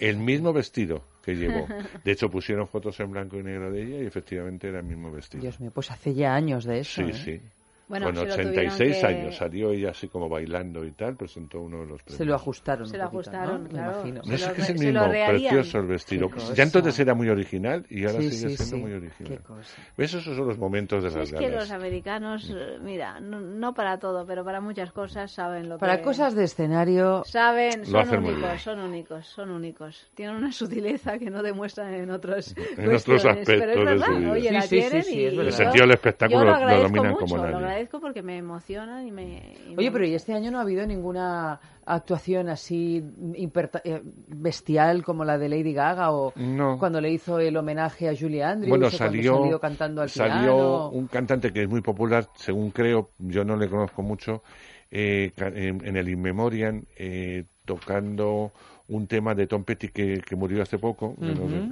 El 0.00 0.18
mismo 0.18 0.52
vestido 0.52 1.04
que 1.22 1.34
llevó. 1.34 1.66
De 2.04 2.12
hecho, 2.12 2.30
pusieron 2.30 2.68
fotos 2.68 2.98
en 3.00 3.10
blanco 3.10 3.36
y 3.38 3.42
negro 3.42 3.70
de 3.72 3.82
ella 3.82 4.02
y 4.02 4.06
efectivamente 4.06 4.68
era 4.68 4.78
el 4.78 4.84
mismo 4.86 5.10
vestido. 5.10 5.42
Dios 5.42 5.58
mío, 5.60 5.70
pues 5.74 5.90
hace 5.90 6.14
ya 6.14 6.34
años 6.34 6.64
de 6.64 6.80
eso. 6.80 7.02
Sí, 7.02 7.10
¿eh? 7.10 7.14
sí. 7.14 7.40
Bueno, 7.86 8.06
Con 8.06 8.16
se 8.16 8.24
lo 8.26 8.32
86 8.32 8.76
tuvieron 8.78 9.00
que- 9.00 9.06
años 9.06 9.36
salió 9.36 9.70
ella 9.70 9.90
así 9.90 10.08
como 10.08 10.28
bailando 10.28 10.84
y 10.86 10.92
tal, 10.92 11.16
presentó 11.16 11.60
uno 11.60 11.80
de 11.80 11.86
los 11.86 12.02
premios. 12.02 12.16
Se 12.18 12.24
lo 12.24 12.34
ajustaron. 12.34 12.86
Se 12.86 12.96
lo 12.96 13.04
poquito, 13.04 13.18
ajustaron, 13.30 13.54
¿no? 13.56 13.62
Me 13.64 13.68
claro. 13.68 13.92
imagino. 14.08 14.22
No 14.24 14.38
sé 14.38 14.52
qué 14.54 14.60
es 14.62 14.70
el 14.70 14.78
mismo, 14.78 15.08
precioso 15.10 15.78
el 15.80 15.86
vestido. 15.86 16.30
Ya 16.54 16.62
entonces 16.62 16.98
era 16.98 17.14
muy 17.14 17.28
original 17.28 17.84
y 17.90 18.06
ahora 18.06 18.20
Sí, 18.20 18.30
sigue 18.30 18.48
sí, 18.50 18.56
siendo 18.56 18.76
sí. 18.76 18.82
muy 18.82 18.92
original. 18.92 19.32
Qué 19.32 19.38
cosa. 19.44 19.82
¿Ves? 19.98 20.14
Esos 20.14 20.34
son 20.36 20.46
los 20.48 20.56
momentos 20.58 21.02
de 21.04 21.10
las 21.10 21.30
es 21.30 21.38
que 21.38 21.48
los 21.50 21.70
americanos, 21.70 22.50
eh, 22.56 22.78
mira, 22.80 23.20
no, 23.20 23.40
no 23.40 23.74
para 23.74 23.98
todo, 23.98 24.24
pero 24.26 24.44
para 24.44 24.60
muchas 24.62 24.90
cosas 24.92 25.30
saben 25.30 25.68
lo 25.68 25.78
Para 25.78 25.98
que... 25.98 26.02
cosas 26.04 26.34
de 26.34 26.44
escenario, 26.44 27.22
Saben, 27.26 27.80
Lo 27.80 28.04
son 28.04 28.18
únicos, 28.24 28.40
bien. 28.40 28.58
son 28.60 28.78
únicos, 28.80 29.26
son 29.26 29.50
únicos. 29.50 30.10
Tienen 30.14 30.36
una 30.36 30.52
sutileza 30.52 31.18
que 31.18 31.28
no 31.30 31.42
demuestran 31.42 31.92
en 31.92 32.10
otros 32.10 32.54
En 32.78 32.86
otros 32.86 33.04
cuestiones, 33.04 33.44
pero 33.46 33.62
aspectos 33.62 33.62
es 33.62 33.66
de 33.66 33.74
su 33.74 33.84
verdad, 33.84 34.18
vida. 34.20 34.32
oye, 34.32 34.48
Sí, 34.48 34.54
la 34.54 34.62
sí, 34.62 34.68
sí, 34.68 34.76
tienen 34.80 35.02
sí, 35.02 35.14
y. 35.18 35.24
El 35.26 35.52
sentido 35.52 35.82
del 35.84 35.94
espectáculo 35.94 36.44
lo, 36.44 36.78
dominan 36.82 37.14
como 37.16 37.36
nadie. 37.36 37.73
Agradezco 37.74 38.00
porque 38.00 38.22
me 38.22 38.38
emocionan 38.38 39.06
y 39.06 39.12
me... 39.12 39.54
y 39.70 39.76
Oye, 39.76 39.86
me- 39.86 39.92
pero 39.92 40.06
¿y 40.06 40.14
este 40.14 40.32
año 40.32 40.50
no 40.50 40.58
ha 40.58 40.62
habido 40.62 40.86
ninguna 40.86 41.60
actuación 41.86 42.48
así 42.48 43.02
eh, 43.34 44.02
bestial 44.28 45.04
como 45.04 45.24
la 45.24 45.36
de 45.38 45.48
Lady 45.48 45.72
Gaga 45.72 46.12
o 46.12 46.32
No. 46.36 46.78
cuando 46.78 47.00
le 47.00 47.10
hizo 47.10 47.38
el 47.38 47.56
homenaje 47.56 48.08
a 48.08 48.16
Julie 48.16 48.42
Andrews 48.42 48.70
Bueno, 48.70 48.90
salió, 48.90 49.38
salió 49.38 49.60
cantando 49.60 50.02
al 50.02 50.08
salió 50.08 50.56
piano? 50.56 50.88
un 50.90 51.06
cantante 51.08 51.52
que 51.52 51.62
es 51.62 51.68
muy 51.68 51.80
popular, 51.80 52.28
según 52.36 52.70
creo, 52.70 53.10
yo 53.18 53.44
no 53.44 53.56
le 53.56 53.68
conozco 53.68 54.02
mucho, 54.02 54.42
eh, 54.90 55.32
en, 55.36 55.86
en 55.86 55.96
el 55.96 56.08
In 56.08 56.22
Memoriam, 56.22 56.82
eh, 56.96 57.44
tocando 57.64 58.52
un 58.86 59.06
tema 59.06 59.34
de 59.34 59.46
Tom 59.46 59.64
Petty 59.64 59.88
que, 59.88 60.20
que 60.20 60.36
murió 60.36 60.62
hace 60.62 60.78
poco, 60.78 61.16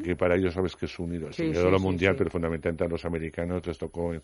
que 0.03 0.17
para 0.17 0.35
ellos 0.37 0.55
sabes 0.55 0.75
que 0.77 0.87
es 0.87 0.99
un 0.99 1.15
ídolo, 1.15 1.33
Sí, 1.33 1.53
sí, 1.55 1.79
mundial, 1.79 2.15
sí. 2.15 2.19
pero 2.19 2.31
fundamentalmente 2.31 2.85
a 2.85 2.89
los 2.89 3.05
americanos 3.05 3.67
les 3.67 3.77
tocó 3.79 4.15
en, 4.15 4.23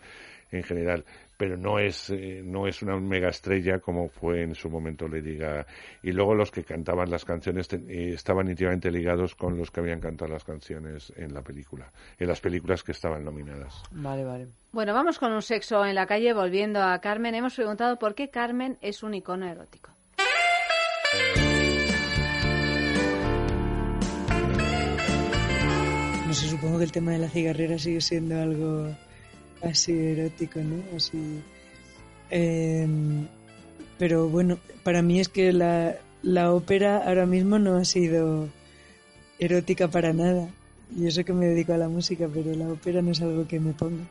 en 0.50 0.62
general, 0.62 1.04
pero 1.38 1.56
no 1.56 1.78
es 1.78 2.10
eh, 2.10 2.42
no 2.44 2.66
es 2.66 2.82
una 2.82 2.98
mega 3.00 3.28
estrella 3.30 3.78
como 3.78 4.08
fue 4.10 4.42
en 4.42 4.54
su 4.54 4.68
momento 4.68 5.08
Lady 5.08 5.36
Gaga. 5.36 5.66
Y 6.02 6.12
luego 6.12 6.34
los 6.34 6.50
que 6.50 6.64
cantaban 6.64 7.08
las 7.10 7.24
canciones 7.24 7.68
te- 7.68 7.76
eh, 7.76 8.12
estaban 8.12 8.48
íntimamente 8.48 8.90
ligados 8.90 9.34
con 9.34 9.56
los 9.56 9.70
que 9.70 9.80
habían 9.80 10.00
cantado 10.00 10.30
las 10.32 10.44
canciones 10.44 11.10
en 11.16 11.32
la 11.32 11.40
película, 11.42 11.90
en 12.18 12.28
las 12.28 12.40
películas 12.40 12.82
que 12.82 12.92
estaban 12.92 13.24
nominadas. 13.24 13.82
Vale, 13.92 14.24
vale. 14.24 14.48
Bueno, 14.72 14.92
vamos 14.92 15.18
con 15.18 15.32
un 15.32 15.40
sexo 15.40 15.86
en 15.86 15.94
la 15.94 16.04
calle, 16.06 16.34
volviendo 16.34 16.82
a 16.82 17.00
Carmen. 17.00 17.34
Hemos 17.34 17.54
preguntado 17.54 17.98
por 17.98 18.14
qué 18.14 18.28
Carmen 18.28 18.76
es 18.82 19.02
un 19.02 19.14
icono 19.14 19.46
erótico. 19.48 19.90
No 26.26 26.34
sé, 26.34 26.46
supongo 26.48 26.78
que 26.78 26.84
el 26.84 26.92
tema 26.92 27.12
de 27.12 27.18
la 27.18 27.28
cigarrera 27.28 27.78
sigue 27.78 28.00
siendo 28.00 28.38
algo 28.38 28.94
así 29.62 29.92
erótico, 29.92 30.60
¿no? 30.60 30.82
Así. 30.96 31.42
Em, 32.30 33.26
pero 33.98 34.28
bueno, 34.28 34.58
para 34.82 35.02
mí 35.02 35.20
es 35.20 35.28
que 35.28 35.52
la, 35.52 35.96
la 36.22 36.52
ópera 36.52 36.98
ahora 36.98 37.26
mismo 37.26 37.58
no 37.58 37.76
ha 37.76 37.84
sido 37.84 38.48
erótica 39.38 39.88
para 39.88 40.12
nada. 40.12 40.48
Y 40.96 41.06
eso 41.06 41.24
que 41.24 41.32
me 41.32 41.46
dedico 41.46 41.72
a 41.74 41.78
la 41.78 41.88
música, 41.88 42.28
pero 42.32 42.54
la 42.54 42.68
ópera 42.68 43.02
no 43.02 43.12
es 43.12 43.20
algo 43.20 43.46
que 43.46 43.60
me 43.60 43.72
ponga. 43.72 44.04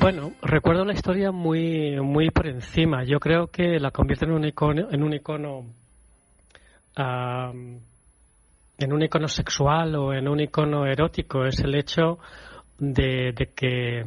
Bueno, 0.00 0.32
recuerdo 0.42 0.84
la 0.84 0.92
historia 0.92 1.32
muy, 1.32 2.00
muy 2.00 2.30
por 2.30 2.46
encima. 2.46 3.04
Yo 3.04 3.18
creo 3.18 3.48
que 3.48 3.80
la 3.80 3.90
convierte 3.90 4.26
en 4.26 4.32
un 4.32 4.44
icono, 4.44 4.88
en 4.90 5.02
un 5.02 5.12
icono, 5.12 5.64
am, 6.94 7.80
en 8.78 8.92
un 8.92 9.02
icono 9.02 9.28
sexual 9.28 9.96
o 9.96 10.14
en 10.14 10.28
un 10.28 10.40
icono 10.40 10.86
erótico. 10.86 11.44
Es 11.44 11.58
el 11.60 11.74
hecho 11.74 12.18
de, 12.78 13.34
que 13.54 14.04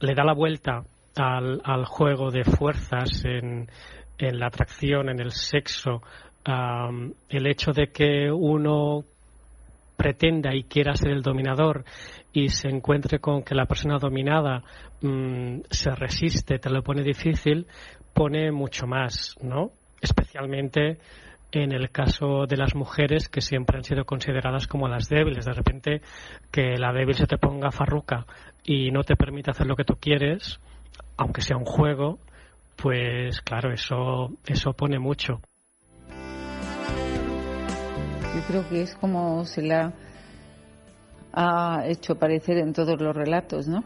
le 0.00 0.14
da 0.14 0.24
la 0.24 0.32
vuelta 0.32 0.82
al, 1.16 1.84
juego 1.84 2.30
de 2.30 2.44
fuerzas 2.44 3.24
en, 3.24 3.68
en 4.18 4.38
la 4.38 4.46
atracción, 4.46 5.10
en 5.10 5.20
el 5.20 5.32
sexo. 5.32 6.02
am, 6.44 7.12
el 7.28 7.46
hecho 7.46 7.72
de 7.72 7.88
que 7.88 8.30
uno 8.32 9.04
pretenda 9.96 10.54
y 10.54 10.64
quiera 10.64 10.94
ser 10.94 11.12
el 11.12 11.22
dominador 11.22 11.84
y 12.32 12.48
se 12.48 12.68
encuentre 12.68 13.18
con 13.18 13.42
que 13.42 13.54
la 13.54 13.66
persona 13.66 13.98
dominada 13.98 14.62
mm, 15.00 15.60
se 15.70 15.90
resiste, 15.94 16.58
te 16.58 16.70
lo 16.70 16.82
pone 16.82 17.02
difícil, 17.02 17.66
pone 18.12 18.52
mucho 18.52 18.86
más, 18.86 19.34
¿no? 19.42 19.72
Especialmente 20.00 20.98
en 21.62 21.72
el 21.72 21.90
caso 21.90 22.46
de 22.46 22.56
las 22.56 22.74
mujeres 22.74 23.28
que 23.28 23.40
siempre 23.40 23.78
han 23.78 23.84
sido 23.84 24.04
consideradas 24.04 24.66
como 24.66 24.88
las 24.88 25.08
débiles. 25.08 25.44
De 25.44 25.52
repente 25.52 26.02
que 26.50 26.76
la 26.76 26.92
débil 26.92 27.14
se 27.14 27.26
te 27.26 27.38
ponga 27.38 27.70
farruca 27.70 28.26
y 28.62 28.90
no 28.90 29.02
te 29.02 29.16
permite 29.16 29.50
hacer 29.50 29.66
lo 29.66 29.76
que 29.76 29.84
tú 29.84 29.94
quieres, 30.00 30.60
aunque 31.16 31.40
sea 31.40 31.56
un 31.56 31.64
juego, 31.64 32.18
pues 32.76 33.40
claro, 33.40 33.72
eso, 33.72 34.32
eso 34.46 34.72
pone 34.72 34.98
mucho. 34.98 35.40
Yo 38.34 38.42
creo 38.46 38.68
que 38.68 38.82
es 38.82 38.94
como 38.96 39.44
se 39.44 39.62
la 39.62 39.94
ha 41.32 41.86
hecho 41.86 42.14
aparecer 42.14 42.58
en 42.58 42.72
todos 42.72 43.00
los 43.00 43.16
relatos, 43.16 43.66
¿no? 43.66 43.82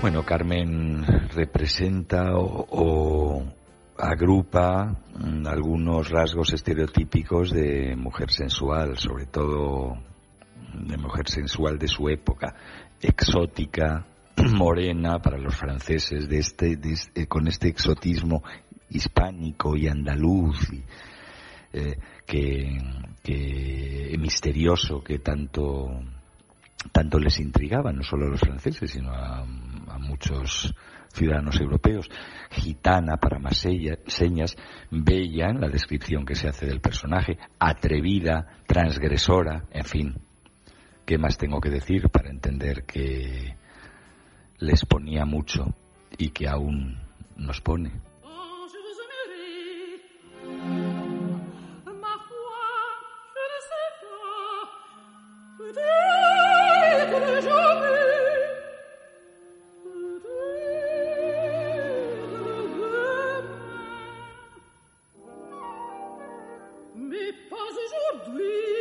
Bueno, 0.00 0.24
Carmen 0.24 1.04
representa 1.34 2.34
o, 2.34 2.66
o 2.70 3.59
agrupa 4.00 4.96
mm, 5.18 5.46
algunos 5.46 6.10
rasgos 6.10 6.52
estereotípicos 6.52 7.50
de 7.50 7.94
mujer 7.96 8.30
sensual, 8.30 8.98
sobre 8.98 9.26
todo 9.26 9.98
de 10.74 10.96
mujer 10.96 11.28
sensual 11.28 11.78
de 11.78 11.88
su 11.88 12.08
época, 12.08 12.54
exótica, 13.00 14.06
morena 14.54 15.18
para 15.18 15.38
los 15.38 15.54
franceses, 15.54 16.28
de 16.28 16.38
este, 16.38 16.76
de 16.76 16.92
este- 16.92 17.26
con 17.26 17.46
este 17.48 17.68
exotismo 17.68 18.42
hispánico 18.88 19.76
y 19.76 19.86
andaluz 19.88 20.58
eh, 21.72 21.96
que, 22.26 22.78
que 23.22 24.16
misterioso 24.18 25.02
que 25.02 25.18
tanto 25.20 25.88
tanto 26.92 27.18
les 27.18 27.38
intrigaba, 27.38 27.92
no 27.92 28.02
solo 28.02 28.26
a 28.26 28.30
los 28.30 28.40
franceses, 28.40 28.90
sino 28.90 29.12
a 29.12 29.44
muchos 29.98 30.74
ciudadanos 31.12 31.60
europeos. 31.60 32.08
Gitana, 32.50 33.16
para 33.16 33.38
más 33.38 33.58
señas, 33.58 34.56
bella 34.90 35.50
en 35.50 35.60
la 35.60 35.68
descripción 35.68 36.24
que 36.24 36.34
se 36.34 36.48
hace 36.48 36.66
del 36.66 36.80
personaje, 36.80 37.38
atrevida, 37.58 38.46
transgresora, 38.66 39.64
en 39.70 39.84
fin. 39.84 40.14
¿Qué 41.04 41.18
más 41.18 41.38
tengo 41.38 41.60
que 41.60 41.70
decir 41.70 42.08
para 42.08 42.30
entender 42.30 42.84
que 42.84 43.56
les 44.58 44.84
ponía 44.84 45.24
mucho 45.24 45.74
y 46.18 46.30
que 46.30 46.48
aún 46.48 47.00
nos 47.36 47.60
pone? 47.60 48.09
Mais 67.20 67.32
pas 67.50 67.56
aujourd'hui, 67.56 68.79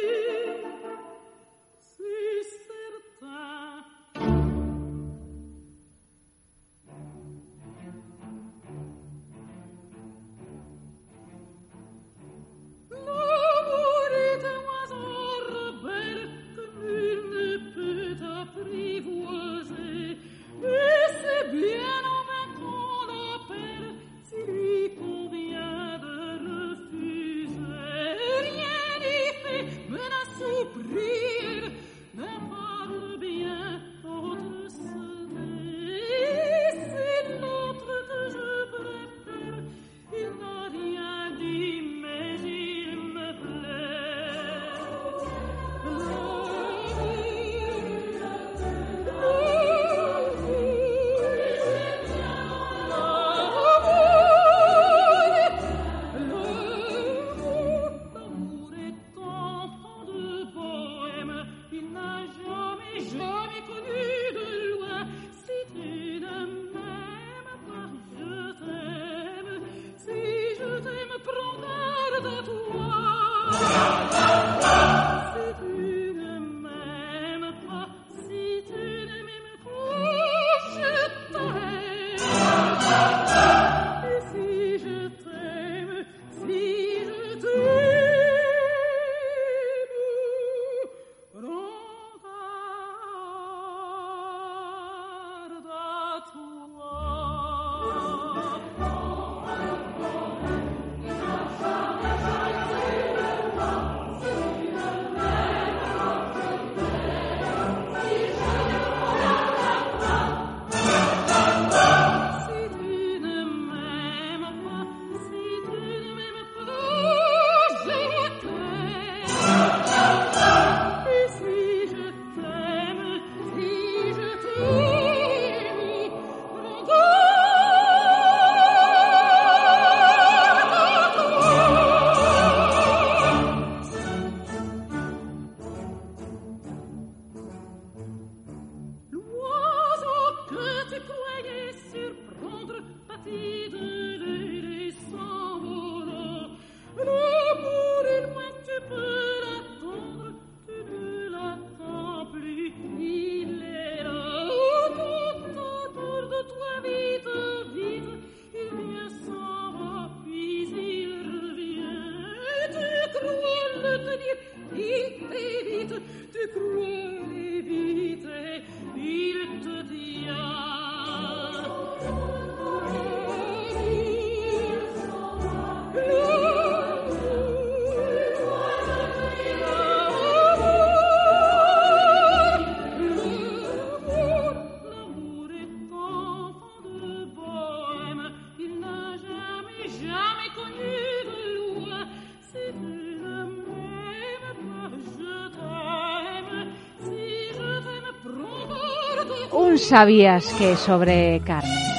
sabías 199.81 200.45
que 200.53 200.75
sobre 200.75 201.41
Carmen. 201.45 201.89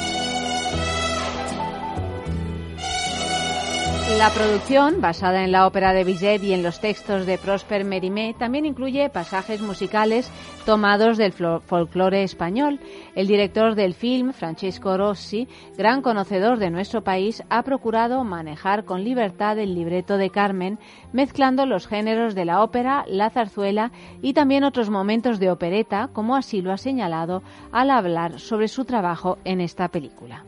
La 4.18 4.30
producción, 4.30 5.00
basada 5.00 5.44
en 5.44 5.52
la 5.52 5.66
ópera 5.66 5.92
de 5.92 6.02
Bizet 6.02 6.42
y 6.42 6.52
en 6.52 6.62
los 6.64 6.80
textos 6.80 7.26
de 7.26 7.38
Prosper 7.38 7.84
Mérimée, 7.84 8.34
también 8.34 8.66
incluye 8.66 9.08
pasajes 9.08 9.60
musicales 9.60 10.30
tomados 10.66 11.16
del 11.16 11.32
folclore 11.32 12.24
español. 12.24 12.80
El 13.14 13.26
director 13.26 13.74
del 13.74 13.94
film, 13.94 14.32
Francesco 14.32 14.96
Rossi, 14.96 15.48
gran 15.76 16.00
conocedor 16.00 16.58
de 16.58 16.70
nuestro 16.70 17.02
país, 17.02 17.42
ha 17.50 17.62
procurado 17.62 18.22
manejar 18.24 18.84
con 18.84 19.02
libertad 19.02 19.58
el 19.58 19.74
libreto 19.74 20.16
de 20.16 20.30
Carmen, 20.30 20.78
mezclando 21.12 21.66
los 21.66 21.86
géneros 21.86 22.34
de 22.34 22.44
la 22.44 22.62
ópera, 22.62 23.04
la 23.08 23.30
zarzuela 23.30 23.90
y 24.22 24.32
también 24.32 24.64
otros 24.64 24.90
momentos 24.90 25.40
de 25.40 25.50
opereta, 25.50 26.08
como 26.12 26.36
así 26.36 26.62
lo 26.62 26.72
ha 26.72 26.78
señalado 26.78 27.42
al 27.72 27.90
hablar 27.90 28.38
sobre 28.38 28.68
su 28.68 28.84
trabajo 28.84 29.38
en 29.44 29.60
esta 29.60 29.88
película. 29.88 30.44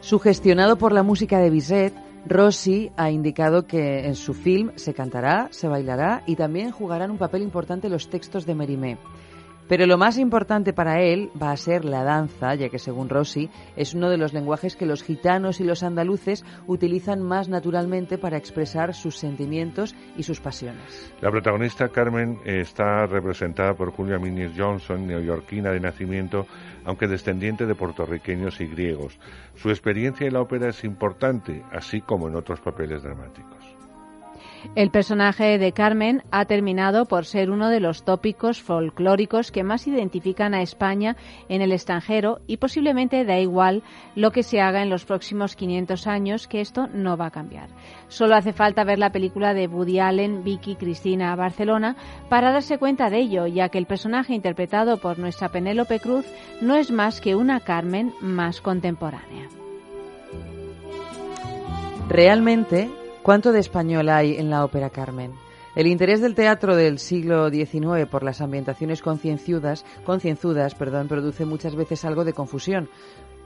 Sugestionado 0.00 0.76
por 0.76 0.92
la 0.92 1.02
música 1.02 1.38
de 1.38 1.50
Bizet, 1.50 1.92
Rossi 2.26 2.90
ha 2.96 3.10
indicado 3.10 3.66
que 3.66 4.06
en 4.06 4.16
su 4.16 4.34
film 4.34 4.72
se 4.74 4.94
cantará, 4.94 5.48
se 5.50 5.68
bailará 5.68 6.22
y 6.26 6.34
también 6.34 6.72
jugarán 6.72 7.10
un 7.10 7.18
papel 7.18 7.42
importante 7.42 7.88
los 7.88 8.08
textos 8.08 8.46
de 8.46 8.54
Mérimée. 8.54 8.98
Pero 9.68 9.86
lo 9.86 9.98
más 9.98 10.16
importante 10.18 10.72
para 10.72 11.02
él 11.02 11.30
va 11.40 11.50
a 11.50 11.56
ser 11.56 11.84
la 11.84 12.04
danza, 12.04 12.54
ya 12.54 12.68
que 12.68 12.78
según 12.78 13.08
Rossi 13.08 13.50
es 13.76 13.94
uno 13.94 14.10
de 14.10 14.16
los 14.16 14.32
lenguajes 14.32 14.76
que 14.76 14.86
los 14.86 15.02
gitanos 15.02 15.60
y 15.60 15.64
los 15.64 15.82
andaluces 15.82 16.44
utilizan 16.66 17.20
más 17.20 17.48
naturalmente 17.48 18.16
para 18.16 18.36
expresar 18.36 18.94
sus 18.94 19.16
sentimientos 19.16 19.96
y 20.16 20.22
sus 20.22 20.40
pasiones. 20.40 21.12
La 21.20 21.30
protagonista 21.30 21.88
Carmen 21.88 22.38
está 22.44 23.06
representada 23.06 23.74
por 23.74 23.90
Julia 23.90 24.18
Minis 24.18 24.52
Johnson, 24.56 25.06
neoyorquina 25.06 25.70
de 25.70 25.80
nacimiento, 25.80 26.46
aunque 26.84 27.08
descendiente 27.08 27.66
de 27.66 27.74
puertorriqueños 27.74 28.60
y 28.60 28.66
griegos. 28.66 29.18
Su 29.56 29.70
experiencia 29.70 30.26
en 30.26 30.34
la 30.34 30.42
ópera 30.42 30.68
es 30.68 30.84
importante, 30.84 31.64
así 31.72 32.00
como 32.00 32.28
en 32.28 32.36
otros 32.36 32.60
papeles 32.60 33.02
dramáticos. 33.02 33.75
El 34.74 34.90
personaje 34.90 35.58
de 35.58 35.72
Carmen 35.72 36.22
ha 36.30 36.44
terminado 36.44 37.06
por 37.06 37.24
ser 37.24 37.50
uno 37.50 37.68
de 37.70 37.80
los 37.80 38.04
tópicos 38.04 38.60
folclóricos 38.60 39.50
que 39.50 39.62
más 39.62 39.86
identifican 39.86 40.54
a 40.54 40.62
España 40.62 41.16
en 41.48 41.62
el 41.62 41.72
extranjero 41.72 42.40
y 42.46 42.58
posiblemente 42.58 43.24
da 43.24 43.38
igual 43.38 43.82
lo 44.14 44.32
que 44.32 44.42
se 44.42 44.60
haga 44.60 44.82
en 44.82 44.90
los 44.90 45.04
próximos 45.04 45.56
500 45.56 46.06
años, 46.06 46.46
que 46.48 46.60
esto 46.60 46.88
no 46.88 47.16
va 47.16 47.26
a 47.26 47.30
cambiar. 47.30 47.68
Solo 48.08 48.34
hace 48.34 48.52
falta 48.52 48.84
ver 48.84 48.98
la 48.98 49.12
película 49.12 49.54
de 49.54 49.66
Woody 49.66 49.98
Allen, 49.98 50.44
Vicky 50.44 50.76
Cristina 50.76 51.34
Barcelona 51.36 51.96
para 52.28 52.52
darse 52.52 52.78
cuenta 52.78 53.08
de 53.08 53.18
ello, 53.18 53.46
ya 53.46 53.68
que 53.68 53.78
el 53.78 53.86
personaje 53.86 54.34
interpretado 54.34 54.98
por 54.98 55.18
nuestra 55.18 55.48
Penélope 55.48 56.00
Cruz 56.00 56.26
no 56.60 56.76
es 56.76 56.90
más 56.90 57.20
que 57.20 57.34
una 57.34 57.60
Carmen 57.60 58.12
más 58.20 58.60
contemporánea. 58.60 59.48
Realmente, 62.08 62.88
¿cuánto 63.26 63.50
de 63.50 63.58
español 63.58 64.08
hay 64.08 64.36
en 64.36 64.50
la 64.50 64.64
ópera 64.64 64.88
Carmen? 64.88 65.32
El 65.74 65.88
interés 65.88 66.20
del 66.20 66.36
teatro 66.36 66.76
del 66.76 67.00
siglo 67.00 67.50
XIX 67.50 68.06
por 68.08 68.22
las 68.22 68.40
ambientaciones 68.40 69.02
concienzudas, 69.02 69.84
concienzudas 70.04 70.76
perdón, 70.76 71.08
produce 71.08 71.44
muchas 71.44 71.74
veces 71.74 72.04
algo 72.04 72.24
de 72.24 72.34
confusión, 72.34 72.88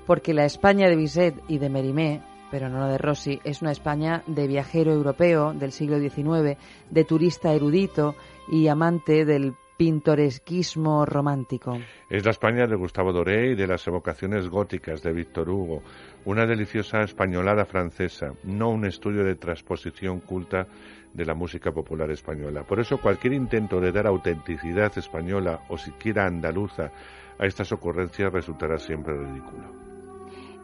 porque 0.06 0.34
la 0.34 0.44
España 0.44 0.86
de 0.90 0.96
Bizet 0.96 1.42
y 1.48 1.56
de 1.56 1.70
Mérimée, 1.70 2.20
pero 2.50 2.68
no 2.68 2.88
de 2.88 2.98
Rossi, 2.98 3.40
es 3.42 3.62
una 3.62 3.72
España 3.72 4.22
de 4.26 4.46
viajero 4.48 4.92
europeo 4.92 5.54
del 5.54 5.72
siglo 5.72 5.98
XIX, 5.98 6.58
de 6.90 7.04
turista 7.04 7.54
erudito 7.54 8.16
y 8.52 8.68
amante 8.68 9.24
del 9.24 9.54
pintoresquismo 9.80 11.06
romántico. 11.06 11.78
Es 12.10 12.22
la 12.22 12.32
España 12.32 12.66
de 12.66 12.76
Gustavo 12.76 13.14
Doré 13.14 13.52
y 13.52 13.54
de 13.54 13.66
las 13.66 13.86
evocaciones 13.86 14.46
góticas 14.46 15.02
de 15.02 15.10
Víctor 15.10 15.48
Hugo, 15.48 15.82
una 16.26 16.44
deliciosa 16.44 17.00
españolada 17.00 17.64
francesa, 17.64 18.34
no 18.44 18.68
un 18.68 18.84
estudio 18.84 19.24
de 19.24 19.36
transposición 19.36 20.20
culta 20.20 20.66
de 21.14 21.24
la 21.24 21.32
música 21.32 21.72
popular 21.72 22.10
española. 22.10 22.62
Por 22.62 22.78
eso 22.78 22.98
cualquier 22.98 23.32
intento 23.32 23.80
de 23.80 23.90
dar 23.90 24.06
autenticidad 24.06 24.92
española 24.98 25.60
o 25.70 25.78
siquiera 25.78 26.26
andaluza 26.26 26.92
a 27.38 27.46
estas 27.46 27.72
ocurrencias 27.72 28.30
resultará 28.30 28.76
siempre 28.76 29.16
ridículo. 29.16 29.89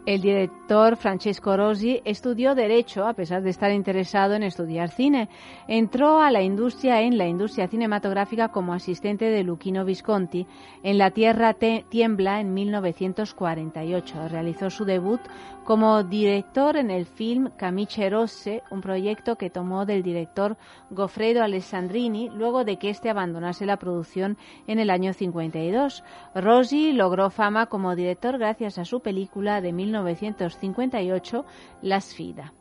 El 0.06 0.20
director 0.20 0.96
Francesco 0.96 1.56
Rosi 1.56 2.00
estudió 2.04 2.54
Derecho 2.54 3.08
a 3.08 3.14
pesar 3.14 3.42
de 3.42 3.50
estar 3.50 3.72
interesado 3.72 4.34
en 4.34 4.44
estudiar 4.44 4.88
cine. 4.90 5.28
Entró 5.66 6.20
a 6.20 6.30
la 6.30 6.42
industria 6.42 7.02
en 7.02 7.18
la 7.18 7.26
industria 7.26 7.66
cinematográfica 7.66 8.50
como 8.50 8.72
asistente 8.72 9.24
de 9.24 9.42
Luchino 9.42 9.84
Visconti. 9.84 10.46
En 10.84 10.98
La 10.98 11.10
Tierra 11.10 11.54
tiembla 11.54 12.40
en 12.40 12.54
1948. 12.54 14.28
Realizó 14.28 14.70
su 14.70 14.84
debut 14.84 15.20
como 15.66 16.04
director 16.04 16.76
en 16.76 16.92
el 16.92 17.06
film 17.06 17.50
Camicie 17.56 18.08
Rosse, 18.08 18.62
un 18.70 18.80
proyecto 18.80 19.34
que 19.36 19.50
tomó 19.50 19.84
del 19.84 20.04
director 20.04 20.56
Goffredo 20.90 21.42
Alessandrini 21.42 22.30
luego 22.30 22.64
de 22.64 22.78
que 22.78 22.88
éste 22.88 23.10
abandonase 23.10 23.66
la 23.66 23.76
producción 23.76 24.38
en 24.68 24.78
el 24.78 24.90
año 24.90 25.12
52. 25.12 26.04
Rosi 26.36 26.92
logró 26.92 27.30
fama 27.30 27.66
como 27.66 27.96
director 27.96 28.38
gracias 28.38 28.78
a 28.78 28.84
su 28.84 29.00
película 29.00 29.60
de 29.60 29.72
1958, 29.72 31.44
La 31.82 32.00
Sfida. 32.00 32.52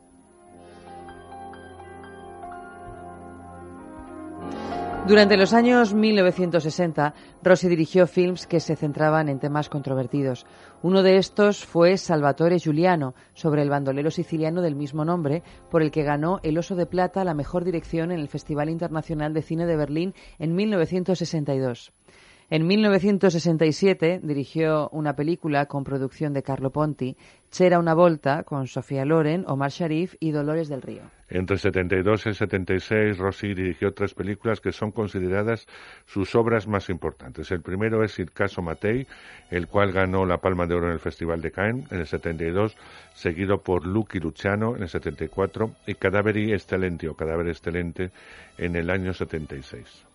Durante 5.06 5.36
los 5.36 5.52
años 5.52 5.94
1960, 5.94 7.14
Rossi 7.40 7.68
dirigió 7.68 8.08
films 8.08 8.48
que 8.48 8.58
se 8.58 8.74
centraban 8.74 9.28
en 9.28 9.38
temas 9.38 9.68
controvertidos. 9.68 10.46
Uno 10.82 11.04
de 11.04 11.18
estos 11.18 11.64
fue 11.64 11.96
Salvatore 11.96 12.58
Giuliano, 12.58 13.14
sobre 13.32 13.62
el 13.62 13.70
bandolero 13.70 14.10
siciliano 14.10 14.62
del 14.62 14.74
mismo 14.74 15.04
nombre, 15.04 15.44
por 15.70 15.82
el 15.82 15.92
que 15.92 16.02
ganó 16.02 16.40
el 16.42 16.58
Oso 16.58 16.74
de 16.74 16.86
Plata 16.86 17.22
la 17.22 17.34
mejor 17.34 17.64
dirección 17.64 18.10
en 18.10 18.18
el 18.18 18.26
Festival 18.26 18.68
Internacional 18.68 19.32
de 19.32 19.42
Cine 19.42 19.66
de 19.66 19.76
Berlín 19.76 20.12
en 20.40 20.56
1962. 20.56 21.92
En 22.48 22.64
1967 22.64 24.20
dirigió 24.22 24.88
una 24.90 25.16
película 25.16 25.66
con 25.66 25.82
producción 25.82 26.32
de 26.32 26.44
Carlo 26.44 26.70
Ponti, 26.70 27.16
C'era 27.50 27.80
una 27.80 27.92
volta, 27.92 28.44
con 28.44 28.68
Sofía 28.68 29.04
Loren, 29.04 29.44
Omar 29.48 29.72
Sharif 29.72 30.14
y 30.20 30.30
Dolores 30.30 30.68
del 30.68 30.80
Río. 30.80 31.02
Entre 31.28 31.54
el 31.54 31.60
72 31.60 32.24
y 32.24 32.28
el 32.28 32.34
76, 32.36 33.18
Rossi 33.18 33.52
dirigió 33.52 33.92
tres 33.94 34.14
películas 34.14 34.60
que 34.60 34.70
son 34.70 34.92
consideradas 34.92 35.66
sus 36.04 36.36
obras 36.36 36.68
más 36.68 36.88
importantes. 36.88 37.50
El 37.50 37.62
primero 37.62 38.04
es 38.04 38.16
Il 38.20 38.30
caso 38.30 38.62
Matei, 38.62 39.08
el 39.50 39.66
cual 39.66 39.90
ganó 39.90 40.24
la 40.24 40.38
Palma 40.38 40.68
de 40.68 40.74
Oro 40.76 40.86
en 40.86 40.92
el 40.92 41.00
Festival 41.00 41.40
de 41.40 41.50
Cannes 41.50 41.90
en 41.90 41.98
el 41.98 42.06
72, 42.06 42.76
seguido 43.12 43.60
por 43.60 43.84
Lucky 43.84 44.20
Luciano 44.20 44.76
en 44.76 44.82
el 44.82 44.88
74 44.88 45.72
y 45.88 45.94
Cadaveri 45.96 46.52
Estelente 46.52 47.08
o 47.08 47.14
Cadáver 47.14 47.48
Excelente 47.48 48.12
en 48.56 48.76
el 48.76 48.88
año 48.88 49.12
76. 49.12 50.06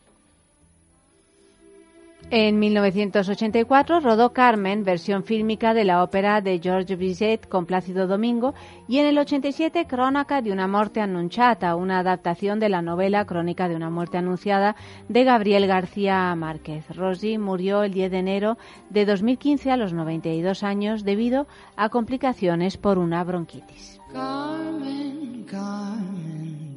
En 2.30 2.60
1984 2.60 4.00
rodó 4.00 4.32
Carmen, 4.32 4.86
versión 4.86 5.24
fílmica 5.24 5.74
de 5.74 5.84
la 5.84 6.02
ópera 6.02 6.40
de 6.40 6.60
George 6.60 6.96
Bizet 6.96 7.48
con 7.48 7.66
Plácido 7.66 8.08
Domingo, 8.08 8.54
y 8.88 9.00
en 9.00 9.08
el 9.08 9.18
87 9.18 9.86
Crónica 9.86 10.42
de 10.42 10.52
una 10.52 10.68
muerte 10.68 11.02
anunciada, 11.02 11.76
una 11.76 12.00
adaptación 12.00 12.60
de 12.60 12.70
la 12.70 12.82
novela 12.82 13.26
Crónica 13.26 13.68
de 13.68 13.76
una 13.76 13.90
muerte 13.90 14.18
anunciada 14.18 14.76
de 15.10 15.24
Gabriel 15.24 15.68
García 15.68 16.34
Márquez. 16.36 16.86
Rosy 16.96 17.38
murió 17.38 17.84
el 17.84 17.94
10 17.94 18.12
de 18.12 18.20
enero 18.20 18.58
de 18.90 19.06
2015 19.06 19.72
a 19.72 19.78
los 19.78 19.92
92 19.92 20.64
años 20.64 21.04
debido 21.04 21.48
a 21.76 21.90
complicaciones 21.90 22.78
por 22.78 22.98
una 22.98 23.24
bronquitis. 23.24 24.00
Carmen, 24.14 25.46
Carmen 25.50 26.76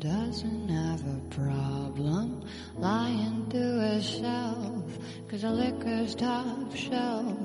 a 2.04 2.10
problem 2.10 2.42
lying 2.76 3.46
to 3.50 3.80
herself. 3.80 4.84
Cause 5.28 5.42
the 5.42 5.50
liquor's 5.50 6.14
top 6.14 6.74
shelf 6.74 7.38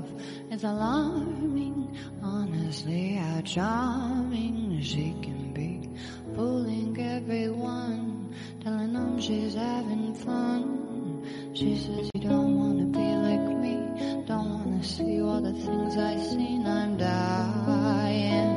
is 0.52 0.64
alarming. 0.64 1.98
Honestly, 2.22 3.15
how 3.15 3.41
charming 3.41 4.81
she 4.81 5.15
can 5.22 5.53
be. 5.53 5.90
Fooling 6.36 6.98
everyone, 6.99 8.36
telling 8.61 8.94
them 8.94 9.19
she's 9.19 9.56
having 9.56 10.14
fun. 10.14 11.23
She 11.53 11.77
says, 11.77 12.10
You 12.14 12.22
don't 12.22 12.57
wanna 12.57 12.86
be 12.86 12.99
like 12.99 13.57
me, 13.57 14.23
don't 14.27 14.65
wanna 14.65 14.84
see 14.84 15.22
all 15.22 15.41
the 15.41 15.53
things 15.53 15.98
I've 15.98 16.22
seen. 16.23 16.65
I'm 16.68 16.98
dying. 16.98 18.49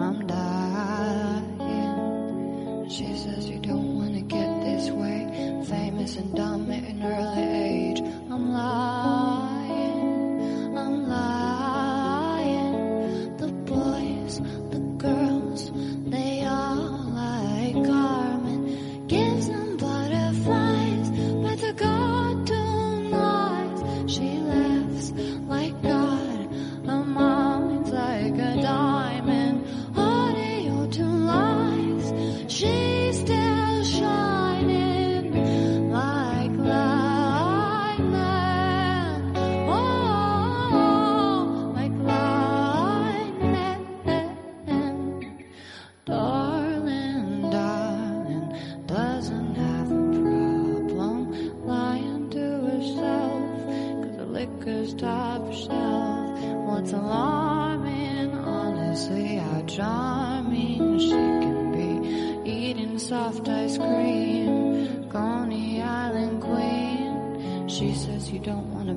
I'm 0.00 0.26
dying. 0.26 0.60
She 2.88 3.16
says 3.16 3.48
you 3.48 3.60
don't 3.60 3.99
this 4.80 4.90
way, 4.90 5.62
famous 5.68 6.16
and 6.16 6.34
dumb 6.34 6.70
at 6.70 6.82
an 6.84 7.02
early 7.02 7.42
age. 7.42 8.00
I'm 8.30 8.50
lying, 8.50 9.49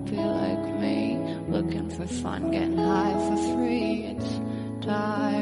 be 0.05 0.17
like 0.17 0.79
me. 0.79 1.17
Looking 1.47 1.89
for 1.89 2.05
fun, 2.07 2.51
getting 2.51 2.77
high 2.77 3.13
for 3.13 3.37
free. 3.53 4.15
It's 4.15 4.39
tiring, 4.85 5.32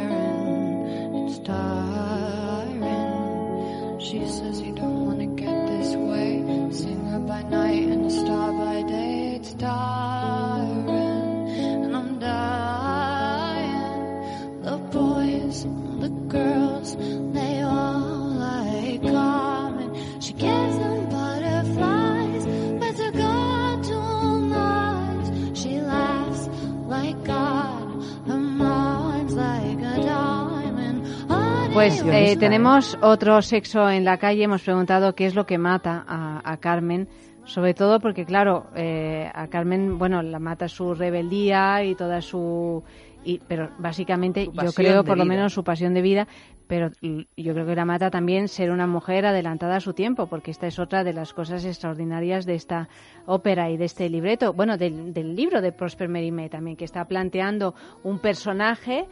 Pues 31.82 32.06
eh, 32.06 32.38
tenemos 32.38 32.96
otro 33.02 33.42
sexo 33.42 33.90
en 33.90 34.06
la 34.06 34.18
calle. 34.18 34.44
Hemos 34.44 34.62
preguntado 34.62 35.16
qué 35.16 35.26
es 35.26 35.34
lo 35.34 35.48
que 35.48 35.58
mata 35.58 36.06
a, 36.08 36.40
a 36.46 36.58
Carmen. 36.58 37.08
Sobre 37.44 37.74
todo 37.74 38.00
porque, 38.00 38.24
claro, 38.24 38.68
eh, 38.76 39.28
a 39.34 39.48
Carmen, 39.48 39.98
bueno, 39.98 40.22
la 40.22 40.38
mata 40.38 40.68
su 40.68 40.94
rebeldía 40.94 41.84
y 41.84 41.96
toda 41.96 42.22
su... 42.22 42.84
Y, 43.24 43.40
pero 43.48 43.72
básicamente 43.80 44.46
yo 44.46 44.72
creo, 44.74 45.04
por 45.04 45.18
lo 45.18 45.26
menos, 45.26 45.54
su 45.54 45.64
pasión 45.64 45.96
de 45.96 46.04
vida. 46.04 46.28
Pero 46.68 46.92
yo 47.02 47.54
creo 47.54 47.66
que 47.66 47.76
la 47.76 47.86
mata 47.86 48.12
también 48.12 48.48
ser 48.48 48.70
una 48.70 48.86
mujer 48.86 49.26
adelantada 49.26 49.78
a 49.78 49.80
su 49.80 49.94
tiempo, 49.94 50.28
porque 50.28 50.52
esta 50.52 50.68
es 50.68 50.78
otra 50.78 51.04
de 51.04 51.14
las 51.14 51.34
cosas 51.34 51.66
extraordinarias 51.66 52.46
de 52.46 52.54
esta 52.54 52.90
ópera 53.26 53.72
y 53.72 53.78
de 53.78 53.86
este 53.86 54.08
libreto. 54.08 54.54
Bueno, 54.54 54.78
del, 54.78 55.14
del 55.14 55.36
libro 55.36 55.62
de 55.62 55.72
Prosper 55.72 56.10
Mérimée 56.10 56.48
también, 56.48 56.78
que 56.78 56.86
está 56.86 57.06
planteando 57.06 57.74
un 58.04 58.20
personaje 58.20 59.08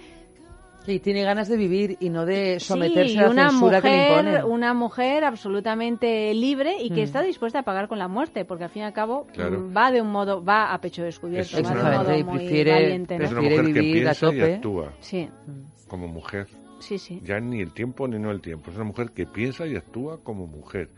Sí, 0.90 1.00
tiene 1.00 1.22
ganas 1.24 1.48
de 1.48 1.56
vivir 1.56 1.98
y 2.00 2.10
no 2.10 2.26
de 2.26 2.60
someterse 2.60 3.14
Sí, 3.14 3.18
a 3.20 3.22
la 3.24 3.30
una 3.30 3.50
censura 3.52 3.80
que 3.80 3.90
le 3.90 3.96
mujer, 3.98 4.26
imponen. 4.26 4.44
una 4.52 4.74
mujer 4.74 5.24
absolutamente 5.24 6.34
libre 6.34 6.78
y 6.82 6.90
que 6.90 7.02
Mm. 7.02 7.04
está 7.04 7.22
dispuesta 7.22 7.60
a 7.60 7.64
pagar 7.64 7.88
con 7.88 8.00
la 8.00 8.08
muerte, 8.08 8.44
porque 8.44 8.64
al 8.64 8.72
fin 8.72 8.82
y 8.82 8.86
al 8.86 8.94
cabo 8.94 9.28
Claro. 9.32 9.60
mm, 9.60 9.78
va 9.78 9.92
de 9.92 10.02
un 10.02 10.12
modo, 10.12 10.44
va 10.44 10.74
a 10.74 10.82
pecho 10.82 11.04
descubierto, 11.04 11.58
Es 11.60 11.64
va 11.64 11.70
de 11.70 11.76
una- 11.76 11.80
un 11.80 11.86
modo 11.86 11.92
Exactamente, 12.12 12.20
y 12.20 12.24
muy 12.24 12.38
prefiere- 12.40 12.72
valiente, 12.72 13.18
¿no? 13.20 13.24
Es 13.26 13.32
una 13.32 13.40
Prefiere 13.42 13.62
mujer 13.62 13.74
que 13.76 13.92
piensa 13.92 14.34
y 14.34 14.42
actúa 14.42 14.94
Sí, 15.00 15.30
como 15.88 16.08
mujer. 16.08 16.48
sí, 16.80 16.98
sí. 16.98 17.22
Ya 17.24 17.40
ni 17.40 17.62
el 17.62 17.72
tiempo 17.72 18.08
ni 18.08 18.18
no 18.18 18.32
el 18.32 18.42
tiempo. 18.42 18.72
Es 18.72 18.76
una 18.76 18.86
mujer 18.86 19.12
que 19.12 19.28
piensa 19.28 19.68
y 19.68 19.76
actúa 19.76 20.18
como 20.24 20.48
mujer 20.48 20.90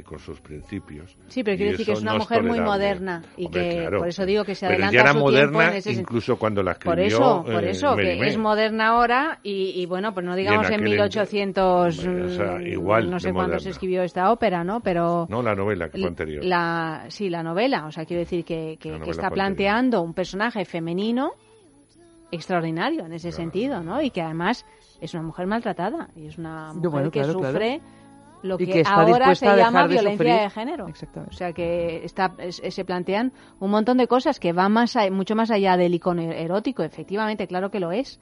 y 0.00 0.02
con 0.02 0.18
sus 0.18 0.40
principios. 0.40 1.16
Sí, 1.28 1.44
pero 1.44 1.56
quiere 1.56 1.72
decir 1.72 1.86
que 1.86 1.92
es 1.92 2.00
una 2.02 2.12
no 2.12 2.18
mujer 2.18 2.42
muy 2.42 2.60
moderna 2.60 3.22
y 3.36 3.46
Hombre, 3.46 3.68
que 3.68 3.76
claro. 3.80 3.98
por 3.98 4.08
eso 4.08 4.26
digo 4.26 4.44
que 4.44 4.54
se 4.54 4.66
Pero 4.66 4.74
adelanta 4.74 4.92
ya 4.94 5.00
era 5.00 5.10
a 5.10 5.12
su 5.12 5.18
tiempo 5.18 5.30
moderna 5.30 5.64
en 5.64 5.70
ese 5.76 5.82
sentido. 5.82 6.00
incluso 6.02 6.36
cuando 6.38 6.62
la 6.62 6.72
escribió 6.72 6.92
Por 6.94 7.00
eso, 7.00 7.42
por 7.44 7.64
eh, 7.64 7.70
eso, 7.70 7.96
que 7.96 8.26
es 8.28 8.36
moderna 8.38 8.88
ahora 8.88 9.38
y, 9.42 9.80
y 9.80 9.86
bueno, 9.86 10.12
pues 10.12 10.26
no 10.26 10.34
digamos 10.34 10.66
en, 10.68 10.74
aquel 10.74 10.88
1800, 10.88 11.98
Hombre, 12.06 12.22
o 12.24 12.28
sea, 12.30 12.58
mm, 12.58 12.66
igual 12.66 13.10
no 13.10 13.20
sé 13.20 13.32
cuándo 13.32 13.58
se 13.58 13.70
escribió 13.70 14.02
esta 14.02 14.32
ópera, 14.32 14.64
¿no? 14.64 14.80
Pero 14.80 15.26
No, 15.30 15.42
la 15.42 15.54
novela 15.54 15.88
que 15.88 15.98
fue 15.98 16.08
anterior. 16.08 16.44
La, 16.44 17.04
sí, 17.08 17.28
la 17.30 17.42
novela. 17.42 17.86
O 17.86 17.92
sea, 17.92 18.04
quiero 18.04 18.20
decir 18.20 18.44
que, 18.44 18.76
que- 18.80 18.98
está 19.10 19.30
planteando 19.30 20.02
un 20.02 20.14
personaje 20.14 20.64
femenino 20.64 21.32
extraordinario 22.30 23.06
en 23.06 23.12
ese 23.12 23.32
sentido, 23.32 23.82
¿no? 23.82 24.00
Y 24.00 24.10
que 24.10 24.22
además 24.22 24.64
es 25.00 25.14
una 25.14 25.22
mujer 25.22 25.46
maltratada 25.46 26.08
y 26.14 26.26
es 26.26 26.38
una 26.38 26.72
mujer 26.72 26.90
bueno, 26.90 27.10
que 27.10 27.20
claro, 27.20 27.38
claro. 27.38 27.58
Lo 28.42 28.56
que, 28.58 28.82
ahora 28.86 29.34
se 29.34 29.46
llama 29.56 29.82
de 29.82 29.88
violencia 29.88 30.12
sufrir. 30.12 30.32
de 30.42 30.50
género. 30.50 30.86
O 31.28 31.32
sea, 31.32 31.52
que 31.52 32.04
está, 32.04 32.32
es- 32.38 32.62
se 32.68 32.84
plantean 32.84 33.32
un 33.58 33.70
montón 33.70 33.96
de 33.98 34.06
cosas 34.06 34.38
que 34.40 34.52
van 34.52 34.72
más 34.72 34.96
a- 34.96 35.10
mucho 35.10 35.34
más 35.36 35.50
allá 35.50 35.76
del 35.76 35.94
icono 35.94 36.22
erótico. 36.22 36.82
Efectivamente, 36.82 37.46
claro 37.46 37.70
que 37.70 37.80
lo 37.80 37.92
es. 37.92 38.20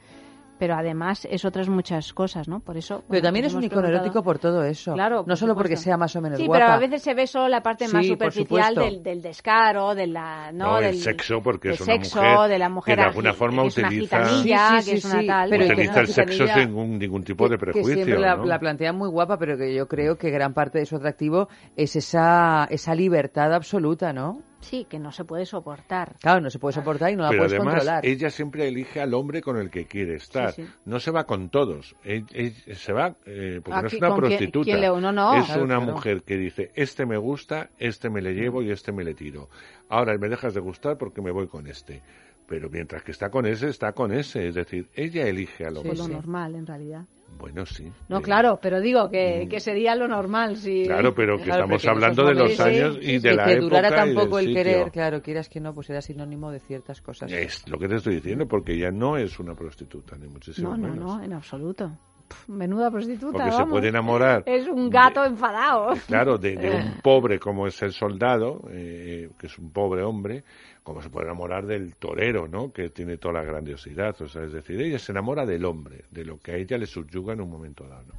Pero 0.58 0.74
además 0.74 1.26
es 1.30 1.44
otras 1.44 1.68
muchas 1.68 2.12
cosas, 2.12 2.48
¿no? 2.48 2.60
Por 2.60 2.76
eso. 2.76 2.96
Pero 2.96 3.08
bueno, 3.08 3.22
también 3.22 3.44
pues 3.44 3.52
es 3.52 3.56
un 3.56 3.64
icono 3.64 3.82
preguntado- 3.82 4.04
erótico 4.04 4.22
por 4.24 4.38
todo 4.38 4.64
eso. 4.64 4.92
Claro, 4.94 5.24
no 5.26 5.36
solo 5.36 5.54
porque 5.54 5.76
sea 5.76 5.96
más 5.96 6.14
o 6.16 6.20
menos 6.20 6.38
Sí, 6.38 6.46
guapa. 6.46 6.64
pero 6.64 6.72
a 6.72 6.78
veces 6.78 7.02
se 7.02 7.14
ve 7.14 7.26
solo 7.26 7.48
la 7.48 7.62
parte 7.62 7.86
más 7.88 8.02
Sí, 8.04 8.08
superficial 8.10 8.74
del, 8.74 9.02
del 9.02 9.22
descaro, 9.22 9.94
de 9.94 10.06
la, 10.08 10.50
¿no? 10.52 10.66
No, 10.72 10.78
el 10.78 10.84
del 10.86 10.96
sexo, 10.98 11.40
porque 11.42 11.70
es 11.70 11.80
una 11.80 11.92
sexo, 11.94 12.20
mujer 12.20 12.48
de 12.50 12.58
la 12.58 12.68
mujer 12.68 12.94
que 12.96 13.00
de 13.02 13.06
alguna 13.08 13.32
forma 13.34 13.62
que 13.62 13.68
es 13.68 13.78
una 13.78 13.88
utiliza- 13.88 14.18
gitanilla, 14.26 14.68
Sí, 14.68 14.82
sí, 14.82 14.90
que 14.90 14.96
es 14.96 15.02
sí, 15.02 15.08
una 15.10 15.20
sí, 15.20 15.26
tal. 15.28 15.50
pero 15.50 15.64
que 15.66 15.72
utiliza 15.72 15.92
no- 15.94 16.00
el 16.00 16.06
sexo 16.08 16.46
sin 16.48 16.56
ningún, 16.58 16.98
ningún 16.98 17.22
tipo 17.22 17.48
de 17.48 17.54
que 17.56 17.60
prejuicio. 17.60 17.94
siempre 17.94 18.18
la, 18.18 18.36
¿no? 18.36 18.44
la 18.44 18.58
plantean 18.58 18.96
muy 18.96 19.08
guapa, 19.08 19.38
pero 19.38 19.56
que 19.56 19.72
yo 19.74 19.86
creo 19.86 20.16
que 20.16 20.30
gran 20.30 20.54
parte 20.54 20.78
de 20.78 20.86
su 20.86 20.96
atractivo 20.96 21.48
es 21.76 21.94
esa, 21.94 22.66
esa 22.70 22.94
libertad 22.94 23.54
absoluta, 23.54 24.12
¿no? 24.12 24.40
Sí, 24.60 24.86
que 24.90 24.98
no 24.98 25.12
se 25.12 25.24
puede 25.24 25.46
soportar. 25.46 26.16
Claro, 26.20 26.40
no 26.40 26.50
se 26.50 26.58
puede 26.58 26.72
soportar 26.74 27.12
y 27.12 27.16
no 27.16 27.22
la 27.22 27.28
Pero 27.30 27.42
puedes 27.42 27.52
además, 27.54 27.74
controlar. 27.76 28.04
ella 28.04 28.28
siempre 28.30 28.66
elige 28.66 29.00
al 29.00 29.14
hombre 29.14 29.40
con 29.40 29.56
el 29.56 29.70
que 29.70 29.86
quiere 29.86 30.16
estar. 30.16 30.52
Sí, 30.52 30.64
sí. 30.64 30.70
No 30.84 30.98
se 30.98 31.12
va 31.12 31.24
con 31.24 31.48
todos. 31.48 31.94
Se 32.02 32.92
va 32.92 33.14
eh, 33.24 33.60
porque 33.62 33.80
no 33.82 33.86
es 33.86 33.94
una 33.94 34.08
¿con 34.08 34.18
quién- 34.20 34.28
prostituta. 34.30 34.64
quién 34.64 34.80
le- 34.80 34.88
no, 34.88 35.12
no. 35.12 35.34
Es 35.36 35.46
Claro, 35.46 35.62
una 35.62 35.76
claro. 35.76 35.92
mujer 35.92 36.22
que 36.24 36.36
dice, 36.36 36.72
este 36.74 37.06
me 37.06 37.16
gusta, 37.18 37.70
este 37.78 38.10
me 38.10 38.20
le 38.20 38.34
llevo 38.34 38.62
y 38.62 38.70
este 38.72 38.90
me 38.90 39.04
le 39.04 39.14
tiro. 39.14 39.48
Ahora 39.88 40.18
me 40.18 40.28
dejas 40.28 40.54
de 40.54 40.60
gustar 40.60 40.98
porque 40.98 41.22
me 41.22 41.30
voy 41.30 41.46
con 41.46 41.66
este. 41.68 42.02
Pero 42.48 42.68
mientras 42.68 43.02
que 43.04 43.12
está 43.12 43.30
con 43.30 43.46
ese, 43.46 43.68
está 43.68 43.92
con 43.92 44.12
ese. 44.12 44.48
Es 44.48 44.54
decir, 44.56 44.88
ella 44.94 45.26
elige 45.28 45.66
al 45.66 45.74
Es 45.76 45.78
hombre. 45.82 45.96
lo 45.98 46.08
normal, 46.08 46.54
en 46.56 46.66
realidad. 46.66 47.04
Bueno, 47.36 47.64
sí. 47.66 47.92
No, 48.08 48.20
claro, 48.20 48.58
pero 48.60 48.80
digo 48.80 49.08
que, 49.10 49.46
que 49.48 49.60
sería 49.60 49.94
lo 49.94 50.08
normal. 50.08 50.56
Si... 50.56 50.82
Mm. 50.82 50.86
Claro, 50.86 51.14
pero 51.14 51.36
que 51.38 51.44
Claro, 51.44 51.64
estamos 51.64 51.86
hablando 51.86 52.24
de 52.24 52.34
los 52.34 52.58
años 52.60 52.98
y 53.00 53.18
de 53.18 53.30
que 53.30 53.34
la 53.36 53.44
que 53.44 53.52
época 53.52 53.64
durara 53.64 53.88
y 53.88 53.90
del 53.90 54.14
tampoco 54.14 54.38
el 54.40 54.52
querer, 54.54 54.90
claro, 54.90 55.22
quieras 55.22 55.48
que 55.48 55.60
no, 55.60 55.72
pues 55.72 55.88
era 55.90 56.00
sinónimo 56.02 56.50
de 56.50 56.58
ciertas 56.60 57.00
cosas. 57.00 57.30
Es 57.30 57.68
lo 57.68 57.78
que 57.78 57.86
te 57.88 57.96
estoy 57.96 58.16
diciendo, 58.16 58.46
porque 58.48 58.72
ella 58.74 58.90
no 58.90 59.16
es 59.16 59.38
una 59.38 59.54
prostituta, 59.54 60.16
ni 60.18 60.26
muchísimo 60.26 60.70
No, 60.70 60.76
no, 60.76 60.88
menos. 60.88 61.04
no, 61.18 61.22
en 61.22 61.32
absoluto. 61.32 61.92
Pff, 62.28 62.48
menuda 62.48 62.90
prostituta. 62.90 63.38
Porque 63.38 63.50
se 63.52 63.56
vamos. 63.58 63.70
puede 63.70 63.88
enamorar 63.88 64.42
Es 64.44 64.66
un 64.68 64.90
gato 64.90 65.24
enfadado. 65.24 65.94
Claro, 66.08 66.36
de, 66.38 66.56
de 66.56 66.70
un 66.70 67.00
pobre 67.02 67.38
como 67.38 67.66
es 67.66 67.80
el 67.82 67.92
soldado, 67.92 68.62
eh, 68.70 69.30
que 69.38 69.46
es 69.46 69.58
un 69.58 69.70
pobre 69.72 70.02
hombre, 70.02 70.44
como 70.88 71.02
se 71.02 71.10
puede 71.10 71.26
enamorar 71.26 71.66
del 71.66 71.96
torero, 71.96 72.48
¿no? 72.48 72.72
Que 72.72 72.88
tiene 72.88 73.18
toda 73.18 73.34
la 73.34 73.42
grandiosidad. 73.42 74.20
O 74.22 74.26
sea, 74.28 74.44
es 74.44 74.52
decir, 74.54 74.80
ella 74.80 74.98
se 74.98 75.12
enamora 75.12 75.44
del 75.44 75.66
hombre, 75.66 76.06
de 76.10 76.24
lo 76.24 76.38
que 76.40 76.52
a 76.52 76.56
ella 76.56 76.78
le 76.78 76.86
subyuga 76.86 77.34
en 77.34 77.42
un 77.42 77.50
momento 77.50 77.86
dado. 77.86 78.06
¿no? 78.06 78.14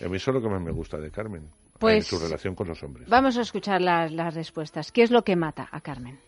Y 0.00 0.04
a 0.04 0.08
mí 0.08 0.16
eso 0.16 0.32
es 0.32 0.34
lo 0.34 0.42
que 0.42 0.48
más 0.48 0.60
me 0.60 0.72
gusta 0.72 0.98
de 0.98 1.12
Carmen, 1.12 1.48
Pues- 1.78 1.96
en 2.12 2.18
su 2.18 2.18
relación 2.24 2.56
con 2.56 2.66
los 2.66 2.82
hombres. 2.82 3.08
Vamos 3.08 3.36
a 3.38 3.42
escuchar 3.42 3.80
las, 3.80 4.10
las 4.10 4.34
respuestas. 4.34 4.90
¿Qué 4.90 5.02
es 5.04 5.12
lo 5.12 5.22
que 5.22 5.36
mata 5.36 5.68
a 5.70 5.80
Carmen? 5.80 6.18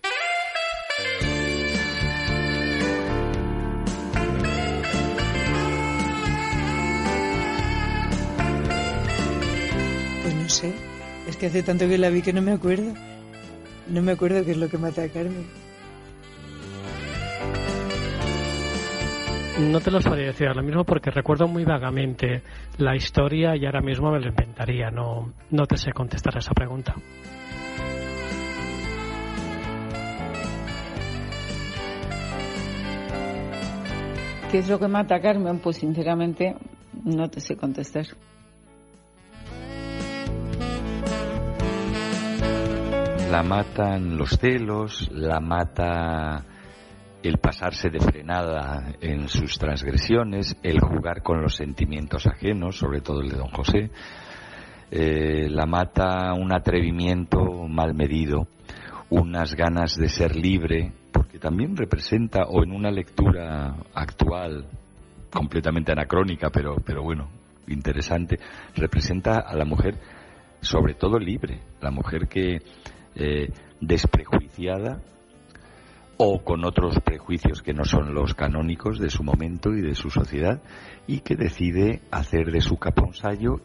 Pues 10.22 10.34
no 10.34 10.48
sé. 10.48 10.72
Es 11.28 11.36
que 11.36 11.46
hace 11.46 11.62
tanto 11.62 11.88
que 11.88 11.98
la 11.98 12.10
vi 12.10 12.22
que 12.22 12.32
no 12.32 12.42
me 12.42 12.52
acuerdo. 12.52 12.94
No 13.88 14.02
me 14.02 14.12
acuerdo 14.12 14.44
qué 14.44 14.50
es 14.50 14.56
lo 14.56 14.68
que 14.68 14.78
mata 14.78 15.02
a 15.02 15.08
Carmen. 15.08 15.46
No 19.58 19.80
te 19.80 19.90
lo 19.90 20.02
sabría 20.02 20.26
decir 20.26 20.48
ahora 20.48 20.60
mismo 20.60 20.84
porque 20.84 21.10
recuerdo 21.10 21.48
muy 21.48 21.64
vagamente 21.64 22.42
la 22.76 22.94
historia 22.94 23.56
y 23.56 23.64
ahora 23.64 23.80
mismo 23.80 24.10
me 24.10 24.20
lo 24.20 24.28
inventaría. 24.28 24.90
No, 24.90 25.32
no 25.50 25.66
te 25.66 25.78
sé 25.78 25.92
contestar 25.92 26.36
a 26.36 26.40
esa 26.40 26.52
pregunta. 26.52 26.94
¿Qué 34.50 34.58
es 34.58 34.68
lo 34.68 34.78
que 34.78 34.88
mata 34.88 35.16
a 35.16 35.20
Carmen? 35.20 35.58
Pues 35.58 35.78
sinceramente 35.78 36.54
no 37.04 37.28
te 37.30 37.40
sé 37.40 37.56
contestar. 37.56 38.06
La 43.30 43.42
matan 43.42 44.16
los 44.16 44.38
celos, 44.38 45.10
la 45.12 45.40
mata 45.40 46.44
el 47.22 47.38
pasarse 47.38 47.90
de 47.90 47.98
frenada 47.98 48.94
en 49.00 49.28
sus 49.28 49.58
transgresiones, 49.58 50.56
el 50.62 50.78
jugar 50.80 51.22
con 51.22 51.42
los 51.42 51.56
sentimientos 51.56 52.26
ajenos, 52.26 52.76
sobre 52.78 53.00
todo 53.00 53.20
el 53.20 53.30
de 53.30 53.36
don 53.36 53.48
José, 53.48 53.90
eh, 54.92 55.48
la 55.50 55.66
mata 55.66 56.34
un 56.34 56.54
atrevimiento 56.54 57.66
mal 57.68 57.94
medido, 57.94 58.46
unas 59.10 59.54
ganas 59.54 59.96
de 59.96 60.08
ser 60.08 60.36
libre, 60.36 60.92
porque 61.12 61.40
también 61.40 61.76
representa, 61.76 62.44
o 62.44 62.62
en 62.62 62.70
una 62.70 62.92
lectura 62.92 63.74
actual, 63.92 64.66
completamente 65.32 65.90
anacrónica, 65.90 66.50
pero, 66.50 66.76
pero 66.76 67.02
bueno, 67.02 67.28
interesante, 67.66 68.38
representa 68.76 69.40
a 69.40 69.56
la 69.56 69.64
mujer 69.64 69.98
sobre 70.60 70.94
todo 70.94 71.18
libre, 71.18 71.60
la 71.80 71.90
mujer 71.90 72.28
que 72.28 72.58
eh, 73.16 73.50
desprejuiciada 73.80 75.00
o 76.18 76.42
con 76.42 76.64
otros 76.64 76.98
prejuicios 77.04 77.60
que 77.62 77.74
no 77.74 77.84
son 77.84 78.14
los 78.14 78.34
canónicos 78.34 78.98
de 78.98 79.10
su 79.10 79.22
momento 79.22 79.74
y 79.74 79.82
de 79.82 79.94
su 79.94 80.08
sociedad 80.08 80.62
y 81.06 81.20
que 81.20 81.36
decide 81.36 82.00
hacer 82.10 82.50
de 82.50 82.62
su 82.62 82.78
capa 82.78 83.02
un 83.02 83.12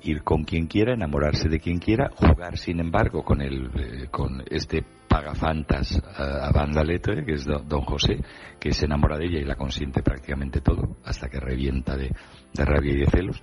ir 0.03 0.23
con 0.23 0.43
quien 0.43 0.67
quiera, 0.67 0.93
enamorarse 0.93 1.47
de 1.47 1.59
quien 1.59 1.79
quiera, 1.79 2.09
jugar 2.13 2.57
sin 2.57 2.79
embargo 2.81 3.23
con 3.23 3.41
el 3.41 3.69
eh, 3.75 4.07
con 4.11 4.43
este 4.49 4.83
pagafantas 5.07 5.95
eh, 5.97 6.01
a 6.17 6.51
banda 6.51 6.83
letra 6.83 7.23
que 7.23 7.33
es 7.33 7.45
do- 7.45 7.63
don 7.65 7.81
José 7.81 8.17
que 8.59 8.71
se 8.73 8.85
enamora 8.85 9.17
de 9.17 9.25
ella 9.27 9.39
y 9.39 9.45
la 9.45 9.55
consiente 9.55 10.01
prácticamente 10.03 10.59
todo 10.61 10.97
hasta 11.05 11.29
que 11.29 11.39
revienta 11.39 11.95
de, 11.95 12.11
de 12.53 12.65
rabia 12.65 12.93
y 12.93 12.99
de 12.99 13.07
celos 13.07 13.41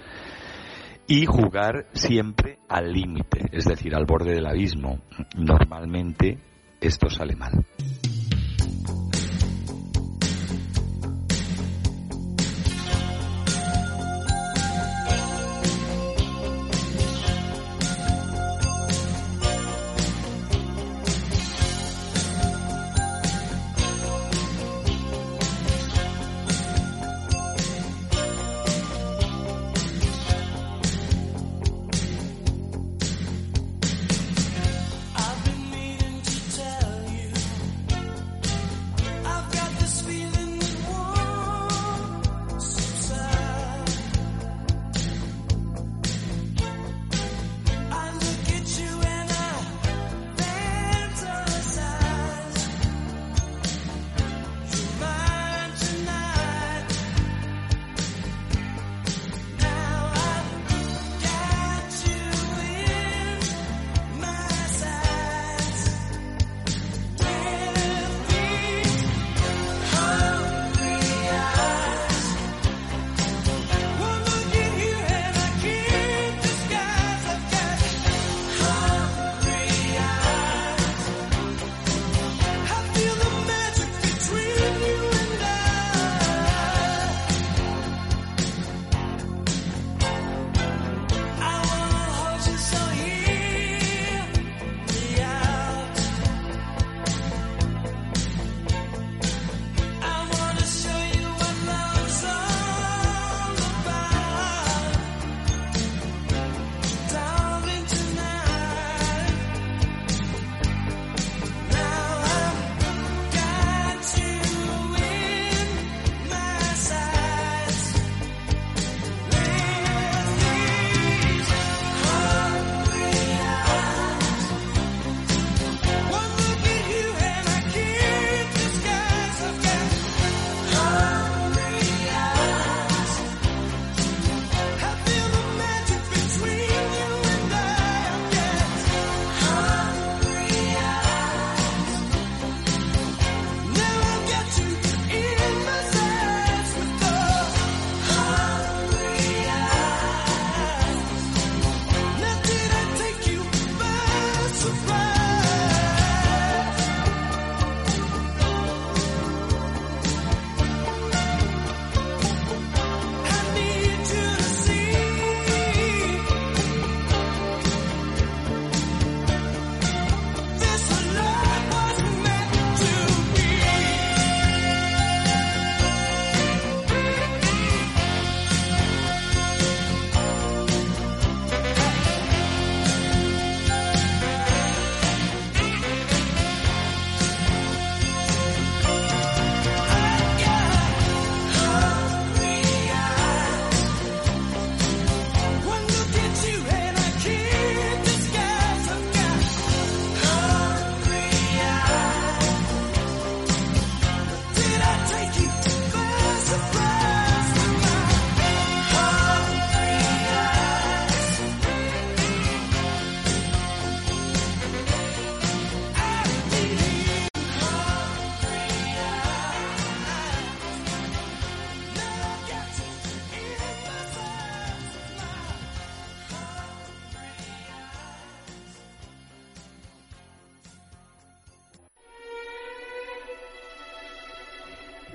y 1.08 1.24
jugar 1.24 1.86
siempre 1.94 2.58
al 2.68 2.92
límite, 2.92 3.46
es 3.50 3.64
decir, 3.64 3.94
al 3.94 4.04
borde 4.04 4.34
del 4.34 4.46
abismo. 4.46 5.00
Normalmente 5.36 6.38
esto 6.80 7.08
sale 7.08 7.34
mal. 7.34 7.64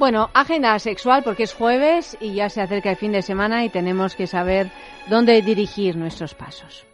Bueno, 0.04 0.30
agenda 0.34 0.78
sexual 0.80 1.24
porque 1.24 1.44
es 1.44 1.54
jueves 1.54 2.18
y 2.20 2.34
ya 2.34 2.50
se 2.50 2.60
acerca 2.60 2.90
el 2.90 2.98
fin 2.98 3.14
de 3.14 3.22
semana 3.22 3.64
y 3.64 3.70
tenemos 3.70 4.18
que 4.18 4.28
saber 4.28 4.70
dónde 5.10 5.42
dirigir 5.42 5.96
nuestros 5.96 6.34
pasos. 6.36 6.86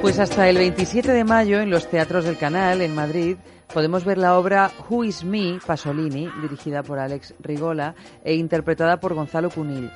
Pues 0.00 0.20
hasta 0.20 0.48
el 0.48 0.58
27 0.58 1.10
de 1.10 1.24
mayo 1.24 1.58
en 1.58 1.68
los 1.68 1.90
teatros 1.90 2.24
del 2.24 2.38
Canal, 2.38 2.80
en 2.80 2.94
Madrid, 2.94 3.38
podemos 3.74 4.04
ver 4.04 4.18
la 4.18 4.38
obra 4.38 4.70
Who 4.88 5.02
is 5.02 5.24
Me, 5.24 5.58
Pasolini, 5.66 6.30
dirigida 6.42 6.84
por 6.84 7.00
Alex 7.00 7.34
Rigola 7.40 7.96
e 8.22 8.36
interpretada 8.36 9.00
por 9.00 9.14
Gonzalo 9.14 9.50
Cunil. 9.50 9.90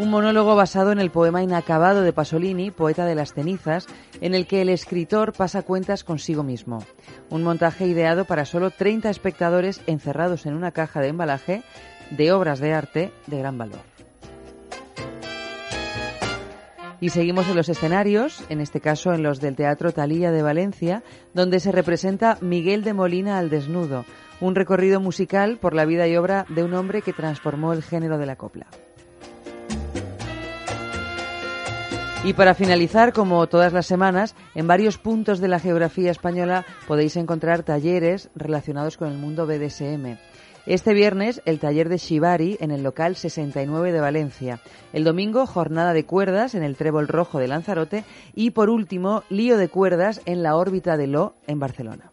Un 0.00 0.08
monólogo 0.08 0.56
basado 0.56 0.92
en 0.92 0.98
el 0.98 1.10
poema 1.10 1.42
inacabado 1.42 2.00
de 2.00 2.14
Pasolini, 2.14 2.70
Poeta 2.70 3.04
de 3.04 3.14
las 3.14 3.34
cenizas, 3.34 3.86
en 4.22 4.34
el 4.34 4.46
que 4.46 4.62
el 4.62 4.70
escritor 4.70 5.34
pasa 5.34 5.60
cuentas 5.60 6.04
consigo 6.04 6.42
mismo. 6.42 6.82
Un 7.28 7.42
montaje 7.42 7.86
ideado 7.86 8.24
para 8.24 8.46
solo 8.46 8.70
30 8.70 9.10
espectadores 9.10 9.82
encerrados 9.86 10.46
en 10.46 10.54
una 10.54 10.72
caja 10.72 11.02
de 11.02 11.08
embalaje 11.08 11.62
de 12.12 12.32
obras 12.32 12.60
de 12.60 12.72
arte 12.72 13.12
de 13.26 13.38
gran 13.40 13.58
valor. 13.58 13.80
Y 17.02 17.10
seguimos 17.10 17.46
en 17.48 17.56
los 17.56 17.68
escenarios, 17.68 18.42
en 18.48 18.62
este 18.62 18.80
caso 18.80 19.12
en 19.12 19.22
los 19.22 19.38
del 19.38 19.54
Teatro 19.54 19.92
Talía 19.92 20.30
de 20.32 20.40
Valencia, 20.40 21.02
donde 21.34 21.60
se 21.60 21.72
representa 21.72 22.38
Miguel 22.40 22.84
de 22.84 22.94
Molina 22.94 23.38
al 23.38 23.50
desnudo, 23.50 24.06
un 24.40 24.54
recorrido 24.54 24.98
musical 24.98 25.58
por 25.58 25.74
la 25.74 25.84
vida 25.84 26.08
y 26.08 26.16
obra 26.16 26.46
de 26.48 26.64
un 26.64 26.72
hombre 26.72 27.02
que 27.02 27.12
transformó 27.12 27.74
el 27.74 27.82
género 27.82 28.16
de 28.16 28.24
la 28.24 28.36
copla. 28.36 28.66
Y 32.22 32.34
para 32.34 32.54
finalizar, 32.54 33.14
como 33.14 33.46
todas 33.46 33.72
las 33.72 33.86
semanas, 33.86 34.34
en 34.54 34.66
varios 34.66 34.98
puntos 34.98 35.40
de 35.40 35.48
la 35.48 35.58
geografía 35.58 36.10
española 36.10 36.66
podéis 36.86 37.16
encontrar 37.16 37.62
talleres 37.62 38.28
relacionados 38.34 38.98
con 38.98 39.08
el 39.08 39.16
mundo 39.16 39.46
BDSM. 39.46 40.18
Este 40.66 40.92
viernes, 40.92 41.40
el 41.46 41.58
taller 41.58 41.88
de 41.88 41.96
Shibari 41.96 42.58
en 42.60 42.72
el 42.72 42.82
local 42.82 43.16
69 43.16 43.90
de 43.90 44.00
Valencia. 44.00 44.60
El 44.92 45.04
domingo, 45.04 45.46
jornada 45.46 45.94
de 45.94 46.04
cuerdas 46.04 46.54
en 46.54 46.62
el 46.62 46.76
Trébol 46.76 47.08
Rojo 47.08 47.38
de 47.38 47.48
Lanzarote. 47.48 48.04
Y 48.34 48.50
por 48.50 48.68
último, 48.68 49.24
lío 49.30 49.56
de 49.56 49.68
cuerdas 49.68 50.20
en 50.26 50.42
la 50.42 50.56
órbita 50.56 50.98
de 50.98 51.06
Lo 51.06 51.36
en 51.46 51.58
Barcelona. 51.58 52.09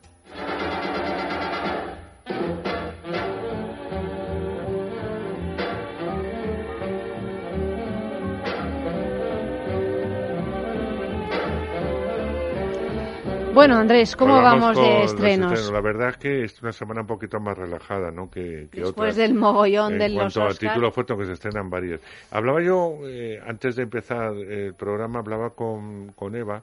Bueno, 13.58 13.76
Andrés, 13.78 14.16
¿cómo 14.16 14.34
Pues 14.34 14.44
vamos 14.44 14.76
de 14.78 14.82
los 15.00 15.12
estrenos? 15.12 15.72
La 15.72 15.82
verdad 15.82 16.10
es 16.10 16.18
que 16.18 16.44
es 16.44 16.62
una 16.62 16.72
semana 16.72 17.02
un 17.02 17.08
poquito 17.08 17.40
más 17.40 17.58
relajada, 17.58 18.12
¿no? 18.12 18.30
Que, 18.30 18.68
que 18.72 18.82
Después 18.82 18.92
otras. 18.92 19.16
del 19.16 19.34
mogollón 19.34 19.94
en 19.94 20.00
de 20.00 20.10
los 20.10 20.18
cuanto 20.18 20.42
a 20.42 20.46
Oscar. 20.52 20.70
títulos 20.70 20.94
fuertes 20.94 21.18
que 21.18 21.26
se 21.26 21.32
estrenan 21.34 21.70
varios. 21.70 22.00
Hablaba 22.30 22.62
yo, 22.62 23.00
eh, 23.08 23.42
antes 23.46 23.76
de 23.76 23.84
empezar 23.84 24.34
el 24.36 24.74
programa, 24.76 25.20
hablaba 25.20 25.50
con, 25.52 26.10
con 26.14 26.36
Eva 26.36 26.62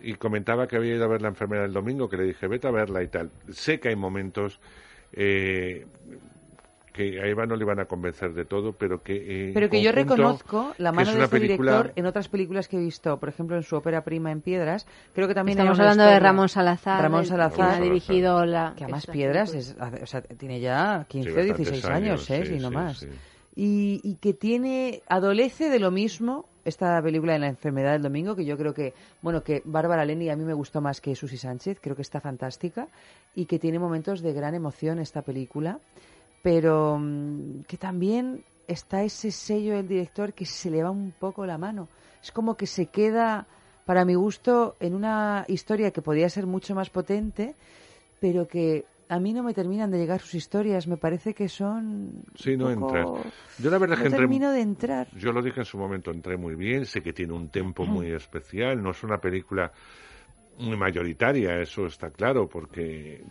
y 0.00 0.14
comentaba 0.14 0.68
que 0.68 0.76
había 0.76 0.94
ido 0.94 1.04
a 1.04 1.08
ver 1.08 1.22
la 1.22 1.28
enfermera 1.28 1.64
el 1.64 1.72
domingo, 1.72 2.08
que 2.08 2.16
le 2.16 2.24
dije, 2.24 2.46
vete 2.46 2.68
a 2.68 2.70
verla 2.70 3.02
y 3.02 3.08
tal. 3.08 3.30
Sé 3.50 3.80
que 3.80 3.88
hay 3.88 3.96
momentos 3.96 4.60
eh, 5.12 5.86
que 6.98 7.20
a 7.20 7.26
Eva 7.26 7.46
no 7.46 7.54
le 7.56 7.64
van 7.64 7.78
a 7.80 7.84
convencer 7.86 8.34
de 8.34 8.44
todo, 8.44 8.72
pero 8.72 9.02
que... 9.02 9.48
eh, 9.48 9.50
Pero 9.54 9.70
que 9.70 9.80
yo 9.80 9.92
reconozco 9.92 10.74
la 10.78 10.90
mano 10.92 11.10
es 11.10 11.16
de 11.16 11.24
este 11.24 11.38
película- 11.40 11.72
director 11.72 11.92
en 11.96 12.06
otras 12.06 12.28
películas 12.28 12.66
que 12.68 12.76
he 12.76 12.80
visto, 12.80 13.16
por 13.18 13.28
ejemplo 13.28 13.56
en 13.56 13.62
su 13.62 13.76
ópera 13.76 14.02
prima 14.02 14.32
en 14.32 14.40
Piedras, 14.40 14.86
creo 15.14 15.28
que 15.28 15.34
también 15.34 15.56
Estamos 15.58 15.78
hablando 15.78 16.04
de 16.04 16.18
Ramón 16.18 16.48
Salazar, 16.48 17.00
Ramón 17.00 17.24
Salazar, 17.24 17.74
ha 17.76 17.80
dirigido 17.80 18.44
la- 18.44 18.74
que 18.76 18.84
además 18.84 19.02
esta 19.04 19.12
Piedras 19.12 19.54
es, 19.54 19.76
o 20.02 20.06
sea, 20.06 20.20
tiene 20.22 20.60
ya 20.60 21.06
15 21.08 21.30
o 21.30 21.34
bastantes 21.34 21.56
16 21.56 21.84
años, 21.86 21.96
años, 21.96 22.30
¿eh? 22.30 22.44
sí, 22.44 22.54
si 22.56 22.60
no 22.60 22.68
sí, 22.68 22.74
más. 22.74 22.98
sí. 22.98 23.06
Y, 23.54 24.00
y 24.04 24.14
que 24.16 24.34
tiene 24.34 25.02
adolece 25.08 25.68
de 25.70 25.78
lo 25.80 25.90
mismo 25.90 26.44
esta 26.64 27.00
película 27.02 27.32
de 27.32 27.38
la 27.38 27.48
enfermedad 27.48 27.92
del 27.92 28.02
domingo 28.02 28.36
que 28.36 28.44
yo 28.44 28.56
creo 28.58 28.74
que 28.74 28.92
bueno 29.22 29.42
que 29.42 29.62
Bárbara 29.64 30.04
Leni 30.04 30.28
a 30.28 30.36
mí 30.36 30.44
me 30.44 30.52
gustó 30.52 30.80
más 30.80 31.00
que 31.00 31.14
Susi 31.16 31.38
Sánchez 31.38 31.78
creo 31.80 31.96
que 31.96 32.02
está 32.02 32.20
fantástica 32.20 32.88
y 33.34 33.46
que 33.46 33.58
tiene 33.58 33.78
momentos 33.78 34.20
de 34.20 34.32
gran 34.34 34.54
emoción 34.54 34.98
esta 34.98 35.22
película 35.22 35.78
pero 36.42 36.98
mm, 36.98 37.62
que 37.66 37.76
también 37.76 38.44
está 38.66 39.02
ese 39.02 39.30
sello 39.30 39.74
del 39.76 39.88
director 39.88 40.32
que 40.34 40.44
se 40.44 40.70
le 40.70 40.82
va 40.82 40.90
un 40.90 41.12
poco 41.12 41.46
la 41.46 41.58
mano. 41.58 41.88
Es 42.22 42.32
como 42.32 42.56
que 42.56 42.66
se 42.66 42.86
queda, 42.86 43.46
para 43.84 44.04
mi 44.04 44.14
gusto, 44.14 44.76
en 44.80 44.94
una 44.94 45.44
historia 45.48 45.90
que 45.90 46.02
podría 46.02 46.28
ser 46.28 46.46
mucho 46.46 46.74
más 46.74 46.90
potente, 46.90 47.54
pero 48.20 48.46
que 48.46 48.84
a 49.08 49.18
mí 49.18 49.32
no 49.32 49.42
me 49.42 49.54
terminan 49.54 49.90
de 49.90 49.98
llegar 49.98 50.20
sus 50.20 50.34
historias. 50.34 50.86
Me 50.86 50.96
parece 50.96 51.32
que 51.32 51.48
son. 51.48 52.24
Sí, 52.34 52.56
no 52.56 52.74
poco-. 52.78 53.22
Yo 53.58 53.70
la 53.70 53.78
verdad 53.78 53.96
no 53.96 54.02
que 54.02 54.08
entré... 54.08 54.20
termino 54.20 54.52
de 54.52 54.60
entrar. 54.60 55.08
Yo 55.16 55.32
lo 55.32 55.42
dije 55.42 55.60
en 55.60 55.66
su 55.66 55.78
momento, 55.78 56.10
entré 56.10 56.36
muy 56.36 56.54
bien, 56.54 56.84
sé 56.84 57.00
que 57.00 57.12
tiene 57.12 57.32
un 57.32 57.48
tempo 57.48 57.86
muy 57.86 58.10
especial, 58.12 58.82
no 58.82 58.90
es 58.90 59.02
una 59.02 59.18
película 59.18 59.72
muy 60.58 60.76
mayoritaria, 60.76 61.60
eso 61.60 61.86
está 61.86 62.10
claro, 62.10 62.48
porque 62.48 63.24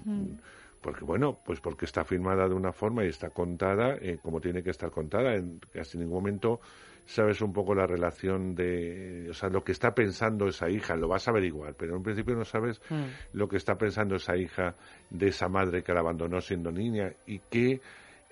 porque 0.82 1.04
bueno, 1.04 1.40
pues 1.46 1.60
porque 1.60 1.86
está 1.86 2.04
filmada 2.04 2.48
de 2.48 2.54
una 2.54 2.72
forma 2.72 3.04
y 3.04 3.08
está 3.08 3.30
contada 3.30 3.96
eh, 3.96 4.20
como 4.22 4.40
tiene 4.40 4.64
que 4.64 4.72
estar 4.72 4.92
contada. 4.92 5.36
En 5.36 5.60
casi 5.74 5.98
ningún 5.98 6.16
momento 6.16 6.60
sabes 7.06 7.42
un 7.42 7.54
poco 7.54 7.74
la 7.74 7.88
relación 7.88 8.54
de, 8.54 9.28
o 9.30 9.34
sea, 9.34 9.50
lo 9.50 9.64
que 9.64 9.72
está 9.72 9.96
pensando 9.96 10.48
esa 10.48 10.70
hija, 10.70 10.96
lo 10.96 11.08
vas 11.08 11.28
a 11.28 11.32
averiguar, 11.32 11.74
pero 11.74 11.96
en 11.96 12.04
principio 12.04 12.36
no 12.36 12.44
sabes 12.44 12.82
lo 13.32 13.48
que 13.48 13.56
está 13.58 13.78
pensando 13.78 14.16
esa 14.16 14.36
hija 14.36 14.76
de 15.10 15.30
esa 15.30 15.48
madre 15.48 15.84
que 15.84 15.94
la 15.94 16.02
abandonó 16.02 16.42
siendo 16.42 16.72
niña 16.72 17.14
y 17.26 17.40
que 17.40 17.80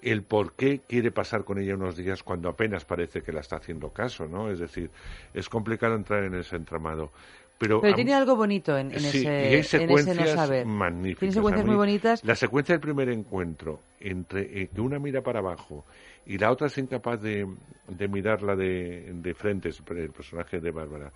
el 0.01 0.23
por 0.23 0.53
qué 0.53 0.81
quiere 0.87 1.11
pasar 1.11 1.45
con 1.45 1.57
ella 1.57 1.75
unos 1.75 1.95
días 1.95 2.21
cuando 2.21 2.49
apenas 2.49 2.85
parece 2.85 3.21
que 3.21 3.31
la 3.31 3.39
está 3.39 3.55
haciendo 3.55 3.91
caso, 3.91 4.27
¿no? 4.27 4.51
Es 4.51 4.59
decir, 4.59 4.91
es 5.33 5.49
complicado 5.49 5.95
entrar 5.95 6.23
en 6.25 6.35
ese 6.35 6.57
entramado. 6.57 7.11
Pero, 7.57 7.79
Pero 7.79 7.95
tiene 7.95 8.13
algo 8.13 8.35
bonito 8.35 8.77
en, 8.77 8.91
en 8.91 8.99
Sí, 8.99 9.19
ese, 9.19 9.23
y 9.23 9.27
hay 9.27 9.53
en 9.83 9.91
ese 9.91 10.15
no 10.15 10.27
saber. 10.27 10.65
magníficas. 10.65 11.19
Tiene 11.19 11.33
secuencias 11.33 11.65
muy 11.65 11.75
bonitas. 11.75 12.23
La 12.25 12.35
secuencia 12.35 12.73
del 12.73 12.81
primer 12.81 13.09
encuentro, 13.09 13.79
entre 13.99 14.61
eh, 14.63 14.69
que 14.73 14.81
una 14.81 14.99
mira 14.99 15.21
para 15.21 15.39
abajo 15.39 15.85
y 16.25 16.37
la 16.37 16.51
otra 16.51 16.67
es 16.67 16.77
incapaz 16.77 17.21
de, 17.21 17.47
de 17.87 18.07
mirarla 18.07 18.55
de, 18.55 19.11
de 19.13 19.33
frente, 19.33 19.69
el 19.69 20.09
personaje 20.11 20.59
de 20.59 20.71
Bárbara, 20.71 21.11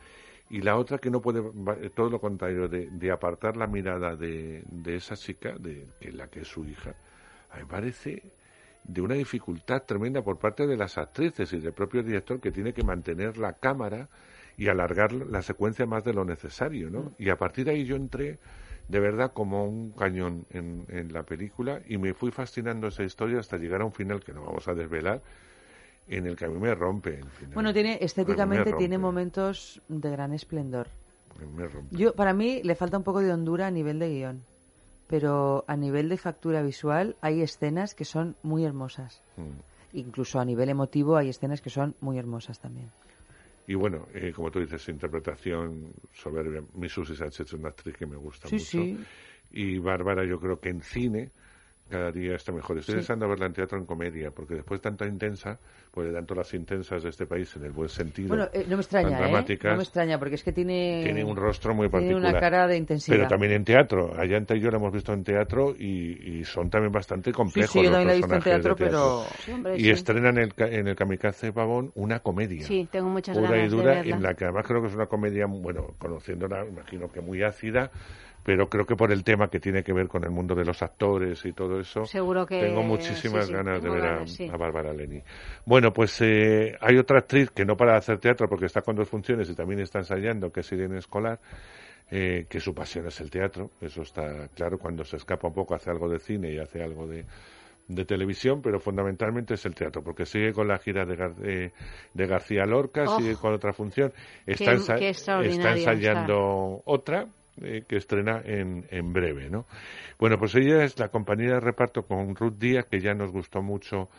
y 0.52 0.62
la 0.62 0.78
otra 0.78 0.98
que 0.98 1.10
no 1.10 1.20
puede, 1.20 1.40
eh, 1.82 1.90
todo 1.94 2.10
lo 2.10 2.20
contrario, 2.20 2.68
de, 2.68 2.88
de 2.90 3.12
apartar 3.12 3.58
la 3.58 3.68
mirada 3.68 4.16
de, 4.16 4.64
de 4.70 4.96
esa 4.96 5.16
chica, 5.16 5.56
de 5.60 5.88
que 6.00 6.12
la 6.12 6.28
que 6.28 6.42
es 6.42 6.48
su 6.48 6.64
hija, 6.66 6.96
a 7.52 7.58
mí 7.58 7.64
me 7.64 7.68
parece 7.68 8.22
de 8.84 9.02
una 9.02 9.16
dificultad 9.16 9.84
tremenda 9.84 10.22
por 10.22 10.40
parte 10.40 10.66
de 10.66 10.78
las 10.78 10.98
actrices 10.98 11.52
y 11.54 11.60
del 11.60 11.74
propio 11.74 12.02
director 12.02 12.40
que 12.40 12.52
tiene 12.52 12.72
que 12.72 12.84
mantener 12.84 13.38
la 13.38 13.54
cámara 13.54 14.08
y 14.60 14.68
alargar 14.68 15.14
la 15.14 15.42
secuencia 15.42 15.86
más 15.86 16.04
de 16.04 16.14
lo 16.14 16.26
necesario, 16.26 16.90
¿no? 16.90 17.14
Y 17.18 17.30
a 17.30 17.38
partir 17.38 17.64
de 17.64 17.72
ahí 17.72 17.86
yo 17.86 17.96
entré 17.96 18.40
de 18.90 19.00
verdad 19.00 19.32
como 19.32 19.64
un 19.64 19.92
cañón 19.92 20.46
en, 20.50 20.86
en 20.90 21.14
la 21.14 21.24
película 21.24 21.82
y 21.88 21.98
me 21.98 22.14
fui 22.14 22.30
fascinando 22.30 22.88
esa 22.88 23.04
historia 23.04 23.40
hasta 23.40 23.56
llegar 23.56 23.82
a 23.82 23.86
un 23.86 23.94
final 23.94 24.22
que 24.22 24.34
no 24.34 24.44
vamos 24.44 24.68
a 24.68 24.74
desvelar 24.74 25.22
en 26.10 26.26
el 26.26 26.36
que 26.36 26.44
a 26.44 26.50
mí 26.50 26.60
me 26.60 26.76
rompe 26.76 27.20
el 27.20 27.30
final. 27.30 27.54
Bueno, 27.54 27.72
tiene 27.72 28.00
estéticamente 28.02 28.74
tiene 28.74 28.98
momentos 28.98 29.82
de 29.88 30.10
gran 30.10 30.34
esplendor. 30.34 30.88
me 31.56 31.66
rompe. 31.68 31.96
Yo, 31.96 32.14
para 32.14 32.34
mí, 32.34 32.62
le 32.62 32.76
falta 32.76 32.98
un 32.98 33.04
poco 33.04 33.22
de 33.22 33.32
hondura 33.32 33.68
a 33.68 33.72
nivel 33.72 33.98
de 34.00 34.10
guion. 34.10 34.44
Pero 35.08 35.64
a 35.68 35.78
nivel 35.78 36.10
de 36.10 36.18
factura 36.18 36.62
visual 36.62 37.16
hay 37.22 37.42
escenas 37.42 37.96
que 37.96 38.06
son 38.06 38.36
muy 38.44 38.66
hermosas. 38.66 39.22
Mm. 39.38 39.98
Incluso 39.98 40.40
a 40.40 40.46
nivel 40.46 40.70
emotivo 40.70 41.16
hay 41.16 41.30
escenas 41.30 41.62
que 41.62 41.70
son 41.70 41.96
muy 42.02 42.20
hermosas 42.20 42.60
también. 42.60 42.92
Y 43.70 43.76
bueno, 43.76 44.08
eh, 44.16 44.32
como 44.36 44.50
tú 44.50 44.60
dices, 44.60 44.90
interpretación 44.90 45.94
soberbia. 46.12 46.64
Mi 46.74 46.90
Susi 46.90 47.16
Sánchez 47.16 47.46
es 47.46 47.54
una 47.54 47.70
actriz 47.70 47.96
que 47.96 48.08
me 48.08 48.16
gusta 48.16 48.48
Sí, 48.48 48.56
mucho. 48.56 48.66
sí. 48.66 48.98
Y 49.52 49.78
Bárbara, 49.78 50.26
yo 50.26 50.40
creo 50.40 50.60
que 50.60 50.70
en 50.70 50.82
cine 50.82 51.30
cada 51.90 52.12
día 52.12 52.36
está 52.36 52.52
mejor. 52.52 52.78
Estoy 52.78 52.94
Sí. 52.94 53.00
deseando 53.02 53.28
verla 53.28 53.48
en 53.48 53.54
teatro 53.54 53.78
en 53.78 53.86
comedia, 53.86 54.32
porque 54.32 54.56
después 54.56 54.80
tanta 54.82 55.06
intensa, 55.06 55.60
pues 55.92 56.08
de 56.08 56.14
tanto 56.14 56.36
las 56.36 56.54
intensas 56.54 57.04
de 57.04 57.10
este 57.10 57.26
país, 57.26 57.54
en 57.56 57.66
el 57.66 57.72
buen 57.72 57.90
sentido, 57.90 58.30
Bueno, 58.30 58.46
eh, 58.54 58.60
no 58.60 58.64
me 58.64 58.68
tan 58.68 58.80
extraña, 58.80 59.18
¿eh? 59.18 59.22
dramáticas, 59.22 59.72
No 59.72 59.78
me 59.78 59.84
extraña, 59.84 60.20
porque 60.20 60.36
es 60.36 60.44
que 60.44 60.52
tiene... 60.54 61.02
tiene 61.04 61.24
un 61.24 61.36
rostro 61.36 61.74
muy 61.74 61.90
tiene 61.90 62.06
particular. 62.08 62.32
una 62.32 62.40
cara 62.40 62.68
de 62.68 62.78
intensidad. 62.78 63.18
Pero 63.18 63.28
también 63.28 63.52
en 63.54 63.64
teatro. 63.66 64.14
Allanta 64.18 64.56
y 64.56 64.60
yo 64.62 64.70
la 64.72 64.78
hemos 64.78 64.94
visto 64.94 65.12
en 65.14 65.24
teatro 65.24 65.76
y, 65.78 66.40
y 66.40 66.44
son 66.46 66.70
también 66.70 66.92
bastante 66.92 67.32
complejos 67.32 67.72
sí, 67.72 67.80
yo 67.80 67.84
los 67.86 67.92
también 67.94 68.08
la 68.08 68.14
he 68.14 68.18
visto 68.18 68.34
en 68.34 68.40
de 68.40 68.44
teatro, 68.44 68.76
pero- 68.76 69.24
Sí, 69.46 69.52
hombre, 69.52 69.76
y 69.78 69.82
sí. 69.82 69.90
estrenan 69.90 70.38
en 70.38 70.44
el, 70.44 70.54
ca- 70.54 70.68
en 70.70 70.88
el 70.88 70.96
Kamikaze 70.96 71.52
Pavón 71.52 71.92
una 71.96 72.20
comedia. 72.20 72.64
Sí, 72.66 72.88
tengo 72.92 73.10
muchas 73.10 73.36
pura 73.38 73.50
ganas 73.52 73.66
y 73.66 73.70
de 73.70 73.76
dura, 73.76 73.94
verla. 73.96 74.16
en 74.16 74.24
la 74.24 74.34
que 74.36 74.44
además 74.46 74.66
creo 74.68 74.82
que 74.82 74.88
es 74.88 74.96
una 74.96 75.08
comedia, 75.08 75.46
bueno, 75.48 75.96
conociéndola, 75.98 76.66
imagino 76.68 77.12
que 77.12 77.22
muy 77.22 77.42
ácida, 77.44 77.90
pero 78.50 78.68
creo 78.68 78.84
que 78.84 78.96
por 78.96 79.12
el 79.12 79.24
tema 79.24 79.48
que 79.48 79.60
tiene 79.60 79.84
que 79.84 79.94
ver 79.94 80.08
con 80.08 80.24
el 80.24 80.32
mundo 80.32 80.56
de 80.56 80.66
los 80.66 80.82
actores 80.82 81.46
y 81.46 81.54
todo 81.54 81.80
eso, 81.80 82.04
Seguro 82.06 82.48
que- 82.48 82.60
tengo 82.62 82.82
muchísimas 82.82 83.46
sí, 83.46 83.52
sí, 83.52 83.54
ganas 83.54 83.80
de 83.84 83.90
ver 83.92 84.04
a, 84.04 84.10
ganas, 84.16 84.32
sí. 84.32 84.50
a 84.52 84.58
Bárbara 84.58 84.92
Leni. 84.92 85.22
Bueno, 85.66 85.94
pues 85.94 86.20
eh, 86.22 86.76
hay 86.82 86.98
otra 86.98 87.20
actriz 87.20 87.52
que 87.52 87.64
no 87.64 87.78
para 87.78 87.92
de 87.92 87.98
hacer 88.00 88.18
teatro 88.18 88.50
porque 88.50 88.66
está 88.66 88.82
con 88.82 88.96
dos 88.96 89.08
funciones 89.08 89.52
y 89.52 89.54
también 89.54 89.82
está 89.82 90.00
ensayando, 90.00 90.52
que 90.52 90.62
es 90.62 90.72
Irene 90.72 90.98
Escolar, 90.98 91.40
eh, 92.10 92.48
que 92.50 92.60
su 92.60 92.74
pasión 92.74 93.06
es 93.06 93.22
el 93.22 93.30
teatro, 93.30 93.70
eso 93.82 94.02
está 94.02 94.48
claro, 94.56 94.80
cuando 94.80 95.04
se 95.06 95.18
escapa 95.18 95.48
un 95.48 95.54
poco 95.54 95.76
hace 95.76 95.92
algo 95.92 96.10
de 96.10 96.18
cine 96.18 96.52
y 96.52 96.58
hace 96.58 96.82
algo 96.82 97.06
de, 97.06 97.26
de 97.88 98.06
televisión, 98.06 98.64
pero 98.64 98.80
fundamentalmente 98.80 99.54
es 99.54 99.64
el 99.68 99.76
teatro, 99.76 100.02
porque 100.04 100.26
sigue 100.26 100.54
con 100.54 100.68
la 100.68 100.80
gira 100.80 101.06
de, 101.06 101.16
Gar- 101.16 101.36
eh, 101.44 101.72
de 102.16 102.26
García 102.26 102.66
Lorca, 102.66 103.04
Oh, 103.10 103.18
sigue 103.20 103.36
con 103.36 103.54
otra 103.54 103.74
función, 103.74 104.12
está, 104.48 104.66
qué- 104.66 104.72
ensa- 104.72 104.98
qué 104.98 105.10
está 105.10 105.44
ensayando 105.44 106.82
otra 106.86 107.28
eh, 107.62 107.84
que 107.88 107.98
estrena 107.98 108.42
en, 108.44 108.86
en 108.90 109.14
breve, 109.14 109.50
¿no? 109.50 109.66
Bueno, 110.20 110.38
pues 110.38 110.56
ella 110.56 110.84
es 110.84 110.98
la 111.00 111.10
compañía 111.10 111.56
de 111.56 111.60
reparto 111.60 112.04
con 112.04 112.36
Ruth 112.36 112.58
Díaz, 112.58 112.86
que 112.86 113.00
ya 113.00 113.14
nos 113.14 113.32
gustó 113.32 113.62
mucho 113.62 114.10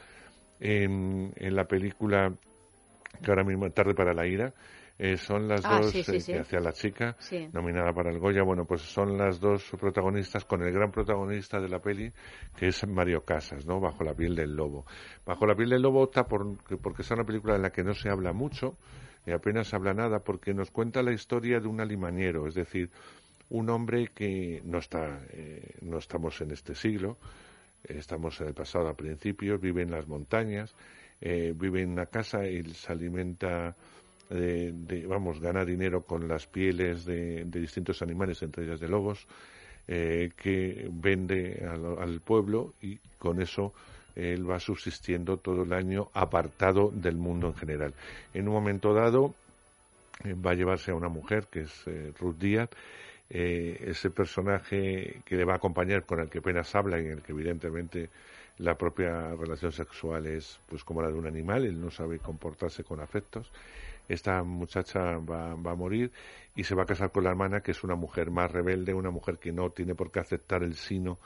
en, 0.61 1.33
en 1.37 1.55
la 1.55 1.65
película 1.65 2.33
que 3.23 3.31
ahora 3.31 3.45
mismo 3.45 3.69
Tarde 3.71 3.95
para 3.95 4.15
la 4.15 4.27
Ira. 4.27 4.53
Eh, 5.03 5.17
son 5.17 5.49
las 5.49 5.65
Ah, 5.65 5.79
dos 5.81 5.93
sí, 5.93 6.03
sí, 6.03 6.17
eh, 6.17 6.21
sí. 6.21 6.33
hacía 6.35 6.61
la 6.61 6.73
chica, 6.75 7.17
nominada 7.55 7.91
para 7.95 8.11
el 8.11 8.19
Goya. 8.19 8.43
Bueno, 8.43 8.67
pues 8.67 8.83
son 8.83 9.17
las 9.17 9.41
dos 9.41 9.71
protagonistas 9.81 10.45
con 10.45 10.63
el 10.63 10.71
gran 10.73 10.91
protagonista 10.91 11.59
de 11.59 11.71
la 11.71 11.79
peli, 11.79 12.13
que 12.55 12.67
es 12.69 12.87
Mario 12.87 13.25
Casas, 13.25 13.65
¿no? 13.65 13.81
Bajo 13.81 14.05
la 14.05 14.13
piel 14.13 14.37
del 14.37 14.55
lobo. 14.55 14.85
Bajo 15.25 15.47
la 15.47 15.55
piel 15.55 15.71
del 15.71 15.81
lobo 15.81 16.03
opta 16.03 16.25
por, 16.25 16.55
porque 16.83 17.01
es 17.01 17.11
una 17.13 17.25
película 17.25 17.57
en 17.57 17.63
la 17.63 17.71
que 17.71 17.83
no 17.83 17.95
se 17.95 18.11
habla 18.11 18.35
mucho, 18.35 18.77
y 19.25 19.33
apenas 19.33 19.69
se 19.69 19.77
habla 19.77 19.95
nada, 19.95 20.19
porque 20.19 20.53
nos 20.53 20.71
cuenta 20.71 21.03
la 21.03 21.13
historia 21.13 21.61
de 21.61 21.69
un 21.69 21.81
alimañero, 21.81 22.47
es 22.47 22.55
decir, 22.55 22.91
un 23.51 23.69
hombre 23.71 24.09
que 24.15 24.63
no 24.65 24.79
está, 24.79 25.21
eh, 25.31 25.75
no 25.83 25.99
estamos 25.99 26.41
en 26.41 26.53
este 26.53 26.75
siglo, 26.75 27.19
eh, 27.85 27.97
estamos 27.99 28.41
en 28.41 28.49
el 28.49 28.55
pasado 28.55 28.89
a 28.89 28.95
principios, 28.95 29.61
vive 29.61 29.83
en 29.83 29.91
las 29.91 30.07
montañas, 30.07 30.75
eh, 31.21 31.53
vive 31.55 31.83
en 31.83 31.91
una 31.91 32.07
casa 32.07 32.47
y 32.47 32.63
se 32.75 32.93
alimenta 32.93 33.75
de, 34.29 34.73
de- 34.73 35.07
vamos, 35.07 35.41
gana 35.41 35.65
dinero 35.65 36.03
con 36.03 36.29
las 36.29 36.47
pieles 36.47 37.05
de, 37.05 37.45
de 37.45 37.61
distintos 37.61 38.01
animales, 38.03 38.43
entre 38.43 38.65
ellas 38.65 38.81
de 38.81 38.89
lobos, 38.89 39.27
que 39.87 40.89
vende 40.93 41.67
al, 41.67 42.21
pueblo 42.21 42.75
y 42.81 42.99
con 43.19 43.43
eso 43.43 43.73
él 44.15 44.49
va 44.49 44.61
subsistiendo 44.61 45.39
todo 45.39 45.65
el 45.65 45.73
año 45.73 46.11
apartado 46.15 46.93
del 46.93 47.17
mundo 47.17 47.49
en 47.49 47.55
general. 47.57 47.95
En 48.33 48.47
un 48.47 48.55
momento 48.55 48.95
dado 48.95 49.35
va 50.25 50.53
a 50.53 50.55
llevarse 50.55 50.93
a 50.93 50.95
una 50.95 51.09
mujer 51.09 51.49
que 51.51 51.63
es 51.63 51.85
Ruth 52.21 52.37
Díaz, 52.39 52.69
eh, 53.31 53.85
ese 53.87 54.11
personaje 54.11 55.23
que 55.25 55.37
le 55.37 55.45
va 55.45 55.55
a 55.55 55.57
acompañar 55.57 56.05
con 56.05 56.19
el 56.19 56.29
que 56.29 56.39
apenas 56.39 56.75
habla 56.75 56.99
y 56.99 57.07
en 57.07 57.13
el 57.13 57.23
que 57.23 57.31
evidentemente 57.33 58.11
la 58.59 58.77
propia 58.77 59.35
relación 59.37 59.71
sexual 59.71 60.27
es 60.27 60.61
pues 60.69 60.83
como 60.83 61.01
la 61.01 61.09
de 61.09 61.15
un 61.15 61.27
animal, 61.27 61.65
él 61.65 61.81
no 61.81 61.91
sabe 61.91 62.19
comportarse 62.19 62.83
con 62.83 63.01
afectos. 63.01 63.51
Esta 64.09 64.43
muchacha 64.43 65.19
va, 65.19 65.55
va 65.55 65.71
a 65.71 65.77
morir 65.77 66.11
y 66.57 66.65
se 66.65 66.75
va 66.75 66.83
a 66.83 66.87
casar 66.87 67.13
con 67.13 67.23
la 67.23 67.31
hermana, 67.31 67.61
que 67.61 67.71
es 67.71 67.85
una 67.85 67.95
mujer 67.95 68.33
más 68.33 68.51
rebelde, 68.51 68.93
una 68.93 69.11
mujer 69.11 69.39
que 69.39 69.53
no 69.53 69.71
tiene 69.71 69.95
por 69.95 70.11
qué 70.11 70.19
aceptar 70.19 70.65
el 70.65 70.75
sino 70.75 71.19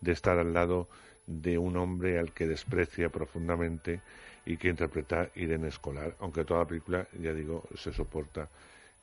de 0.00 0.12
estar 0.12 0.38
al 0.38 0.52
lado 0.52 0.88
de 1.26 1.56
un 1.56 1.76
hombre 1.76 2.18
al 2.18 2.32
que 2.32 2.48
desprecia 2.48 3.08
profundamente 3.08 4.00
y 4.44 4.56
que 4.56 4.68
interpreta 4.68 5.30
Irene 5.36 5.68
Escolar, 5.68 6.16
aunque 6.18 6.44
toda 6.44 6.60
la 6.60 6.66
película, 6.66 7.06
ya 7.20 7.32
digo, 7.32 7.62
se 7.76 7.92
soporta 7.92 8.48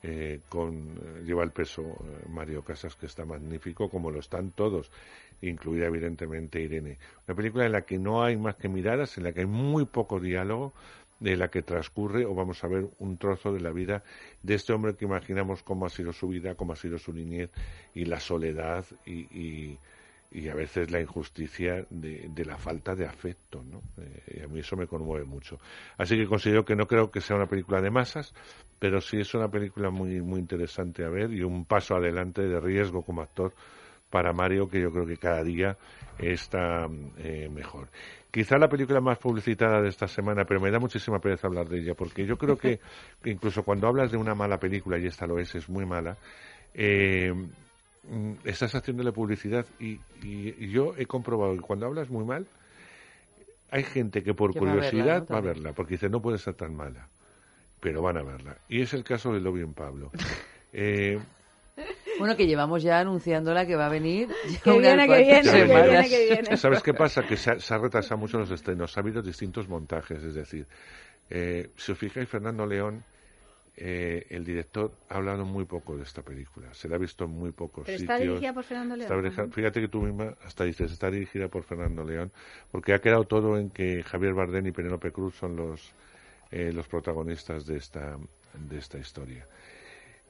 eh, 0.02 0.40
con 0.48 0.98
eh, 0.98 1.22
lleva 1.24 1.44
el 1.44 1.50
peso 1.50 1.82
eh, 1.82 2.26
Mario 2.28 2.62
Casas 2.62 2.96
que 2.96 3.06
está 3.06 3.26
magnífico 3.26 3.90
como 3.90 4.10
lo 4.10 4.20
están 4.20 4.50
todos 4.52 4.90
incluida 5.42 5.86
evidentemente 5.86 6.60
Irene. 6.60 6.98
Una 7.28 7.36
película 7.36 7.66
en 7.66 7.72
la 7.72 7.82
que 7.82 7.98
no 7.98 8.22
hay 8.22 8.36
más 8.36 8.56
que 8.56 8.68
miradas 8.68 9.18
en 9.18 9.24
la 9.24 9.32
que 9.32 9.40
hay 9.40 9.46
muy 9.46 9.84
poco 9.84 10.18
diálogo 10.18 10.72
de 11.18 11.36
la 11.36 11.48
que 11.48 11.62
transcurre 11.62 12.24
o 12.24 12.34
vamos 12.34 12.64
a 12.64 12.68
ver 12.68 12.88
un 12.98 13.18
trozo 13.18 13.52
de 13.52 13.60
la 13.60 13.72
vida 13.72 14.02
de 14.42 14.54
este 14.54 14.72
hombre 14.72 14.96
que 14.96 15.04
imaginamos 15.04 15.62
cómo 15.62 15.84
ha 15.84 15.90
sido 15.90 16.12
su 16.12 16.28
vida 16.28 16.54
cómo 16.54 16.72
ha 16.72 16.76
sido 16.76 16.98
su 16.98 17.12
niñez 17.12 17.50
y 17.94 18.06
la 18.06 18.20
soledad 18.20 18.86
y, 19.04 19.20
y, 19.38 19.78
y 20.32 20.48
a 20.48 20.54
veces 20.54 20.90
la 20.90 21.00
injusticia 21.00 21.84
de, 21.90 22.28
de 22.28 22.44
la 22.44 22.56
falta 22.56 22.94
de 22.94 23.06
afecto, 23.06 23.64
¿no? 23.64 23.82
Eh, 24.02 24.38
y 24.38 24.42
a 24.42 24.48
mí 24.48 24.60
eso 24.60 24.76
me 24.76 24.86
conmueve 24.86 25.24
mucho. 25.24 25.58
Así 25.98 26.16
que 26.16 26.26
considero 26.26 26.64
que 26.64 26.76
no 26.76 26.86
creo 26.86 27.10
que 27.10 27.20
sea 27.20 27.36
una 27.36 27.46
película 27.46 27.80
de 27.80 27.90
masas, 27.90 28.32
pero 28.78 29.00
sí 29.00 29.18
es 29.18 29.34
una 29.34 29.48
película 29.48 29.90
muy, 29.90 30.20
muy 30.20 30.38
interesante 30.38 31.04
a 31.04 31.08
ver 31.08 31.32
y 31.32 31.42
un 31.42 31.64
paso 31.64 31.96
adelante 31.96 32.42
de 32.42 32.60
riesgo 32.60 33.02
como 33.02 33.22
actor 33.22 33.52
para 34.08 34.32
Mario 34.32 34.68
que 34.68 34.80
yo 34.80 34.90
creo 34.92 35.06
que 35.06 35.16
cada 35.16 35.42
día 35.42 35.76
está 36.18 36.86
eh, 37.18 37.48
mejor. 37.48 37.88
Quizá 38.30 38.56
la 38.58 38.68
película 38.68 39.00
más 39.00 39.18
publicitada 39.18 39.80
de 39.80 39.88
esta 39.88 40.06
semana, 40.06 40.44
pero 40.44 40.60
me 40.60 40.70
da 40.70 40.78
muchísima 40.78 41.18
pereza 41.18 41.48
hablar 41.48 41.68
de 41.68 41.80
ella, 41.80 41.94
porque 41.94 42.24
yo 42.24 42.36
creo 42.36 42.56
que, 42.56 42.78
que 43.22 43.30
incluso 43.30 43.64
cuando 43.64 43.88
hablas 43.88 44.12
de 44.12 44.18
una 44.18 44.34
mala 44.34 44.58
película, 44.58 44.98
y 44.98 45.06
esta 45.06 45.26
lo 45.26 45.38
es, 45.38 45.54
es 45.54 45.68
muy 45.68 45.86
mala, 45.86 46.16
eh, 46.74 47.32
estás 48.44 48.74
haciéndole 48.74 49.12
publicidad 49.12 49.66
y, 49.78 49.92
y- 50.22 50.54
y 50.58 50.68
yo 50.70 50.94
he 50.96 51.06
comprobado 51.06 51.54
que 51.54 51.60
cuando 51.60 51.86
hablas 51.86 52.08
muy 52.10 52.24
mal, 52.24 52.46
hay 53.70 53.84
gente 53.84 54.22
que 54.22 54.34
por 54.34 54.52
Que 54.52 54.60
va 54.60 54.72
a 54.72 54.74
verla, 54.74 54.90
curiosidad 54.90 55.20
¿no? 55.28 55.32
va 55.34 55.38
a 55.38 55.42
verla, 55.42 55.72
porque 55.72 55.94
dice 55.94 56.08
no 56.08 56.20
puede 56.20 56.38
ser 56.38 56.54
tan 56.54 56.74
mala, 56.74 57.08
pero 57.80 58.02
van 58.02 58.16
a 58.16 58.22
verla. 58.22 58.56
Y 58.68 58.80
es 58.82 58.92
el 58.94 59.04
caso 59.04 59.32
de 59.32 59.40
Lobby 59.40 59.60
en 59.62 59.74
Pablo. 59.74 60.10
Eh, 60.72 61.18
Bueno, 62.20 62.36
que 62.36 62.46
llevamos 62.46 62.80
ya 62.84 63.00
anunciándola 63.00 63.66
que 63.66 63.74
va 63.74 63.86
a 63.86 63.88
venir. 63.88 64.28
Que 64.62 64.70
viene, 64.78 65.08
que 65.08 65.18
viene, 65.18 65.42
que 65.42 65.64
viene, 65.64 66.08
que 66.08 66.26
viene. 66.26 66.56
¿Sabes 66.56 66.80
qué 66.80 66.94
pasa? 66.94 67.26
Que 67.26 67.36
se 67.36 67.50
ha, 67.50 67.58
se 67.58 67.74
ha 67.74 67.78
retrasado 67.78 68.18
mucho 68.18 68.38
los 68.38 68.52
estrenos. 68.52 68.96
Ha 68.96 69.00
habido 69.00 69.20
distintos 69.20 69.68
montajes. 69.68 70.22
Es 70.22 70.34
decir, 70.36 70.64
eh, 71.28 71.70
si 71.76 71.90
os 71.90 71.98
fijáis, 71.98 72.28
Fernando 72.28 72.64
León, 72.66 73.02
eh, 73.76 74.26
el 74.30 74.44
director, 74.44 74.92
ha 75.08 75.16
hablado 75.16 75.44
muy 75.44 75.64
poco 75.64 75.96
de 75.96 76.02
esta 76.02 76.22
película. 76.22 76.72
Se 76.74 76.88
la 76.88 76.96
ha 76.96 76.98
visto 76.98 77.24
en 77.24 77.30
muy 77.30 77.52
pocos 77.52 77.84
Pero 77.86 77.98
sitios. 77.98 78.18
está 78.18 78.24
dirigida 78.24 78.52
por 78.52 78.64
Fernando 78.64 78.96
León. 78.96 79.52
fíjate 79.52 79.80
que 79.80 79.88
tú 79.88 80.02
misma 80.02 80.34
hasta 80.44 80.64
dices, 80.64 80.92
está 80.92 81.10
dirigida 81.10 81.48
por 81.48 81.62
Fernando 81.62 82.04
León, 82.04 82.30
porque 82.70 82.92
ha 82.92 83.00
quedado 83.00 83.24
todo 83.24 83.56
en 83.58 83.70
que 83.70 84.02
Javier 84.02 84.34
Bardem 84.34 84.66
y 84.66 84.72
Penélope 84.72 85.12
Cruz 85.12 85.36
son 85.36 85.56
los, 85.56 85.92
eh, 86.50 86.72
los 86.72 86.88
protagonistas 86.88 87.66
de 87.66 87.76
esta, 87.76 88.18
de 88.54 88.78
esta 88.78 88.98
historia. 88.98 89.46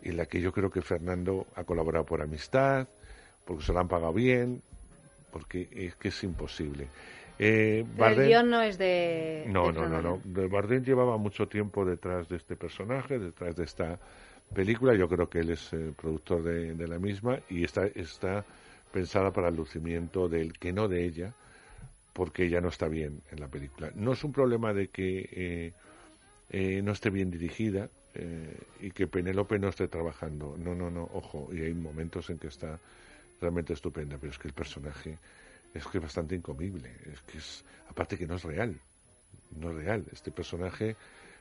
En 0.03 0.17
la 0.17 0.27
que 0.27 0.41
yo 0.41 0.53
creo 0.53 0.71
que 0.71 0.81
Fernando 0.83 1.47
ha 1.57 1.65
colaborado 1.65 2.07
por 2.07 2.23
amistad, 2.23 2.89
porque 3.45 3.65
se 3.65 3.73
lo 3.73 3.81
han 3.81 3.89
pagado 3.89 4.13
bien, 4.13 4.63
porque 5.33 5.69
es 5.73 5.97
que 5.97 6.09
es 6.09 6.25
imposible. 6.25 6.89
Eh, 7.43 7.87
el 7.97 8.17
guion 8.17 8.51
no 8.51 8.61
es 8.61 8.77
de. 8.77 9.45
no, 9.49 9.69
de 9.69 9.73
no, 9.73 9.89
no, 9.89 10.03
no. 10.03 10.49
Bardem 10.51 10.85
llevaba 10.85 11.17
mucho 11.17 11.49
tiempo 11.49 11.87
detrás 11.87 12.29
de 12.29 12.37
este 12.37 12.55
personaje, 12.55 13.19
detrás 13.19 13.57
de 13.57 13.65
esta 13.65 13.99
película. 14.55 14.95
Yo 14.95 15.09
creo 15.09 15.31
que 15.31 15.39
él 15.39 15.49
es 15.49 15.73
el 15.73 15.95
productor 15.95 16.43
de, 16.43 16.75
de 16.75 16.87
la 16.87 16.99
misma 16.99 17.41
y 17.49 17.65
está, 17.65 17.87
está 17.87 18.45
pensada 18.93 19.33
para 19.33 19.49
el 19.49 19.57
lucimiento 19.57 20.29
del 20.29 20.53
que 20.59 20.75
no 20.75 20.87
de 20.87 21.07
ella, 21.07 21.33
porque 22.13 22.45
ella 22.45 22.61
no 22.61 22.69
está 22.69 22.89
bien 22.89 23.23
en 23.31 23.41
la 23.41 23.49
película. 23.49 23.91
No 23.95 24.13
es 24.13 24.23
un 24.23 24.33
problema 24.33 24.75
de 24.75 24.89
que 24.89 25.29
eh, 25.33 25.73
eh, 26.51 26.83
no 26.83 26.93
esté 26.93 27.09
bien 27.09 27.31
dirigida 27.31 27.89
eh, 28.15 28.55
y 28.81 28.91
que 28.91 29.07
Penélope 29.07 29.59
no 29.59 29.69
esté 29.69 29.89
trabajando. 29.89 30.57
No, 30.59 30.75
no, 30.75 30.91
no, 30.91 31.09
ojo. 31.15 31.49
Y 31.53 31.63
hay 31.63 31.73
momentos 31.73 32.29
en 32.29 32.39
que 32.39 32.49
está 32.49 32.79
realmente 33.41 33.73
estupenda, 33.73 34.19
pero 34.19 34.31
es 34.31 34.39
que 34.39 34.49
el 34.49 34.55
personaje 34.55 35.17
es 35.75 35.87
que 35.87 35.99
es 35.99 36.03
bastante 36.03 36.35
incomible. 36.35 36.91
Es 37.13 37.21
que 37.23 37.39
es, 37.39 37.65
aparte 37.89 38.17
que 38.17 38.27
no 38.27 38.37
es 38.37 38.45
real, 38.45 38.81
no 39.57 39.71
es 39.71 39.77
real. 39.77 40.05
Este 40.13 40.31
personaje 40.31 40.97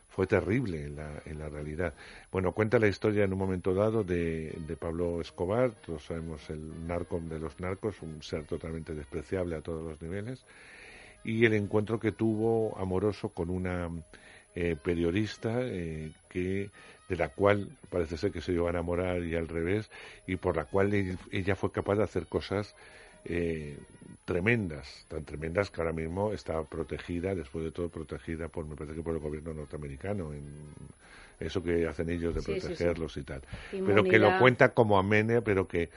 fue 0.09 0.27
terrible 0.27 0.85
en 0.85 0.95
la, 0.95 1.21
en 1.25 1.39
la 1.39 1.49
realidad. 1.49 1.93
Bueno, 2.31 2.51
cuenta 2.51 2.79
la 2.79 2.87
historia 2.87 3.23
en 3.23 3.33
un 3.33 3.39
momento 3.39 3.73
dado 3.73 4.03
de, 4.03 4.57
de 4.67 4.75
Pablo 4.75 5.21
Escobar, 5.21 5.71
todos 5.85 6.05
sabemos 6.05 6.49
el 6.49 6.87
narco 6.87 7.19
de 7.19 7.39
los 7.39 7.59
narcos, 7.59 8.01
un 8.01 8.21
ser 8.23 8.45
totalmente 8.45 8.95
despreciable 8.95 9.55
a 9.55 9.61
todos 9.61 9.83
los 9.83 10.01
niveles, 10.01 10.45
y 11.23 11.45
el 11.45 11.53
encuentro 11.53 11.99
que 11.99 12.11
tuvo 12.11 12.77
amoroso 12.79 13.29
con 13.29 13.49
una 13.49 13.89
eh, 14.55 14.75
periodista 14.81 15.59
eh, 15.61 16.11
que 16.27 16.71
de 17.07 17.15
la 17.15 17.29
cual 17.29 17.69
parece 17.89 18.17
ser 18.17 18.31
que 18.31 18.41
se 18.41 18.53
iba 18.53 18.67
a 18.67 18.71
enamorar 18.71 19.23
y 19.23 19.35
al 19.35 19.47
revés, 19.47 19.89
y 20.27 20.37
por 20.37 20.55
la 20.55 20.65
cual 20.65 20.93
ella 21.31 21.55
fue 21.55 21.71
capaz 21.71 21.95
de 21.95 22.03
hacer 22.03 22.27
cosas 22.27 22.75
eh, 23.25 23.77
tremendas, 24.25 25.05
tan 25.07 25.23
tremendas 25.25 25.69
que 25.71 25.81
ahora 25.81 25.93
mismo 25.93 26.33
está 26.33 26.63
protegida, 26.63 27.35
después 27.35 27.65
de 27.65 27.71
todo 27.71 27.89
protegida 27.89 28.47
por, 28.47 28.65
me 28.67 28.75
parece 28.75 28.95
que 28.95 29.03
por 29.03 29.13
el 29.13 29.19
gobierno 29.19 29.53
norteamericano, 29.53 30.33
en 30.33 30.43
eso 31.39 31.63
que 31.63 31.87
hacen 31.87 32.09
ellos 32.09 32.35
de 32.35 32.41
Sí, 32.41 32.53
sí, 32.53 32.59
sí. 32.59 32.67
protegerlos 32.67 33.17
y 33.17 33.23
tal. 33.23 33.41
Pero 33.85 34.03
que 34.03 34.19
lo 34.19 34.37
cuenta 34.37 34.73
como 34.73 34.97
amene, 34.99 35.41
pero 35.41 35.67
que 35.67 35.89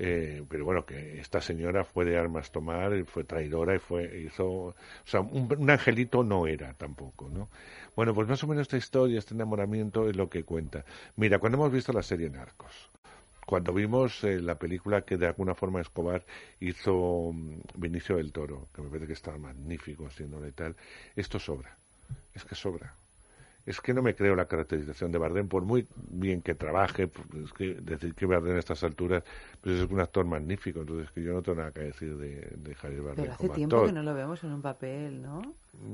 eh, 0.00 0.44
pero 0.48 0.64
bueno, 0.64 0.86
que 0.86 1.18
esta 1.18 1.40
señora 1.40 1.82
fue 1.84 2.04
de 2.04 2.16
armas 2.16 2.52
tomar, 2.52 3.04
fue 3.06 3.24
traidora 3.24 3.74
y 3.74 3.78
fue 3.80 4.20
hizo, 4.20 4.46
o 4.46 4.74
sea, 5.04 5.20
un, 5.20 5.52
un 5.58 5.70
angelito 5.70 6.22
no 6.22 6.46
era 6.46 6.72
tampoco, 6.74 7.28
¿no? 7.28 7.48
Bueno, 7.96 8.14
pues 8.14 8.28
más 8.28 8.42
o 8.44 8.46
menos 8.46 8.62
esta 8.62 8.76
historia, 8.76 9.18
este 9.18 9.34
enamoramiento 9.34 10.08
es 10.08 10.14
lo 10.14 10.28
que 10.30 10.44
cuenta. 10.44 10.84
Mira, 11.16 11.40
cuando 11.40 11.58
hemos 11.58 11.72
visto 11.72 11.92
la 11.92 12.02
serie 12.04 12.30
Narcos, 12.30 12.90
cuando 13.48 13.72
vimos 13.72 14.22
eh, 14.24 14.42
la 14.42 14.58
película 14.58 15.06
que 15.06 15.16
de 15.16 15.26
alguna 15.26 15.54
forma 15.54 15.80
Escobar 15.80 16.26
hizo 16.60 17.30
mm, 17.32 17.60
Vinicio 17.76 18.16
del 18.16 18.30
Toro, 18.30 18.68
que 18.74 18.82
me 18.82 18.88
parece 18.88 19.06
que 19.06 19.14
estaba 19.14 19.38
magnífico 19.38 20.06
haciéndole 20.06 20.52
tal, 20.52 20.76
esto 21.16 21.38
sobra, 21.38 21.78
es 22.34 22.44
que 22.44 22.54
sobra. 22.54 22.94
Es 23.68 23.82
que 23.82 23.92
no 23.92 24.00
me 24.00 24.14
creo 24.14 24.34
la 24.34 24.46
caracterización 24.46 25.12
de 25.12 25.18
Bardem, 25.18 25.46
por 25.46 25.62
muy 25.62 25.86
bien 25.94 26.40
que 26.40 26.54
trabaje, 26.54 27.10
es 27.44 27.52
que 27.52 27.74
decir 27.74 28.14
que 28.14 28.24
Bardem 28.24 28.56
a 28.56 28.58
estas 28.58 28.82
alturas 28.82 29.22
pues 29.60 29.80
es 29.80 29.90
un 29.90 30.00
actor 30.00 30.24
magnífico, 30.24 30.80
entonces 30.80 31.10
que 31.10 31.22
yo 31.22 31.34
no 31.34 31.42
tengo 31.42 31.58
nada 31.58 31.72
que 31.72 31.80
decir 31.80 32.16
de, 32.16 32.48
de 32.56 32.74
Javier 32.74 33.02
Bardem 33.02 33.24
Pero 33.24 33.32
hace 33.34 33.42
como 33.42 33.54
tiempo 33.54 33.76
actor. 33.76 33.88
que 33.90 33.92
no 33.92 34.02
lo 34.02 34.14
vemos 34.14 34.42
en 34.42 34.52
un 34.52 34.62
papel, 34.62 35.20
¿no? 35.20 35.42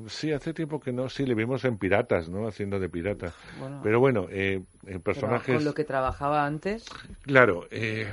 Sí, 0.06 0.30
hace 0.30 0.54
tiempo 0.54 0.78
que 0.78 0.92
no, 0.92 1.08
sí, 1.08 1.26
le 1.26 1.34
vimos 1.34 1.64
en 1.64 1.76
Piratas, 1.76 2.28
¿no? 2.28 2.46
Haciendo 2.46 2.78
de 2.78 2.88
pirata. 2.88 3.34
Bueno. 3.58 3.80
Pero 3.82 3.98
bueno, 3.98 4.28
eh, 4.30 4.62
en 4.86 5.00
personajes... 5.00 5.56
con 5.56 5.64
lo 5.64 5.74
que 5.74 5.84
trabajaba 5.84 6.46
antes. 6.46 6.86
Claro, 7.22 7.66
eh, 7.72 8.06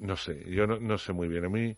no 0.00 0.16
sé, 0.16 0.44
yo 0.50 0.66
no, 0.66 0.80
no 0.80 0.98
sé 0.98 1.12
muy 1.12 1.28
bien. 1.28 1.44
A 1.44 1.48
mí 1.48 1.76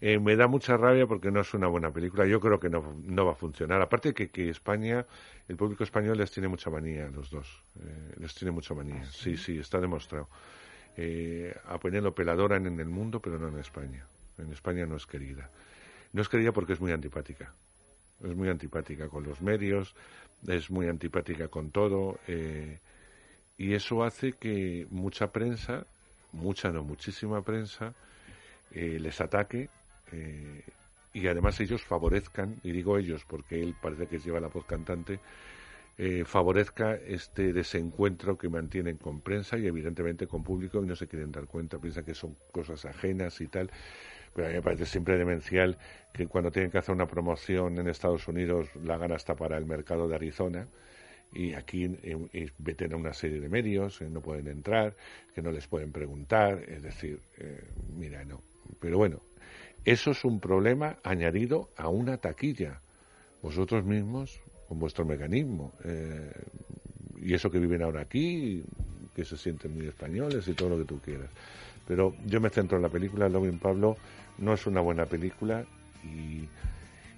eh, 0.00 0.18
me 0.18 0.36
da 0.36 0.46
mucha 0.46 0.76
rabia 0.76 1.06
porque 1.06 1.30
no 1.30 1.40
es 1.40 1.52
una 1.54 1.66
buena 1.66 1.90
película. 1.90 2.26
Yo 2.26 2.40
creo 2.40 2.58
que 2.60 2.68
no, 2.68 2.94
no 3.02 3.24
va 3.24 3.32
a 3.32 3.34
funcionar. 3.34 3.80
Aparte 3.80 4.14
que, 4.14 4.30
que 4.30 4.48
España, 4.48 5.06
el 5.48 5.56
público 5.56 5.84
español 5.84 6.18
les 6.18 6.30
tiene 6.30 6.48
mucha 6.48 6.70
manía 6.70 7.06
a 7.06 7.10
los 7.10 7.30
dos. 7.30 7.62
Eh, 7.80 8.14
les 8.18 8.34
tiene 8.34 8.52
mucha 8.52 8.74
manía. 8.74 9.04
Sí, 9.10 9.36
sí, 9.36 9.58
está 9.58 9.80
demostrado. 9.80 10.28
Eh, 10.96 11.54
a 11.66 11.78
Penélope 11.78 12.24
la 12.24 12.32
adoran 12.32 12.66
en 12.66 12.80
el 12.80 12.88
mundo, 12.88 13.20
pero 13.20 13.38
no 13.38 13.48
en 13.48 13.58
España. 13.58 14.06
En 14.38 14.52
España 14.52 14.86
no 14.86 14.96
es 14.96 15.06
querida. 15.06 15.50
No 16.12 16.22
es 16.22 16.28
querida 16.28 16.52
porque 16.52 16.72
es 16.72 16.80
muy 16.80 16.92
antipática. 16.92 17.54
Es 18.22 18.34
muy 18.34 18.48
antipática 18.48 19.08
con 19.08 19.22
los 19.22 19.40
medios, 19.40 19.94
es 20.46 20.70
muy 20.70 20.88
antipática 20.88 21.48
con 21.48 21.70
todo. 21.70 22.18
eh, 22.26 22.78
y 23.58 23.74
eso 23.74 24.04
hace 24.04 24.32
que 24.34 24.86
mucha 24.88 25.32
prensa, 25.32 25.84
mucha 26.32 26.70
no, 26.70 26.84
muchísima 26.84 27.42
prensa, 27.42 27.92
eh, 28.70 28.98
les 29.00 29.20
ataque 29.20 29.68
eh, 30.12 30.64
y 31.12 31.26
además 31.26 31.58
ellos 31.60 31.82
favorezcan, 31.82 32.60
y 32.62 32.72
digo 32.72 32.98
ellos 32.98 33.24
porque 33.26 33.62
él 33.62 33.74
parece 33.80 34.06
que 34.06 34.18
lleva 34.18 34.40
la 34.40 34.48
voz 34.48 34.64
cantante, 34.64 35.20
eh, 35.96 36.24
favorezca 36.24 36.94
este 36.94 37.52
desencuentro 37.52 38.38
que 38.38 38.48
mantienen 38.48 38.98
con 38.98 39.20
prensa 39.20 39.58
y 39.58 39.66
evidentemente 39.66 40.28
con 40.28 40.44
público 40.44 40.82
y 40.82 40.86
no 40.86 40.94
se 40.94 41.08
quieren 41.08 41.32
dar 41.32 41.46
cuenta, 41.46 41.78
piensan 41.78 42.04
que 42.04 42.14
son 42.14 42.36
cosas 42.52 42.84
ajenas 42.84 43.40
y 43.40 43.48
tal. 43.48 43.70
Pero 44.32 44.46
a 44.46 44.50
mí 44.50 44.56
me 44.56 44.62
parece 44.62 44.86
siempre 44.86 45.18
demencial 45.18 45.76
que 46.12 46.28
cuando 46.28 46.52
tienen 46.52 46.70
que 46.70 46.78
hacer 46.78 46.94
una 46.94 47.08
promoción 47.08 47.78
en 47.78 47.88
Estados 47.88 48.28
Unidos 48.28 48.68
la 48.76 48.94
hagan 48.94 49.10
hasta 49.10 49.34
para 49.34 49.58
el 49.58 49.66
mercado 49.66 50.08
de 50.08 50.14
Arizona 50.14 50.68
y 51.32 51.54
aquí 51.54 51.84
eh, 52.02 52.50
veten 52.58 52.92
a 52.92 52.96
una 52.96 53.12
serie 53.12 53.40
de 53.40 53.48
medios, 53.48 54.00
eh, 54.00 54.08
no 54.08 54.20
pueden 54.20 54.48
entrar, 54.48 54.96
que 55.34 55.42
no 55.42 55.50
les 55.50 55.66
pueden 55.66 55.92
preguntar, 55.92 56.62
es 56.68 56.82
decir, 56.82 57.20
eh, 57.38 57.64
mira, 57.96 58.24
no. 58.24 58.42
Pero 58.80 58.98
bueno, 58.98 59.20
eso 59.92 60.10
es 60.10 60.24
un 60.24 60.40
problema 60.40 60.96
añadido 61.02 61.68
a 61.76 61.88
una 61.88 62.16
taquilla. 62.18 62.80
Vosotros 63.42 63.84
mismos, 63.84 64.40
con 64.68 64.78
vuestro 64.78 65.04
mecanismo, 65.04 65.72
eh, 65.84 66.32
y 67.22 67.34
eso 67.34 67.50
que 67.50 67.58
viven 67.58 67.82
ahora 67.82 68.02
aquí, 68.02 68.62
que 69.14 69.24
se 69.24 69.36
sienten 69.36 69.74
muy 69.74 69.86
españoles 69.86 70.46
y 70.48 70.52
todo 70.54 70.70
lo 70.70 70.78
que 70.78 70.84
tú 70.84 70.98
quieras. 71.00 71.30
Pero 71.86 72.14
yo 72.26 72.40
me 72.40 72.50
centro 72.50 72.76
en 72.76 72.82
la 72.82 72.88
película, 72.88 73.28
Loving 73.28 73.58
Pablo 73.58 73.96
no 74.38 74.52
es 74.52 74.66
una 74.66 74.80
buena 74.80 75.06
película 75.06 75.64
y, 76.04 76.48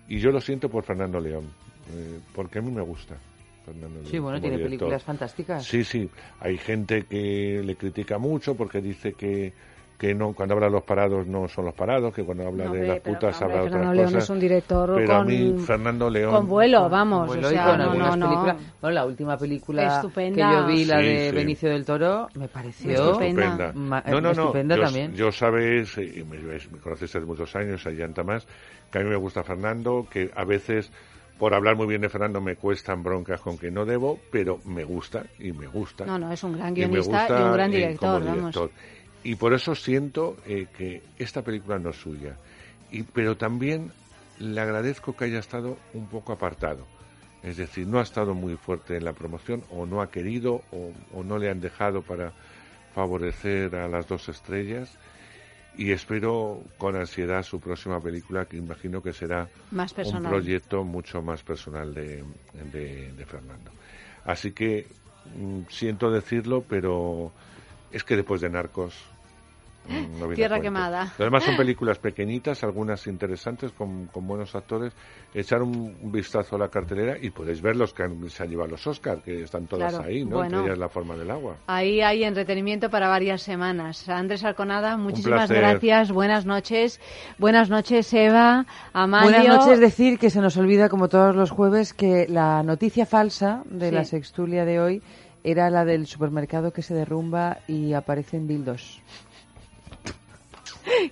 y 0.08 0.18
yo 0.20 0.30
lo 0.30 0.40
siento 0.40 0.68
por 0.68 0.84
Fernando 0.84 1.18
León, 1.20 1.44
eh, 1.92 2.20
porque 2.34 2.58
a 2.58 2.62
mí 2.62 2.70
me 2.70 2.82
gusta. 2.82 3.16
Fernando 3.64 4.04
Sí, 4.04 4.12
León 4.12 4.24
bueno, 4.24 4.40
tiene 4.40 4.56
director. 4.56 4.78
películas 4.78 5.02
fantásticas. 5.02 5.64
Sí, 5.64 5.84
sí. 5.84 6.08
Hay 6.40 6.56
gente 6.58 7.04
que 7.04 7.62
le 7.64 7.76
critica 7.76 8.18
mucho 8.18 8.54
porque 8.54 8.80
dice 8.80 9.12
que, 9.14 9.52
que 10.00 10.14
no 10.14 10.32
cuando 10.32 10.54
habla 10.54 10.68
de 10.68 10.72
los 10.72 10.82
parados 10.84 11.26
no 11.26 11.46
son 11.46 11.66
los 11.66 11.74
parados, 11.74 12.14
que 12.14 12.24
cuando 12.24 12.46
habla 12.46 12.64
No, 12.64 12.72
de 12.72 12.86
las 12.88 13.00
putas 13.00 13.34
hombre, 13.42 13.44
habla 13.58 13.64
de 13.64 13.70
Fernando 13.70 13.90
otras 13.90 13.96
León 13.96 14.06
cosas. 14.06 14.24
es 14.24 14.30
un 14.30 14.40
director 14.40 14.94
pero 14.96 15.12
a 15.14 15.18
con- 15.18 15.26
mí 15.26 15.54
Fernando 15.58 16.08
León 16.08 16.34
Con 16.34 16.48
vuelo, 16.48 16.88
vamos. 16.88 17.26
Vuelo 17.26 17.48
o 17.48 17.50
y 17.50 17.54
sea, 17.54 17.66
con 17.66 17.76
no, 17.78 17.84
algunas 17.84 18.16
no, 18.16 18.16
no. 18.16 18.28
películas. 18.42 18.56
Bueno, 18.80 18.94
la 18.94 19.04
última 19.04 19.36
película 19.36 19.96
Estupenda. 19.96 20.34
que 20.50 20.56
yo 20.56 20.66
vi, 20.68 20.84
la 20.86 21.00
Sí, 21.00 21.04
de 21.06 21.28
sí. 21.28 21.36
Benicio 21.36 21.68
del 21.68 21.84
Toro, 21.84 22.28
me 22.34 22.48
pareció 22.48 22.92
Estupenda. 22.92 23.72
ma- 23.74 24.02
No, 24.06 24.12
no, 24.14 24.20
no. 24.22 24.30
estupenda 24.30 24.76
yo, 24.76 24.82
también. 24.84 25.12
yo 25.14 25.30
sabes, 25.30 25.98
y 25.98 26.24
me, 26.24 26.38
me 26.38 26.78
conoces 26.82 27.14
hace 27.14 27.26
muchos 27.26 27.54
años, 27.54 27.86
a 27.86 27.90
Llanta 27.90 28.24
más, 28.24 28.46
que 28.90 29.00
a 29.00 29.02
mí 29.02 29.08
me 29.10 29.16
gusta 29.16 29.42
Fernando, 29.44 30.06
que 30.10 30.30
a 30.34 30.46
veces 30.46 30.90
por 31.38 31.54
hablar 31.54 31.76
muy 31.76 31.86
bien 31.86 32.00
de 32.02 32.08
Fernando 32.08 32.40
me 32.40 32.56
cuestan 32.56 33.02
broncas 33.02 33.40
con 33.40 33.56
que 33.58 33.70
no 33.70 33.84
debo, 33.86 34.18
pero 34.32 34.60
me 34.64 34.84
gusta 34.84 35.24
y 35.38 35.52
me 35.52 35.66
gusta. 35.66 36.04
No, 36.06 36.18
no, 36.18 36.30
es 36.32 36.42
un 36.42 36.52
gran 36.52 36.74
Y 36.76 36.80
me 36.80 36.86
guionista 36.88 37.16
y, 37.16 37.28
gusta, 37.28 37.44
un 37.46 37.52
gran 37.52 37.70
director, 37.70 38.24
vamos. 38.24 38.56
Y 39.22 39.34
por 39.34 39.52
eso 39.52 39.74
siento 39.74 40.36
eh, 40.46 40.66
que 40.76 41.02
esta 41.18 41.42
película 41.42 41.78
no 41.78 41.90
es 41.90 41.96
suya. 41.96 42.36
Y, 42.90 43.02
pero 43.02 43.36
también 43.36 43.92
le 44.38 44.60
agradezco 44.60 45.14
que 45.14 45.26
haya 45.26 45.38
estado 45.38 45.76
un 45.92 46.06
poco 46.06 46.32
apartado. 46.32 46.86
Es 47.42 47.56
decir, 47.56 47.86
no 47.86 47.98
ha 47.98 48.02
estado 48.02 48.34
muy 48.34 48.56
fuerte 48.56 48.96
en 48.96 49.04
la 49.04 49.12
promoción 49.12 49.62
o 49.70 49.86
no 49.86 50.02
ha 50.02 50.10
querido 50.10 50.62
o, 50.72 50.92
o 51.14 51.22
no 51.22 51.38
le 51.38 51.50
han 51.50 51.60
dejado 51.60 52.02
para 52.02 52.32
favorecer 52.94 53.74
a 53.76 53.88
las 53.88 54.06
dos 54.08 54.28
estrellas. 54.28 54.98
Y 55.76 55.92
espero 55.92 56.62
con 56.78 56.96
ansiedad 56.96 57.42
su 57.42 57.60
próxima 57.60 58.00
película, 58.00 58.44
que 58.44 58.56
imagino 58.56 59.02
que 59.02 59.12
será 59.12 59.48
Más 59.70 59.94
un 59.96 60.22
proyecto 60.24 60.84
mucho 60.84 61.22
más 61.22 61.42
personal 61.42 61.94
de, 61.94 62.24
de, 62.72 63.12
de 63.12 63.26
Fernando. 63.26 63.70
Así 64.24 64.52
que 64.52 64.86
mm, 65.36 65.60
siento 65.70 66.10
decirlo, 66.10 66.64
pero 66.68 67.32
es 67.92 68.04
que 68.04 68.16
después 68.16 68.40
de 68.40 68.48
Narcos. 68.50 68.94
mm, 69.88 70.18
no 70.20 70.28
viene 70.28 70.32
a 70.32 70.34
Tierra 70.36 70.60
quemada. 70.60 71.12
Además 71.18 71.42
son 71.42 71.56
películas 71.56 71.98
pequeñitas, 71.98 72.62
algunas 72.62 73.06
interesantes, 73.06 73.72
con, 73.72 74.06
con 74.06 74.26
buenos 74.26 74.54
actores. 74.54 74.92
Echar 75.34 75.62
un, 75.62 75.96
un 76.02 76.12
vistazo 76.12 76.56
a 76.56 76.58
la 76.58 76.68
cartelera 76.68 77.16
y 77.20 77.30
podéis 77.30 77.62
ver 77.62 77.76
los 77.76 77.94
que 77.94 78.02
han- 78.02 78.28
se 78.28 78.42
han 78.42 78.50
llevado 78.50 78.70
los 78.70 78.86
Oscars, 78.86 79.22
que 79.22 79.42
están 79.42 79.66
todas 79.66 79.94
Claro, 79.94 80.08
ahí, 80.08 80.24
¿no? 80.24 80.36
bueno. 80.36 80.58
Entre 80.58 80.66
ellas 80.72 80.78
La 80.78 80.88
Forma 80.88 81.16
del 81.16 81.30
Agua. 81.30 81.56
Ahí 81.66 82.00
hay 82.02 82.24
entretenimiento 82.24 82.90
para 82.90 83.08
varias 83.08 83.42
semanas. 83.42 84.08
Andrés 84.08 84.44
Alconada, 84.44 84.96
muchísimas 84.96 85.50
gracias. 85.50 86.12
Buenas 86.12 86.44
noches. 86.46 87.00
Buenas 87.38 87.70
noches, 87.70 88.12
Eva, 88.12 88.66
Amalio. 88.92 89.30
Buenas 89.30 89.46
noches, 89.66 89.80
decir 89.80 90.18
que 90.18 90.30
se 90.30 90.40
nos 90.40 90.56
olvida, 90.56 90.88
como 90.88 91.08
todos 91.08 91.34
los 91.34 91.50
jueves, 91.50 91.94
que 91.94 92.26
la 92.28 92.62
noticia 92.62 93.06
falsa 93.06 93.62
de 93.66 93.88
Sí. 93.88 93.94
la 93.94 94.04
sextulia 94.04 94.64
de 94.64 94.78
hoy 94.80 95.02
era 95.44 95.70
la 95.70 95.84
del 95.84 96.06
supermercado 96.06 96.72
que 96.72 96.82
se 96.82 96.94
derrumba 96.94 97.58
y 97.68 97.92
aparecen 97.92 98.46
dildos. 98.48 99.00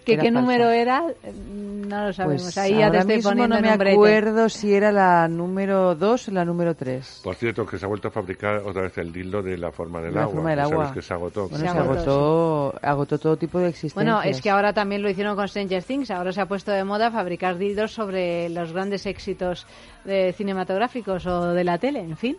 ¿Que 0.05 0.15
Era 0.15 0.23
¿Qué 0.23 0.29
falsa. 0.33 0.41
número 0.41 0.71
era? 0.71 1.03
No 1.35 2.07
lo 2.07 2.13
sabemos. 2.13 2.43
Pues 2.43 2.59
Ahí 2.59 2.73
ya 2.73 2.79
te 2.79 2.85
ahora 2.85 2.99
estoy 3.01 3.17
mismo 3.17 3.31
poniendo 3.31 3.57
no 3.57 3.63
me 3.63 3.93
acuerdo 3.93 4.49
si 4.49 4.75
era 4.75 4.91
la 4.91 5.29
número 5.29 5.95
2 5.95 6.29
o 6.29 6.31
la 6.33 6.45
número 6.45 6.75
3. 6.75 7.21
Por 7.23 7.35
cierto, 7.37 7.65
que 7.65 7.79
se 7.79 7.85
ha 7.85 7.89
vuelto 7.89 8.09
a 8.09 8.11
fabricar 8.11 8.57
otra 8.67 8.83
vez 8.83 8.99
el 8.99 9.13
dildo 9.13 9.41
de 9.43 9.57
La 9.57 9.71
Forma 9.71 10.01
del 10.01 10.15
La 10.15 10.23
Agua. 10.23 10.35
forma 10.35 10.51
del 10.51 10.61
agua. 10.61 10.77
sabes 10.87 10.93
que 10.93 11.03
se 11.03 11.15
agotó. 11.15 11.49
Bueno, 11.49 11.73
se, 11.73 11.79
agotó, 11.79 12.75
agotó 12.83 13.19
todo 13.19 13.37
tipo 13.37 13.59
de 13.61 13.69
existencias. 13.69 13.95
Bueno, 13.95 14.23
es 14.23 14.41
que 14.41 14.51
ahora 14.51 14.73
también 14.73 15.01
lo 15.03 15.11
hicieron 15.11 15.37
con 15.37 15.47
Stranger 15.49 15.83
Things. 15.83 16.11
Ahora 16.11 16.33
se 16.33 16.41
ha 16.41 16.47
puesto 16.47 16.73
de 16.73 16.85
moda 16.85 17.11
fabricar 17.11 17.57
dildos 17.57 17.93
sobre 17.93 18.49
los 18.49 18.73
grandes 18.73 19.07
éxitos 19.07 19.67
de 20.05 20.33
cinematográficos 20.33 21.25
o 21.27 21.53
de 21.53 21.65
la 21.65 21.79
tele. 21.79 22.01
En 22.01 22.17
fin, 22.17 22.37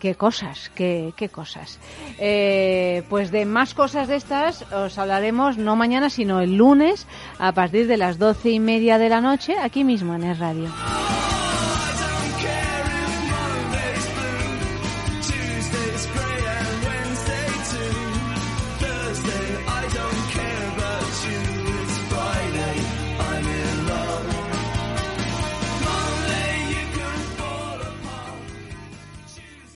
qué 0.00 0.16
cosas, 0.16 0.72
qué, 0.74 1.12
cosas. 1.30 1.78
Eh, 2.18 3.04
pues 3.08 3.30
de 3.30 3.44
más 3.44 3.74
cosas 3.74 4.08
de 4.08 4.16
estas 4.16 4.62
os 4.72 4.98
hablaremos 4.98 5.58
no 5.58 5.76
mañana, 5.76 6.10
sino 6.10 6.40
el 6.40 6.56
lunes 6.56 7.06
a 7.38 7.52
partir 7.52 7.86
de 7.86 7.98
las 7.98 8.18
doce 8.18 8.50
y 8.50 8.58
media 8.58 8.98
de 8.98 9.10
la 9.10 9.20
noche 9.20 9.56
aquí 9.58 9.84
mismo 9.84 10.14
en 10.14 10.24
Es 10.24 10.38
Radio. 10.38 10.70